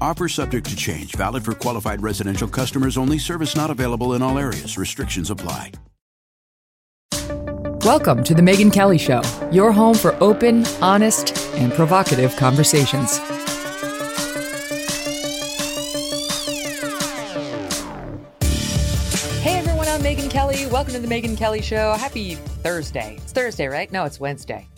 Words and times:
Offer 0.00 0.28
subject 0.28 0.68
to 0.68 0.76
change, 0.76 1.14
valid 1.14 1.44
for 1.44 1.54
qualified 1.54 2.02
residential 2.02 2.48
customers 2.48 2.98
only, 2.98 3.18
service 3.18 3.56
not 3.56 3.70
available 3.70 4.12
in 4.12 4.22
all 4.22 4.38
areas. 4.38 4.76
Restrictions 4.76 5.30
apply. 5.30 5.72
Welcome 7.84 8.22
to 8.24 8.34
The 8.34 8.42
Megyn 8.42 8.72
Kelly 8.72 8.98
Show, 8.98 9.22
your 9.50 9.72
home 9.72 9.94
for 9.94 10.14
open, 10.22 10.66
honest, 10.82 11.36
and 11.54 11.72
provocative 11.72 12.36
conversations. 12.36 13.18
Hey 19.38 19.58
everyone, 19.58 19.88
I'm 19.88 20.02
Megyn 20.02 20.28
Kelly. 20.28 20.66
Welcome 20.66 20.92
to 20.94 21.00
The 21.00 21.08
Megyn 21.08 21.38
Kelly 21.38 21.62
Show. 21.62 21.92
Happy 21.92 22.34
Thursday. 22.34 23.16
It's 23.22 23.32
Thursday, 23.32 23.68
right? 23.68 23.90
No, 23.92 24.04
it's 24.04 24.20
Wednesday. 24.20 24.68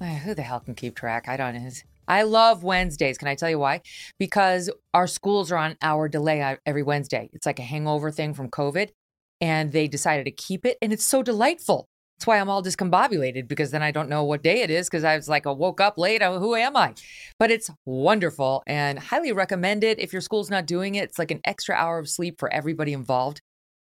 Uh, 0.00 0.06
Who 0.06 0.34
the 0.34 0.42
hell 0.42 0.60
can 0.60 0.74
keep 0.74 0.96
track? 0.96 1.28
I 1.28 1.36
don't 1.36 1.54
know. 1.54 1.70
I 2.08 2.22
love 2.22 2.64
Wednesdays. 2.64 3.18
Can 3.18 3.28
I 3.28 3.34
tell 3.34 3.50
you 3.50 3.58
why? 3.58 3.82
Because 4.18 4.70
our 4.94 5.06
schools 5.06 5.52
are 5.52 5.58
on 5.58 5.76
hour 5.82 6.08
delay 6.08 6.56
every 6.66 6.82
Wednesday. 6.82 7.28
It's 7.34 7.46
like 7.46 7.58
a 7.58 7.62
hangover 7.62 8.10
thing 8.10 8.34
from 8.34 8.48
COVID, 8.48 8.88
and 9.40 9.70
they 9.70 9.86
decided 9.86 10.24
to 10.24 10.32
keep 10.32 10.64
it, 10.64 10.78
and 10.82 10.92
it's 10.92 11.06
so 11.06 11.22
delightful. 11.22 11.86
That's 12.18 12.26
why 12.26 12.40
I'm 12.40 12.48
all 12.48 12.64
discombobulated 12.64 13.46
because 13.46 13.70
then 13.70 13.82
I 13.82 13.92
don't 13.92 14.08
know 14.08 14.24
what 14.24 14.42
day 14.42 14.62
it 14.62 14.70
is 14.70 14.88
because 14.88 15.04
I 15.04 15.14
was 15.14 15.28
like, 15.28 15.46
I 15.46 15.52
woke 15.52 15.80
up 15.80 15.98
late. 15.98 16.20
Who 16.20 16.56
am 16.56 16.76
I? 16.76 16.94
But 17.38 17.52
it's 17.52 17.70
wonderful 17.86 18.64
and 18.66 18.98
highly 18.98 19.30
recommended. 19.30 20.00
If 20.00 20.12
your 20.12 20.20
school's 20.20 20.50
not 20.50 20.66
doing 20.66 20.96
it, 20.96 21.04
it's 21.04 21.18
like 21.20 21.30
an 21.30 21.40
extra 21.44 21.76
hour 21.76 21.96
of 22.00 22.08
sleep 22.08 22.40
for 22.40 22.52
everybody 22.52 22.92
involved. 22.92 23.40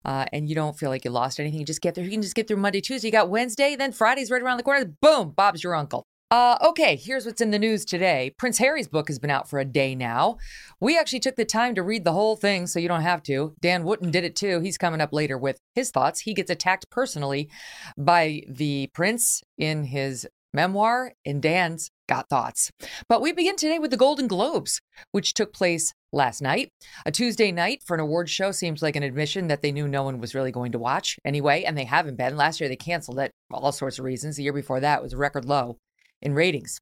Uh, 0.05 0.25
and 0.31 0.47
you 0.47 0.53
don't 0.53 0.77
feel 0.77 0.91
like 0.91 1.05
you 1.05 1.11
lost 1.11 1.39
anything. 1.39 1.59
You 1.59 1.65
just 1.65 1.81
get 1.81 1.95
there. 1.95 2.03
You 2.03 2.11
can 2.11 2.21
just 2.21 2.35
get 2.35 2.47
through 2.47 2.57
Monday, 2.57 2.81
Tuesday. 2.81 3.07
You 3.07 3.11
got 3.11 3.31
Wednesday, 3.31 3.75
then 3.75 3.91
Friday's 3.91 4.29
right 4.29 4.43
around 4.43 4.57
the 4.57 4.63
corner. 4.63 4.85
Boom, 5.01 5.31
Bob's 5.31 5.63
your 5.63 5.73
uncle. 5.73 6.05
Uh, 6.31 6.57
okay, 6.61 6.95
here's 6.95 7.25
what's 7.25 7.41
in 7.41 7.49
the 7.49 7.57
news 7.57 7.83
today. 7.83 8.35
Prince 8.37 8.59
Harry's 8.59 8.87
book 8.87 9.07
has 9.07 9.17
been 9.17 9.31
out 9.31 9.49
for 9.49 9.57
a 9.57 9.65
day 9.65 9.95
now. 9.95 10.37
We 10.79 10.95
actually 10.95 11.21
took 11.21 11.35
the 11.35 11.43
time 11.43 11.73
to 11.73 11.81
read 11.81 12.03
the 12.03 12.11
whole 12.11 12.35
thing, 12.35 12.67
so 12.67 12.77
you 12.77 12.87
don't 12.87 13.01
have 13.01 13.23
to. 13.23 13.55
Dan 13.59 13.83
Wootton 13.83 14.11
did 14.11 14.23
it 14.23 14.35
too. 14.35 14.59
He's 14.59 14.77
coming 14.77 15.01
up 15.01 15.11
later 15.11 15.39
with 15.39 15.57
his 15.73 15.89
thoughts. 15.89 16.19
He 16.19 16.35
gets 16.35 16.51
attacked 16.51 16.91
personally 16.91 17.49
by 17.97 18.43
the 18.47 18.91
prince 18.93 19.41
in 19.57 19.85
his 19.85 20.27
memoir, 20.53 21.13
and 21.25 21.41
Dan's 21.41 21.89
got 22.07 22.29
thoughts. 22.29 22.69
But 23.07 23.23
we 23.23 23.31
begin 23.31 23.55
today 23.55 23.79
with 23.79 23.89
the 23.89 23.97
Golden 23.97 24.27
Globes, 24.27 24.81
which 25.11 25.33
took 25.33 25.51
place 25.51 25.93
last 26.13 26.43
night. 26.43 26.69
A 27.07 27.11
Tuesday 27.11 27.51
night 27.51 27.81
for 27.87 27.95
an 27.95 28.01
award 28.01 28.29
show 28.29 28.51
seems 28.51 28.83
like 28.83 28.95
an 28.95 29.01
admission 29.01 29.47
that 29.47 29.63
they 29.63 29.71
knew 29.71 29.87
no 29.87 30.03
one 30.03 30.19
was 30.19 30.35
really 30.35 30.51
going 30.51 30.73
to 30.73 30.79
watch 30.79 31.17
anyway, 31.25 31.63
and 31.63 31.75
they 31.75 31.85
haven't 31.85 32.17
been. 32.17 32.37
Last 32.37 32.59
year 32.59 32.69
they 32.69 32.75
canceled 32.75 33.17
it 33.17 33.31
for 33.49 33.57
all 33.57 33.71
sorts 33.71 33.97
of 33.97 34.05
reasons. 34.05 34.35
The 34.35 34.43
year 34.43 34.53
before 34.53 34.79
that 34.79 35.01
was 35.01 35.13
a 35.13 35.17
record 35.17 35.45
low 35.45 35.77
in 36.21 36.33
ratings. 36.33 36.79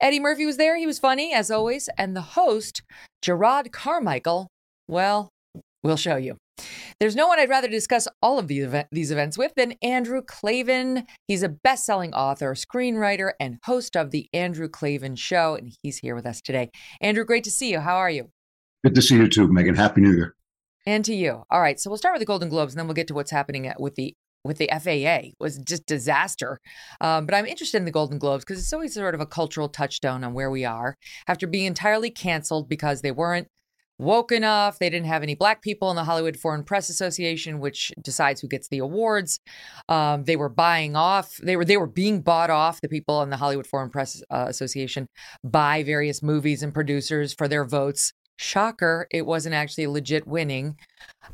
Eddie 0.00 0.20
Murphy 0.20 0.46
was 0.46 0.56
there. 0.56 0.76
He 0.76 0.86
was 0.86 0.98
funny, 0.98 1.32
as 1.32 1.50
always. 1.50 1.88
And 1.98 2.16
the 2.16 2.20
host, 2.22 2.82
Jerrod 3.24 3.72
Carmichael, 3.72 4.48
well, 4.88 5.28
we'll 5.82 5.96
show 5.96 6.16
you. 6.16 6.36
There's 7.00 7.16
no 7.16 7.26
one 7.26 7.40
I'd 7.40 7.48
rather 7.48 7.68
discuss 7.68 8.06
all 8.20 8.38
of 8.38 8.46
these, 8.46 8.64
event- 8.64 8.88
these 8.92 9.10
events 9.10 9.38
with 9.38 9.52
than 9.56 9.74
Andrew 9.82 10.22
Klavan. 10.22 11.06
He's 11.26 11.42
a 11.42 11.48
best 11.48 11.84
selling 11.84 12.12
author, 12.14 12.54
screenwriter, 12.54 13.32
and 13.40 13.58
host 13.64 13.96
of 13.96 14.10
The 14.10 14.28
Andrew 14.32 14.68
Klavan 14.68 15.16
Show. 15.16 15.54
And 15.56 15.72
he's 15.82 15.98
here 15.98 16.14
with 16.14 16.26
us 16.26 16.40
today. 16.40 16.70
Andrew, 17.00 17.24
great 17.24 17.44
to 17.44 17.50
see 17.50 17.70
you. 17.70 17.80
How 17.80 17.96
are 17.96 18.10
you? 18.10 18.28
Good 18.84 18.94
to 18.94 19.02
see 19.02 19.16
you 19.16 19.28
too, 19.28 19.48
Megyn. 19.48 19.76
Happy 19.76 20.00
New 20.00 20.12
Year. 20.12 20.34
And 20.86 21.04
to 21.04 21.14
you. 21.14 21.44
All 21.50 21.60
right. 21.60 21.78
So 21.80 21.88
we'll 21.90 21.96
start 21.96 22.14
with 22.14 22.20
the 22.20 22.26
Golden 22.26 22.48
Globes 22.48 22.74
and 22.74 22.78
then 22.78 22.86
we'll 22.86 22.94
get 22.94 23.08
to 23.08 23.14
what's 23.14 23.30
happening 23.30 23.66
at- 23.66 23.80
with 23.80 23.94
the 23.94 24.14
with 24.44 24.58
the 24.58 24.68
FAA 24.72 25.30
was 25.38 25.58
just 25.58 25.86
disaster. 25.86 26.60
Um, 27.00 27.26
but 27.26 27.34
I'm 27.34 27.46
interested 27.46 27.78
in 27.78 27.84
the 27.84 27.90
Golden 27.90 28.18
Globes 28.18 28.44
because 28.44 28.58
it's 28.58 28.72
always 28.72 28.94
sort 28.94 29.14
of 29.14 29.20
a 29.20 29.26
cultural 29.26 29.68
touchstone 29.68 30.24
on 30.24 30.34
where 30.34 30.50
we 30.50 30.64
are 30.64 30.96
after 31.28 31.46
being 31.46 31.66
entirely 31.66 32.10
canceled 32.10 32.68
because 32.68 33.02
they 33.02 33.12
weren't 33.12 33.48
woke 33.98 34.32
enough. 34.32 34.78
They 34.78 34.90
didn't 34.90 35.06
have 35.06 35.22
any 35.22 35.34
black 35.34 35.62
people 35.62 35.90
in 35.90 35.96
the 35.96 36.04
Hollywood 36.04 36.36
Foreign 36.36 36.64
Press 36.64 36.88
Association, 36.88 37.60
which 37.60 37.92
decides 38.02 38.40
who 38.40 38.48
gets 38.48 38.68
the 38.68 38.78
awards. 38.78 39.38
Um, 39.88 40.24
they 40.24 40.36
were 40.36 40.48
buying 40.48 40.96
off. 40.96 41.36
They 41.42 41.56
were 41.56 41.64
they 41.64 41.76
were 41.76 41.86
being 41.86 42.20
bought 42.20 42.50
off. 42.50 42.80
The 42.80 42.88
people 42.88 43.22
in 43.22 43.30
the 43.30 43.36
Hollywood 43.36 43.66
Foreign 43.66 43.90
Press 43.90 44.22
uh, 44.30 44.46
Association 44.48 45.06
by 45.44 45.82
various 45.82 46.22
movies 46.22 46.62
and 46.62 46.74
producers 46.74 47.32
for 47.32 47.48
their 47.48 47.64
votes. 47.64 48.12
Shocker! 48.38 49.06
It 49.10 49.24
wasn't 49.24 49.54
actually 49.54 49.86
legit 49.86 50.26
winning. 50.26 50.76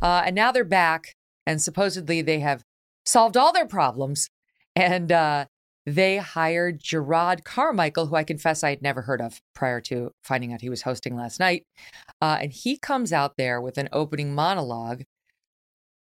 Uh, 0.02 0.22
and 0.26 0.34
now 0.34 0.52
they're 0.52 0.64
back, 0.64 1.14
and 1.46 1.62
supposedly 1.62 2.20
they 2.20 2.40
have 2.40 2.62
solved 3.08 3.36
all 3.36 3.52
their 3.52 3.66
problems. 3.66 4.28
And 4.76 5.10
uh, 5.10 5.46
they 5.86 6.18
hired 6.18 6.80
Jerrod 6.82 7.44
Carmichael, 7.44 8.06
who 8.06 8.16
I 8.16 8.24
confess 8.24 8.62
I 8.62 8.70
had 8.70 8.82
never 8.82 9.02
heard 9.02 9.20
of 9.20 9.40
prior 9.54 9.80
to 9.82 10.12
finding 10.22 10.52
out 10.52 10.60
he 10.60 10.68
was 10.68 10.82
hosting 10.82 11.16
last 11.16 11.40
night. 11.40 11.64
Uh, 12.20 12.38
and 12.42 12.52
he 12.52 12.76
comes 12.76 13.12
out 13.12 13.36
there 13.36 13.60
with 13.60 13.78
an 13.78 13.88
opening 13.92 14.34
monologue 14.34 15.02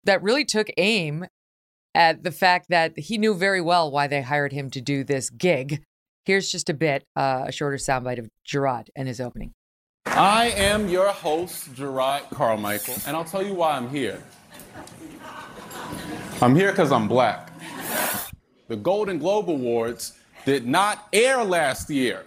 that 0.03 0.23
really 0.23 0.45
took 0.45 0.67
aim 0.77 1.27
at 1.93 2.23
the 2.23 2.31
fact 2.31 2.67
that 2.69 2.97
he 2.97 3.17
knew 3.17 3.33
very 3.33 3.61
well 3.61 3.89
why 3.89 4.07
they 4.07 4.21
hired 4.21 4.51
him 4.51 4.69
to 4.71 4.81
do 4.81 5.03
this 5.03 5.29
gig. 5.29 5.83
Here's 6.25 6.51
just 6.51 6.69
a 6.69 6.73
bit, 6.73 7.03
uh, 7.15 7.45
a 7.47 7.51
shorter 7.51 7.77
soundbite 7.77 8.19
of 8.19 8.29
Jerrod 8.45 8.89
and 8.95 9.07
his 9.07 9.21
opening. 9.21 9.53
I 10.05 10.47
am 10.55 10.89
your 10.89 11.09
host, 11.09 11.73
Jerrod 11.73 12.29
Carmichael, 12.31 12.95
and 13.05 13.15
I'll 13.15 13.25
tell 13.25 13.45
you 13.45 13.53
why 13.53 13.77
I'm 13.77 13.89
here. 13.89 14.23
I'm 16.39 16.55
here 16.55 16.69
because 16.71 16.91
I'm 16.91 17.07
black. 17.07 17.51
The 18.67 18.75
Golden 18.75 19.17
Globe 19.17 19.49
Awards 19.49 20.13
did 20.45 20.67
not 20.67 21.07
air 21.11 21.43
last 21.43 21.89
year 21.89 22.25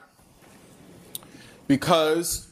because 1.68 2.48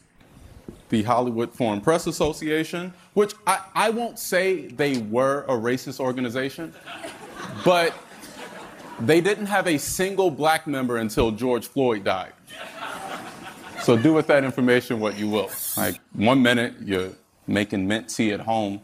the 0.89 1.03
Hollywood 1.03 1.53
Foreign 1.53 1.81
Press 1.81 2.07
Association, 2.07 2.95
which 3.15 3.35
I, 3.45 3.61
I 3.75 3.91
won't 3.91 4.21
say 4.21 4.69
they 4.69 4.99
were 4.99 5.43
a 5.49 5.53
racist 5.53 5.99
organization, 5.99 6.73
but 7.65 7.93
they 9.01 9.21
didn't 9.21 9.47
have 9.47 9.67
a 9.67 9.79
single 9.79 10.31
black 10.31 10.69
member 10.69 10.99
until 10.99 11.33
George 11.33 11.67
Floyd 11.67 12.05
died. 12.05 12.33
So 13.83 13.97
do 13.97 14.13
with 14.13 14.29
that 14.29 14.45
information 14.45 15.01
what 15.01 15.19
you 15.19 15.29
will. 15.29 15.51
Like 15.77 16.01
one 16.13 16.41
minute 16.41 16.75
you're 16.85 17.11
making 17.49 17.89
mint 17.89 18.09
tea 18.09 18.33
at 18.33 18.41
home. 18.41 18.81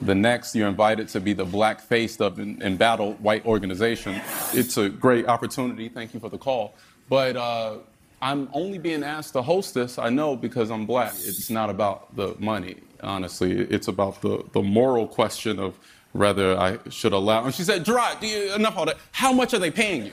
The 0.00 0.14
next, 0.14 0.54
you're 0.54 0.68
invited 0.68 1.08
to 1.08 1.20
be 1.20 1.32
the 1.32 1.44
black 1.44 1.80
face 1.80 2.20
of 2.20 2.38
an 2.38 2.60
embattled 2.62 3.20
white 3.20 3.44
organization. 3.46 4.20
It's 4.52 4.76
a 4.76 4.88
great 4.88 5.26
opportunity. 5.26 5.88
Thank 5.88 6.14
you 6.14 6.20
for 6.20 6.28
the 6.28 6.38
call. 6.38 6.74
But 7.08 7.36
uh, 7.36 7.76
I'm 8.20 8.48
only 8.52 8.78
being 8.78 9.02
asked 9.02 9.34
to 9.34 9.42
host 9.42 9.74
this, 9.74 9.98
I 9.98 10.08
know, 10.08 10.36
because 10.36 10.70
I'm 10.70 10.86
black. 10.86 11.12
It's 11.12 11.50
not 11.50 11.70
about 11.70 12.14
the 12.16 12.34
money, 12.38 12.76
honestly. 13.02 13.52
It's 13.52 13.88
about 13.88 14.20
the, 14.22 14.44
the 14.52 14.62
moral 14.62 15.06
question 15.06 15.58
of 15.58 15.78
whether 16.12 16.56
I 16.58 16.78
should 16.90 17.12
allow. 17.12 17.44
And 17.44 17.54
she 17.54 17.64
said, 17.64 17.84
Jerrod, 17.84 18.22
you, 18.22 18.54
enough 18.54 18.78
of 18.78 18.86
that. 18.86 18.98
How 19.12 19.32
much 19.32 19.52
are 19.52 19.58
they 19.58 19.70
paying 19.70 20.06
you? 20.06 20.12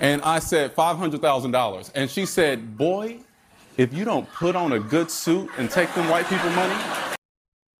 And 0.00 0.22
I 0.22 0.38
said, 0.38 0.74
$500,000. 0.74 1.90
And 1.94 2.10
she 2.10 2.26
said, 2.26 2.76
Boy, 2.76 3.20
if 3.76 3.94
you 3.94 4.04
don't 4.04 4.30
put 4.32 4.56
on 4.56 4.72
a 4.72 4.80
good 4.80 5.10
suit 5.10 5.50
and 5.56 5.70
take 5.70 5.92
them 5.94 6.08
white 6.08 6.26
people 6.26 6.50
money, 6.50 7.07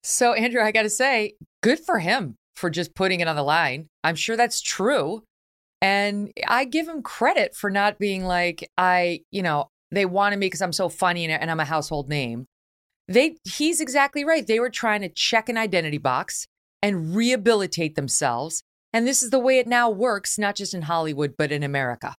So, 0.03 0.33
Andrew, 0.33 0.63
I 0.63 0.73
got 0.73 0.83
to 0.83 0.91
say, 0.91 1.35
good 1.63 1.81
for 1.81 1.99
him 1.99 2.37
for 2.57 2.71
just 2.71 2.95
putting 2.95 3.21
it 3.21 3.29
on 3.29 3.37
the 3.37 3.43
line. 3.43 3.87
I'm 4.03 4.15
sure 4.15 4.37
that's 4.37 4.61
true. 4.61 5.23
And 5.81 6.33
I 6.47 6.65
give 6.65 6.89
him 6.89 7.03
credit 7.03 7.55
for 7.55 7.71
not 7.71 7.99
being 7.99 8.25
like, 8.25 8.69
I, 8.77 9.21
you 9.31 9.43
know, 9.43 9.69
they 9.91 10.07
wanted 10.07 10.39
me 10.39 10.47
because 10.47 10.63
I'm 10.63 10.73
so 10.73 10.89
funny 10.89 11.25
and, 11.25 11.33
and 11.33 11.51
I'm 11.51 11.61
a 11.61 11.65
household 11.65 12.09
name. 12.09 12.47
they 13.07 13.37
he's 13.45 13.81
exactly 13.81 14.25
right. 14.25 14.47
They 14.47 14.61
were 14.61 14.71
trying 14.71 15.03
to 15.03 15.09
check 15.09 15.49
an 15.49 15.57
identity 15.57 15.99
box 15.99 16.47
and 16.83 17.15
rehabilitate 17.15 17.95
themselves. 17.95 18.63
And 18.93 19.07
this 19.07 19.23
is 19.23 19.31
the 19.31 19.39
way 19.39 19.59
it 19.59 19.67
now 19.67 19.91
works, 19.91 20.39
not 20.39 20.57
just 20.57 20.75
in 20.75 20.83
Hollywood, 20.83 21.35
but 21.37 21.53
in 21.53 21.63
America. 21.63 22.15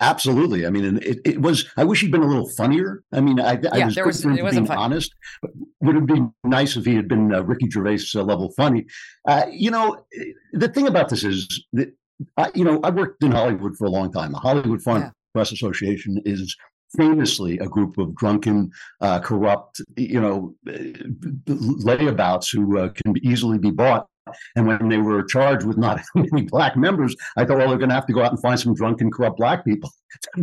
Absolutely. 0.00 0.66
I 0.66 0.70
mean, 0.70 0.98
it, 1.02 1.20
it 1.24 1.40
was. 1.40 1.66
I 1.76 1.84
wish 1.84 2.02
he'd 2.02 2.12
been 2.12 2.22
a 2.22 2.26
little 2.26 2.48
funnier. 2.50 3.02
I 3.12 3.20
mean, 3.20 3.40
I, 3.40 3.58
I 3.72 3.78
yeah, 3.78 3.86
was, 4.04 4.24
was 4.24 4.52
being 4.52 4.70
honest. 4.70 5.14
But 5.40 5.52
would 5.80 5.94
have 5.94 6.06
been 6.06 6.32
nice 6.44 6.76
if 6.76 6.84
he 6.84 6.94
had 6.94 7.08
been 7.08 7.34
uh, 7.34 7.42
Ricky 7.42 7.70
Gervais 7.70 8.00
uh, 8.14 8.22
level 8.22 8.52
funny. 8.52 8.86
Uh, 9.26 9.46
you 9.50 9.70
know, 9.70 10.04
the 10.52 10.68
thing 10.68 10.86
about 10.86 11.08
this 11.08 11.24
is 11.24 11.64
that 11.72 11.92
I, 12.36 12.50
you 12.54 12.64
know 12.64 12.80
I 12.82 12.90
worked 12.90 13.22
in 13.22 13.32
Hollywood 13.32 13.76
for 13.76 13.86
a 13.86 13.90
long 13.90 14.12
time. 14.12 14.32
The 14.32 14.38
Hollywood 14.38 14.82
Foreign 14.82 15.02
yeah. 15.02 15.10
Press 15.34 15.52
Association 15.52 16.20
is 16.24 16.54
famously 16.96 17.58
a 17.58 17.66
group 17.66 17.98
of 17.98 18.14
drunken, 18.14 18.70
uh, 19.00 19.20
corrupt, 19.20 19.80
you 19.96 20.20
know, 20.20 20.54
layabouts 21.46 22.52
who 22.52 22.78
uh, 22.78 22.88
can 22.90 23.14
easily 23.22 23.58
be 23.58 23.70
bought. 23.70 24.06
And 24.54 24.66
when 24.66 24.88
they 24.88 24.98
were 24.98 25.22
charged 25.24 25.66
with 25.66 25.76
not 25.76 26.00
having 26.14 26.30
any 26.32 26.42
black 26.42 26.76
members, 26.76 27.16
I 27.36 27.44
thought, 27.44 27.58
well, 27.58 27.68
they're 27.68 27.78
going 27.78 27.90
to 27.90 27.94
have 27.94 28.06
to 28.06 28.12
go 28.12 28.22
out 28.22 28.32
and 28.32 28.40
find 28.40 28.58
some 28.58 28.74
drunken, 28.74 29.10
corrupt 29.10 29.38
black 29.38 29.64
people 29.64 29.90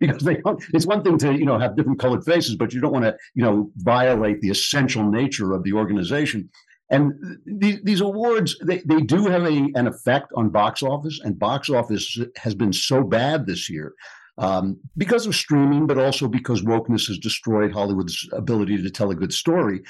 because 0.00 0.22
they 0.22 0.36
don't. 0.36 0.62
It's 0.72 0.86
one 0.86 1.02
thing 1.02 1.18
to 1.18 1.32
you 1.32 1.44
know 1.44 1.58
have 1.58 1.76
different 1.76 1.98
colored 1.98 2.24
faces, 2.24 2.56
but 2.56 2.72
you 2.72 2.80
don't 2.80 2.92
want 2.92 3.04
to 3.04 3.16
you 3.34 3.42
know 3.42 3.70
violate 3.76 4.40
the 4.40 4.50
essential 4.50 5.08
nature 5.10 5.52
of 5.52 5.62
the 5.64 5.72
organization. 5.72 6.48
And 6.90 7.38
these, 7.46 7.80
these 7.84 8.02
awards, 8.02 8.54
they, 8.62 8.80
they 8.80 9.00
do 9.00 9.24
have 9.24 9.44
a, 9.44 9.70
an 9.74 9.86
effect 9.86 10.26
on 10.36 10.50
box 10.50 10.82
office, 10.82 11.20
and 11.24 11.38
box 11.38 11.70
office 11.70 12.18
has 12.36 12.54
been 12.54 12.72
so 12.72 13.02
bad 13.02 13.46
this 13.46 13.70
year 13.70 13.94
um, 14.36 14.78
because 14.98 15.26
of 15.26 15.34
streaming, 15.34 15.86
but 15.86 15.98
also 15.98 16.28
because 16.28 16.62
wokeness 16.62 17.08
has 17.08 17.18
destroyed 17.18 17.72
Hollywood's 17.72 18.28
ability 18.32 18.82
to 18.82 18.90
tell 18.90 19.10
a 19.10 19.14
good 19.14 19.32
story. 19.32 19.80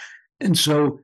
And 0.40 0.56
so 0.56 1.00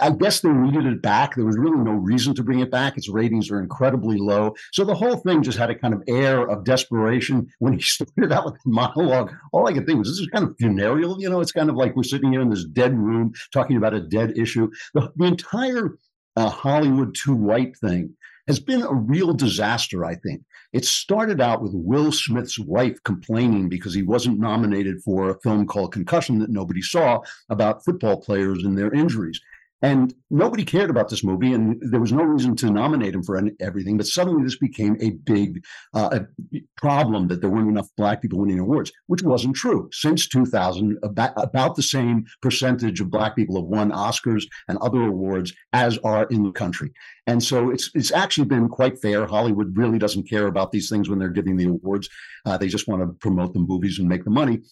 I 0.00 0.10
guess 0.10 0.40
they 0.40 0.48
needed 0.48 0.86
it 0.86 1.02
back. 1.02 1.34
There 1.34 1.44
was 1.44 1.56
really 1.56 1.78
no 1.78 1.92
reason 1.92 2.34
to 2.34 2.42
bring 2.42 2.60
it 2.60 2.70
back. 2.70 2.96
Its 2.96 3.08
ratings 3.08 3.50
are 3.50 3.60
incredibly 3.60 4.18
low. 4.18 4.54
So 4.72 4.84
the 4.84 4.94
whole 4.94 5.16
thing 5.16 5.42
just 5.42 5.58
had 5.58 5.70
a 5.70 5.74
kind 5.74 5.94
of 5.94 6.02
air 6.08 6.48
of 6.48 6.64
desperation. 6.64 7.48
When 7.60 7.74
he 7.74 7.80
started 7.82 8.32
out 8.32 8.46
with 8.46 8.54
the 8.54 8.70
monologue, 8.70 9.32
all 9.52 9.68
I 9.68 9.72
could 9.72 9.86
think 9.86 9.98
was 9.98 10.08
this 10.08 10.18
is 10.18 10.28
kind 10.28 10.48
of 10.48 10.56
funereal. 10.58 11.20
You 11.20 11.30
know, 11.30 11.40
it's 11.40 11.52
kind 11.52 11.70
of 11.70 11.76
like 11.76 11.94
we're 11.94 12.02
sitting 12.02 12.32
here 12.32 12.40
in 12.40 12.50
this 12.50 12.64
dead 12.64 12.96
room 12.96 13.32
talking 13.52 13.76
about 13.76 13.94
a 13.94 14.00
dead 14.00 14.36
issue. 14.36 14.68
The, 14.94 15.12
the 15.16 15.26
entire 15.26 15.96
uh, 16.36 16.50
Hollywood 16.50 17.14
too 17.14 17.34
white 17.34 17.76
thing 17.76 18.14
has 18.48 18.58
been 18.58 18.82
a 18.82 18.94
real 18.94 19.34
disaster, 19.34 20.04
I 20.04 20.16
think. 20.16 20.42
It 20.72 20.84
started 20.84 21.40
out 21.40 21.62
with 21.62 21.72
Will 21.74 22.10
Smith's 22.10 22.58
wife 22.58 23.02
complaining 23.04 23.68
because 23.68 23.94
he 23.94 24.02
wasn't 24.02 24.40
nominated 24.40 25.02
for 25.02 25.30
a 25.30 25.40
film 25.40 25.66
called 25.66 25.92
Concussion 25.92 26.38
that 26.40 26.50
nobody 26.50 26.82
saw 26.82 27.20
about 27.48 27.84
football 27.84 28.20
players 28.20 28.64
and 28.64 28.76
their 28.76 28.92
injuries. 28.92 29.40
And 29.80 30.12
nobody 30.28 30.64
cared 30.64 30.90
about 30.90 31.08
this 31.08 31.22
movie, 31.22 31.52
and 31.52 31.80
there 31.80 32.00
was 32.00 32.12
no 32.12 32.24
reason 32.24 32.56
to 32.56 32.70
nominate 32.70 33.14
him 33.14 33.22
for 33.22 33.40
everything. 33.60 33.96
But 33.96 34.06
suddenly, 34.06 34.42
this 34.42 34.58
became 34.58 34.96
a 35.00 35.10
big 35.10 35.64
uh, 35.94 36.18
a 36.20 36.60
problem 36.76 37.28
that 37.28 37.40
there 37.40 37.50
weren't 37.50 37.68
enough 37.68 37.88
black 37.96 38.20
people 38.20 38.40
winning 38.40 38.58
awards, 38.58 38.90
which 39.06 39.22
wasn't 39.22 39.54
true. 39.54 39.88
Since 39.92 40.28
2000, 40.28 40.98
about, 41.04 41.32
about 41.36 41.76
the 41.76 41.82
same 41.82 42.26
percentage 42.42 43.00
of 43.00 43.10
black 43.10 43.36
people 43.36 43.54
have 43.54 43.66
won 43.66 43.92
Oscars 43.92 44.44
and 44.66 44.78
other 44.78 45.02
awards 45.02 45.52
as 45.72 45.96
are 45.98 46.24
in 46.24 46.42
the 46.42 46.52
country. 46.52 46.92
And 47.28 47.42
so 47.42 47.70
it's 47.70 47.90
it's 47.94 48.10
actually 48.10 48.46
been 48.46 48.68
quite 48.68 48.98
fair. 48.98 49.26
Hollywood 49.26 49.76
really 49.76 49.98
doesn't 49.98 50.28
care 50.28 50.48
about 50.48 50.72
these 50.72 50.88
things 50.88 51.08
when 51.08 51.20
they're 51.20 51.28
giving 51.28 51.56
the 51.56 51.66
awards. 51.66 52.08
Uh, 52.44 52.56
they 52.56 52.68
just 52.68 52.88
want 52.88 53.02
to 53.02 53.14
promote 53.20 53.52
the 53.52 53.60
movies 53.60 54.00
and 54.00 54.08
make 54.08 54.24
the 54.24 54.30
money. 54.30 54.62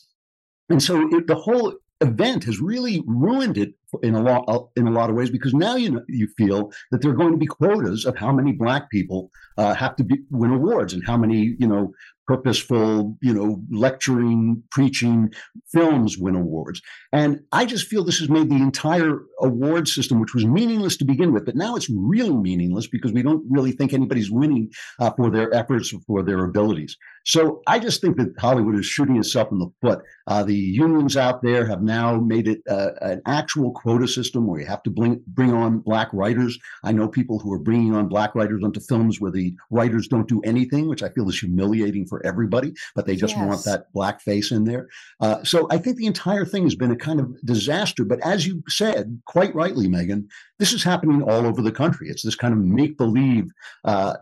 And 0.69 0.83
so 0.83 1.09
it, 1.15 1.27
the 1.27 1.37
whole 1.37 1.75
event 2.01 2.45
has 2.45 2.61
really 2.61 3.03
ruined 3.07 3.57
it 3.57 3.75
in 4.03 4.15
a 4.15 4.23
lot 4.23 4.45
uh, 4.49 4.61
in 4.77 4.87
a 4.87 4.91
lot 4.91 5.09
of 5.09 5.17
ways 5.17 5.31
because 5.31 5.55
now 5.55 5.77
you 5.77 5.91
know, 5.91 6.03
you 6.09 6.29
feel 6.37 6.71
that 6.91 7.01
there 7.01 7.11
are 7.11 7.17
going 7.17 7.33
to 7.33 7.39
be 7.39 7.47
quotas 7.47 8.05
of 8.05 8.17
how 8.17 8.33
many 8.33 8.53
black 8.53 8.91
people 8.91 9.31
uh, 9.57 9.75
have 9.75 9.97
to 9.97 10.05
be, 10.05 10.17
win 10.31 10.51
awards 10.51 10.93
and 10.93 11.03
how 11.07 11.17
many 11.17 11.57
you 11.59 11.67
know 11.67 11.93
purposeful 12.27 13.17
you 13.23 13.33
know 13.33 13.63
lecturing 13.71 14.63
preaching 14.71 15.33
films 15.73 16.19
win 16.19 16.35
awards. 16.35 16.83
And 17.13 17.41
i 17.53 17.65
just 17.65 17.87
feel 17.87 18.05
this 18.05 18.19
has 18.19 18.29
made 18.29 18.51
the 18.51 18.57
entire 18.57 19.21
award 19.41 19.89
system 19.89 20.21
which 20.21 20.35
was 20.35 20.45
meaningless 20.45 20.97
to 20.99 21.05
begin 21.05 21.33
with 21.33 21.47
but 21.47 21.57
now 21.57 21.77
it's 21.77 21.89
really 21.91 22.37
meaningless 22.37 22.87
because 22.87 23.13
we 23.13 23.23
don't 23.23 23.45
really 23.49 23.73
think 23.73 23.93
anybody's 23.93 24.31
winning 24.31 24.71
uh, 24.99 25.11
for 25.17 25.31
their 25.31 25.53
efforts 25.55 25.95
or 25.95 26.01
for 26.07 26.23
their 26.23 26.45
abilities 26.45 26.97
so 27.27 27.61
i 27.67 27.79
just 27.79 28.01
think 28.01 28.17
that 28.17 28.33
hollywood 28.39 28.79
is 28.79 28.87
shooting 28.87 29.17
itself 29.17 29.53
in 29.53 29.59
the 29.59 29.71
foot 29.83 30.01
uh, 30.29 30.43
the 30.43 30.55
unions 30.55 31.17
out 31.17 31.41
there 31.43 31.65
have 31.67 31.83
now 31.83 32.17
made 32.17 32.49
it 32.49 32.61
uh, 32.69 32.91
an 33.01 33.23
actual 33.27 33.71
quota 33.71 34.09
system 34.09 34.47
where 34.47 34.61
you 34.61 34.67
have 34.67 34.83
to 34.83 34.91
bring, 34.91 35.23
bring 35.29 35.53
on 35.53 35.79
black 35.79 36.09
writers. 36.13 36.59
I 36.83 36.91
know 36.91 37.07
people 37.07 37.39
who 37.39 37.53
are 37.53 37.61
bringing 37.61 37.95
on 37.95 38.09
black 38.09 38.35
writers 38.35 38.63
onto 38.65 38.81
films 38.81 39.21
where 39.21 39.31
the 39.31 39.55
writers 39.71 40.09
don't 40.09 40.29
do 40.29 40.41
anything, 40.41 40.89
which 40.89 41.05
I 41.05 41.11
feel 41.11 41.29
is 41.29 41.39
humiliating 41.39 42.07
for 42.07 42.25
everybody, 42.27 42.75
but 42.97 43.07
they 43.07 43.15
just 43.15 43.37
yes. 43.37 43.47
want 43.47 43.65
that 43.65 43.93
black 43.93 44.21
face 44.21 44.51
in 44.51 44.65
there. 44.65 44.89
Uh, 45.21 45.45
so 45.45 45.69
I 45.71 45.79
think 45.79 45.97
the 45.97 46.07
entire 46.07 46.45
thing 46.45 46.65
has 46.65 46.75
been 46.75 46.91
a 46.91 46.97
kind 46.97 47.21
of 47.21 47.37
disaster. 47.45 48.05
But 48.05 48.21
as 48.21 48.47
you 48.47 48.65
said, 48.69 49.21
quite 49.27 49.55
rightly, 49.55 49.87
Megyn, 49.87 50.27
this 50.59 50.73
is 50.73 50.83
happening 50.83 51.23
all 51.23 51.47
over 51.47 51.63
the 51.63 51.71
country. 51.71 52.09
It's 52.09 52.23
this 52.23 52.35
kind 52.35 52.53
of 52.53 52.59
make 52.61 52.97
believe, 52.97 53.45
uh, 53.85 54.17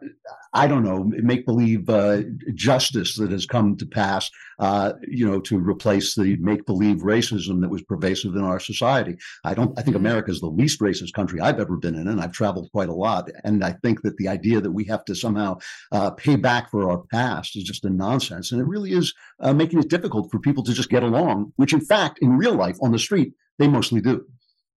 I 0.52 0.66
don't 0.66 0.84
know, 0.84 1.04
make 1.04 1.46
believe 1.46 1.88
uh, 1.88 2.22
justice 2.94 3.16
that 3.16 3.30
has 3.30 3.46
come 3.46 3.76
to 3.76 3.86
pass, 3.86 4.30
uh, 4.58 4.92
you 5.06 5.28
know, 5.28 5.40
to 5.40 5.58
replace 5.58 6.14
the 6.14 6.36
make 6.36 6.64
believe 6.66 6.98
racism 6.98 7.60
that 7.60 7.70
was 7.70 7.82
pervasive 7.82 8.34
in 8.34 8.42
our 8.42 8.60
society. 8.60 9.16
I 9.44 9.54
don't. 9.54 9.78
I 9.78 9.82
think 9.82 9.96
mm-hmm. 9.96 10.06
America 10.06 10.30
is 10.30 10.40
the 10.40 10.46
least 10.46 10.80
racist 10.80 11.12
country 11.12 11.40
I've 11.40 11.60
ever 11.60 11.76
been 11.76 11.94
in, 11.94 12.08
and 12.08 12.20
I've 12.20 12.32
traveled 12.32 12.70
quite 12.72 12.88
a 12.88 12.94
lot. 12.94 13.30
And 13.44 13.64
I 13.64 13.72
think 13.82 14.02
that 14.02 14.16
the 14.16 14.28
idea 14.28 14.60
that 14.60 14.70
we 14.70 14.84
have 14.84 15.04
to 15.06 15.14
somehow 15.14 15.58
uh, 15.92 16.10
pay 16.10 16.36
back 16.36 16.70
for 16.70 16.90
our 16.90 16.98
past 17.12 17.56
is 17.56 17.64
just 17.64 17.84
a 17.84 17.90
nonsense, 17.90 18.52
and 18.52 18.60
it 18.60 18.66
really 18.66 18.92
is 18.92 19.12
uh, 19.40 19.52
making 19.52 19.80
it 19.80 19.90
difficult 19.90 20.30
for 20.30 20.38
people 20.38 20.62
to 20.64 20.72
just 20.72 20.90
get 20.90 21.02
along. 21.02 21.52
Which, 21.56 21.72
in 21.72 21.80
fact, 21.80 22.18
in 22.22 22.38
real 22.38 22.54
life 22.54 22.76
on 22.80 22.92
the 22.92 22.98
street, 22.98 23.32
they 23.58 23.68
mostly 23.68 24.00
do. 24.00 24.24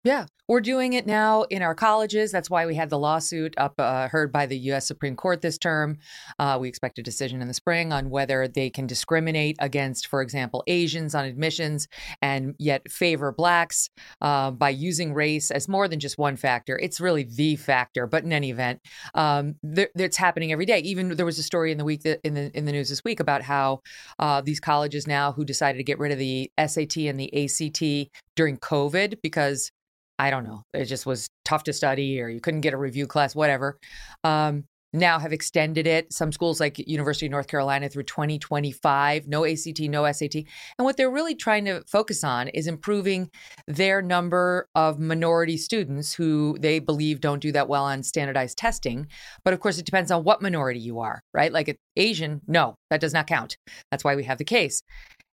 Yeah, 0.05 0.27
we're 0.49 0.61
doing 0.61 0.93
it 0.93 1.07
now 1.07 1.43
in 1.45 1.63
our 1.63 1.75
colleges. 1.75 2.31
That's 2.31 2.49
why 2.49 2.67
we 2.67 2.75
had 2.75 2.91
the 2.91 2.99
lawsuit 2.99 3.55
up 3.57 3.75
uh, 3.79 4.09
heard 4.09 4.31
by 4.33 4.47
the 4.47 4.57
U.S. 4.59 4.87
Supreme 4.87 5.17
Court 5.17 5.43
this 5.43 5.59
term. 5.59 5.99
Uh, 6.39 6.59
we 6.61 6.69
expect 6.69 6.99
a 6.99 7.03
decision 7.03 7.43
in 7.43 7.49
the 7.49 7.55
spring 7.55 7.93
on 7.93 8.11
whether 8.11 8.47
they 8.47 8.71
can 8.71 8.87
discriminate 8.87 9.57
against, 9.59 10.07
for 10.07 10.23
example, 10.23 10.63
Asians 10.67 11.15
on 11.15 11.25
admissions 11.25 11.89
and 12.23 12.55
yet 12.59 12.91
favor 12.91 13.33
blacks 13.33 13.91
uh, 14.21 14.51
by 14.51 14.71
using 14.71 15.15
race 15.15 15.51
as 15.51 15.69
more 15.69 15.89
than 15.89 15.99
just 15.99 16.19
one 16.19 16.37
factor. 16.37 16.79
It's 16.79 17.01
really 17.01 17.25
the 17.25 17.57
factor. 17.57 18.07
But 18.07 18.25
in 18.25 18.33
any 18.33 18.51
event, 18.51 18.81
um, 19.15 19.57
th- 19.75 19.91
it's 19.97 20.17
happening 20.17 20.53
every 20.53 20.67
day. 20.67 20.79
Even 20.81 21.17
there 21.17 21.27
was 21.27 21.39
a 21.39 21.43
story 21.43 21.73
in 21.73 21.79
the 21.79 21.85
week 21.85 22.03
that, 22.03 22.21
in 22.23 22.35
the 22.35 22.57
in 22.57 22.65
the 22.65 22.73
news 22.73 22.89
this 22.89 23.03
week 23.03 23.21
about 23.21 23.43
how 23.43 23.81
uh, 24.19 24.41
these 24.41 24.61
colleges 24.61 25.07
now 25.07 25.33
who 25.33 25.45
decided 25.45 25.79
to 25.79 25.85
get 25.85 25.99
rid 25.99 26.13
of 26.13 26.19
the 26.19 26.51
SAT 26.59 26.97
and 26.99 27.19
the 27.19 27.45
ACT 27.45 28.13
during 28.37 28.59
COVID 28.59 29.19
because 29.23 29.73
I 30.19 30.31
don't 30.31 30.45
know, 30.45 30.63
it 30.73 30.87
just 30.87 31.07
was 31.07 31.29
tough 31.45 31.65
to 31.65 31.73
study 31.73 32.21
or 32.21 32.29
you 32.29 32.41
couldn't 32.41 32.63
get 32.63 32.75
a 32.75 32.79
review 32.79 33.07
class, 33.07 33.35
whatever. 33.35 33.79
Um, 34.25 34.65
now 34.97 35.19
have 35.19 35.33
extended 35.33 35.87
it. 35.87 36.13
Some 36.13 36.33
schools 36.33 36.61
like 36.61 36.79
University 36.79 37.27
of 37.27 37.33
North 37.33 37.49
Carolina 37.49 37.89
through 37.89 38.05
2025, 38.05 39.29
no 39.29 39.45
ACT, 39.45 39.81
no 39.81 40.11
SAT. 40.11 40.35
And 40.37 40.85
what 40.85 40.97
they're 40.97 41.11
really 41.11 41.35
trying 41.35 41.65
to 41.67 41.83
focus 41.87 42.25
on 42.25 42.49
is 42.49 42.67
improving 42.67 43.31
their 43.67 44.01
number 44.01 44.69
of 44.75 44.99
minority 44.99 45.57
students 45.57 46.15
who 46.15 46.57
they 46.61 46.79
believe 46.79 47.21
don't 47.21 47.43
do 47.43 47.53
that 47.53 47.69
well 47.69 47.85
on 47.85 48.03
standardized 48.03 48.59
testing. 48.59 49.07
But 49.45 49.55
of 49.55 49.61
course, 49.61 49.79
it 49.79 49.87
depends 49.87 50.11
on 50.11 50.25
what 50.25 50.43
minority 50.43 50.81
you 50.81 51.01
are, 51.01 51.21
right? 51.35 51.53
Like 51.53 51.79
Asian, 51.97 52.41
no, 52.47 52.75
that 52.91 53.01
does 53.01 53.13
not 53.13 53.27
count. 53.27 53.57
That's 53.91 54.05
why 54.05 54.17
we 54.17 54.25
have 54.25 54.39
the 54.39 54.45
case 54.45 54.83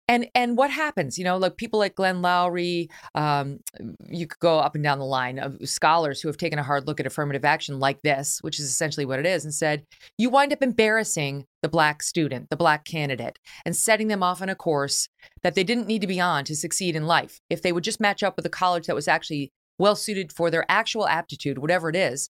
and 0.07 0.27
and 0.35 0.57
what 0.57 0.69
happens 0.69 1.17
you 1.17 1.23
know 1.23 1.37
like 1.37 1.57
people 1.57 1.79
like 1.79 1.95
Glenn 1.95 2.21
Loury 2.21 2.89
um, 3.15 3.59
you 4.09 4.27
could 4.27 4.39
go 4.39 4.59
up 4.59 4.75
and 4.75 4.83
down 4.83 4.99
the 4.99 5.05
line 5.05 5.39
of 5.39 5.57
scholars 5.63 6.21
who 6.21 6.27
have 6.27 6.37
taken 6.37 6.59
a 6.59 6.63
hard 6.63 6.87
look 6.87 6.99
at 6.99 7.05
affirmative 7.05 7.45
action 7.45 7.79
like 7.79 8.01
this 8.01 8.39
which 8.41 8.59
is 8.59 8.65
essentially 8.65 9.05
what 9.05 9.19
it 9.19 9.25
is 9.25 9.43
and 9.43 9.53
said 9.53 9.85
you 10.17 10.29
wind 10.29 10.53
up 10.53 10.61
embarrassing 10.61 11.45
the 11.61 11.69
black 11.69 12.03
student 12.03 12.49
the 12.49 12.55
black 12.55 12.85
candidate 12.85 13.37
and 13.65 13.75
setting 13.75 14.07
them 14.07 14.23
off 14.23 14.41
on 14.41 14.49
a 14.49 14.55
course 14.55 15.07
that 15.43 15.55
they 15.55 15.63
didn't 15.63 15.87
need 15.87 16.01
to 16.01 16.07
be 16.07 16.19
on 16.19 16.43
to 16.45 16.55
succeed 16.55 16.95
in 16.95 17.07
life. 17.07 17.39
If 17.49 17.61
they 17.61 17.71
would 17.71 17.83
just 17.83 17.99
match 17.99 18.23
up 18.23 18.35
with 18.35 18.45
a 18.45 18.49
college 18.49 18.87
that 18.87 18.95
was 18.95 19.07
actually 19.07 19.51
well 19.79 19.95
suited 19.95 20.31
for 20.31 20.51
their 20.51 20.65
actual 20.69 21.07
aptitude 21.07 21.57
whatever 21.57 21.89
it 21.89 21.95
is 21.95 22.29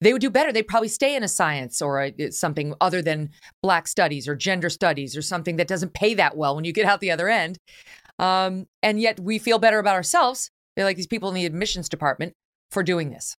they 0.00 0.12
would 0.12 0.22
do 0.22 0.30
better. 0.30 0.52
They'd 0.52 0.66
probably 0.66 0.88
stay 0.88 1.14
in 1.14 1.22
a 1.22 1.28
science 1.28 1.82
or 1.82 2.02
a, 2.02 2.30
something 2.30 2.74
other 2.80 3.02
than 3.02 3.30
Black 3.62 3.86
studies 3.86 4.26
or 4.26 4.34
gender 4.34 4.70
studies 4.70 5.16
or 5.16 5.22
something 5.22 5.56
that 5.56 5.68
doesn't 5.68 5.94
pay 5.94 6.14
that 6.14 6.36
well 6.36 6.56
when 6.56 6.64
you 6.64 6.72
get 6.72 6.86
out 6.86 7.00
the 7.00 7.10
other 7.10 7.28
end. 7.28 7.58
Um, 8.18 8.66
and 8.82 9.00
yet 9.00 9.20
we 9.20 9.38
feel 9.38 9.58
better 9.58 9.78
about 9.78 9.94
ourselves, 9.94 10.50
like 10.76 10.96
these 10.96 11.06
people 11.06 11.28
in 11.28 11.34
the 11.34 11.46
admissions 11.46 11.88
department, 11.88 12.34
for 12.70 12.82
doing 12.82 13.10
this. 13.10 13.36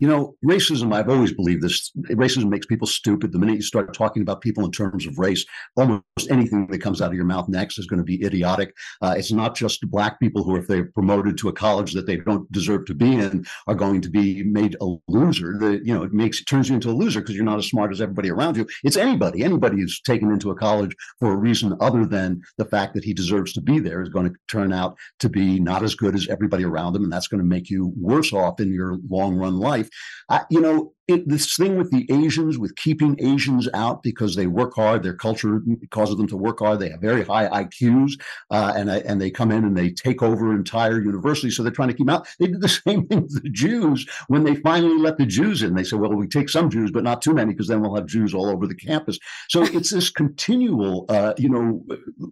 You 0.00 0.08
know, 0.08 0.34
racism, 0.44 0.92
I've 0.92 1.08
always 1.08 1.32
believed 1.32 1.62
this. 1.62 1.90
Racism 2.10 2.48
makes 2.48 2.66
people 2.66 2.86
stupid. 2.86 3.32
The 3.32 3.38
minute 3.38 3.56
you 3.56 3.62
start 3.62 3.94
talking 3.94 4.22
about 4.22 4.40
people 4.40 4.64
in 4.64 4.72
terms 4.72 5.06
of 5.06 5.18
race, 5.18 5.44
almost 5.76 6.02
anything 6.30 6.66
that 6.66 6.80
comes 6.80 7.00
out 7.00 7.08
of 7.08 7.14
your 7.14 7.24
mouth 7.24 7.48
next 7.48 7.78
is 7.78 7.86
going 7.86 7.98
to 7.98 8.04
be 8.04 8.24
idiotic. 8.24 8.74
Uh, 9.02 9.14
it's 9.16 9.30
not 9.30 9.54
just 9.54 9.88
black 9.90 10.18
people 10.18 10.42
who, 10.42 10.56
if 10.56 10.66
they're 10.66 10.86
promoted 10.86 11.38
to 11.38 11.48
a 11.48 11.52
college 11.52 11.92
that 11.92 12.06
they 12.06 12.16
don't 12.16 12.50
deserve 12.50 12.86
to 12.86 12.94
be 12.94 13.14
in, 13.14 13.44
are 13.66 13.74
going 13.74 14.00
to 14.00 14.10
be 14.10 14.42
made 14.42 14.76
a 14.80 14.96
loser. 15.06 15.56
The, 15.58 15.80
you 15.84 15.94
know, 15.94 16.02
it 16.02 16.12
makes 16.12 16.40
it 16.40 16.44
turns 16.44 16.68
you 16.68 16.74
into 16.74 16.90
a 16.90 16.92
loser 16.92 17.20
because 17.20 17.36
you're 17.36 17.44
not 17.44 17.58
as 17.58 17.68
smart 17.68 17.92
as 17.92 18.00
everybody 18.00 18.30
around 18.30 18.56
you. 18.56 18.66
It's 18.82 18.96
anybody. 18.96 19.44
Anybody 19.44 19.76
who's 19.76 20.00
taken 20.00 20.32
into 20.32 20.50
a 20.50 20.56
college 20.56 20.94
for 21.20 21.32
a 21.32 21.36
reason 21.36 21.76
other 21.80 22.04
than 22.04 22.42
the 22.58 22.64
fact 22.64 22.94
that 22.94 23.04
he 23.04 23.14
deserves 23.14 23.52
to 23.52 23.60
be 23.60 23.78
there 23.78 24.02
is 24.02 24.08
going 24.08 24.26
to 24.26 24.34
turn 24.50 24.72
out 24.72 24.96
to 25.20 25.28
be 25.28 25.60
not 25.60 25.84
as 25.84 25.94
good 25.94 26.16
as 26.16 26.28
everybody 26.28 26.64
around 26.64 26.96
him, 26.96 27.04
and 27.04 27.12
that's 27.12 27.28
going 27.28 27.40
to 27.40 27.46
make 27.46 27.70
you 27.70 27.92
worse 27.96 28.32
off 28.32 28.60
in 28.60 28.72
your 28.72 28.98
long 29.08 29.36
run 29.36 29.58
life 29.58 29.83
life. 29.84 29.90
I, 30.28 30.44
you 30.50 30.60
know, 30.60 30.92
it, 31.06 31.28
this 31.28 31.54
thing 31.54 31.76
with 31.76 31.90
the 31.90 32.06
Asians, 32.10 32.58
with 32.58 32.74
keeping 32.76 33.16
Asians 33.20 33.68
out 33.74 34.02
because 34.02 34.36
they 34.36 34.46
work 34.46 34.74
hard, 34.74 35.02
their 35.02 35.14
culture 35.14 35.60
causes 35.90 36.16
them 36.16 36.26
to 36.28 36.36
work 36.36 36.60
hard. 36.60 36.80
They 36.80 36.88
have 36.88 37.00
very 37.00 37.24
high 37.24 37.46
IQs, 37.48 38.12
uh, 38.50 38.72
and 38.74 38.88
and 38.88 39.20
they 39.20 39.30
come 39.30 39.50
in 39.50 39.64
and 39.64 39.76
they 39.76 39.90
take 39.90 40.22
over 40.22 40.52
entire 40.52 41.02
universities. 41.02 41.56
So 41.56 41.62
they're 41.62 41.72
trying 41.72 41.88
to 41.88 41.94
keep 41.94 42.06
them 42.06 42.16
out. 42.16 42.26
They 42.38 42.46
did 42.46 42.62
the 42.62 42.68
same 42.86 43.06
thing 43.06 43.22
with 43.22 43.42
the 43.42 43.50
Jews 43.50 44.06
when 44.28 44.44
they 44.44 44.54
finally 44.56 44.98
let 44.98 45.18
the 45.18 45.26
Jews 45.26 45.62
in. 45.62 45.74
They 45.74 45.84
said, 45.84 46.00
"Well, 46.00 46.14
we 46.14 46.26
take 46.26 46.48
some 46.48 46.70
Jews, 46.70 46.90
but 46.90 47.04
not 47.04 47.20
too 47.20 47.34
many, 47.34 47.52
because 47.52 47.68
then 47.68 47.82
we'll 47.82 47.96
have 47.96 48.06
Jews 48.06 48.32
all 48.32 48.48
over 48.48 48.66
the 48.66 48.74
campus." 48.74 49.18
So 49.50 49.62
it's 49.74 49.90
this 49.90 50.08
continual, 50.08 51.04
uh, 51.10 51.34
you 51.36 51.50
know, 51.50 51.84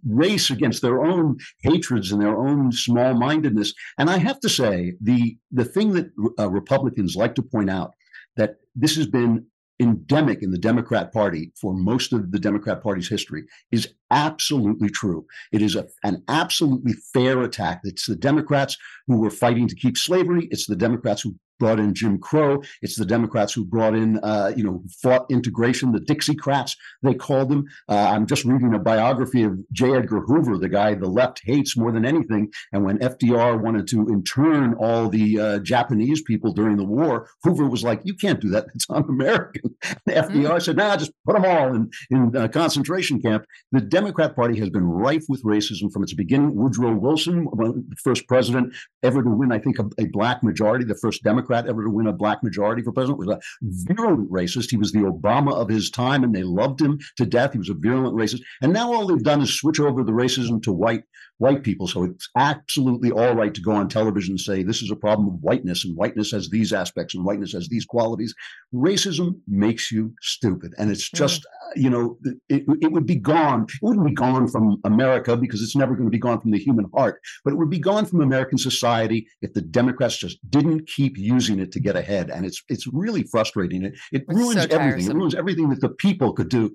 race 0.08 0.50
against 0.50 0.80
their 0.80 1.04
own 1.04 1.36
hatreds 1.62 2.10
and 2.10 2.22
their 2.22 2.38
own 2.38 2.72
small-mindedness. 2.72 3.74
And 3.98 4.08
I 4.08 4.16
have 4.16 4.40
to 4.40 4.48
say, 4.48 4.94
the 5.00 5.36
the 5.50 5.66
thing 5.66 5.92
that 5.92 6.10
uh, 6.38 6.48
Republicans 6.48 7.16
like 7.16 7.34
to 7.34 7.42
point 7.42 7.68
out 7.68 7.92
that 8.36 8.56
this 8.74 8.96
has 8.96 9.06
been 9.06 9.46
endemic 9.80 10.42
in 10.42 10.50
the 10.50 10.58
Democrat 10.58 11.12
Party 11.12 11.52
for 11.60 11.74
most 11.74 12.12
of 12.12 12.30
the 12.30 12.38
Democrat 12.38 12.82
Party's 12.82 13.08
history 13.08 13.44
is 13.70 13.94
absolutely 14.10 14.88
true. 14.88 15.26
It 15.50 15.60
is 15.60 15.74
a, 15.74 15.86
an 16.04 16.22
absolutely 16.28 16.94
fair 17.12 17.42
attack. 17.42 17.80
It's 17.84 18.06
the 18.06 18.16
Democrats 18.16 18.76
who 19.06 19.18
were 19.18 19.30
fighting 19.30 19.66
to 19.68 19.74
keep 19.74 19.96
slavery. 19.96 20.48
It's 20.50 20.66
the 20.66 20.76
Democrats 20.76 21.22
who 21.22 21.34
brought 21.62 21.78
in 21.78 21.94
Jim 21.94 22.18
Crow. 22.18 22.60
It's 22.82 22.96
the 22.96 23.04
Democrats 23.04 23.52
who 23.52 23.64
brought 23.64 23.94
in, 23.94 24.18
uh, 24.24 24.52
you 24.56 24.64
know, 24.64 24.82
fought 25.00 25.26
integration, 25.30 25.92
the 25.92 26.00
Dixiecrats, 26.00 26.74
they 27.04 27.14
called 27.14 27.50
them. 27.50 27.66
Uh, 27.88 28.10
I'm 28.12 28.26
just 28.26 28.44
reading 28.44 28.74
a 28.74 28.80
biography 28.80 29.44
of 29.44 29.56
J. 29.70 29.94
Edgar 29.94 30.22
Hoover, 30.22 30.58
the 30.58 30.68
guy 30.68 30.94
the 30.94 31.06
left 31.06 31.40
hates 31.44 31.76
more 31.76 31.92
than 31.92 32.04
anything. 32.04 32.52
And 32.72 32.84
when 32.84 32.98
FDR 32.98 33.62
wanted 33.62 33.86
to 33.88 34.08
intern 34.08 34.74
all 34.74 35.08
the 35.08 35.38
uh, 35.38 35.58
Japanese 35.60 36.20
people 36.22 36.52
during 36.52 36.78
the 36.78 36.84
war, 36.84 37.28
Hoover 37.44 37.68
was 37.68 37.84
like, 37.84 38.00
you 38.02 38.16
can't 38.16 38.40
do 38.40 38.48
that. 38.48 38.66
It's 38.74 38.86
un-American. 38.90 39.76
FDR 40.08 40.32
mm-hmm. 40.32 40.58
said, 40.58 40.76
nah, 40.76 40.96
just 40.96 41.12
put 41.24 41.34
them 41.34 41.44
all 41.44 41.74
in, 41.76 41.90
in 42.10 42.36
uh, 42.36 42.48
concentration 42.48 43.22
camp. 43.22 43.44
The 43.70 43.80
Democrat 43.80 44.34
Party 44.34 44.58
has 44.58 44.70
been 44.70 44.84
rife 44.84 45.26
with 45.28 45.44
racism 45.44 45.92
from 45.92 46.02
its 46.02 46.14
beginning. 46.14 46.56
Woodrow 46.56 46.96
Wilson, 46.96 47.44
the 47.52 47.96
first 48.02 48.26
president 48.26 48.74
ever 49.04 49.22
to 49.22 49.30
win, 49.30 49.52
I 49.52 49.60
think, 49.60 49.78
a, 49.78 49.88
a 49.98 50.06
black 50.06 50.42
majority, 50.42 50.84
the 50.84 50.96
first 50.96 51.22
Democrat 51.22 51.51
Democrat 51.52 51.70
ever 51.70 51.84
to 51.84 51.90
win 51.90 52.06
a 52.06 52.12
black 52.12 52.42
majority 52.42 52.82
for 52.82 52.92
president, 52.92 53.18
was 53.18 53.28
a 53.28 53.40
virulent 53.62 54.30
racist. 54.30 54.70
He 54.70 54.76
was 54.76 54.92
the 54.92 55.00
Obama 55.00 55.52
of 55.52 55.68
his 55.68 55.90
time, 55.90 56.24
and 56.24 56.34
they 56.34 56.42
loved 56.42 56.80
him 56.80 56.98
to 57.16 57.26
death. 57.26 57.52
He 57.52 57.58
was 57.58 57.68
a 57.68 57.74
virulent 57.74 58.16
racist. 58.16 58.42
And 58.62 58.72
now 58.72 58.92
all 58.92 59.06
they've 59.06 59.22
done 59.22 59.42
is 59.42 59.54
switch 59.54 59.80
over 59.80 60.02
the 60.02 60.12
racism 60.12 60.62
to 60.62 60.72
white 60.72 61.04
white 61.38 61.62
people. 61.62 61.88
So 61.88 62.04
it's 62.04 62.28
absolutely 62.36 63.10
all 63.10 63.34
right 63.34 63.52
to 63.52 63.60
go 63.60 63.72
on 63.72 63.88
television 63.88 64.32
and 64.32 64.40
say 64.40 64.62
this 64.62 64.82
is 64.82 64.90
a 64.90 64.96
problem 64.96 65.28
of 65.28 65.42
whiteness, 65.42 65.84
and 65.84 65.96
whiteness 65.96 66.30
has 66.30 66.48
these 66.48 66.72
aspects, 66.72 67.14
and 67.14 67.24
whiteness 67.24 67.52
has 67.52 67.68
these 67.68 67.84
qualities. 67.84 68.34
Racism 68.74 69.34
makes 69.48 69.90
you 69.90 70.14
stupid, 70.20 70.72
and 70.78 70.90
it's 70.90 71.10
just 71.10 71.42
mm. 71.42 71.82
you 71.82 71.90
know 71.90 72.18
it, 72.48 72.64
it 72.80 72.92
would 72.92 73.06
be 73.06 73.16
gone. 73.16 73.64
It 73.64 73.82
wouldn't 73.82 74.06
be 74.06 74.14
gone 74.14 74.46
from 74.48 74.78
America 74.84 75.36
because 75.36 75.62
it's 75.62 75.76
never 75.76 75.94
going 75.94 76.06
to 76.06 76.10
be 76.10 76.18
gone 76.18 76.40
from 76.40 76.52
the 76.52 76.58
human 76.58 76.86
heart, 76.94 77.20
but 77.44 77.52
it 77.52 77.56
would 77.56 77.70
be 77.70 77.78
gone 77.78 78.06
from 78.06 78.20
American 78.20 78.58
society 78.58 79.26
if 79.40 79.52
the 79.52 79.62
Democrats 79.62 80.16
just 80.16 80.38
didn't 80.50 80.86
keep 80.86 81.18
using 81.18 81.58
it 81.58 81.72
to 81.72 81.80
get 81.80 81.96
ahead. 81.96 82.30
And 82.30 82.46
it's 82.46 82.62
it's 82.68 82.86
really 82.86 83.24
frustrating. 83.24 83.84
It 83.84 83.94
it 84.12 84.24
ruins 84.28 84.62
so 84.62 84.68
everything. 84.70 85.10
It 85.10 85.14
ruins 85.14 85.34
everything 85.34 85.70
that 85.70 85.80
the 85.80 85.88
people 85.88 86.32
could 86.32 86.48
do. 86.48 86.74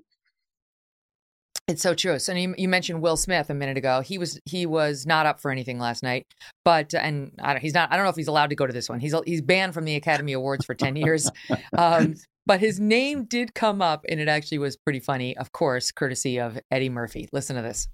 It's 1.68 1.82
so 1.82 1.94
true. 1.94 2.18
So 2.18 2.32
you, 2.32 2.54
you, 2.56 2.66
mentioned 2.66 3.02
Will 3.02 3.18
Smith 3.18 3.50
a 3.50 3.54
minute 3.54 3.76
ago. 3.76 4.00
He 4.00 4.16
was 4.16 4.40
he 4.46 4.64
was 4.64 5.04
not 5.04 5.26
up 5.26 5.38
for 5.38 5.50
anything 5.50 5.78
last 5.78 6.02
night, 6.02 6.26
but 6.64 6.94
and 6.94 7.30
he's 7.60 7.74
not. 7.74 7.92
I 7.92 7.96
don't 7.96 8.06
know 8.06 8.10
if 8.10 8.16
he's 8.16 8.26
allowed 8.26 8.48
to 8.50 8.56
go 8.56 8.66
to 8.66 8.72
this 8.72 8.88
one. 8.88 9.00
He's 9.00 9.14
he's 9.26 9.42
banned 9.42 9.74
from 9.74 9.84
the 9.84 9.94
Academy 9.94 10.32
Awards 10.32 10.64
for 10.64 10.74
ten 10.74 10.96
years. 10.96 11.30
Um, 11.76 12.14
but 12.46 12.60
his 12.60 12.80
name 12.80 13.24
did 13.24 13.54
come 13.54 13.82
up, 13.82 14.04
and 14.08 14.18
it 14.18 14.26
actually 14.26 14.58
was 14.58 14.76
pretty 14.76 15.00
funny. 15.00 15.36
Of 15.36 15.52
course, 15.52 15.92
courtesy 15.92 16.40
of 16.40 16.58
Eddie 16.70 16.88
Murphy. 16.88 17.28
Listen 17.30 17.56
to 17.56 17.62
this. 17.62 17.88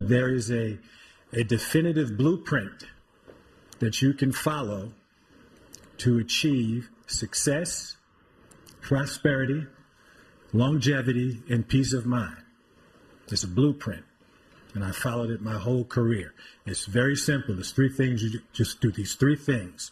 There 0.00 0.34
is 0.34 0.50
a 0.50 0.78
a 1.32 1.44
definitive 1.44 2.16
blueprint 2.16 2.86
that 3.78 4.02
you 4.02 4.12
can 4.12 4.32
follow 4.32 4.92
to 5.98 6.18
achieve 6.18 6.90
success, 7.06 7.96
prosperity 8.80 9.66
longevity, 10.52 11.42
and 11.48 11.66
peace 11.66 11.92
of 11.92 12.06
mind. 12.06 12.36
It's 13.28 13.44
a 13.44 13.48
blueprint. 13.48 14.04
And 14.74 14.84
I 14.84 14.92
followed 14.92 15.30
it 15.30 15.40
my 15.40 15.58
whole 15.58 15.84
career. 15.84 16.32
It's 16.64 16.86
very 16.86 17.16
simple. 17.16 17.54
There's 17.54 17.72
three 17.72 17.88
things 17.88 18.22
you 18.22 18.40
just 18.52 18.80
do 18.80 18.92
these 18.92 19.14
three 19.14 19.36
things. 19.36 19.90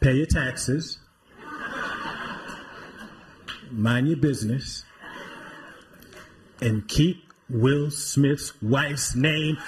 Pay 0.00 0.14
your 0.14 0.26
taxes. 0.26 0.98
mind 3.70 4.08
your 4.08 4.18
business. 4.18 4.84
And 6.60 6.86
keep 6.86 7.32
Will 7.48 7.90
Smith's 7.90 8.52
wife's 8.60 9.14
name 9.14 9.58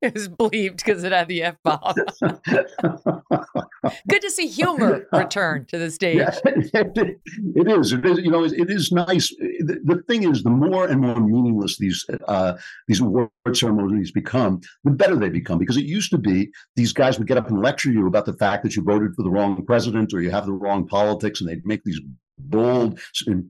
it 0.02 0.14
was 0.14 0.28
bleeped 0.28 0.78
because 0.78 1.04
it 1.04 1.12
had 1.12 1.28
the 1.28 1.42
F 1.42 1.56
bomb. 1.62 1.94
Good 4.08 4.22
to 4.22 4.30
see 4.30 4.46
humor 4.46 5.06
return 5.12 5.66
to 5.66 5.76
the 5.78 5.90
stage. 5.90 6.16
Yeah, 6.16 6.38
it 6.44 7.68
is. 7.68 7.92
It 7.92 8.06
is. 8.06 8.18
You 8.18 8.30
know, 8.30 8.44
it 8.44 8.70
is 8.70 8.90
nice. 8.92 9.28
The, 9.28 9.80
the 9.84 10.02
thing 10.08 10.22
is, 10.22 10.42
the 10.42 10.50
more 10.50 10.86
and 10.86 11.02
more 11.02 11.20
meaningless 11.20 11.76
these 11.78 12.06
uh, 12.28 12.56
these 12.88 13.00
award 13.00 13.30
ceremonies 13.52 14.10
become, 14.10 14.60
the 14.84 14.90
better 14.90 15.16
they 15.16 15.28
become. 15.28 15.58
Because 15.58 15.76
it 15.76 15.84
used 15.84 16.10
to 16.12 16.18
be 16.18 16.50
these 16.76 16.94
guys 16.94 17.18
would 17.18 17.28
get 17.28 17.36
up 17.36 17.48
and 17.48 17.60
lecture 17.60 17.90
you 17.90 18.06
about 18.06 18.24
the 18.24 18.34
fact 18.34 18.62
that 18.62 18.76
you 18.76 18.82
voted 18.82 19.14
for 19.14 19.22
the 19.22 19.30
wrong 19.30 19.62
president 19.66 20.14
or 20.14 20.22
you 20.22 20.30
have 20.30 20.46
the 20.46 20.52
wrong 20.52 20.86
politics, 20.86 21.40
and 21.40 21.50
they'd 21.50 21.66
make 21.66 21.84
these 21.84 22.00
bold 22.38 22.98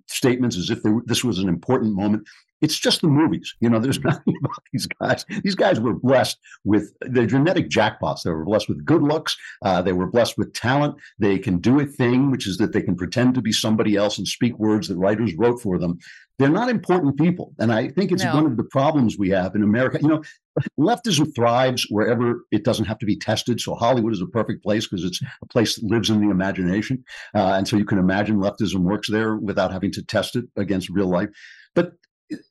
statements 0.08 0.56
as 0.56 0.70
if 0.70 0.82
were, 0.82 1.02
this 1.06 1.22
was 1.22 1.38
an 1.38 1.48
important 1.48 1.94
moment. 1.94 2.26
It's 2.60 2.78
just 2.78 3.00
the 3.00 3.08
movies. 3.08 3.54
You 3.60 3.70
know, 3.70 3.78
there's 3.78 3.98
mm-hmm. 3.98 4.08
nothing 4.08 4.34
about 4.44 4.62
these 4.72 4.86
guys. 4.86 5.24
These 5.42 5.54
guys 5.54 5.80
were 5.80 5.94
blessed 5.94 6.38
with 6.64 6.92
the 7.00 7.26
genetic 7.26 7.68
jackpots. 7.68 8.22
They 8.22 8.30
were 8.30 8.44
blessed 8.44 8.68
with 8.68 8.84
good 8.84 9.02
looks. 9.02 9.36
Uh, 9.62 9.82
they 9.82 9.92
were 9.92 10.06
blessed 10.06 10.36
with 10.38 10.52
talent. 10.52 10.96
They 11.18 11.38
can 11.38 11.58
do 11.58 11.80
a 11.80 11.86
thing, 11.86 12.30
which 12.30 12.46
is 12.46 12.58
that 12.58 12.72
they 12.72 12.82
can 12.82 12.96
pretend 12.96 13.34
to 13.34 13.42
be 13.42 13.52
somebody 13.52 13.96
else 13.96 14.18
and 14.18 14.26
speak 14.26 14.58
words 14.58 14.88
that 14.88 14.96
writers 14.96 15.34
wrote 15.36 15.60
for 15.60 15.78
them. 15.78 15.98
They're 16.38 16.48
not 16.48 16.70
important 16.70 17.18
people. 17.18 17.52
And 17.58 17.70
I 17.70 17.88
think 17.88 18.12
it's 18.12 18.24
no. 18.24 18.34
one 18.34 18.46
of 18.46 18.56
the 18.56 18.64
problems 18.64 19.18
we 19.18 19.28
have 19.28 19.54
in 19.54 19.62
America. 19.62 19.98
You 20.00 20.08
know, 20.08 20.22
leftism 20.78 21.34
thrives 21.34 21.86
wherever 21.90 22.46
it 22.50 22.64
doesn't 22.64 22.86
have 22.86 22.98
to 23.00 23.06
be 23.06 23.16
tested. 23.16 23.60
So 23.60 23.74
Hollywood 23.74 24.14
is 24.14 24.22
a 24.22 24.26
perfect 24.26 24.62
place 24.62 24.86
because 24.86 25.04
it's 25.04 25.20
a 25.42 25.46
place 25.46 25.74
that 25.74 25.84
lives 25.84 26.08
in 26.08 26.22
the 26.22 26.30
imagination. 26.30 27.04
Uh, 27.34 27.52
and 27.54 27.68
so 27.68 27.76
you 27.76 27.84
can 27.84 27.98
imagine 27.98 28.38
leftism 28.38 28.80
works 28.80 29.10
there 29.10 29.36
without 29.36 29.70
having 29.70 29.92
to 29.92 30.02
test 30.02 30.34
it 30.34 30.46
against 30.56 30.88
real 30.88 31.08
life. 31.08 31.28
But 31.74 31.92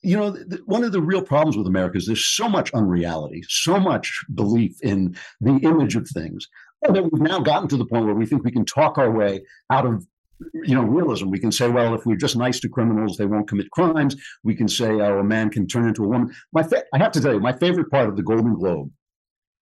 you 0.01 0.17
know, 0.17 0.35
one 0.65 0.83
of 0.83 0.91
the 0.91 1.01
real 1.01 1.21
problems 1.21 1.57
with 1.57 1.67
America 1.67 1.97
is 1.97 2.05
there's 2.05 2.25
so 2.25 2.49
much 2.49 2.73
unreality, 2.73 3.43
so 3.47 3.79
much 3.79 4.23
belief 4.33 4.81
in 4.81 5.15
the 5.41 5.55
image 5.57 5.95
of 5.95 6.07
things 6.07 6.47
that 6.81 7.03
we've 7.11 7.21
now 7.21 7.39
gotten 7.39 7.67
to 7.69 7.77
the 7.77 7.85
point 7.85 8.05
where 8.05 8.15
we 8.15 8.25
think 8.25 8.43
we 8.43 8.51
can 8.51 8.65
talk 8.65 8.97
our 8.97 9.11
way 9.11 9.41
out 9.69 9.85
of 9.85 10.05
you 10.53 10.75
know 10.75 10.83
realism. 10.83 11.29
We 11.29 11.39
can 11.39 11.51
say 11.51 11.69
well 11.69 11.93
if 11.93 12.05
we're 12.05 12.15
just 12.15 12.37
nice 12.37 12.59
to 12.61 12.69
criminals 12.69 13.17
they 13.17 13.25
won't 13.25 13.47
commit 13.47 13.71
crimes. 13.71 14.15
We 14.43 14.55
can 14.55 14.67
say 14.67 14.89
oh 14.89 15.19
a 15.19 15.23
man 15.23 15.49
can 15.49 15.67
turn 15.67 15.87
into 15.87 16.03
a 16.03 16.07
woman. 16.07 16.33
My 16.53 16.63
fa- 16.63 16.85
i 16.93 16.97
have 16.97 17.11
to 17.13 17.21
tell 17.21 17.33
you 17.33 17.39
my 17.39 17.53
favorite 17.53 17.91
part 17.91 18.07
of 18.07 18.15
the 18.15 18.23
golden 18.23 18.53
globe 18.53 18.89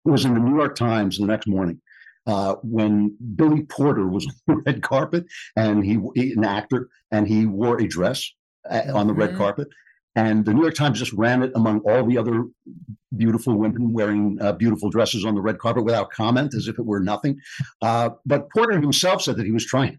was 0.05 0.25
in 0.25 0.35
the 0.35 0.41
new 0.41 0.57
york 0.57 0.77
times 0.77 1.19
the 1.19 1.27
next 1.27 1.47
morning 1.47 1.81
uh, 2.27 2.55
when 2.63 3.17
billy 3.37 3.63
porter 3.65 4.07
was 4.07 4.27
on 4.49 4.57
the 4.57 4.63
red 4.67 4.83
carpet 4.83 5.25
and 5.57 5.85
he, 5.85 5.99
he 6.15 6.33
an 6.33 6.45
actor 6.45 6.89
and 7.11 7.27
he 7.27 7.47
wore 7.47 7.81
a 7.81 7.87
dress 7.87 8.31
uh, 8.71 8.83
on 8.95 9.07
the 9.07 9.15
red 9.15 9.31
mm-hmm. 9.31 9.39
carpet 9.39 9.69
and 10.17 10.45
the 10.45 10.55
New 10.55 10.63
York 10.63 10.75
Times 10.75 10.99
just 10.99 11.13
ran 11.13 11.43
it 11.43 11.53
among 11.55 11.81
all 11.81 12.05
the 12.05 12.19
other 12.19 12.45
beautiful 13.17 13.57
women 13.57 13.93
wearing 13.93 14.39
uh, 14.41 14.53
beautiful 14.53 14.91
dresses 14.91 15.25
on 15.25 15.35
the 15.35 15.41
red 15.41 15.59
carpet 15.59 15.85
without 15.85 16.11
comment, 16.11 16.55
as 16.55 16.69
if 16.69 16.79
it 16.79 16.87
were 16.87 17.01
nothing. 17.01 17.39
Uh, 17.83 18.11
but 18.25 18.51
Porter 18.51 18.81
himself 18.81 19.23
said 19.23 19.37
that 19.37 19.47
he 19.47 19.53
was 19.53 19.67
trying 19.67 19.99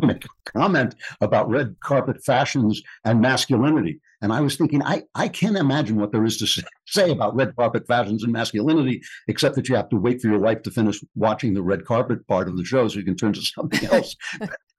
to 0.00 0.06
make 0.06 0.24
a 0.24 0.50
comment 0.58 0.94
about 1.20 1.48
red 1.48 1.76
carpet 1.80 2.24
fashions 2.24 2.82
and 3.04 3.20
masculinity. 3.20 4.00
And 4.20 4.32
I 4.32 4.40
was 4.40 4.56
thinking, 4.56 4.82
I, 4.82 5.04
I 5.14 5.28
can't 5.28 5.56
imagine 5.56 5.96
what 5.96 6.10
there 6.10 6.24
is 6.24 6.38
to 6.38 6.64
say 6.86 7.10
about 7.10 7.36
red 7.36 7.54
carpet 7.54 7.86
fashions 7.86 8.24
and 8.24 8.32
masculinity, 8.32 9.00
except 9.28 9.54
that 9.54 9.68
you 9.68 9.76
have 9.76 9.88
to 9.90 9.96
wait 9.96 10.20
for 10.20 10.28
your 10.28 10.40
wife 10.40 10.62
to 10.62 10.70
finish 10.70 11.02
watching 11.14 11.54
the 11.54 11.62
red 11.62 11.84
carpet 11.84 12.26
part 12.26 12.48
of 12.48 12.56
the 12.56 12.64
show 12.64 12.88
so 12.88 12.98
you 12.98 13.04
can 13.04 13.16
turn 13.16 13.32
to 13.32 13.42
something 13.42 13.88
else. 13.92 14.16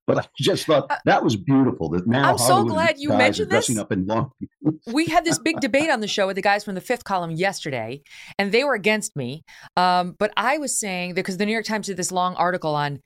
But 0.09 0.25
I 0.25 0.27
just 0.39 0.65
thought 0.65 0.87
uh, 0.89 0.97
that 1.05 1.23
was 1.23 1.35
beautiful. 1.35 1.89
That 1.89 2.07
now 2.07 2.31
I'm 2.31 2.37
so 2.39 2.63
glad 2.63 2.97
you 2.97 3.09
mentioned 3.09 3.51
this. 3.51 3.77
up 3.77 3.91
in 3.91 4.07
long. 4.07 4.31
we 4.87 5.05
had 5.05 5.23
this 5.23 5.37
big 5.37 5.59
debate 5.59 5.91
on 5.91 5.99
the 5.99 6.07
show 6.07 6.25
with 6.25 6.35
the 6.35 6.41
guys 6.41 6.63
from 6.63 6.73
the 6.73 6.81
Fifth 6.81 7.03
Column 7.03 7.29
yesterday, 7.29 8.01
and 8.39 8.51
they 8.51 8.63
were 8.63 8.73
against 8.73 9.15
me. 9.15 9.43
Um, 9.77 10.15
but 10.17 10.31
I 10.35 10.57
was 10.57 10.79
saying 10.79 11.13
because 11.13 11.37
the 11.37 11.45
New 11.45 11.51
York 11.51 11.65
Times 11.65 11.85
did 11.85 11.97
this 11.97 12.11
long 12.11 12.33
article 12.35 12.73
on 12.73 13.01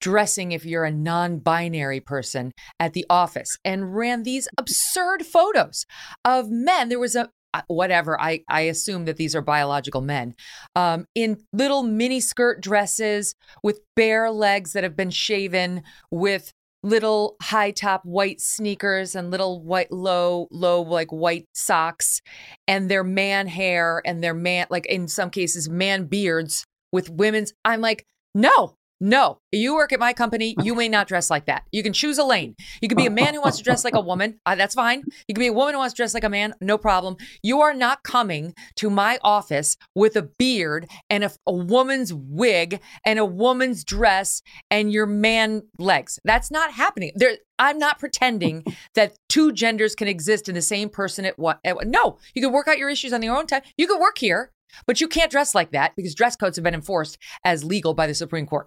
dressing 0.00 0.50
if 0.50 0.64
you're 0.64 0.84
a 0.84 0.90
non-binary 0.90 2.00
person 2.00 2.52
at 2.80 2.94
the 2.94 3.06
office 3.08 3.56
and 3.64 3.94
ran 3.94 4.24
these 4.24 4.48
absurd 4.58 5.24
photos 5.24 5.84
of 6.24 6.48
men 6.50 6.88
there 6.88 6.98
was 6.98 7.16
a 7.16 7.28
whatever 7.66 8.20
i 8.20 8.40
i 8.48 8.62
assume 8.62 9.04
that 9.04 9.16
these 9.16 9.34
are 9.34 9.42
biological 9.42 10.00
men. 10.00 10.34
Um, 10.74 11.06
in 11.14 11.38
little 11.52 11.82
mini 11.82 12.20
skirt 12.20 12.60
dresses 12.60 13.34
with 13.62 13.80
bare 13.96 14.30
legs 14.30 14.72
that 14.72 14.84
have 14.84 14.96
been 14.96 15.10
shaven 15.10 15.82
with 16.10 16.52
little 16.82 17.36
high 17.40 17.70
top 17.70 18.04
white 18.04 18.40
sneakers 18.40 19.14
and 19.14 19.30
little 19.30 19.62
white 19.62 19.90
low 19.90 20.46
low 20.50 20.82
like 20.82 21.10
white 21.10 21.48
socks 21.54 22.20
and 22.68 22.90
their 22.90 23.02
man 23.02 23.46
hair 23.46 24.02
and 24.04 24.22
their 24.22 24.34
man 24.34 24.66
like 24.68 24.84
in 24.86 25.08
some 25.08 25.30
cases 25.30 25.68
man 25.68 26.04
beards 26.04 26.66
with 26.92 27.08
women's 27.08 27.54
i'm 27.64 27.80
like 27.80 28.04
no 28.34 28.76
no, 29.04 29.38
you 29.52 29.74
work 29.74 29.92
at 29.92 30.00
my 30.00 30.14
company. 30.14 30.56
You 30.62 30.74
may 30.74 30.88
not 30.88 31.06
dress 31.06 31.28
like 31.28 31.44
that. 31.44 31.64
You 31.72 31.82
can 31.82 31.92
choose 31.92 32.16
a 32.16 32.24
lane. 32.24 32.54
You 32.80 32.88
can 32.88 32.96
be 32.96 33.04
a 33.04 33.10
man 33.10 33.34
who 33.34 33.42
wants 33.42 33.58
to 33.58 33.62
dress 33.62 33.84
like 33.84 33.94
a 33.94 34.00
woman. 34.00 34.40
Uh, 34.46 34.54
that's 34.54 34.74
fine. 34.74 35.02
You 35.26 35.34
can 35.34 35.40
be 35.40 35.46
a 35.46 35.52
woman 35.52 35.72
who 35.72 35.78
wants 35.78 35.94
to 35.94 35.96
dress 35.96 36.12
like 36.12 36.24
a 36.24 36.28
man. 36.28 36.54
No 36.60 36.76
problem. 36.76 37.16
You 37.42 37.62
are 37.62 37.72
not 37.72 38.02
coming 38.02 38.52
to 38.76 38.90
my 38.90 39.18
office 39.22 39.78
with 39.94 40.16
a 40.16 40.22
beard 40.22 40.86
and 41.08 41.24
a, 41.24 41.32
a 41.46 41.52
woman's 41.52 42.12
wig 42.12 42.80
and 43.06 43.18
a 43.18 43.24
woman's 43.24 43.84
dress 43.84 44.42
and 44.70 44.92
your 44.92 45.06
man 45.06 45.62
legs. 45.78 46.18
That's 46.24 46.50
not 46.50 46.72
happening. 46.72 47.12
There, 47.14 47.38
I'm 47.58 47.78
not 47.78 47.98
pretending 47.98 48.64
that 48.94 49.16
two 49.28 49.50
genders 49.52 49.94
can 49.94 50.08
exist 50.08 50.48
in 50.48 50.54
the 50.54 50.62
same 50.62 50.90
person 50.90 51.24
at 51.24 51.38
what. 51.38 51.58
At, 51.64 51.86
no, 51.86 52.18
you 52.34 52.42
can 52.42 52.52
work 52.52 52.68
out 52.68 52.78
your 52.78 52.90
issues 52.90 53.12
on 53.12 53.22
your 53.22 53.36
own 53.36 53.46
time. 53.46 53.62
You 53.78 53.86
can 53.86 53.98
work 53.98 54.18
here, 54.18 54.52
but 54.86 55.00
you 55.00 55.08
can't 55.08 55.30
dress 55.30 55.54
like 55.54 55.72
that 55.72 55.96
because 55.96 56.14
dress 56.14 56.36
codes 56.36 56.56
have 56.56 56.64
been 56.64 56.74
enforced 56.74 57.18
as 57.44 57.64
legal 57.64 57.94
by 57.94 58.06
the 58.06 58.14
Supreme 58.14 58.46
Court. 58.46 58.66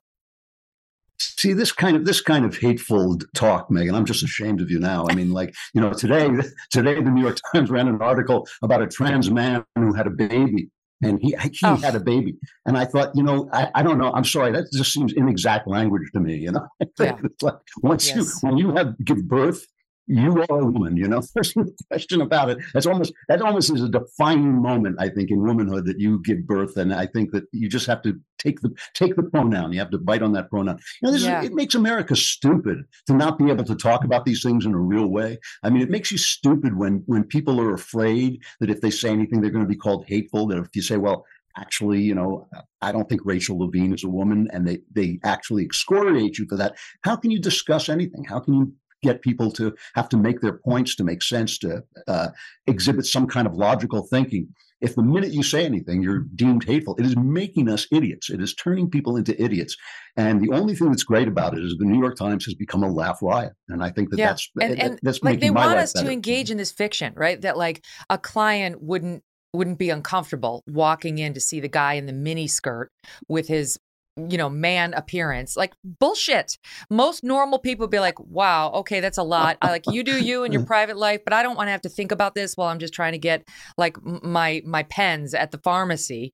See 1.20 1.54
this 1.54 1.72
kind 1.72 1.98
of 1.98 2.06
this 2.06 2.22
kind 2.22 2.46
of 2.46 2.58
hateful 2.58 3.18
talk, 3.34 3.70
Megyn 3.70 3.94
I'm 3.94 4.06
just 4.06 4.24
ashamed 4.24 4.62
of 4.62 4.70
you 4.70 4.80
now. 4.80 5.08
I 5.10 5.16
mean, 5.16 5.32
like 5.32 5.54
you 5.74 5.82
know, 5.82 5.92
today 5.94 6.30
today 6.72 6.96
the 6.96 7.10
New 7.10 7.22
York 7.22 7.38
Times 7.54 7.70
ran 7.72 7.88
an 7.88 8.02
article 8.02 8.48
about 8.62 8.82
a 8.82 8.88
trans 8.88 9.32
man 9.32 9.64
who 9.76 9.94
had 9.94 10.08
a 10.08 10.12
baby, 10.12 10.70
and 11.02 11.20
he 11.22 11.36
he 11.42 11.60
oh. 11.64 11.76
had 11.76 11.96
a 11.96 12.00
baby, 12.00 12.36
and 12.66 12.78
I 12.78 12.86
thought, 12.86 13.16
you 13.16 13.24
know, 13.24 13.50
I, 13.52 13.70
I 13.76 13.84
don't 13.84 13.98
know. 13.98 14.12
I'm 14.14 14.26
sorry, 14.26 14.52
that 14.52 14.72
just 14.72 14.94
seems 14.94 15.14
inexact 15.14 15.68
language 15.68 16.10
to 16.14 16.20
me. 16.20 16.36
You 16.36 16.52
know, 16.52 16.68
yeah. 17.00 17.18
it's 17.24 17.42
like 17.42 17.56
once 17.82 18.08
yes. 18.08 18.18
you 18.18 18.50
when 18.50 18.58
you 18.58 18.76
have 18.76 18.96
give 19.04 19.28
birth, 19.28 19.66
you 20.08 20.42
are 20.50 20.62
a 20.62 20.66
woman, 20.66 20.96
you 20.96 21.08
know. 21.08 21.22
There's 21.34 21.56
no 21.56 21.66
question 21.90 22.22
about 22.22 22.50
it. 22.50 22.60
That's 22.74 22.86
almost 22.86 23.14
that 23.28 23.42
almost 23.42 23.74
is 23.74 23.82
a 23.82 23.90
defining 23.90 24.62
moment, 24.62 24.96
I 25.00 25.10
think, 25.10 25.30
in 25.30 25.44
womanhood 25.44 25.86
that 25.86 26.00
you 26.00 26.22
give 26.24 26.48
birth, 26.48 26.78
and 26.78 26.94
I 26.94 27.06
think 27.06 27.32
that 27.32 27.44
you 27.52 27.68
just 27.68 27.88
have 27.88 28.02
to 28.04 28.20
take 28.40 28.62
the 28.62 28.74
take 28.94 29.16
the 29.16 29.24
pronoun. 29.24 29.74
You 29.74 29.80
have 29.80 29.92
to 29.92 29.98
bite 29.98 30.22
on 30.22 30.32
that 30.34 30.50
pronoun. 30.50 30.80
You 31.02 31.08
know, 31.08 31.12
this 31.12 31.24
yeah. 31.24 31.42
is, 31.42 31.48
it 31.48 31.54
makes 31.54 31.76
America 31.76 32.16
stupid 32.16 32.86
to 33.08 33.14
not 33.14 33.38
be 33.38 33.50
able 33.50 33.66
to 33.66 33.76
talk 33.76 34.04
about 34.04 34.26
these 34.26 34.42
things 34.42 34.66
in 34.66 34.74
a 34.74 34.80
real 34.80 35.08
way. 35.08 35.38
I 35.64 35.70
mean, 35.70 35.82
it 35.82 35.90
makes 35.90 36.12
you 36.12 36.18
stupid 36.18 36.78
when 36.78 37.04
when 37.06 37.24
people 37.24 37.60
are 37.60 37.74
afraid 37.74 38.42
that 38.60 38.70
if 38.70 38.82
they 38.82 38.92
say 38.92 39.10
anything, 39.10 39.42
they're 39.42 39.52
going 39.52 39.66
to 39.66 39.70
be 39.70 39.76
called 39.76 40.06
hateful. 40.08 40.48
That 40.48 40.60
if 40.60 40.70
you 40.74 40.82
say, 40.82 40.98
well, 40.98 41.26
actually, 41.58 42.02
you 42.02 42.16
know, 42.16 42.48
I 42.82 42.92
don't 42.92 43.10
think 43.10 43.22
Rachel 43.26 43.60
Levine 43.60 43.94
is 43.94 44.04
a 44.04 44.10
woman, 44.10 44.48
and 44.54 44.66
they 44.66 44.80
they 44.92 45.20
actually 45.24 45.66
excoriate 45.66 46.38
you 46.38 46.48
for 46.48 46.56
that. 46.56 46.78
How 47.02 47.16
can 47.16 47.32
you 47.32 47.40
discuss 47.40 47.90
anything? 47.90 48.24
How 48.24 48.40
can 48.40 48.54
you 48.54 48.74
get 49.04 49.22
people 49.22 49.52
to 49.52 49.76
have 49.96 50.10
to 50.10 50.18
make 50.18 50.42
their 50.42 50.58
points 50.58 50.96
to 50.96 51.04
make 51.04 51.22
sense, 51.22 51.58
to 51.60 51.84
uh, 52.08 52.30
exhibit 52.66 53.06
some 53.06 53.28
kind 53.28 53.48
of 53.48 53.54
logical 53.54 54.06
thinking. 54.08 54.48
If 54.80 54.94
the 54.94 55.02
minute 55.02 55.34
you 55.34 55.42
say 55.42 55.66
anything, 55.66 56.04
you're 56.04 56.26
deemed 56.36 56.64
hateful, 56.64 56.96
it 57.00 57.06
is 57.06 57.18
making 57.18 57.68
us 57.68 57.88
idiots. 57.92 58.30
It 58.30 58.42
is 58.42 58.54
turning 58.54 58.92
people 58.92 59.18
into 59.18 59.42
idiots. 59.42 59.76
And 60.16 60.40
the 60.40 60.56
only 60.56 60.76
thing 60.76 60.90
that's 60.90 61.04
great 61.04 61.28
about 61.28 61.58
it 61.58 61.64
is 61.64 61.76
the 61.80 61.86
New 61.86 62.00
York 62.00 62.16
Times 62.16 62.46
has 62.46 62.54
become 62.54 62.84
a 62.84 62.92
laugh 62.92 63.20
riot. 63.24 63.54
And 63.70 63.84
I 63.84 63.90
think 63.90 64.12
that 64.12 64.20
yeah. 64.20 64.28
that's, 64.28 64.52
and, 64.62 64.80
and 64.80 65.00
that's 65.02 65.24
like 65.24 65.40
they 65.40 65.50
want 65.50 65.80
us 65.80 65.94
better. 65.94 66.06
to 66.06 66.12
engage 66.12 66.52
in 66.52 66.58
this 66.58 66.72
fiction, 66.72 67.14
right? 67.16 67.42
That 67.42 67.58
like 67.58 67.84
a 68.10 68.20
client 68.20 68.82
wouldn't 68.82 69.24
wouldn't 69.54 69.80
be 69.80 69.90
uncomfortable 69.90 70.64
walking 70.68 71.18
in 71.18 71.34
to 71.34 71.40
see 71.40 71.60
the 71.60 71.70
guy 71.70 71.94
in 71.94 72.06
the 72.06 72.14
mini 72.14 72.48
skirt 72.48 72.92
with 73.28 73.48
his 73.48 73.80
you 74.18 74.38
know, 74.38 74.50
man 74.50 74.94
appearance. 74.94 75.56
Like 75.56 75.74
bullshit. 75.84 76.58
Most 76.90 77.24
normal 77.24 77.60
people 77.60 77.88
be 77.88 78.00
like, 78.00 78.20
wow, 78.20 78.72
okay, 78.72 79.00
that's 79.00 79.18
a 79.18 79.24
lot. 79.24 79.58
I 79.62 79.70
like 79.70 79.86
you 79.88 80.04
do 80.04 80.24
you 80.24 80.44
in 80.44 80.52
your 80.52 80.64
private 80.66 80.98
life, 80.98 81.22
but 81.24 81.34
I 81.34 81.44
don't 81.44 81.56
want 81.56 81.68
to 81.68 81.72
have 81.72 81.82
to 81.82 81.90
think 81.90 82.12
about 82.12 82.36
this 82.36 82.58
while 82.58 82.70
I'm 82.70 82.80
just 82.80 82.94
trying 82.94 83.14
to 83.14 83.18
get 83.18 83.48
like 83.78 83.98
my 84.04 84.62
my 84.66 84.84
pens 84.84 85.34
at 85.34 85.52
the 85.52 85.60
pharmacy. 85.60 86.34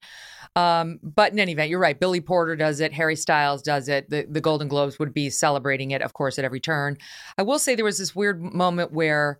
Um, 0.55 0.99
but 1.01 1.33
in 1.33 1.39
any 1.39 1.53
event, 1.53 1.69
you're 1.69 1.79
right. 1.79 1.99
Billy 1.99 2.21
Porter 2.21 2.55
does 2.55 2.79
it. 2.79 2.93
Harry 2.93 3.15
Styles 3.15 3.61
does 3.61 3.89
it. 3.89 4.09
The 4.09 4.25
the 4.29 4.41
Golden 4.41 4.67
Globes 4.67 4.99
would 4.99 5.13
be 5.13 5.29
celebrating 5.29 5.91
it, 5.91 6.01
of 6.01 6.13
course, 6.13 6.39
at 6.39 6.45
every 6.45 6.59
turn. 6.59 6.97
I 7.37 7.43
will 7.43 7.59
say 7.59 7.75
there 7.75 7.85
was 7.85 7.97
this 7.97 8.15
weird 8.15 8.41
moment 8.41 8.91
where 8.91 9.39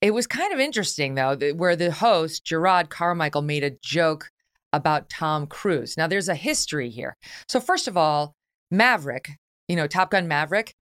it 0.00 0.12
was 0.12 0.26
kind 0.26 0.52
of 0.52 0.60
interesting 0.60 1.14
though, 1.14 1.36
where 1.54 1.76
the 1.76 1.90
host 1.90 2.44
Jerrod 2.44 2.90
Carmichael 2.90 3.42
made 3.42 3.64
a 3.64 3.70
joke 3.82 4.30
about 4.74 5.08
Tom 5.08 5.46
Cruise. 5.46 5.96
Now, 5.96 6.06
there's 6.06 6.28
a 6.28 6.34
history 6.34 6.90
here. 6.90 7.16
So, 7.48 7.60
first 7.60 7.88
of 7.88 7.96
all, 7.96 8.34
Maverick, 8.70 9.30
you 9.68 9.76
know, 9.76 9.86
Top 9.86 10.10
Gun 10.10 10.28
Maverick, 10.28 10.74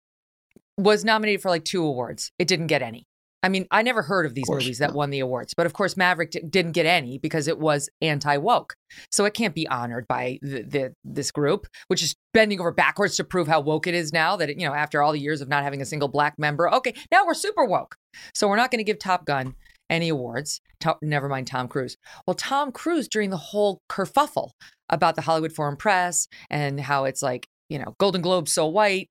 was 0.79 1.05
nominated 1.05 1.43
for 1.43 1.51
like 1.51 1.65
two 1.65 1.85
awards. 1.85 2.33
It 2.39 2.49
didn't 2.49 2.69
get 2.69 2.83
any. 2.83 3.07
I 3.45 3.49
mean, 3.49 3.67
I 3.73 3.83
never 3.83 4.03
heard 4.03 4.25
of 4.25 4.35
these 4.35 4.49
of 4.49 4.55
movies 4.55 4.79
that 4.79 4.95
won 4.95 5.11
the 5.11 5.19
awards, 5.19 5.53
but 5.53 5.67
of 5.67 5.73
course, 5.73 5.97
Maverick 5.97 6.31
d- 6.31 6.43
didn't 6.49 6.73
get 6.73 6.87
any 6.87 7.19
because 7.19 7.49
it 7.49 7.59
was 7.59 7.91
anti 8.01 8.37
woke. 8.37 8.77
So 9.11 9.25
it 9.25 9.35
can't 9.35 9.55
be 9.55 9.67
honored 9.67 10.07
by 10.07 10.39
the, 10.43 10.63
the, 10.63 10.95
this 11.03 11.33
group, 11.33 11.67
which 11.89 12.05
is 12.05 12.15
bending 12.33 12.61
over 12.61 12.71
backwards 12.71 13.17
to 13.17 13.25
prove 13.25 13.49
how 13.49 13.61
woke 13.61 13.89
it 13.89 13.95
is 13.95 14.13
now 14.13 14.37
that, 14.37 14.49
it, 14.49 14.61
you 14.61 14.67
know, 14.67 14.75
after 14.75 15.03
all 15.03 15.13
the 15.13 15.19
years 15.19 15.41
of 15.41 15.49
not 15.49 15.65
having 15.65 15.83
a 15.83 15.87
single 15.87 16.09
black 16.09 16.39
member, 16.39 16.73
okay, 16.73 16.95
now 17.11 17.27
we're 17.27 17.35
super 17.35 17.65
woke. 17.65 17.97
So 18.33 18.47
we're 18.47 18.57
not 18.57 18.71
going 18.71 18.79
to 18.79 18.85
give 18.85 19.01
Top 19.01 19.25
Gun 19.25 19.57
any 19.93 20.09
awards. 20.09 20.61
never 21.03 21.29
mind 21.29 21.47
Tom 21.47 21.69
Cruise. 21.69 21.97
Well, 22.27 22.35
Tom 22.35 22.73
Cruise 22.73 23.07
during 23.07 23.31
the 23.31 23.37
whole 23.37 23.83
kerfuffle 23.89 24.51
about 24.89 25.15
the 25.15 25.23
Hollywood 25.23 25.53
Foreign 25.53 25.77
Press 25.77 26.27
and 26.51 26.81
how 26.81 27.05
it's 27.05 27.23
like 27.23 27.47
you 27.69 27.79
know 27.79 27.95
Golden 27.99 28.23
Globes 28.23 28.53
so 28.53 28.67
white, 28.67 29.09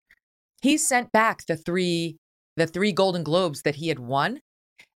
he 0.62 0.78
sent 0.78 1.12
back 1.12 1.46
the 1.46 1.56
three 1.56 2.18
the 2.58 2.68
three 2.68 2.92
Golden 2.92 3.24
Globes 3.24 3.62
that 3.62 3.76
he 3.76 3.88
had 3.88 4.00
won. 4.00 4.42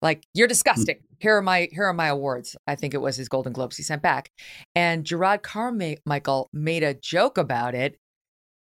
Like 0.03 0.25
you're 0.35 0.47
hmm. 0.47 0.51
disgusting. 0.51 1.01
Here 1.19 1.37
are 1.37 1.43
my 1.43 1.69
here 1.71 1.85
are 1.85 1.93
my 1.93 2.09
awards. 2.09 2.57
I 2.67 2.75
think 2.75 2.95
it 2.95 3.03
was 3.03 3.17
his 3.17 3.29
Golden 3.29 3.53
Globes 3.53 3.77
he 3.77 3.83
sent 3.83 4.03
back, 4.03 4.31
and 4.75 5.05
Jerrod 5.05 5.43
Carmichael 5.43 6.49
made 6.53 6.83
a 6.83 6.95
joke 6.95 7.39
about 7.39 7.75
it. 7.75 7.97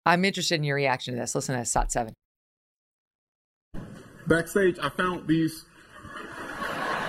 I'm 0.07 0.25
interested 0.25 0.55
in 0.55 0.65
your 0.65 0.77
reaction 0.77 1.15
to 1.15 1.21
this. 1.21 1.35
Listen 1.35 1.55
to 1.55 1.61
this, 1.61 1.71
SOT 1.71 1.93
seven. 1.93 2.15
Backstage, 4.27 4.79
I 4.79 4.91
found 4.91 5.27
these 5.27 5.65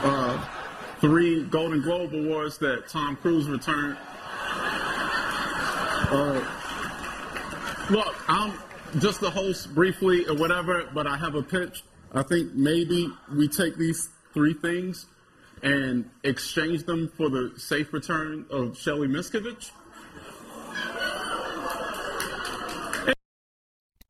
uh, 0.04 0.46
three 1.00 1.44
Golden 1.44 1.82
Globe 1.82 2.14
awards 2.14 2.58
that 2.60 2.88
Tom 2.88 3.16
Cruise 3.18 3.48
returned. 3.48 3.98
Uh, 6.12 6.44
look, 7.90 8.16
I'm 8.28 8.54
just 9.00 9.22
the 9.22 9.30
host 9.30 9.74
briefly 9.76 10.26
or 10.28 10.36
whatever, 10.36 10.90
but 10.94 11.06
I 11.06 11.18
have 11.18 11.36
a 11.36 11.44
pitch. 11.44 11.84
I 12.14 12.24
think 12.24 12.54
maybe 12.54 13.10
we 13.34 13.48
take 13.48 13.78
these 13.78 14.10
three 14.34 14.54
things 14.54 15.06
and 15.62 16.10
exchange 16.24 16.84
them 16.86 17.12
for 17.16 17.30
the 17.30 17.54
safe 17.58 17.94
return 17.94 18.46
of 18.50 18.78
Shelly 18.78 19.08
Miscavige. 19.08 19.72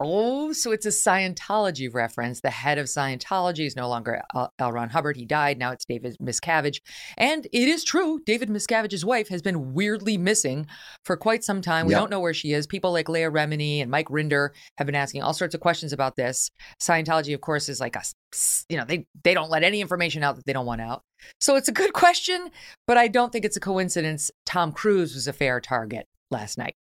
Oh, 0.02 0.54
so 0.54 0.72
it's 0.72 0.86
a 0.86 0.90
Scientology 0.90 1.94
reference. 1.94 2.40
The 2.40 2.50
head 2.50 2.78
of 2.78 2.86
Scientology 2.86 3.66
is 3.66 3.76
no 3.76 3.90
longer 3.90 4.22
L. 4.34 4.72
Ron 4.72 4.90
Hubbard. 4.90 5.18
He 5.18 5.26
died. 5.26 5.58
Now 5.58 5.72
it's 5.72 5.84
David 5.84 6.16
Miscavige. 6.22 6.80
And 7.18 7.46
it 7.52 7.68
is 7.68 7.84
true, 7.84 8.22
David 8.26 8.48
Miscavige's 8.48 9.04
wife 9.04 9.28
has 9.28 9.42
been 9.42 9.74
weirdly 9.74 10.18
missing 10.18 10.68
for 11.04 11.18
quite 11.18 11.44
some 11.44 11.62
time. 11.62 11.86
We 11.86 11.92
yep. 11.92 12.02
don't 12.02 12.12
know 12.12 12.22
where 12.22 12.34
she 12.34 12.54
is. 12.54 12.66
People 12.66 12.94
like 12.94 13.10
Leah 13.10 13.30
Remini 13.30 13.82
and 13.82 13.92
Mike 13.92 14.08
Rinder 14.08 14.52
have 14.78 14.86
been 14.86 14.96
asking 14.96 15.22
all 15.22 15.34
sorts 15.34 15.54
of 15.54 15.60
questions 15.60 15.92
about 15.92 16.16
this. 16.16 16.50
Scientology, 16.82 17.34
of 17.34 17.42
course, 17.42 17.68
is 17.68 17.82
like 17.82 17.98
a, 17.98 18.04
you 18.70 18.78
know, 18.78 18.86
they, 18.86 19.06
they 19.24 19.34
don't 19.34 19.50
let 19.50 19.64
any 19.64 19.82
information 19.82 20.24
out 20.24 20.38
that 20.38 20.46
they 20.46 20.54
don't 20.54 20.66
want 20.66 20.80
out. 20.80 21.04
So 21.42 21.58
it's 21.58 21.68
a 21.68 21.74
good 21.74 21.92
question, 21.94 22.52
but 22.88 22.98
I 22.98 23.10
don't 23.10 23.34
think 23.34 23.44
it's 23.44 23.58
a 23.58 23.62
coincidence 23.62 24.32
Tom 24.46 24.72
Cruise 24.72 25.14
was 25.14 25.28
a 25.28 25.34
fair 25.34 25.60
target 25.60 26.08
last 26.32 26.58
night. 26.58 26.76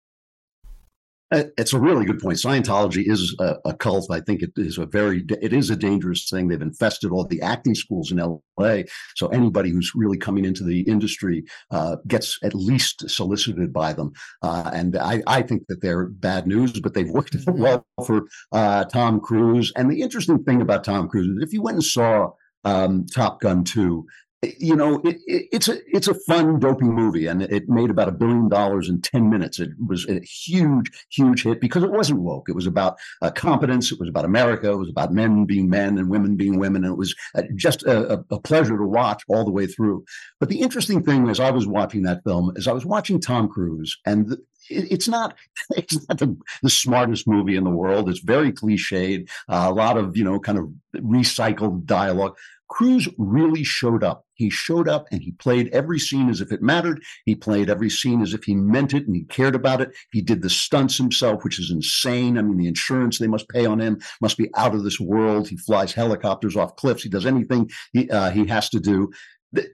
Uh, 1.32 1.44
it's 1.58 1.74
a 1.74 1.80
really 1.80 2.06
good 2.06 2.20
point. 2.20 2.38
Scientology 2.38 3.04
is 3.06 3.36
a, 3.40 3.56
a, 3.66 3.74
cult. 3.74 4.10
I 4.10 4.22
think 4.22 4.42
it 4.42 4.52
is 4.56 4.78
a 4.78 4.86
very, 4.86 5.26
it 5.42 5.52
is 5.52 5.70
a 5.70 5.76
dangerous 5.76 6.30
thing. 6.30 6.48
They've 6.48 6.62
infested 6.62 7.12
all 7.12 7.26
the 7.26 7.42
acting 7.42 7.76
schools 7.76 8.12
in 8.12 8.18
LA. 8.18 8.84
So 9.16 9.28
anybody 9.28 9.70
who's 9.70 9.92
really 9.94 10.18
coming 10.18 10.46
into 10.46 10.64
the 10.64 10.82
industry 10.82 11.44
uh, 11.72 11.98
gets 12.08 12.40
at 12.44 12.56
least 12.56 13.10
solicited 13.10 13.74
by 13.74 13.92
them. 13.92 14.14
Uh, 14.42 14.72
and 14.74 14.98
I, 14.98 15.22
I, 15.28 15.42
think 15.42 15.68
that 15.68 15.82
they're 15.82 16.08
bad 16.08 16.48
news, 16.48 16.80
but 16.80 16.94
they've 16.94 17.10
worked 17.10 17.34
mm-hmm. 17.38 17.62
well 17.62 17.86
for 18.06 18.28
uh, 18.54 18.86
Tom 18.86 19.20
Cruise. 19.20 19.74
And 19.76 19.92
the 19.92 20.02
interesting 20.02 20.44
thing 20.44 20.62
about 20.62 20.86
Tom 20.86 21.10
Cruise 21.10 21.28
is 21.28 21.44
if 21.44 21.52
you 21.52 21.62
went 21.62 21.76
and 21.76 21.84
saw 21.84 22.32
um, 22.64 23.06
Top 23.06 23.42
Gun 23.42 23.64
2, 23.64 24.06
you 24.44 24.76
know, 24.76 25.02
it, 25.04 25.18
it, 25.26 25.48
it's 25.52 25.68
a 25.68 25.80
it's 25.88 26.08
a 26.08 26.14
fun 26.14 26.60
doping 26.60 26.94
movie, 26.94 27.26
and 27.26 27.42
it 27.42 27.68
made 27.68 27.90
about 27.90 28.08
a 28.08 28.12
billion 28.12 28.50
dollars 28.50 28.88
in 28.88 29.02
ten 29.02 29.30
minutes. 29.30 29.60
It 29.60 29.72
was 29.88 30.08
a 30.08 30.20
huge, 30.20 30.92
huge 31.10 31.44
hit 31.44 31.60
because 31.60 31.84
it 31.84 31.92
wasn't 31.92 32.22
woke. 32.22 32.48
It 32.48 32.56
was 32.56 32.68
about 32.68 32.98
uh, 33.24 33.32
competence. 33.32 33.92
It 33.92 34.00
was 34.00 34.10
about 34.10 34.26
America. 34.26 34.72
It 34.72 34.78
was 34.78 34.90
about 34.90 35.12
men 35.12 35.46
being 35.46 35.70
men 35.70 35.98
and 35.98 36.10
women 36.10 36.36
being 36.36 36.60
women. 36.60 36.84
And 36.84 36.94
it 36.94 36.98
was 36.98 37.16
uh, 37.34 37.44
just 37.56 37.84
a, 37.84 38.24
a, 38.30 38.40
pleasure 38.40 38.78
to 38.78 38.86
watch 38.86 39.24
all 39.28 39.44
the 39.44 39.52
way 39.52 39.66
through. 39.66 40.06
But 40.40 40.50
the 40.50 40.62
interesting 40.62 41.04
thing 41.04 41.30
as 41.30 41.40
I 41.40 41.50
was 41.50 41.66
watching 41.66 42.04
that 42.04 42.24
film 42.24 42.54
is 42.56 42.68
I 42.68 42.74
was 42.74 42.86
watching 42.86 43.20
Tom 43.20 43.50
Cruise, 43.50 43.98
and 44.06 44.28
the, 44.28 44.38
it's 44.70 45.08
not 45.08 45.36
it's 45.72 46.08
not 46.08 46.20
the, 46.20 46.38
the, 46.62 46.70
smartest 46.70 47.28
movie 47.28 47.56
in 47.56 47.64
the 47.64 47.70
world. 47.70 48.10
It's 48.10 48.20
very 48.20 48.52
cliched, 48.52 49.30
uh, 49.50 49.66
a 49.68 49.74
lot 49.74 49.98
of 49.98 50.16
you 50.16 50.24
know 50.24 50.40
kind 50.40 50.58
of 50.58 50.70
recycled 50.96 51.86
dialogue. 51.86 52.38
Cruise 52.70 53.08
really 53.18 53.64
showed 53.64 54.04
up. 54.04 54.26
He 54.34 54.50
showed 54.50 54.88
up 54.88 55.08
and 55.12 55.22
he 55.22 55.32
played 55.32 55.70
every 55.70 56.00
scene 56.00 56.30
as 56.30 56.42
if 56.42 56.52
it 56.52 56.62
mattered. 56.62 57.02
He 57.26 57.36
played 57.36 57.70
every 57.70 57.90
scene 57.90 58.22
as 58.22 58.34
if 58.34 58.44
he 58.44 58.56
meant 58.56 58.94
it 58.94 59.08
and 59.08 59.16
he 59.16 59.24
cared 59.24 59.56
about 59.56 59.82
it. 59.82 59.96
He 60.12 60.22
did 60.22 60.42
the 60.42 60.50
stunts 60.50 60.98
himself, 60.98 61.44
which 61.44 61.60
is 61.60 61.72
insane. 61.72 62.38
I 62.38 62.42
mean, 62.42 62.58
the 62.58 62.68
insurance 62.68 63.20
they 63.20 63.28
must 63.28 63.50
pay 63.50 63.66
on 63.66 63.80
him 63.80 64.00
must 64.22 64.38
be 64.38 64.50
out 64.56 64.76
of 64.76 64.84
this 64.84 65.00
world. 65.00 65.48
He 65.48 65.58
flies 65.58 65.94
helicopters 65.94 66.56
off 66.56 66.76
cliffs. 66.76 67.04
He 67.04 67.10
does 67.10 67.26
anything 67.26 67.70
he, 67.94 68.10
uh, 68.10 68.32
he 68.32 68.46
has 68.48 68.70
to 68.70 68.80
do. 68.80 69.12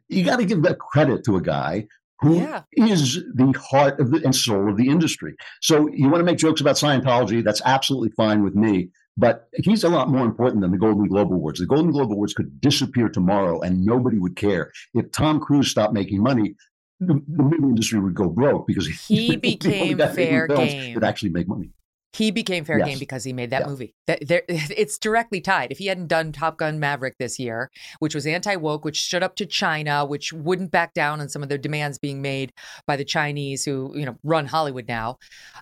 You 0.08 0.24
got 0.24 0.38
to 0.38 0.46
give 0.46 0.62
that 0.64 0.80
credit 0.80 1.26
to 1.26 1.36
a 1.36 1.42
guy 1.42 1.88
who 2.20 2.38
yeah. 2.38 2.62
is 2.72 3.16
the 3.34 3.52
heart 3.70 4.00
of 4.00 4.12
the 4.12 4.24
and 4.24 4.36
soul 4.36 4.70
of 4.70 4.78
the 4.78 4.88
industry. 4.88 5.36
So 5.62 5.90
you 5.92 6.10
want 6.10 6.22
to 6.22 6.26
make 6.26 6.38
jokes 6.38 6.62
about 6.62 6.78
Scientology? 6.78 7.44
That's 7.44 7.62
absolutely 7.66 8.12
fine 8.16 8.44
with 8.44 8.56
me. 8.56 8.90
But 9.16 9.48
he's 9.54 9.84
a 9.84 9.90
lot 9.90 10.10
more 10.10 10.26
important 10.26 10.62
than 10.62 10.72
the 10.72 10.78
Golden 10.78 11.08
Globe 11.08 11.32
Awards. 11.32 11.60
The 11.60 11.68
Golden 11.68 11.92
Globe 11.92 12.12
Awards 12.12 12.34
could 12.34 12.60
disappear 12.60 13.10
tomorrow 13.10 13.62
and 13.62 13.86
nobody 13.86 14.18
would 14.18 14.36
care. 14.36 14.72
If 14.96 15.12
Tom 15.12 15.40
Cruise 15.40 15.70
stopped 15.70 15.94
making 15.94 16.24
money, 16.24 16.56
the, 17.00 17.22
the 17.28 17.44
movie 17.44 17.58
industry 17.64 18.00
would 18.00 18.16
go 18.16 18.30
broke 18.30 18.66
because 18.66 18.88
he, 18.88 18.94
he 19.28 19.36
became 19.36 19.98
fair 19.98 20.48
game. 20.48 20.94
Could 20.96 21.04
actually 21.04 21.30
make 21.30 21.48
money. 21.48 21.70
He 22.14 22.30
became 22.30 22.64
fair 22.64 22.78
yes. 22.78 22.88
game 22.88 23.00
because 23.00 23.24
he 23.24 23.34
made 23.34 23.50
that 23.50 23.62
yeah. 23.62 23.68
movie. 23.68 23.96
That, 24.06 24.28
there, 24.28 24.44
it's 24.48 25.00
directly 25.00 25.42
tied. 25.42 25.72
If 25.72 25.80
he 25.80 25.88
hadn't 25.88 26.08
done 26.08 26.32
Top 26.32 26.58
Gun 26.58 26.80
Maverick 26.80 27.16
this 27.18 27.40
year, 27.40 27.72
which 28.00 28.14
was 28.14 28.28
anti 28.28 28.56
woke, 28.56 28.86
which 28.86 29.02
stood 29.02 29.24
up 29.24 29.36
to 29.38 29.46
China, 29.48 30.06
which 30.06 30.32
wouldn't 30.32 30.72
back 30.72 30.94
down 30.94 31.22
on 31.22 31.30
some 31.30 31.42
of 31.42 31.50
the 31.50 31.58
demands 31.58 31.98
being 31.98 32.22
made 32.22 32.54
by 32.86 32.96
the 32.96 33.04
Chinese 33.04 33.66
who 33.66 33.94
you 33.96 34.06
know 34.06 34.16
run 34.24 34.46
Hollywood 34.46 34.88
now, 34.88 35.18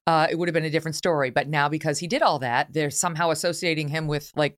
uh, 0.08 0.28
it 0.30 0.38
would 0.38 0.50
have 0.50 0.54
been 0.54 0.66
a 0.66 0.70
different 0.70 0.96
story. 0.96 1.30
But 1.30 1.48
now 1.48 1.70
because 1.70 2.00
he 2.00 2.08
did 2.08 2.22
all 2.22 2.40
that, 2.40 2.74
they're 2.74 2.92
somehow 2.92 3.32
associating 3.32 3.88
him 3.88 4.08
with 4.08 4.32
like 4.36 4.58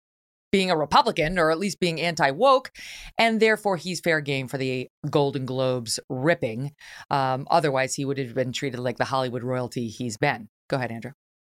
being 0.52 0.72
a 0.72 0.78
Republican 0.78 1.38
or 1.38 1.52
at 1.52 1.60
least 1.60 1.80
being 1.80 2.02
anti 2.02 2.32
woke, 2.32 2.72
and 3.20 3.40
therefore 3.40 3.78
he's 3.78 4.00
fair 4.00 4.20
game 4.20 4.48
for 4.48 4.58
the 4.58 4.88
Golden 5.10 5.46
Globes 5.46 6.00
ripping. 6.10 6.72
Um, 7.12 7.48
otherwise, 7.52 7.94
he 7.94 8.06
would 8.06 8.18
have 8.18 8.34
been 8.34 8.52
treated 8.52 8.80
like 8.80 8.98
the 8.98 9.06
Hollywood 9.06 9.44
royalty 9.44 9.90
he's 9.90 10.18
been. 10.18 10.50
Go 10.70 10.78
ahead, 10.78 10.92
Andrew 10.92 11.12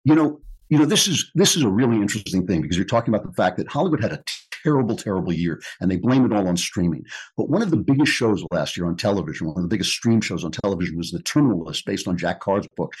you 0.08 0.14
know, 0.14 0.40
you 0.70 0.78
know, 0.78 0.86
this 0.86 1.06
is 1.06 1.30
this 1.34 1.54
is 1.54 1.62
a 1.62 1.68
really 1.68 1.96
interesting 1.96 2.46
thing 2.46 2.62
because 2.62 2.78
you're 2.78 2.86
talking 2.86 3.12
about 3.12 3.26
the 3.26 3.32
fact 3.34 3.58
that 3.58 3.68
Hollywood 3.68 4.02
had 4.02 4.12
a 4.12 4.24
terrible, 4.62 4.96
terrible 4.96 5.34
year, 5.34 5.60
and 5.80 5.90
they 5.90 5.96
blame 5.96 6.24
it 6.24 6.32
all 6.32 6.48
on 6.48 6.56
streaming. 6.56 7.04
But 7.36 7.50
one 7.50 7.60
of 7.60 7.70
the 7.70 7.76
biggest 7.76 8.12
shows 8.12 8.42
last 8.50 8.74
year 8.74 8.86
on 8.86 8.96
television, 8.96 9.48
one 9.48 9.56
of 9.56 9.62
the 9.62 9.68
biggest 9.68 9.90
stream 9.90 10.22
shows 10.22 10.44
on 10.44 10.50
television, 10.50 10.96
was 10.96 11.10
The 11.10 11.22
Terminal 11.22 11.62
List, 11.62 11.84
based 11.84 12.08
on 12.08 12.16
Jack 12.16 12.40
Carr's 12.40 12.66
book, 12.74 12.94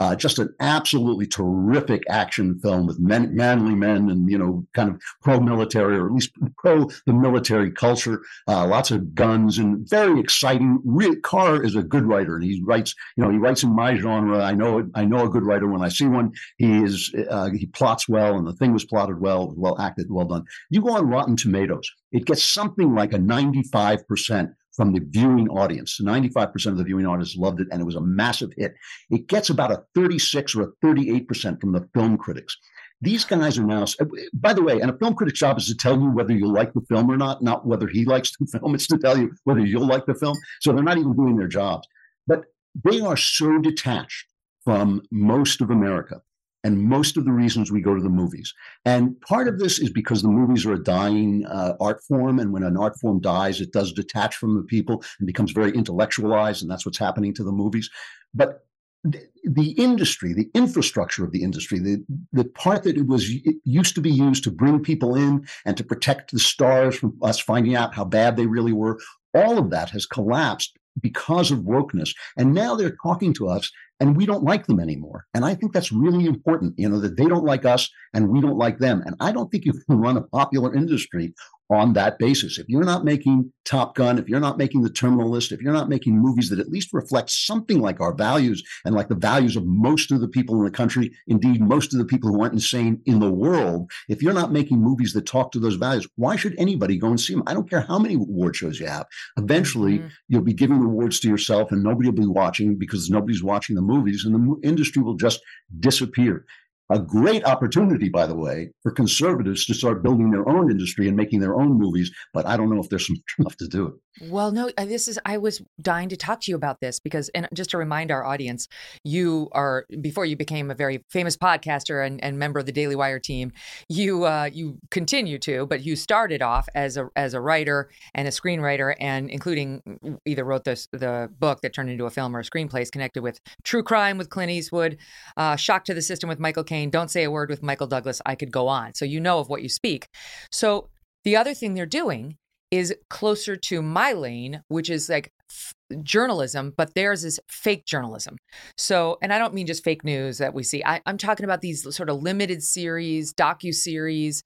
uh, 0.00 0.14
just 0.14 0.38
an 0.38 0.54
absolutely 0.60 1.26
terrific 1.26 2.04
action 2.08 2.58
film 2.60 2.86
with 2.86 2.98
men, 2.98 3.34
manly 3.34 3.74
men 3.74 4.10
and, 4.10 4.30
you 4.30 4.38
know, 4.38 4.66
kind 4.74 4.90
of 4.90 5.00
pro 5.22 5.40
military 5.40 5.96
or 5.98 6.06
at 6.06 6.12
least 6.12 6.32
pro 6.56 6.88
the 7.06 7.12
military 7.12 7.70
culture. 7.70 8.22
Uh, 8.46 8.66
lots 8.66 8.90
of 8.90 9.14
guns 9.14 9.58
and 9.58 9.88
very 9.88 10.20
exciting. 10.20 10.80
Re- 10.84 11.20
Carr 11.20 11.62
is 11.62 11.74
a 11.74 11.82
good 11.82 12.04
writer 12.04 12.36
and 12.36 12.44
he 12.44 12.62
writes, 12.64 12.94
you 13.16 13.24
know, 13.24 13.30
he 13.30 13.38
writes 13.38 13.62
in 13.62 13.74
my 13.74 13.96
genre. 13.96 14.42
I 14.42 14.54
know, 14.54 14.88
I 14.94 15.04
know 15.04 15.24
a 15.24 15.30
good 15.30 15.44
writer 15.44 15.66
when 15.66 15.82
I 15.82 15.88
see 15.88 16.06
one. 16.06 16.32
He 16.56 16.82
is, 16.82 17.12
uh, 17.28 17.50
he 17.50 17.66
plots 17.66 18.08
well 18.08 18.36
and 18.36 18.46
the 18.46 18.52
thing 18.52 18.72
was 18.72 18.84
plotted 18.84 19.20
well, 19.20 19.52
well 19.56 19.80
acted, 19.80 20.06
well 20.10 20.26
done. 20.26 20.44
You 20.70 20.82
go 20.82 20.96
on 20.96 21.08
Rotten 21.08 21.36
Tomatoes, 21.36 21.90
it 22.12 22.24
gets 22.24 22.42
something 22.42 22.94
like 22.94 23.12
a 23.12 23.18
95% 23.18 24.54
from 24.78 24.92
the 24.92 25.00
viewing 25.10 25.48
audience. 25.48 25.98
95% 26.00 26.66
of 26.66 26.78
the 26.78 26.84
viewing 26.84 27.04
audience 27.04 27.36
loved 27.36 27.60
it, 27.60 27.66
and 27.72 27.80
it 27.80 27.84
was 27.84 27.96
a 27.96 28.00
massive 28.00 28.52
hit. 28.56 28.74
It 29.10 29.26
gets 29.26 29.50
about 29.50 29.72
a 29.72 29.82
36 29.96 30.54
or 30.54 30.62
a 30.62 30.86
38% 30.86 31.60
from 31.60 31.72
the 31.72 31.88
film 31.94 32.16
critics. 32.16 32.56
These 33.00 33.24
guys 33.24 33.58
are 33.58 33.64
now, 33.64 33.82
uh, 33.82 34.04
by 34.34 34.52
the 34.52 34.62
way, 34.62 34.80
and 34.80 34.88
a 34.88 34.96
film 34.96 35.16
critic's 35.16 35.40
job 35.40 35.58
is 35.58 35.66
to 35.66 35.74
tell 35.74 36.00
you 36.00 36.10
whether 36.10 36.32
you 36.32 36.46
like 36.46 36.72
the 36.74 36.80
film 36.88 37.10
or 37.10 37.16
not, 37.16 37.42
not 37.42 37.66
whether 37.66 37.88
he 37.88 38.04
likes 38.14 38.30
the 38.38 38.46
film. 38.46 38.76
It's 38.76 38.86
to 38.86 38.98
tell 38.98 39.18
you 39.18 39.32
whether 39.42 39.60
you'll 39.60 39.86
like 39.86 40.06
the 40.06 40.14
film. 40.14 40.36
So 40.60 40.72
they're 40.72 40.84
not 40.84 40.98
even 40.98 41.16
doing 41.16 41.36
their 41.36 41.48
jobs. 41.48 41.88
But 42.28 42.44
they 42.84 43.00
are 43.00 43.16
so 43.16 43.58
detached 43.58 44.26
from 44.64 45.02
most 45.10 45.60
of 45.60 45.70
America 45.70 46.22
and 46.64 46.82
most 46.82 47.16
of 47.16 47.24
the 47.24 47.32
reasons 47.32 47.70
we 47.70 47.80
go 47.80 47.94
to 47.94 48.02
the 48.02 48.08
movies. 48.08 48.52
And 48.84 49.20
part 49.20 49.48
of 49.48 49.58
this 49.58 49.78
is 49.78 49.90
because 49.90 50.22
the 50.22 50.28
movies 50.28 50.66
are 50.66 50.72
a 50.72 50.82
dying 50.82 51.46
uh, 51.46 51.74
art 51.80 52.02
form. 52.02 52.38
And 52.38 52.52
when 52.52 52.64
an 52.64 52.76
art 52.76 52.98
form 52.98 53.20
dies, 53.20 53.60
it 53.60 53.72
does 53.72 53.92
detach 53.92 54.36
from 54.36 54.56
the 54.56 54.62
people 54.62 55.02
and 55.18 55.26
becomes 55.26 55.52
very 55.52 55.70
intellectualized. 55.70 56.62
And 56.62 56.70
that's 56.70 56.84
what's 56.84 56.98
happening 56.98 57.32
to 57.34 57.44
the 57.44 57.52
movies. 57.52 57.88
But 58.34 58.64
the 59.04 59.70
industry, 59.72 60.34
the 60.34 60.50
infrastructure 60.54 61.24
of 61.24 61.30
the 61.30 61.42
industry, 61.42 61.78
the, 61.78 62.04
the 62.32 62.44
part 62.44 62.82
that 62.82 62.96
it 62.96 63.06
was 63.06 63.30
it 63.30 63.56
used 63.64 63.94
to 63.94 64.00
be 64.00 64.10
used 64.10 64.42
to 64.44 64.50
bring 64.50 64.82
people 64.82 65.14
in 65.14 65.46
and 65.64 65.76
to 65.76 65.84
protect 65.84 66.32
the 66.32 66.40
stars 66.40 66.96
from 66.98 67.16
us 67.22 67.38
finding 67.38 67.76
out 67.76 67.94
how 67.94 68.04
bad 68.04 68.36
they 68.36 68.46
really 68.46 68.72
were, 68.72 68.98
all 69.34 69.58
of 69.58 69.70
that 69.70 69.90
has 69.90 70.04
collapsed 70.04 70.76
because 71.00 71.50
of 71.50 71.60
wokeness. 71.60 72.14
And 72.36 72.54
now 72.54 72.74
they're 72.74 72.96
talking 73.02 73.32
to 73.34 73.48
us 73.48 73.70
and 74.00 74.16
we 74.16 74.26
don't 74.26 74.44
like 74.44 74.66
them 74.66 74.80
anymore. 74.80 75.26
And 75.34 75.44
I 75.44 75.54
think 75.54 75.72
that's 75.72 75.92
really 75.92 76.26
important, 76.26 76.74
you 76.78 76.88
know, 76.88 77.00
that 77.00 77.16
they 77.16 77.26
don't 77.26 77.44
like 77.44 77.64
us 77.64 77.90
and 78.14 78.28
we 78.28 78.40
don't 78.40 78.58
like 78.58 78.78
them. 78.78 79.02
And 79.04 79.14
I 79.20 79.32
don't 79.32 79.50
think 79.50 79.64
you 79.64 79.72
can 79.72 80.00
run 80.00 80.16
a 80.16 80.22
popular 80.22 80.74
industry 80.74 81.34
on 81.70 81.92
that 81.92 82.18
basis. 82.18 82.58
If 82.58 82.68
you're 82.68 82.84
not 82.84 83.04
making 83.04 83.52
Top 83.64 83.94
Gun, 83.94 84.18
if 84.18 84.28
you're 84.28 84.40
not 84.40 84.56
making 84.56 84.82
The 84.82 84.90
Terminal 84.90 85.30
List, 85.30 85.52
if 85.52 85.60
you're 85.60 85.72
not 85.72 85.88
making 85.88 86.18
movies 86.18 86.48
that 86.48 86.58
at 86.58 86.70
least 86.70 86.92
reflect 86.92 87.30
something 87.30 87.80
like 87.80 88.00
our 88.00 88.14
values 88.14 88.62
and 88.84 88.94
like 88.94 89.08
the 89.08 89.14
values 89.14 89.56
of 89.56 89.66
most 89.66 90.10
of 90.10 90.20
the 90.20 90.28
people 90.28 90.56
in 90.56 90.64
the 90.64 90.70
country, 90.70 91.12
indeed, 91.26 91.60
most 91.60 91.92
of 91.92 91.98
the 91.98 92.06
people 92.06 92.30
who 92.30 92.40
aren't 92.40 92.54
insane 92.54 93.00
in 93.04 93.20
the 93.20 93.30
world, 93.30 93.90
if 94.08 94.22
you're 94.22 94.32
not 94.32 94.52
making 94.52 94.80
movies 94.80 95.12
that 95.12 95.26
talk 95.26 95.52
to 95.52 95.60
those 95.60 95.74
values, 95.74 96.08
why 96.16 96.36
should 96.36 96.54
anybody 96.58 96.96
go 96.96 97.08
and 97.08 97.20
see 97.20 97.34
them? 97.34 97.42
I 97.46 97.52
don't 97.52 97.68
care 97.68 97.82
how 97.82 97.98
many 97.98 98.14
award 98.14 98.56
shows 98.56 98.80
you 98.80 98.86
have. 98.86 99.06
Eventually, 99.36 99.98
mm-hmm. 99.98 100.08
you'll 100.28 100.42
be 100.42 100.54
giving 100.54 100.82
awards 100.82 101.20
to 101.20 101.28
yourself 101.28 101.70
and 101.70 101.82
nobody 101.82 102.08
will 102.08 102.16
be 102.16 102.26
watching 102.26 102.76
because 102.76 103.10
nobody's 103.10 103.42
watching 103.42 103.76
the 103.76 103.82
movies 103.82 104.24
and 104.24 104.34
the 104.34 104.68
industry 104.68 105.02
will 105.02 105.16
just 105.16 105.40
disappear 105.80 106.46
a 106.90 106.98
great 106.98 107.44
opportunity, 107.44 108.08
by 108.08 108.26
the 108.26 108.34
way, 108.34 108.70
for 108.82 108.90
conservatives 108.90 109.66
to 109.66 109.74
start 109.74 110.02
building 110.02 110.30
their 110.30 110.48
own 110.48 110.70
industry 110.70 111.06
and 111.06 111.16
making 111.16 111.40
their 111.40 111.54
own 111.54 111.78
movies. 111.78 112.10
But 112.32 112.46
I 112.46 112.56
don't 112.56 112.70
know 112.70 112.80
if 112.80 112.88
there's 112.88 113.10
enough 113.38 113.56
to 113.58 113.68
do 113.68 113.86
it. 113.88 113.94
Well, 114.20 114.50
no, 114.50 114.70
uh, 114.76 114.84
this 114.84 115.06
is, 115.06 115.18
I 115.24 115.38
was 115.38 115.62
dying 115.80 116.08
to 116.08 116.16
talk 116.16 116.40
to 116.40 116.50
you 116.50 116.56
about 116.56 116.80
this 116.80 116.98
because, 116.98 117.28
and 117.34 117.48
just 117.54 117.70
to 117.70 117.78
remind 117.78 118.10
our 118.10 118.24
audience, 118.24 118.66
you 119.04 119.48
are, 119.52 119.86
before 120.00 120.24
you 120.24 120.36
became 120.36 120.70
a 120.70 120.74
very 120.74 121.04
famous 121.08 121.36
podcaster 121.36 122.04
and, 122.04 122.22
and 122.24 122.38
member 122.38 122.58
of 122.58 122.66
the 122.66 122.72
Daily 122.72 122.96
Wire 122.96 123.20
team, 123.20 123.52
you, 123.88 124.24
uh, 124.24 124.50
you 124.52 124.78
continue 124.90 125.38
to, 125.40 125.66
but 125.66 125.84
you 125.84 125.94
started 125.94 126.42
off 126.42 126.68
as 126.74 126.96
a, 126.96 127.08
as 127.14 127.34
a 127.34 127.40
writer 127.40 127.90
and 128.14 128.26
a 128.26 128.32
screenwriter 128.32 128.94
and 128.98 129.30
including 129.30 130.20
either 130.26 130.44
wrote 130.44 130.64
this, 130.64 130.88
the 130.92 131.30
book 131.38 131.60
that 131.60 131.72
turned 131.72 131.90
into 131.90 132.06
a 132.06 132.10
film 132.10 132.34
or 132.34 132.40
a 132.40 132.44
screenplays 132.44 132.90
connected 132.90 133.22
with 133.22 133.40
true 133.62 133.82
crime 133.82 134.18
with 134.18 134.30
Clint 134.30 134.50
Eastwood, 134.50 134.98
uh, 135.36 135.54
Shock 135.54 135.84
to 135.84 135.94
the 135.94 136.02
System 136.02 136.28
with 136.28 136.40
Michael 136.40 136.64
Caine, 136.64 136.77
Don't 136.86 137.10
Say 137.10 137.24
a 137.24 137.30
Word 137.30 137.50
with 137.50 137.62
Michael 137.62 137.86
Douglas. 137.86 138.20
I 138.26 138.34
could 138.34 138.50
go 138.50 138.68
on. 138.68 138.94
So 138.94 139.04
you 139.04 139.20
know 139.20 139.38
of 139.38 139.48
what 139.48 139.62
you 139.62 139.68
speak. 139.68 140.08
So 140.50 140.88
the 141.24 141.36
other 141.36 141.54
thing 141.54 141.74
they're 141.74 141.86
doing 141.86 142.36
is 142.70 142.94
closer 143.08 143.56
to 143.56 143.82
my 143.82 144.12
lane, 144.12 144.62
which 144.68 144.90
is 144.90 145.08
like 145.08 145.32
f- 145.50 145.72
journalism, 146.02 146.72
but 146.76 146.94
theirs 146.94 147.24
is 147.24 147.40
fake 147.48 147.86
journalism. 147.86 148.36
So, 148.76 149.18
and 149.22 149.32
I 149.32 149.38
don't 149.38 149.54
mean 149.54 149.66
just 149.66 149.84
fake 149.84 150.04
news 150.04 150.38
that 150.38 150.54
we 150.54 150.62
see. 150.62 150.82
I, 150.84 151.00
am 151.06 151.18
talking 151.18 151.44
about 151.44 151.60
these 151.60 151.82
sort 151.94 152.10
of 152.10 152.22
limited 152.22 152.62
series, 152.62 153.32
docu 153.32 153.74
series, 153.74 154.42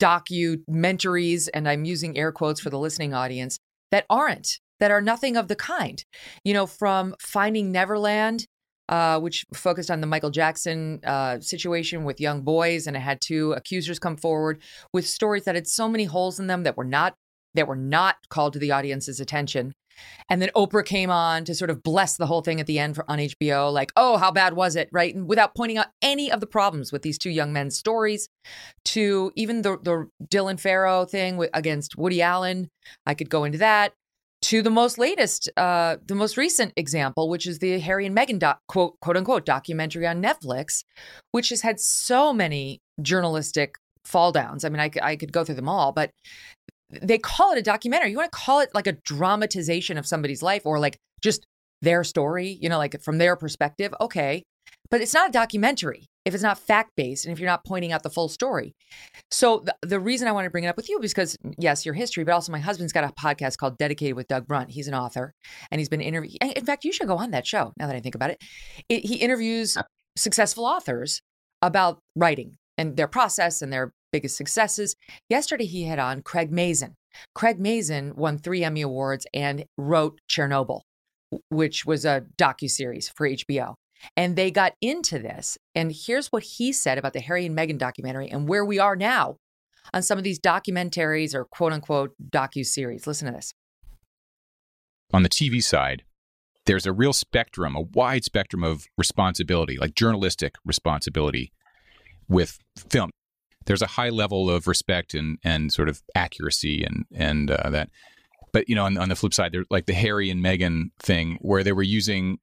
documentaries, 0.00 1.48
and 1.54 1.68
I'm 1.68 1.84
using 1.84 2.16
air 2.16 2.32
quotes 2.32 2.60
for 2.60 2.70
the 2.70 2.78
listening 2.78 3.14
audience 3.14 3.58
that 3.90 4.06
aren't, 4.10 4.58
that 4.80 4.90
are 4.90 5.00
nothing 5.00 5.36
of 5.36 5.48
the 5.48 5.56
kind. 5.56 6.04
You 6.44 6.54
know, 6.54 6.66
from 6.66 7.14
Finding 7.20 7.70
Neverland 7.70 8.46
uh, 8.90 9.20
which 9.20 9.46
focused 9.54 9.90
on 9.90 10.00
the 10.00 10.06
Michael 10.06 10.30
Jackson 10.30 11.00
uh, 11.04 11.40
situation 11.40 12.04
with 12.04 12.20
young 12.20 12.42
boys, 12.42 12.86
and 12.86 12.96
it 12.96 13.00
had 13.00 13.20
two 13.20 13.52
accusers 13.52 14.00
come 14.00 14.16
forward 14.16 14.60
with 14.92 15.06
stories 15.06 15.44
that 15.44 15.54
had 15.54 15.68
so 15.68 15.88
many 15.88 16.04
holes 16.04 16.40
in 16.40 16.48
them 16.48 16.64
that 16.64 16.76
were 16.76 16.84
not 16.84 17.14
that 17.54 17.66
were 17.66 17.76
not 17.76 18.16
called 18.28 18.52
to 18.52 18.58
the 18.58 18.72
audience's 18.72 19.20
attention. 19.20 19.72
And 20.28 20.40
then 20.40 20.50
Oprah 20.56 20.84
came 20.84 21.10
on 21.10 21.44
to 21.44 21.54
sort 21.54 21.68
of 21.68 21.82
bless 21.82 22.16
the 22.16 22.26
whole 22.26 22.42
thing 22.42 22.60
at 22.60 22.66
the 22.66 22.78
end 22.78 22.94
for, 22.94 23.04
on 23.08 23.18
HBO, 23.18 23.72
like, 23.72 23.92
oh, 23.96 24.16
how 24.16 24.30
bad 24.30 24.54
was 24.54 24.76
it, 24.76 24.88
right? 24.92 25.14
And 25.14 25.28
without 25.28 25.54
pointing 25.54 25.78
out 25.78 25.88
any 26.00 26.32
of 26.32 26.40
the 26.40 26.46
problems 26.46 26.90
with 26.90 27.02
these 27.02 27.18
two 27.18 27.30
young 27.30 27.52
men's 27.52 27.76
stories, 27.76 28.28
to 28.86 29.30
even 29.36 29.62
the 29.62 29.78
the 29.82 30.08
Dylan 30.26 30.58
Farrow 30.58 31.04
thing 31.04 31.46
against 31.54 31.96
Woody 31.96 32.22
Allen. 32.22 32.70
I 33.06 33.14
could 33.14 33.30
go 33.30 33.44
into 33.44 33.58
that 33.58 33.92
to 34.42 34.62
the 34.62 34.70
most 34.70 34.98
latest, 34.98 35.50
uh, 35.56 35.96
the 36.06 36.14
most 36.14 36.36
recent 36.36 36.72
example, 36.76 37.28
which 37.28 37.46
is 37.46 37.58
the 37.58 37.78
Harry 37.80 38.06
and 38.06 38.16
Meghan 38.16 38.38
doc, 38.38 38.60
quote 38.68 38.98
quote 39.00 39.16
unquote 39.16 39.44
documentary 39.44 40.06
on 40.06 40.22
Netflix, 40.22 40.84
which 41.32 41.50
has 41.50 41.60
had 41.62 41.78
so 41.78 42.32
many 42.32 42.80
journalistic 43.02 43.76
fall 44.04 44.32
downs. 44.32 44.64
I 44.64 44.70
mean, 44.70 44.80
I, 44.80 44.90
I 45.02 45.16
could 45.16 45.32
go 45.32 45.44
through 45.44 45.56
them 45.56 45.68
all, 45.68 45.92
but 45.92 46.10
they 46.90 47.18
call 47.18 47.52
it 47.52 47.58
a 47.58 47.62
documentary. 47.62 48.10
You 48.10 48.16
want 48.16 48.32
to 48.32 48.38
call 48.38 48.60
it 48.60 48.70
like 48.74 48.86
a 48.86 48.92
dramatization 49.04 49.98
of 49.98 50.06
somebody's 50.06 50.42
life 50.42 50.62
or 50.64 50.78
like 50.78 50.96
just 51.22 51.44
their 51.82 52.02
story, 52.02 52.58
you 52.60 52.68
know, 52.68 52.78
like 52.78 53.00
from 53.02 53.18
their 53.18 53.36
perspective. 53.36 53.94
Okay. 54.00 54.42
But 54.90 55.00
it's 55.00 55.14
not 55.14 55.28
a 55.28 55.32
documentary 55.32 56.09
if 56.24 56.34
it's 56.34 56.42
not 56.42 56.58
fact 56.58 56.92
based 56.96 57.24
and 57.24 57.32
if 57.32 57.38
you're 57.38 57.48
not 57.48 57.64
pointing 57.64 57.92
out 57.92 58.02
the 58.02 58.10
full 58.10 58.28
story. 58.28 58.74
So 59.30 59.62
the, 59.64 59.74
the 59.82 60.00
reason 60.00 60.28
I 60.28 60.32
want 60.32 60.44
to 60.44 60.50
bring 60.50 60.64
it 60.64 60.68
up 60.68 60.76
with 60.76 60.88
you 60.88 60.98
is 61.00 61.12
because 61.12 61.36
mm, 61.44 61.54
yes, 61.58 61.84
your 61.84 61.94
history, 61.94 62.24
but 62.24 62.32
also 62.32 62.52
my 62.52 62.58
husband's 62.58 62.92
got 62.92 63.04
a 63.04 63.12
podcast 63.12 63.56
called 63.56 63.78
Dedicated 63.78 64.16
with 64.16 64.28
Doug 64.28 64.46
Brunt. 64.46 64.70
He's 64.70 64.88
an 64.88 64.94
author 64.94 65.32
and 65.70 65.80
he's 65.80 65.88
been 65.88 66.00
interviewed. 66.00 66.36
In 66.42 66.64
fact, 66.64 66.84
you 66.84 66.92
should 66.92 67.08
go 67.08 67.16
on 67.16 67.30
that 67.30 67.46
show. 67.46 67.72
Now 67.78 67.86
that 67.86 67.96
I 67.96 68.00
think 68.00 68.14
about 68.14 68.30
it, 68.30 68.38
it 68.88 69.04
he 69.04 69.16
interviews 69.16 69.76
successful 70.16 70.64
authors 70.64 71.22
about 71.62 71.98
writing 72.16 72.56
and 72.76 72.96
their 72.96 73.08
process 73.08 73.62
and 73.62 73.72
their 73.72 73.92
biggest 74.12 74.36
successes. 74.36 74.96
Yesterday, 75.28 75.66
he 75.66 75.84
had 75.84 75.98
on 75.98 76.22
Craig 76.22 76.50
Mazin. 76.50 76.94
Craig 77.34 77.58
Mazin 77.58 78.14
won 78.16 78.38
three 78.38 78.64
Emmy 78.64 78.82
awards 78.82 79.26
and 79.34 79.64
wrote 79.76 80.20
Chernobyl, 80.30 80.80
which 81.48 81.84
was 81.84 82.04
a 82.04 82.24
docu 82.38 82.70
series 82.70 83.08
for 83.08 83.28
HBO. 83.28 83.74
And 84.16 84.36
they 84.36 84.50
got 84.50 84.74
into 84.80 85.18
this. 85.18 85.58
And 85.74 85.92
here's 85.94 86.28
what 86.28 86.42
he 86.42 86.72
said 86.72 86.98
about 86.98 87.12
the 87.12 87.20
Harry 87.20 87.46
and 87.46 87.56
Meghan 87.56 87.78
documentary 87.78 88.28
and 88.30 88.48
where 88.48 88.64
we 88.64 88.78
are 88.78 88.96
now 88.96 89.36
on 89.92 90.02
some 90.02 90.18
of 90.18 90.24
these 90.24 90.38
documentaries 90.38 91.34
or 91.34 91.44
quote 91.44 91.72
unquote 91.72 92.14
docu 92.30 92.64
series. 92.64 93.06
Listen 93.06 93.26
to 93.26 93.32
this. 93.32 93.54
On 95.12 95.22
the 95.22 95.28
TV 95.28 95.62
side, 95.62 96.04
there's 96.66 96.86
a 96.86 96.92
real 96.92 97.12
spectrum, 97.12 97.74
a 97.74 97.80
wide 97.80 98.24
spectrum 98.24 98.62
of 98.62 98.86
responsibility, 98.96 99.76
like 99.76 99.94
journalistic 99.94 100.54
responsibility 100.64 101.52
with 102.28 102.58
film. 102.76 103.10
There's 103.66 103.82
a 103.82 103.88
high 103.88 104.10
level 104.10 104.48
of 104.48 104.66
respect 104.66 105.14
and 105.14 105.38
and 105.42 105.72
sort 105.72 105.88
of 105.88 106.02
accuracy 106.14 106.84
and 106.84 107.04
and 107.12 107.50
uh, 107.50 107.70
that. 107.70 107.90
But 108.52 108.68
you 108.68 108.74
know, 108.74 108.84
on, 108.84 108.98
on 108.98 109.08
the 109.08 109.16
flip 109.16 109.34
side, 109.34 109.52
there's 109.52 109.66
like 109.70 109.86
the 109.86 109.94
Harry 109.94 110.30
and 110.30 110.42
Meghan 110.42 110.90
thing, 110.98 111.38
where 111.40 111.62
they 111.62 111.72
were 111.72 111.82
using 111.82 112.38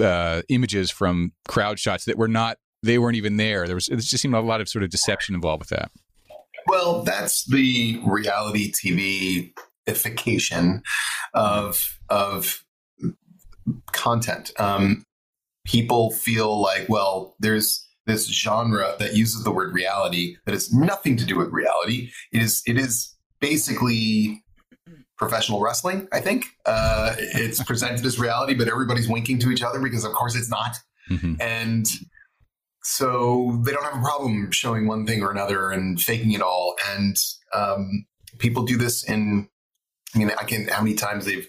uh, 0.00 0.42
images 0.48 0.90
from 0.90 1.32
crowd 1.48 1.78
shots 1.78 2.04
that 2.04 2.18
were 2.18 2.28
not 2.28 2.58
they 2.82 2.98
weren't 2.98 3.16
even 3.16 3.36
there. 3.36 3.66
There 3.66 3.74
was 3.74 3.88
it 3.88 3.96
just 3.96 4.18
seemed 4.18 4.34
a 4.34 4.40
lot 4.40 4.60
of 4.60 4.68
sort 4.68 4.82
of 4.82 4.90
deception 4.90 5.34
involved 5.34 5.60
with 5.60 5.68
that. 5.70 5.90
Well, 6.66 7.02
that's 7.02 7.44
the 7.44 8.00
reality 8.04 8.72
TV 8.72 9.52
ification 9.86 10.82
of 11.34 11.98
of 12.08 12.64
content. 13.92 14.52
Um, 14.58 15.04
people 15.64 16.10
feel 16.10 16.60
like, 16.60 16.88
well, 16.88 17.36
there's 17.38 17.86
this 18.06 18.26
genre 18.26 18.94
that 18.98 19.14
uses 19.14 19.44
the 19.44 19.52
word 19.52 19.74
reality 19.74 20.36
that 20.44 20.52
has 20.52 20.72
nothing 20.72 21.16
to 21.16 21.24
do 21.24 21.36
with 21.36 21.48
reality. 21.50 22.10
It 22.32 22.42
is 22.42 22.62
it 22.66 22.78
is 22.78 23.14
basically 23.40 24.42
professional 25.20 25.60
wrestling. 25.60 26.08
I 26.12 26.20
think 26.20 26.46
uh, 26.64 27.14
it's 27.18 27.62
presented 27.62 28.04
as 28.06 28.18
reality, 28.18 28.54
but 28.54 28.68
everybody's 28.68 29.06
winking 29.06 29.38
to 29.40 29.50
each 29.50 29.62
other 29.62 29.78
because, 29.78 30.04
of 30.04 30.12
course, 30.12 30.34
it's 30.34 30.48
not. 30.48 30.78
Mm-hmm. 31.10 31.34
And 31.40 31.86
so 32.82 33.60
they 33.62 33.70
don't 33.70 33.84
have 33.84 33.98
a 33.98 34.02
problem 34.02 34.50
showing 34.50 34.88
one 34.88 35.06
thing 35.06 35.22
or 35.22 35.30
another 35.30 35.70
and 35.70 36.00
faking 36.00 36.32
it 36.32 36.40
all. 36.40 36.74
And 36.88 37.16
um, 37.54 38.06
people 38.38 38.62
do 38.62 38.78
this 38.78 39.04
in. 39.04 39.46
I 40.14 40.18
mean, 40.18 40.30
I 40.30 40.44
can. 40.44 40.68
How 40.68 40.82
many 40.82 40.96
times 40.96 41.26
they've 41.26 41.46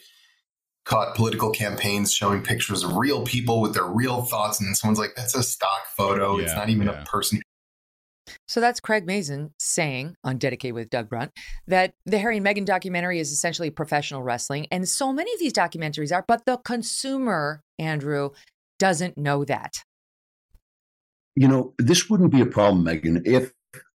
caught 0.84 1.16
political 1.16 1.52
campaigns 1.52 2.14
showing 2.14 2.44
pictures 2.44 2.84
of 2.84 2.98
real 2.98 3.24
people 3.24 3.62
with 3.62 3.74
their 3.74 3.86
real 3.86 4.24
thoughts, 4.24 4.60
and 4.60 4.76
someone's 4.76 5.00
like, 5.00 5.16
"That's 5.16 5.34
a 5.34 5.44
stock 5.44 5.88
photo. 5.96 6.38
Yeah, 6.38 6.44
it's 6.44 6.56
not 6.56 6.68
even 6.68 6.88
yeah. 6.88 7.02
a 7.02 7.06
person." 7.06 7.42
So 8.48 8.60
that's 8.62 8.80
Craig 8.80 9.06
Mazin 9.06 9.52
saying 9.60 10.16
on 10.24 10.38
Dedicated 10.38 10.76
with 10.76 10.90
Doug 10.90 11.10
Brunt 11.10 11.32
that 11.68 11.94
the 12.06 12.20
Harry 12.20 12.38
and 12.38 12.46
Meghan 12.46 12.66
documentary 12.66 13.20
is 13.20 13.32
essentially 13.32 13.70
professional 13.70 14.24
wrestling. 14.24 14.68
And 14.72 14.88
so 14.88 15.14
many 15.14 15.34
of 15.34 15.40
these 15.40 15.54
documentaries 15.54 16.14
are, 16.14 16.26
but 16.28 16.46
the 16.46 16.58
consumer, 16.58 17.62
Andrew, 17.80 18.32
doesn't 18.80 19.18
know 19.18 19.46
that. 19.46 19.84
You 21.36 21.48
know, 21.48 21.74
this 21.78 22.10
wouldn't 22.10 22.32
be 22.32 22.42
a 22.42 22.46
problem, 22.46 22.84
Megyn, 22.84 23.26
if 23.26 23.54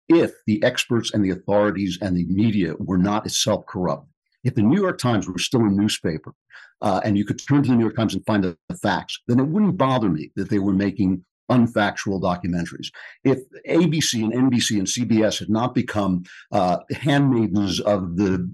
if 0.09 0.33
the 0.47 0.63
experts 0.63 1.13
and 1.13 1.25
the 1.25 1.31
authorities 1.31 1.99
and 2.01 2.17
the 2.17 2.25
media 2.27 2.75
were 2.79 2.99
not 2.99 3.27
itself 3.27 3.67
corrupt. 3.67 4.07
If 4.45 4.55
the 4.55 4.63
New 4.63 4.81
York 4.81 4.99
Times 4.99 5.29
were 5.29 5.39
still 5.39 5.63
a 5.63 5.69
newspaper, 5.69 6.33
uh, 6.81 7.01
and 7.05 7.19
you 7.19 7.25
could 7.25 7.41
turn 7.47 7.63
to 7.65 7.71
the 7.71 7.75
New 7.75 7.83
York 7.83 7.97
Times 7.97 8.15
and 8.15 8.25
find 8.25 8.45
the, 8.45 8.57
the 8.69 8.77
facts, 8.77 9.21
then 9.27 9.41
it 9.41 9.49
wouldn't 9.49 9.77
bother 9.77 10.09
me 10.09 10.31
that 10.37 10.51
they 10.51 10.61
were 10.61 10.73
making 10.73 11.25
unfactual 11.51 12.21
documentaries. 12.21 12.89
If 13.25 13.39
ABC 13.69 14.23
and 14.23 14.51
NBC 14.51 14.79
and 14.79 14.87
CBS 14.87 15.39
had 15.39 15.51
not 15.51 15.75
become 15.75 16.25
uh, 16.53 16.79
handmaidens 16.91 17.81
of 17.81 18.17
the 18.17 18.49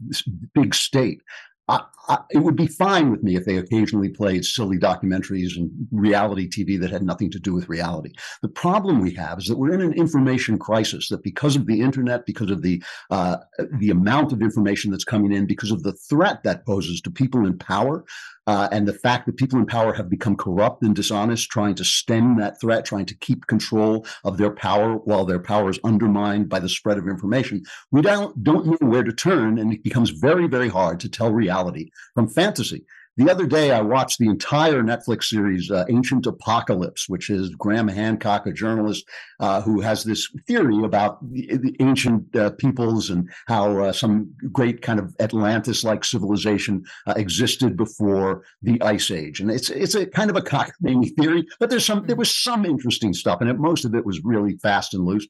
big 0.55 0.75
state, 0.75 1.23
I, 1.69 1.81
I, 2.09 2.19
it 2.31 2.39
would 2.39 2.57
be 2.57 2.67
fine 2.67 3.11
with 3.11 3.23
me 3.23 3.37
if 3.37 3.45
they 3.45 3.57
occasionally 3.57 4.09
played 4.09 4.45
silly 4.45 4.79
documentaries 4.79 5.57
and 5.57 5.71
reality 5.93 6.49
TV 6.49 6.79
that 6.81 6.91
had 6.91 7.05
nothing 7.05 7.31
to 7.31 7.39
do 7.39 7.55
with 7.55 7.69
reality. 7.69 8.13
The 8.43 8.49
problem 8.49 9.01
we 9.01 9.15
have 9.15 9.39
is 9.39 9.47
that 9.47 9.59
we're 9.59 9.73
in 9.73 9.81
an 9.81 9.93
information 9.93 10.59
crisis. 10.59 11.09
That 11.09 11.23
because 11.23 11.55
of 11.55 11.67
the 11.67 11.81
internet, 11.81 12.27
because 12.27 12.51
of 12.51 12.63
the 12.63 12.83
uh, 13.11 13.37
the 13.79 13.91
amount 13.91 14.33
of 14.33 14.43
information 14.43 14.91
that's 14.91 15.05
coming 15.05 15.33
in, 15.33 15.47
because 15.47 15.71
of 15.71 15.85
the 15.85 15.93
threat 15.93 16.43
that 16.43 16.67
poses 16.67 17.01
to 17.03 17.11
people 17.11 17.47
in 17.47 17.57
power, 17.57 18.05
uh, 18.47 18.69
and 18.73 18.89
the 18.89 18.93
fact 18.93 19.27
that 19.27 19.37
people 19.37 19.59
in 19.59 19.67
power 19.67 19.93
have 19.93 20.09
become 20.09 20.37
corrupt 20.37 20.83
and 20.83 20.97
dishonest, 20.97 21.49
trying 21.51 21.75
to 21.77 21.85
stem 21.85 22.37
that 22.39 22.61
threat, 22.61 22.85
trying 22.85 23.07
to 23.07 23.15
keep 23.17 23.47
control 23.47 24.07
of 24.25 24.37
their 24.37 24.51
power 24.51 24.97
while 24.97 25.25
their 25.25 25.39
power 25.39 25.71
is 25.71 25.79
undermined 25.85 26.49
by 26.49 26.59
the 26.59 26.69
spread 26.69 26.99
of 26.99 27.07
information, 27.07 27.63
we 27.91 28.03
don't, 28.03 28.43
don't 28.43 28.67
know 28.67 28.89
where 28.89 29.05
to 29.05 29.13
turn, 29.13 29.59
and 29.59 29.73
it 29.73 29.85
becomes 29.85 30.11
very, 30.11 30.49
very 30.49 30.69
hard 30.69 30.99
to 31.01 31.09
tell 31.09 31.33
reality 31.33 31.91
from 32.15 32.29
fantasy. 32.29 32.85
The 33.19 33.31
other 33.31 33.47
day, 33.47 33.73
I 33.73 33.83
watched 33.83 34.19
the 34.19 34.29
entire 34.31 34.83
Netflix 34.83 35.25
series, 35.25 35.71
uh, 35.71 35.85
Ancient 35.91 36.27
Apocalypse, 36.27 37.11
which 37.11 37.29
is 37.29 37.51
Graham 37.51 37.89
Hancock, 37.89 38.47
a 38.47 38.53
journalist 38.53 39.05
uh, 39.39 39.61
who 39.61 39.83
has 39.83 40.03
this 40.03 40.31
theory 40.47 40.83
about 40.83 41.19
the, 41.31 41.59
the 41.59 41.77
ancient 41.81 42.35
uh, 42.35 42.53
peoples 42.53 43.11
and 43.11 43.29
how 43.49 43.85
uh, 43.85 43.93
some 43.93 44.33
great 44.51 44.81
kind 44.81 44.99
of 44.99 45.15
Atlantis-like 45.21 46.05
civilization 46.05 46.83
uh, 47.07 47.13
existed 47.15 47.77
before 47.77 48.45
the 48.63 48.81
Ice 48.81 49.11
Age. 49.11 49.41
And 49.41 49.51
it's 49.51 49.69
it's 49.69 49.95
a 49.95 50.07
kind 50.07 50.31
of 50.31 50.37
a 50.37 50.41
cockamamie 50.41 51.15
theory, 51.21 51.47
but 51.61 51.69
there's 51.69 51.85
some 51.85 52.07
there 52.07 52.17
was 52.17 52.35
some 52.35 52.65
interesting 52.65 53.13
stuff, 53.13 53.43
and 53.43 53.51
it, 53.51 53.59
most 53.59 53.85
of 53.85 53.95
it 53.95 54.07
was 54.07 54.25
really 54.25 54.57
fast 54.63 54.95
and 54.95 55.05
loose. 55.05 55.27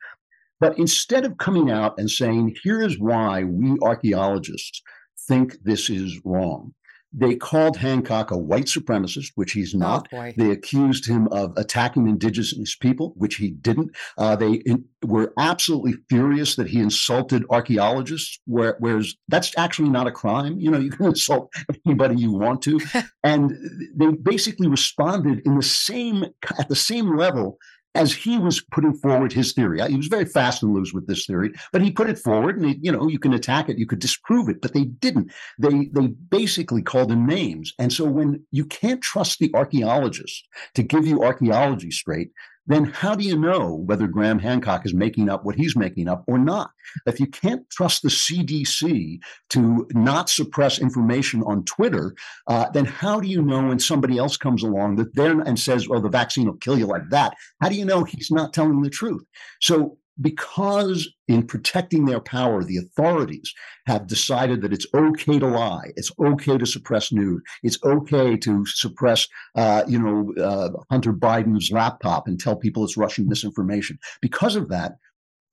But 0.61 0.79
instead 0.79 1.25
of 1.25 1.39
coming 1.39 1.73
out 1.73 1.99
and 1.99 2.09
saying, 2.09 2.55
"Here 2.63 2.81
is 2.81 3.01
why 3.01 3.43
we 3.43 3.77
archaeologists 3.83 4.83
think 5.27 5.57
this 5.65 5.91
is 5.91 6.21
wrong," 6.25 6.75
They 7.13 7.37
called 7.37 7.77
Hancock 7.77 8.31
a 8.31 8.37
white 8.37 8.67
supremacist, 8.67 9.33
which 9.35 9.53
he's 9.53 9.75
oh, 9.75 9.79
not. 9.79 10.09
Oh, 10.13 10.33
they 10.37 10.51
accused 10.51 11.07
him 11.07 11.29
of 11.29 11.53
attacking 11.57 12.09
indigenous 12.09 12.75
people, 12.77 13.13
which 13.17 13.37
he 13.37 13.51
didn't. 13.51 13.95
Uh, 14.17 14.37
they 14.37 14.55
in, 14.55 14.85
were 15.05 15.33
absolutely 15.39 15.95
furious 16.09 16.57
that 16.57 16.69
he 16.69 16.81
insulted 16.81 17.45
archaeologists, 17.51 18.39
where, 18.47 18.77
whereas 18.79 19.15
that's 19.29 19.57
actually 19.59 19.91
not 19.91 20.07
a 20.07 20.13
crime. 20.13 20.59
You 20.59 20.71
know, 20.71 20.79
you 20.79 20.91
can 20.91 21.07
insult 21.13 21.53
anybody 21.87 22.17
you 22.17 22.33
want 22.33 22.63
to. 22.63 22.81
and 23.25 23.53
they 23.95 24.07
basically 24.09 24.69
responded 24.69 25.43
in 25.45 25.57
the 25.57 25.63
same 25.63 26.25
at 26.59 26.69
the 26.69 26.77
same 26.77 27.17
level 27.17 27.59
as 27.95 28.13
he 28.13 28.39
was 28.39 28.61
putting 28.61 28.95
forward 28.95 29.33
his 29.33 29.53
theory. 29.53 29.81
He 29.89 29.97
was 29.97 30.07
very 30.07 30.25
fast 30.25 30.63
and 30.63 30.75
loose 30.75 30.93
with 30.93 31.07
this 31.07 31.27
theory, 31.27 31.53
but 31.73 31.83
he 31.83 31.91
put 31.91 32.09
it 32.09 32.19
forward, 32.19 32.57
and 32.57 32.67
he, 32.67 32.79
you 32.81 32.93
know 32.93 33.09
you 33.09 33.19
can 33.19 33.35
attack 33.35 33.69
it, 33.69 33.79
you 33.79 33.87
could 33.87 33.99
disprove 33.99 34.49
it, 34.49 34.61
but 34.61 34.73
they 34.73 34.85
didn't. 34.85 35.33
They 35.59 35.87
they 35.93 36.09
basically 36.09 36.83
called 36.83 37.13
him 37.13 37.27
names, 37.27 37.75
and 37.79 37.93
so 37.93 38.05
when 38.05 38.45
you 38.51 38.65
can't 38.65 39.03
trust 39.03 39.39
the 39.39 39.51
archaeologists 39.55 40.43
to 40.75 40.83
give 40.83 41.07
you 41.07 41.23
archaeology 41.23 41.91
straight, 41.91 42.31
then 42.67 42.85
how 42.85 43.15
do 43.15 43.25
you 43.25 43.37
know 43.37 43.83
whether 43.87 44.07
Graham 44.07 44.39
Hancock 44.39 44.87
is 44.87 44.95
making 44.95 45.29
up 45.29 45.45
what 45.45 45.57
he's 45.57 45.77
making 45.77 46.09
up 46.09 46.25
or 46.29 46.39
not? 46.39 46.71
If 47.07 47.19
you 47.19 47.27
can't 47.27 47.69
trust 47.71 48.03
the 48.03 48.09
CDC 48.09 49.19
to 49.51 49.87
not 49.93 50.29
suppress 50.29 50.79
information 50.79 51.43
on 51.43 51.65
Twitter, 51.65 52.15
uh, 52.47 52.71
then 52.71 52.85
how 52.85 53.21
do 53.21 53.29
you 53.29 53.43
know 53.43 53.69
when 53.69 53.79
somebody 53.79 54.19
else 54.19 54.37
comes 54.37 54.63
along 54.63 54.97
that 54.97 55.15
then 55.15 55.41
and 55.43 55.59
says, 55.59 55.89
"Well, 55.89 56.01
the 56.01 56.09
vaccine 56.09 56.47
will 56.47 56.55
kill 56.55 56.79
you 56.79 56.87
like 56.87 57.09
that"? 57.11 57.35
How 57.61 57.69
do 57.69 57.75
you 57.75 57.85
know 57.85 58.05
he's 58.05 58.31
not 58.31 58.53
telling 58.53 58.83
the 58.83 58.91
truth? 58.91 59.25
So 59.61 59.99
because 60.21 61.09
in 61.29 61.47
protecting 61.47 62.05
their 62.05 62.21
power, 62.21 62.63
the 62.63 62.77
authorities 62.77 63.53
have 63.87 64.07
decided 64.07 64.61
that 64.63 64.73
it's 64.73 64.87
okay 64.95 65.39
to 65.39 65.47
lie, 65.47 65.91
it's 65.97 66.11
okay 66.21 66.59
to 66.59 66.67
suppress 66.67 67.13
news, 67.13 67.43
it's 67.63 67.79
okay 67.85 68.37
to 68.37 68.65
suppress, 68.67 69.27
uh, 69.55 69.83
you 69.89 69.99
know, 69.99 70.33
uh, 70.43 70.71
Hunter 70.91 71.13
Biden's 71.13 71.71
laptop 71.73 72.29
and 72.29 72.39
tell 72.39 72.57
people 72.57 72.85
it's 72.85 72.97
Russian 72.97 73.27
misinformation. 73.29 73.99
Because 74.21 74.57
of 74.57 74.69
that, 74.69 74.93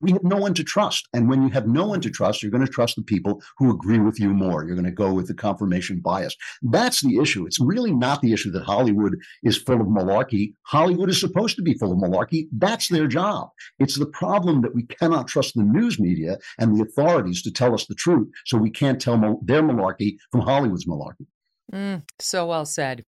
we 0.00 0.12
have 0.12 0.24
no 0.24 0.36
one 0.36 0.54
to 0.54 0.64
trust. 0.64 1.08
And 1.12 1.28
when 1.28 1.42
you 1.42 1.48
have 1.50 1.66
no 1.66 1.86
one 1.86 2.00
to 2.00 2.10
trust, 2.10 2.42
you're 2.42 2.50
going 2.50 2.66
to 2.66 2.72
trust 2.72 2.96
the 2.96 3.02
people 3.02 3.42
who 3.58 3.70
agree 3.70 3.98
with 3.98 4.18
you 4.18 4.30
more. 4.30 4.64
You're 4.64 4.74
going 4.74 4.84
to 4.84 4.90
go 4.90 5.12
with 5.12 5.28
the 5.28 5.34
confirmation 5.34 6.00
bias. 6.00 6.36
That's 6.62 7.00
the 7.00 7.18
issue. 7.18 7.46
It's 7.46 7.60
really 7.60 7.92
not 7.92 8.22
the 8.22 8.32
issue 8.32 8.50
that 8.52 8.64
Hollywood 8.64 9.16
is 9.42 9.58
full 9.58 9.80
of 9.80 9.86
malarkey. 9.86 10.54
Hollywood 10.62 11.10
is 11.10 11.20
supposed 11.20 11.56
to 11.56 11.62
be 11.62 11.74
full 11.74 11.92
of 11.92 11.98
malarkey. 11.98 12.48
That's 12.52 12.88
their 12.88 13.06
job. 13.06 13.50
It's 13.78 13.98
the 13.98 14.06
problem 14.06 14.62
that 14.62 14.74
we 14.74 14.84
cannot 14.84 15.28
trust 15.28 15.54
the 15.54 15.62
news 15.62 15.98
media 15.98 16.38
and 16.58 16.76
the 16.76 16.82
authorities 16.82 17.42
to 17.42 17.50
tell 17.50 17.74
us 17.74 17.86
the 17.86 17.94
truth. 17.94 18.28
So 18.46 18.58
we 18.58 18.70
can't 18.70 19.00
tell 19.00 19.18
their 19.42 19.62
malarkey 19.62 20.16
from 20.32 20.40
Hollywood's 20.40 20.86
malarkey. 20.86 21.26
Mm, 21.72 22.02
so 22.18 22.46
well 22.46 22.66
said. 22.66 23.04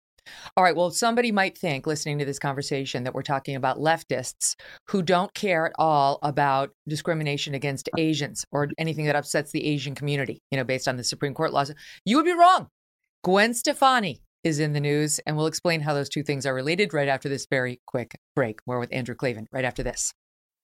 All 0.56 0.64
right. 0.64 0.74
Well, 0.74 0.90
somebody 0.90 1.32
might 1.32 1.56
think, 1.56 1.86
listening 1.86 2.18
to 2.18 2.24
this 2.24 2.38
conversation, 2.38 3.04
that 3.04 3.14
we're 3.14 3.22
talking 3.22 3.56
about 3.56 3.78
leftists 3.78 4.54
who 4.88 5.02
don't 5.02 5.32
care 5.34 5.66
at 5.66 5.72
all 5.78 6.18
about 6.22 6.70
discrimination 6.88 7.54
against 7.54 7.88
Asians 7.96 8.44
or 8.52 8.68
anything 8.78 9.06
that 9.06 9.16
upsets 9.16 9.52
the 9.52 9.64
Asian 9.66 9.94
community, 9.94 10.42
you 10.50 10.58
know, 10.58 10.64
based 10.64 10.88
on 10.88 10.96
the 10.96 11.04
Supreme 11.04 11.34
Court 11.34 11.52
laws. 11.52 11.72
You 12.04 12.16
would 12.16 12.26
be 12.26 12.32
wrong. 12.32 12.68
Gwen 13.24 13.54
Stefani 13.54 14.20
is 14.44 14.60
in 14.60 14.72
the 14.72 14.80
news, 14.80 15.18
and 15.26 15.36
we'll 15.36 15.46
explain 15.46 15.80
how 15.80 15.94
those 15.94 16.08
two 16.08 16.22
things 16.22 16.46
are 16.46 16.54
related 16.54 16.94
right 16.94 17.08
after 17.08 17.28
this 17.28 17.46
very 17.50 17.80
quick 17.86 18.16
break. 18.36 18.60
More 18.66 18.78
with 18.78 18.92
Andrew 18.92 19.14
Klavan 19.14 19.46
right 19.52 19.64
after 19.64 19.82
this. 19.82 20.12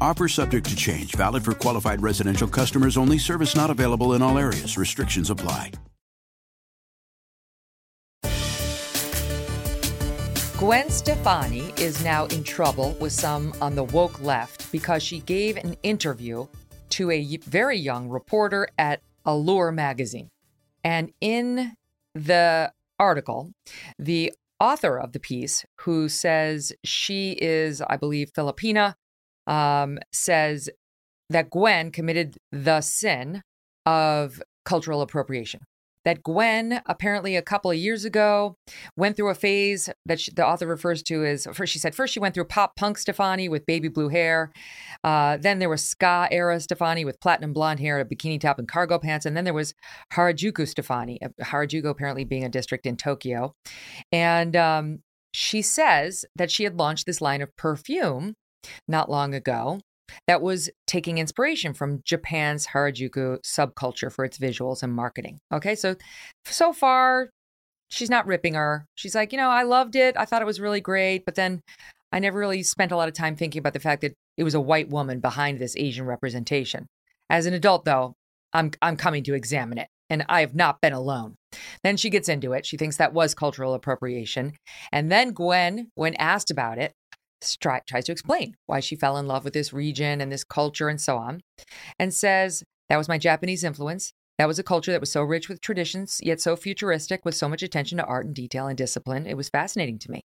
Offer 0.00 0.28
subject 0.28 0.68
to 0.68 0.76
change, 0.76 1.14
valid 1.14 1.44
for 1.44 1.52
qualified 1.54 2.02
residential 2.02 2.48
customers 2.48 2.96
only. 2.96 3.18
Service 3.18 3.56
not 3.56 3.70
available 3.70 4.14
in 4.14 4.22
all 4.22 4.38
areas. 4.38 4.78
Restrictions 4.78 5.30
apply. 5.30 5.72
Gwen 10.56 10.88
Stefani 10.88 11.74
is 11.76 12.02
now 12.04 12.26
in 12.26 12.44
trouble 12.44 12.96
with 13.00 13.12
some 13.12 13.52
on 13.60 13.74
the 13.74 13.84
woke 13.84 14.22
left 14.22 14.70
because 14.70 15.02
she 15.02 15.18
gave 15.18 15.56
an 15.56 15.76
interview 15.82 16.46
to 16.90 17.10
a 17.10 17.36
very 17.38 17.76
young 17.76 18.08
reporter 18.08 18.68
at 18.78 19.02
Allure 19.26 19.72
magazine. 19.72 20.30
And 20.84 21.12
in 21.20 21.72
the 22.14 22.72
article, 22.98 23.52
the 23.98 24.32
author 24.60 24.96
of 24.96 25.12
the 25.12 25.18
piece, 25.18 25.66
who 25.80 26.08
says 26.08 26.72
she 26.84 27.32
is, 27.32 27.82
I 27.82 27.96
believe, 27.96 28.32
Filipina, 28.32 28.94
um, 29.46 29.98
says 30.12 30.68
that 31.30 31.50
Gwen 31.50 31.90
committed 31.90 32.36
the 32.52 32.80
sin 32.80 33.42
of 33.86 34.42
cultural 34.64 35.02
appropriation. 35.02 35.60
That 36.04 36.22
Gwen, 36.22 36.82
apparently 36.84 37.34
a 37.34 37.40
couple 37.40 37.70
of 37.70 37.78
years 37.78 38.04
ago, 38.04 38.56
went 38.94 39.16
through 39.16 39.30
a 39.30 39.34
phase 39.34 39.88
that 40.04 40.20
she, 40.20 40.32
the 40.32 40.46
author 40.46 40.66
refers 40.66 41.02
to 41.04 41.24
as 41.24 41.48
first, 41.54 41.72
she 41.72 41.78
said, 41.78 41.94
first 41.94 42.12
she 42.12 42.20
went 42.20 42.34
through 42.34 42.44
pop 42.44 42.76
punk 42.76 42.98
Stefani 42.98 43.48
with 43.48 43.64
baby 43.64 43.88
blue 43.88 44.10
hair. 44.10 44.52
Uh, 45.02 45.38
then 45.38 45.60
there 45.60 45.70
was 45.70 45.82
ska 45.82 46.28
era 46.30 46.60
Stefani 46.60 47.06
with 47.06 47.20
platinum 47.20 47.54
blonde 47.54 47.80
hair, 47.80 48.00
a 48.00 48.04
bikini 48.04 48.38
top, 48.38 48.58
and 48.58 48.68
cargo 48.68 48.98
pants. 48.98 49.24
And 49.24 49.34
then 49.34 49.44
there 49.44 49.54
was 49.54 49.72
Harajuku 50.12 50.68
Stefani, 50.68 51.18
Harajuku 51.40 51.86
apparently 51.86 52.24
being 52.24 52.44
a 52.44 52.50
district 52.50 52.84
in 52.84 52.98
Tokyo. 52.98 53.54
And 54.12 54.54
um, 54.56 54.98
she 55.32 55.62
says 55.62 56.26
that 56.36 56.50
she 56.50 56.64
had 56.64 56.76
launched 56.76 57.06
this 57.06 57.22
line 57.22 57.40
of 57.40 57.56
perfume 57.56 58.34
not 58.88 59.10
long 59.10 59.34
ago 59.34 59.80
that 60.26 60.42
was 60.42 60.70
taking 60.86 61.18
inspiration 61.18 61.74
from 61.74 62.02
Japan's 62.04 62.68
Harajuku 62.68 63.38
subculture 63.44 64.12
for 64.12 64.24
its 64.24 64.38
visuals 64.38 64.82
and 64.82 64.92
marketing. 64.92 65.38
Okay, 65.52 65.74
so 65.74 65.96
so 66.46 66.72
far 66.72 67.30
she's 67.90 68.10
not 68.10 68.26
ripping 68.26 68.54
her. 68.54 68.86
She's 68.96 69.14
like, 69.14 69.32
you 69.32 69.38
know, 69.38 69.50
I 69.50 69.62
loved 69.62 69.96
it. 69.96 70.16
I 70.16 70.24
thought 70.24 70.42
it 70.42 70.46
was 70.46 70.60
really 70.60 70.80
great, 70.80 71.24
but 71.24 71.34
then 71.34 71.60
I 72.12 72.18
never 72.18 72.38
really 72.38 72.62
spent 72.62 72.92
a 72.92 72.96
lot 72.96 73.08
of 73.08 73.14
time 73.14 73.36
thinking 73.36 73.60
about 73.60 73.72
the 73.72 73.80
fact 73.80 74.02
that 74.02 74.14
it 74.36 74.44
was 74.44 74.54
a 74.54 74.60
white 74.60 74.88
woman 74.88 75.20
behind 75.20 75.58
this 75.58 75.76
Asian 75.76 76.06
representation. 76.06 76.86
As 77.30 77.46
an 77.46 77.54
adult 77.54 77.84
though, 77.84 78.14
I'm 78.52 78.70
I'm 78.82 78.96
coming 78.96 79.24
to 79.24 79.34
examine 79.34 79.78
it 79.78 79.88
and 80.10 80.24
I 80.28 80.40
have 80.40 80.54
not 80.54 80.80
been 80.80 80.92
alone. 80.92 81.34
Then 81.82 81.96
she 81.96 82.10
gets 82.10 82.28
into 82.28 82.52
it. 82.52 82.66
She 82.66 82.76
thinks 82.76 82.96
that 82.96 83.14
was 83.14 83.34
cultural 83.34 83.74
appropriation. 83.74 84.52
And 84.92 85.10
then 85.10 85.32
Gwen, 85.32 85.88
when 85.94 86.14
asked 86.14 86.50
about 86.50 86.78
it, 86.78 86.92
tries 87.60 88.04
to 88.04 88.12
explain 88.12 88.56
why 88.66 88.80
she 88.80 88.96
fell 88.96 89.16
in 89.16 89.26
love 89.26 89.44
with 89.44 89.54
this 89.54 89.72
region 89.72 90.20
and 90.20 90.30
this 90.32 90.44
culture 90.44 90.88
and 90.88 91.00
so 91.00 91.16
on, 91.16 91.40
and 91.98 92.12
says, 92.12 92.62
That 92.88 92.96
was 92.96 93.08
my 93.08 93.18
Japanese 93.18 93.64
influence. 93.64 94.12
That 94.38 94.48
was 94.48 94.58
a 94.58 94.64
culture 94.64 94.90
that 94.90 95.00
was 95.00 95.12
so 95.12 95.22
rich 95.22 95.48
with 95.48 95.60
traditions, 95.60 96.18
yet 96.20 96.40
so 96.40 96.56
futuristic, 96.56 97.24
with 97.24 97.36
so 97.36 97.48
much 97.48 97.62
attention 97.62 97.98
to 97.98 98.04
art 98.04 98.26
and 98.26 98.34
detail 98.34 98.66
and 98.66 98.76
discipline. 98.76 99.26
It 99.26 99.36
was 99.36 99.48
fascinating 99.48 99.98
to 100.00 100.10
me. 100.10 100.22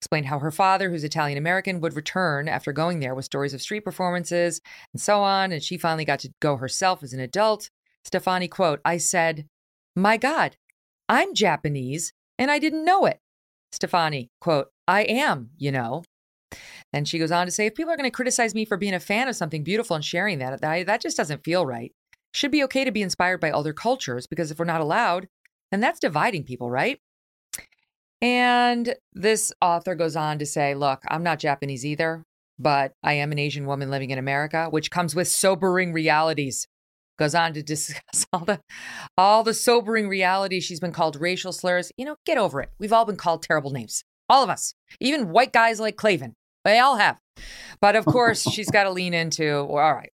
Explained 0.00 0.26
how 0.26 0.38
her 0.38 0.50
father, 0.50 0.88
who's 0.88 1.04
Italian 1.04 1.36
American, 1.36 1.80
would 1.80 1.94
return 1.94 2.48
after 2.48 2.72
going 2.72 3.00
there 3.00 3.14
with 3.14 3.26
stories 3.26 3.52
of 3.52 3.60
street 3.60 3.84
performances 3.84 4.60
and 4.94 5.02
so 5.02 5.20
on, 5.20 5.52
and 5.52 5.62
she 5.62 5.76
finally 5.76 6.06
got 6.06 6.20
to 6.20 6.30
go 6.40 6.56
herself 6.56 7.02
as 7.02 7.12
an 7.12 7.20
adult. 7.20 7.68
Stefani 8.04 8.48
quote, 8.48 8.80
I 8.84 8.96
said, 8.96 9.46
My 9.94 10.16
God, 10.16 10.56
I'm 11.08 11.34
Japanese, 11.34 12.14
and 12.38 12.50
I 12.50 12.58
didn't 12.58 12.86
know 12.86 13.04
it. 13.04 13.20
Stefani, 13.72 14.30
quote, 14.40 14.68
I 14.88 15.02
am, 15.02 15.50
you 15.58 15.72
know. 15.72 16.04
And 16.92 17.08
she 17.08 17.18
goes 17.18 17.32
on 17.32 17.46
to 17.46 17.52
say, 17.52 17.66
if 17.66 17.74
people 17.74 17.92
are 17.92 17.96
going 17.96 18.08
to 18.08 18.14
criticize 18.14 18.54
me 18.54 18.64
for 18.64 18.76
being 18.76 18.94
a 18.94 19.00
fan 19.00 19.28
of 19.28 19.36
something 19.36 19.64
beautiful 19.64 19.96
and 19.96 20.04
sharing 20.04 20.38
that, 20.38 20.60
that, 20.60 20.86
that 20.86 21.00
just 21.00 21.16
doesn't 21.16 21.44
feel 21.44 21.66
right. 21.66 21.92
Should 22.32 22.50
be 22.50 22.64
okay 22.64 22.84
to 22.84 22.92
be 22.92 23.02
inspired 23.02 23.40
by 23.40 23.50
other 23.50 23.72
cultures 23.72 24.26
because 24.26 24.50
if 24.50 24.58
we're 24.58 24.64
not 24.66 24.80
allowed, 24.80 25.28
then 25.70 25.80
that's 25.80 26.00
dividing 26.00 26.44
people, 26.44 26.70
right? 26.70 27.00
And 28.22 28.94
this 29.12 29.52
author 29.60 29.94
goes 29.94 30.16
on 30.16 30.38
to 30.38 30.46
say, 30.46 30.74
look, 30.74 31.02
I'm 31.08 31.22
not 31.22 31.38
Japanese 31.38 31.84
either, 31.84 32.24
but 32.58 32.92
I 33.02 33.14
am 33.14 33.32
an 33.32 33.38
Asian 33.38 33.66
woman 33.66 33.90
living 33.90 34.10
in 34.10 34.18
America, 34.18 34.68
which 34.70 34.90
comes 34.90 35.14
with 35.14 35.28
sobering 35.28 35.92
realities. 35.92 36.66
Goes 37.18 37.34
on 37.34 37.54
to 37.54 37.62
discuss 37.64 38.26
all 38.32 38.44
the 38.44 38.60
all 39.16 39.42
the 39.42 39.54
sobering 39.54 40.08
realities. 40.08 40.64
She's 40.64 40.80
been 40.80 40.92
called 40.92 41.20
racial 41.20 41.52
slurs. 41.52 41.92
You 41.96 42.04
know, 42.04 42.16
get 42.24 42.38
over 42.38 42.60
it. 42.60 42.70
We've 42.78 42.92
all 42.92 43.04
been 43.04 43.16
called 43.16 43.42
terrible 43.42 43.70
names. 43.70 44.04
All 44.28 44.42
of 44.42 44.50
us. 44.50 44.74
Even 45.00 45.30
white 45.30 45.52
guys 45.52 45.80
like 45.80 45.96
Klavan, 45.96 46.34
They 46.64 46.78
all 46.78 46.96
have. 46.96 47.18
But 47.80 47.96
of 47.96 48.04
course, 48.06 48.42
she's 48.42 48.70
got 48.70 48.84
to 48.84 48.90
lean 48.90 49.14
into, 49.14 49.64
well, 49.64 49.84
all 49.84 49.94
right. 49.94 50.10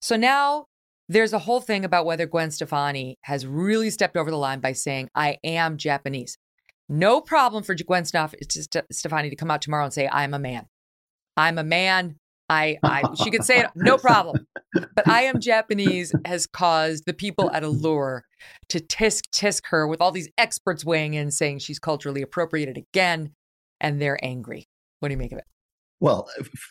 So 0.00 0.16
now 0.16 0.66
there's 1.08 1.32
a 1.32 1.38
whole 1.38 1.60
thing 1.60 1.84
about 1.84 2.06
whether 2.06 2.26
Gwen 2.26 2.50
Stefani 2.50 3.18
has 3.22 3.46
really 3.46 3.90
stepped 3.90 4.16
over 4.16 4.30
the 4.30 4.36
line 4.36 4.60
by 4.60 4.72
saying, 4.72 5.08
I 5.14 5.38
am 5.44 5.76
Japanese. 5.76 6.38
No 6.88 7.20
problem 7.20 7.64
for 7.64 7.74
Gwen 7.74 8.04
Stefani 8.04 9.30
to 9.30 9.36
come 9.36 9.50
out 9.50 9.62
tomorrow 9.62 9.84
and 9.84 9.92
say, 9.92 10.08
I'm 10.10 10.34
a 10.34 10.38
man. 10.38 10.66
I'm 11.36 11.58
a 11.58 11.64
man. 11.64 12.16
I, 12.48 12.78
I 12.82 13.02
she 13.22 13.30
could 13.30 13.44
say 13.44 13.60
it, 13.60 13.66
no 13.74 13.98
problem. 13.98 14.46
But 14.72 15.08
I 15.08 15.22
am 15.22 15.40
Japanese 15.40 16.12
has 16.24 16.46
caused 16.46 17.04
the 17.04 17.12
people 17.12 17.50
at 17.50 17.64
Allure 17.64 18.24
to 18.68 18.78
tisk 18.78 19.22
tisk 19.34 19.62
her 19.70 19.88
with 19.88 20.00
all 20.00 20.12
these 20.12 20.28
experts 20.38 20.84
weighing 20.84 21.14
in 21.14 21.32
saying 21.32 21.58
she's 21.58 21.80
culturally 21.80 22.22
appropriated 22.22 22.76
again, 22.76 23.32
and 23.80 24.00
they're 24.00 24.18
angry. 24.22 24.68
What 25.00 25.08
do 25.08 25.12
you 25.12 25.18
make 25.18 25.32
of 25.32 25.38
it? 25.38 25.44
Well, 25.98 26.28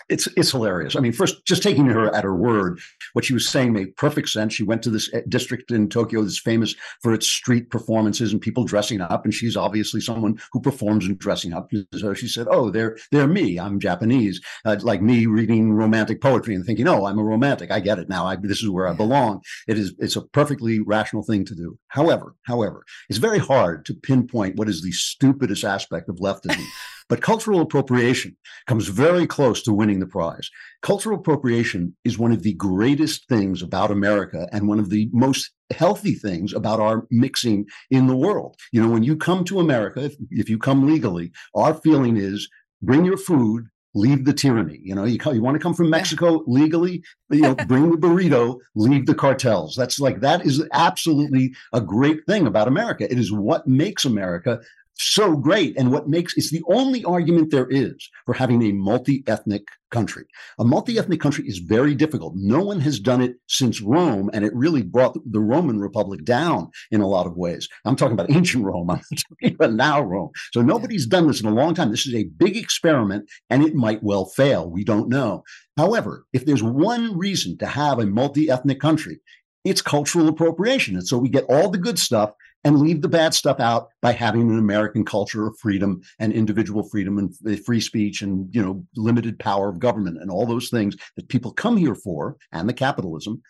it's 0.08 0.28
it's 0.38 0.52
hilarious. 0.52 0.96
I 0.96 1.00
mean, 1.00 1.12
first, 1.12 1.44
just 1.48 1.64
taking 1.64 1.88
her 1.88 2.14
at 2.14 2.24
her 2.24 2.36
word, 2.36 2.80
what 3.14 3.26
she 3.26 3.34
was 3.34 3.50
saying 3.50 3.74
made 3.74 3.96
perfect 3.96 4.30
sense. 4.30 4.54
She 4.54 4.62
went 4.62 4.84
to 4.84 4.92
this 4.92 5.12
eh, 5.16 5.22
district 5.28 5.72
in 5.72 5.90
Tokyo 5.90 6.22
that's 6.22 6.40
famous 6.40 6.76
for 7.02 7.12
its 7.12 7.26
street 7.26 7.72
performances 7.72 8.32
and 8.32 8.40
people 8.40 8.66
dressing 8.66 9.02
up, 9.02 9.26
and 9.26 9.34
she's 9.34 9.58
obviously 9.58 10.00
someone 10.00 10.40
who 10.52 10.62
performs 10.62 11.08
in 11.08 11.18
dressing 11.18 11.54
up. 11.54 11.72
So 11.96 12.14
she 12.14 12.28
said, 12.28 12.46
"Oh, 12.52 12.70
they're 12.70 12.98
they're 13.12 13.26
me. 13.26 13.60
I'm 13.60 13.80
Japanese, 13.80 14.40
uh, 14.64 14.78
like 14.82 15.02
me 15.02 15.26
reading 15.26 15.74
romantic 15.74 16.22
poetry 16.22 16.54
and 16.54 16.64
thinking, 16.64 16.88
oh, 16.88 17.08
I'm 17.08 17.18
a 17.18 17.24
romantic. 17.24 17.72
I 17.72 17.80
get 17.80 17.98
it 17.98 18.08
now. 18.08 18.28
I, 18.28 18.36
this 18.36 18.62
is 18.62 18.70
where 18.70 18.88
I 18.88 18.94
belong. 18.94 19.42
It 19.68 19.80
is 19.80 19.96
it's 19.98 20.16
a 20.16 20.22
perfectly 20.22 20.82
rational 20.82 21.24
thing 21.24 21.46
to 21.46 21.56
do. 21.56 21.80
However, 21.88 22.36
however, 22.46 22.84
it's 23.10 23.18
very 23.18 23.40
hard 23.40 23.86
to 23.86 23.96
pinpoint 23.96 24.58
what 24.58 24.70
is 24.70 24.84
the 24.84 24.92
stupidest 24.92 25.64
aspect 25.64 26.10
of 26.10 26.18
leftism." 26.18 26.64
But 27.08 27.22
cultural 27.22 27.62
appropriation 27.62 28.36
comes 28.66 28.88
very 28.88 29.28
close 29.28 29.62
to 29.64 29.74
winning 29.74 30.00
the 30.00 30.08
prize. 30.08 30.50
Cultural 30.82 31.20
appropriation 31.20 31.96
is 32.04 32.18
one 32.18 32.32
of 32.32 32.42
the 32.42 32.54
greatest 32.54 33.28
things 33.30 33.62
about 33.62 33.92
America 33.92 34.48
and 34.52 34.68
one 34.68 34.80
of 34.80 34.90
the 34.90 35.10
most 35.14 35.52
healthy 35.72 36.14
things 36.14 36.54
about 36.54 36.80
our 36.80 37.06
mixing 37.12 37.66
in 37.92 38.08
the 38.08 38.16
world. 38.16 38.56
You 38.72 38.82
know, 38.82 38.90
when 38.90 39.04
you 39.04 39.18
come 39.18 39.44
to 39.46 39.60
America, 39.60 40.06
if, 40.06 40.16
if 40.32 40.50
you 40.50 40.58
come 40.58 40.88
legally, 40.88 41.32
our 41.54 41.76
feeling 41.76 42.18
is 42.18 42.50
bring 42.82 43.06
your 43.06 43.18
food, 43.18 43.66
leave 43.94 44.26
the 44.26 44.34
tyranny. 44.34 44.80
You 44.84 44.96
know, 44.96 45.06
you, 45.06 45.20
you 45.32 45.42
want 45.44 45.56
to 45.56 45.64
come 45.64 45.74
from 45.76 45.92
Mexico 45.92 46.44
legally, 46.48 47.04
you 47.30 47.42
know, 47.42 47.56
bring 47.56 47.92
the 47.92 47.98
burrito, 47.98 48.58
leave 48.76 49.06
the 49.06 49.16
cartels. 49.16 49.76
That's 49.76 50.00
like, 50.00 50.22
that 50.22 50.46
is 50.46 50.64
absolutely 50.74 51.54
a 51.72 51.82
great 51.82 52.26
thing 52.28 52.48
about 52.48 52.68
America. 52.68 53.10
It 53.10 53.20
is 53.20 53.32
what 53.32 53.68
makes 53.68 54.06
America 54.06 54.60
so 54.98 55.36
great. 55.36 55.78
And 55.78 55.92
what 55.92 56.08
makes 56.08 56.36
it's 56.38 56.52
the 56.52 56.64
only 56.68 57.04
argument 57.04 57.52
there 57.52 57.68
is 57.70 58.10
for 58.26 58.34
having 58.34 58.62
a 58.64 58.72
multi 58.72 59.24
ethnic 59.28 59.68
country. 59.92 60.26
A 60.58 60.66
multi 60.66 60.98
ethnic 60.98 61.20
country 61.20 61.48
is 61.48 61.60
very 61.60 61.94
difficult. 61.96 62.34
No 62.36 62.64
one 62.64 62.80
has 62.82 63.00
done 63.00 63.22
it 63.22 63.36
since 63.48 63.82
Rome, 63.82 64.30
and 64.34 64.46
it 64.46 64.56
really 64.56 64.82
brought 64.82 65.18
the 65.30 65.40
Roman 65.40 65.80
Republic 65.80 66.24
down 66.24 66.70
in 66.92 67.02
a 67.02 67.08
lot 67.08 67.28
of 67.28 67.38
ways. 67.38 67.68
I'm 67.84 67.96
talking 67.96 68.14
about 68.14 68.32
ancient 68.36 68.64
Rome, 68.64 68.90
I'm 68.90 69.02
talking 69.30 69.56
about 69.56 69.74
now 69.74 70.02
Rome. 70.02 70.32
So 70.54 70.62
nobody's 70.62 71.06
done 71.06 71.28
this 71.28 71.42
in 71.42 71.48
a 71.48 71.54
long 71.54 71.74
time. 71.74 71.92
This 71.92 72.08
is 72.08 72.16
a 72.16 72.24
big 72.24 72.56
experiment, 72.56 73.30
and 73.50 73.64
it 73.64 73.76
might 73.76 74.04
well 74.04 74.26
fail. 74.26 74.70
We 74.70 74.84
don't 74.84 75.10
know. 75.10 75.44
However, 75.78 76.26
if 76.34 76.46
there's 76.46 76.64
one 76.64 77.18
reason 77.18 77.58
to 77.58 77.66
have 77.66 78.00
a 78.00 78.06
multi 78.06 78.50
ethnic 78.50 78.80
country, 78.80 79.20
it's 79.66 79.82
cultural 79.82 80.30
appropriation. 80.30 80.96
And 80.96 81.08
so 81.08 81.18
we 81.18 81.28
get 81.28 81.46
all 81.46 81.70
the 81.70 81.78
good 81.78 82.00
stuff 82.00 82.32
and 82.66 82.80
leave 82.80 83.02
the 83.02 83.08
bad 83.08 83.34
stuff 83.34 83.60
out 83.60 83.90
by 84.02 84.12
having 84.12 84.42
an 84.42 84.58
American 84.58 85.06
culture 85.06 85.48
of 85.48 85.58
freedom 85.60 86.02
and 86.20 86.34
individual 86.34 86.84
freedom 86.90 87.18
and 87.20 87.64
free 87.64 87.80
speech 87.80 88.22
and 88.22 88.54
you 88.54 88.62
know 88.62 88.84
limited 88.98 89.40
power 89.40 89.70
of 89.70 89.80
government 89.80 90.18
and 90.20 90.30
all 90.30 90.46
those 90.46 90.70
things 90.70 90.98
that 91.16 91.30
people 91.30 91.54
come 91.54 91.78
here 91.78 91.96
for 91.96 92.36
and 92.52 92.68
the 92.68 92.74
capitalism 92.74 93.42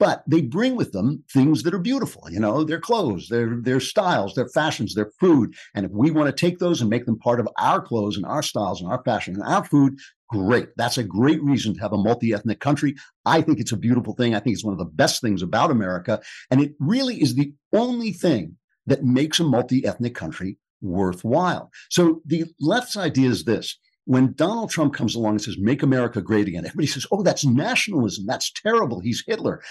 but 0.00 0.24
they 0.26 0.40
bring 0.40 0.74
with 0.74 0.90
them 0.90 1.22
things 1.32 1.62
that 1.62 1.74
are 1.74 1.78
beautiful 1.78 2.24
you 2.28 2.40
know 2.40 2.64
their 2.64 2.80
clothes 2.80 3.28
their 3.28 3.56
their 3.60 3.78
styles 3.78 4.34
their 4.34 4.48
fashions 4.48 4.94
their 4.94 5.10
food. 5.20 5.54
And 5.74 5.86
if 5.86 5.92
we 5.92 6.10
want 6.10 6.34
to 6.34 6.40
take 6.40 6.58
those 6.58 6.80
and 6.80 6.90
make 6.90 7.06
them 7.06 7.18
part 7.18 7.40
of 7.40 7.48
our 7.58 7.80
clothes 7.80 8.16
and 8.16 8.26
our 8.26 8.42
styles 8.42 8.80
and 8.80 8.90
our 8.90 9.02
fashion 9.04 9.34
and 9.34 9.42
our 9.44 9.64
food 9.64 9.98
great. 10.28 10.68
That's 10.76 10.98
a 10.98 11.04
great 11.04 11.42
reason 11.42 11.74
to 11.74 11.80
have 11.80 11.92
a 11.92 11.98
multi-ethnic 11.98 12.60
country. 12.60 12.94
I 13.26 13.42
think 13.42 13.58
it's 13.58 13.72
a 13.72 13.76
beautiful 13.76 14.14
thing. 14.14 14.34
I 14.34 14.40
think 14.40 14.54
it's 14.54 14.64
one 14.64 14.72
of 14.72 14.78
the 14.78 14.84
best 14.84 15.20
things 15.20 15.42
about 15.42 15.70
america. 15.70 16.20
And 16.50 16.60
it 16.60 16.74
really 16.78 17.20
is 17.20 17.34
the 17.34 17.52
only 17.72 18.12
thing 18.12 18.56
that 18.86 19.04
makes 19.04 19.40
a 19.40 19.44
multi-ethnic 19.44 20.14
country 20.14 20.56
worthwhile. 20.80 21.70
So 21.90 22.22
the 22.24 22.44
left's 22.60 22.96
idea 22.96 23.28
is 23.28 23.44
this. 23.44 23.78
When 24.06 24.32
Donald 24.32 24.70
Trump 24.70 24.94
comes 24.94 25.14
along 25.14 25.32
and 25.32 25.42
says, 25.42 25.56
make 25.58 25.82
America 25.82 26.20
great 26.20 26.48
again, 26.48 26.64
everybody 26.64 26.86
says, 26.86 27.06
oh, 27.12 27.22
that's 27.22 27.44
nationalism. 27.44 28.24
That's 28.26 28.50
terrible. 28.50 29.00
He's 29.00 29.22
Hitler. 29.24 29.62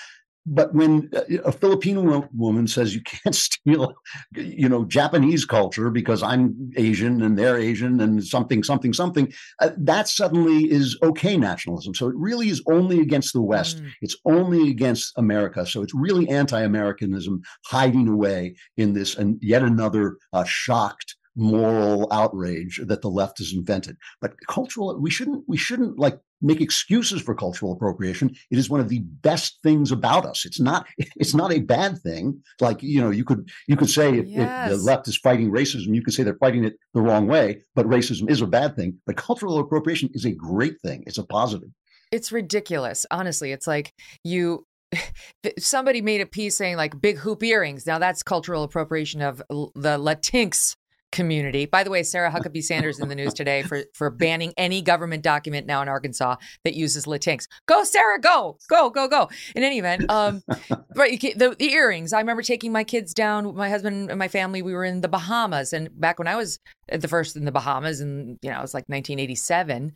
But 0.46 0.74
when 0.74 1.12
a 1.44 1.52
Filipino 1.52 2.28
woman 2.34 2.68
says 2.68 2.96
you 2.96 3.02
can't 3.02 3.36
steal, 3.36 3.94
you 4.36 4.70
know, 4.70 4.86
Japanese 4.86 5.46
culture 5.46 5.90
because 5.90 6.24
I'm 6.24 6.72
Asian 6.78 7.22
and 7.22 7.38
they're 7.38 7.58
Asian 7.58 8.00
and 8.00 8.24
something, 8.24 8.64
something, 8.64 8.94
something, 8.94 9.32
uh, 9.60 9.72
that 9.78 10.08
suddenly 10.08 10.72
is 10.72 10.98
okay 11.04 11.38
nationalism. 11.38 11.94
So 11.94 12.08
it 12.08 12.16
really 12.16 12.50
is 12.50 12.64
only 12.68 13.00
against 13.00 13.34
the 13.34 13.42
West. 13.42 13.82
Mm. 13.82 13.92
It's 14.02 14.18
only 14.26 14.70
against 14.70 15.14
America. 15.18 15.66
So 15.66 15.82
it's 15.82 15.94
really 15.94 16.28
anti-Americanism 16.30 17.42
hiding 17.66 18.08
away 18.08 18.56
in 18.78 18.94
this 18.94 19.16
and 19.18 19.38
yet 19.42 19.62
another 19.62 20.18
uh, 20.34 20.46
shocked 20.46 21.16
moral 21.36 22.08
outrage 22.12 22.80
that 22.86 23.02
the 23.02 23.10
left 23.10 23.38
has 23.38 23.54
invented. 23.54 23.98
But 24.22 24.34
cultural, 24.48 25.00
we 25.00 25.10
shouldn't 25.10 25.44
we 25.48 25.58
shouldn't 25.58 25.98
like 25.98 26.20
make 26.42 26.62
excuses 26.62 27.22
for 27.22 27.36
cultural 27.36 27.74
appropriation. 27.74 28.36
It 28.52 28.58
is 28.58 28.70
one 28.70 28.80
of 28.80 28.90
the 28.90 29.00
best 29.00 29.60
things 29.64 29.92
about 29.92 30.26
us. 30.26 30.46
It's 30.46 30.60
not 30.60 30.88
it's 30.98 31.34
not 31.34 31.54
a 31.54 31.60
bad 31.60 32.00
thing. 32.00 32.42
Like 32.60 32.82
you 32.82 33.02
know, 33.02 33.12
you 33.12 33.24
could 33.24 33.50
you 33.68 33.76
could 33.76 33.90
say 33.90 34.18
if, 34.18 34.28
yes. 34.28 34.72
if 34.72 34.78
the 34.78 34.84
left 34.84 35.08
is 35.08 35.18
fighting 35.18 35.52
racism, 35.52 35.96
you 35.96 36.04
could 36.04 36.14
say 36.14 36.24
they're 36.24 36.36
fighting 36.36 36.66
it 36.66 36.78
the 36.94 37.02
wrong 37.02 37.28
way. 37.28 37.62
But 37.76 37.88
racism 37.88 38.30
is 38.30 38.42
a 38.42 38.48
bad 38.48 38.76
thing. 38.76 38.98
But 39.06 39.18
cultural 39.18 39.60
appropriation 39.60 40.10
is 40.14 40.26
a 40.26 40.32
great 40.32 40.80
thing. 40.82 41.04
It's 41.08 41.18
a 41.18 41.24
positive. 41.24 41.70
It's 42.12 42.32
ridiculous. 42.32 43.06
Honestly, 43.12 43.52
it's 43.52 43.68
like 43.68 43.94
you 44.24 44.66
somebody 45.60 46.02
made 46.02 46.22
a 46.22 46.26
piece 46.26 46.56
saying 46.56 46.78
like 46.78 47.00
big 47.00 47.18
hoop 47.18 47.44
earrings. 47.44 47.86
Now 47.86 48.00
that's 48.00 48.24
cultural 48.24 48.64
appropriation 48.64 49.22
of 49.22 49.42
the 49.50 49.98
Latinx 49.98 50.76
community. 51.12 51.66
By 51.66 51.84
the 51.84 51.90
way, 51.90 52.04
Sarah 52.04 52.32
Huckabee 52.32 52.64
Sanders 52.64 53.00
in 53.00 53.10
the 53.10 53.16
news 53.16 53.34
today 53.34 53.64
for 53.64 53.84
for 53.94 54.10
banning 54.10 54.54
any 54.58 54.82
government 54.82 55.24
document 55.24 55.66
now 55.66 55.82
in 55.82 55.88
Arkansas 55.88 56.36
that 56.64 56.74
uses 56.76 57.06
Latinx. 57.06 57.48
Go, 57.66 57.84
Sarah, 57.84 58.20
go, 58.20 58.58
go, 58.70 58.90
go, 58.90 59.08
go. 59.08 59.30
In 59.56 59.64
any 59.64 59.80
event, 59.80 60.10
um, 60.10 60.42
right, 60.96 61.20
the, 61.20 61.56
the 61.58 61.72
earrings. 61.72 62.14
I 62.14 62.20
remember 62.20 62.44
taking 62.44 62.72
my 62.72 62.84
kids 62.84 63.14
down, 63.14 63.48
with 63.48 63.56
my 63.56 63.70
husband 63.70 64.10
and 64.10 64.20
my 64.20 64.28
family. 64.28 64.62
We 64.62 64.74
were 64.74 64.86
in 64.86 65.02
the 65.02 65.08
Bahamas, 65.08 65.74
and 65.74 65.90
back 66.00 66.20
when 66.20 66.28
I 66.28 66.36
was 66.36 66.60
the 66.92 67.08
first 67.08 67.36
in 67.36 67.46
the 67.46 67.52
Bahamas, 67.52 68.02
and 68.02 68.38
you 68.42 68.50
know, 68.50 68.60
it 68.60 68.62
was 68.62 68.74
like 68.74 68.86
1987 68.88 69.96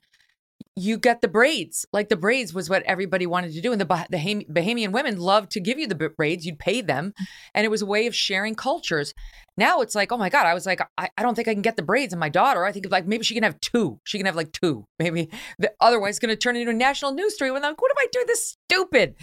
you 0.76 0.98
get 0.98 1.22
the 1.22 1.28
braids. 1.28 1.86
Like 1.94 2.10
the 2.10 2.16
braids 2.16 2.54
was 2.54 2.70
what 2.70 2.84
everybody 2.84 3.26
wanted 3.26 3.54
to 3.54 3.62
do. 3.62 3.72
And 3.72 3.80
the, 3.80 4.08
the 4.10 4.46
Bahamian 4.50 4.92
women 4.92 5.18
loved 5.18 5.52
to 5.52 5.60
give 5.60 5.78
you 5.78 5.88
the 5.88 5.96
braids. 5.96 6.46
You'd 6.46 6.60
pay 6.60 6.82
them. 6.82 7.14
And 7.54 7.66
it 7.66 7.70
was 7.70 7.82
a 7.82 7.86
way 7.86 8.08
of 8.08 8.16
sharing 8.16 8.56
cultures. 8.56 9.14
Now 9.56 9.82
it's 9.82 9.94
like, 9.94 10.12
oh 10.12 10.18
my 10.18 10.30
God, 10.30 10.48
I 10.48 10.54
was 10.54 10.66
like, 10.66 10.82
I, 10.98 11.10
I 11.16 11.22
don't 11.22 11.36
think 11.36 11.48
I 11.48 11.54
can 11.54 11.62
get 11.62 11.76
the 11.76 11.84
braids. 11.84 12.12
And 12.12 12.20
my 12.20 12.30
daughter, 12.30 12.66
I 12.66 12.72
think 12.72 12.86
of 12.86 12.92
like 12.92 13.06
maybe 13.06 13.24
she 13.24 13.36
can 13.36 13.44
have 13.44 13.60
two. 13.60 14.00
She 14.04 14.18
can 14.18 14.26
have 14.26 14.36
like 14.36 14.52
two. 14.52 14.88
Maybe 15.00 15.30
the, 15.60 15.72
otherwise 15.80 16.12
it's 16.12 16.20
going 16.20 16.30
to 16.30 16.36
turn 16.36 16.56
into 16.56 16.72
a 16.72 16.74
national 16.74 17.12
news 17.12 17.36
story 17.36 17.52
when 17.52 17.64
I'm 17.64 17.72
like, 17.72 17.82
what 17.82 17.92
am 17.92 17.98
I 18.00 18.08
doing 18.12 18.26
this 18.28 18.58
stupid? 18.66 19.16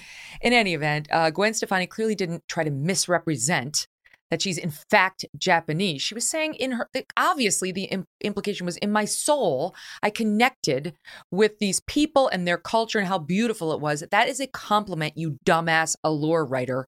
In 0.43 0.53
any 0.53 0.75
event, 0.75 1.09
uh, 1.11 1.31
Gwen 1.31 1.55
Stefani 1.55 1.87
clearly 1.87 2.15
didn't 2.15 2.47
try 2.49 2.65
to 2.65 2.71
misrepresent 2.71 3.89
that 4.31 4.43
she's 4.43 4.59
in 4.59 4.71
fact 4.71 5.25
Japanese. 5.37 6.03
She 6.03 6.15
was 6.15 6.27
saying 6.27 6.55
in 6.55 6.73
her, 6.73 6.89
obviously, 7.17 7.73
the 7.73 7.91
implication 8.21 8.67
was 8.67 8.77
in 8.79 8.93
my 8.93 9.05
soul, 9.05 9.75
I 10.03 10.11
connected 10.11 10.95
with 11.31 11.59
these 11.59 11.81
people 11.81 12.29
and 12.29 12.47
their 12.47 12.59
culture 12.59 12.99
and 12.99 13.09
how 13.09 13.19
beautiful 13.19 13.73
it 13.73 13.81
was. 13.81 14.05
That 14.11 14.29
is 14.29 14.41
a 14.41 14.47
compliment, 14.47 15.15
you 15.17 15.37
dumbass 15.45 15.97
allure 16.05 16.45
writer. 16.45 16.87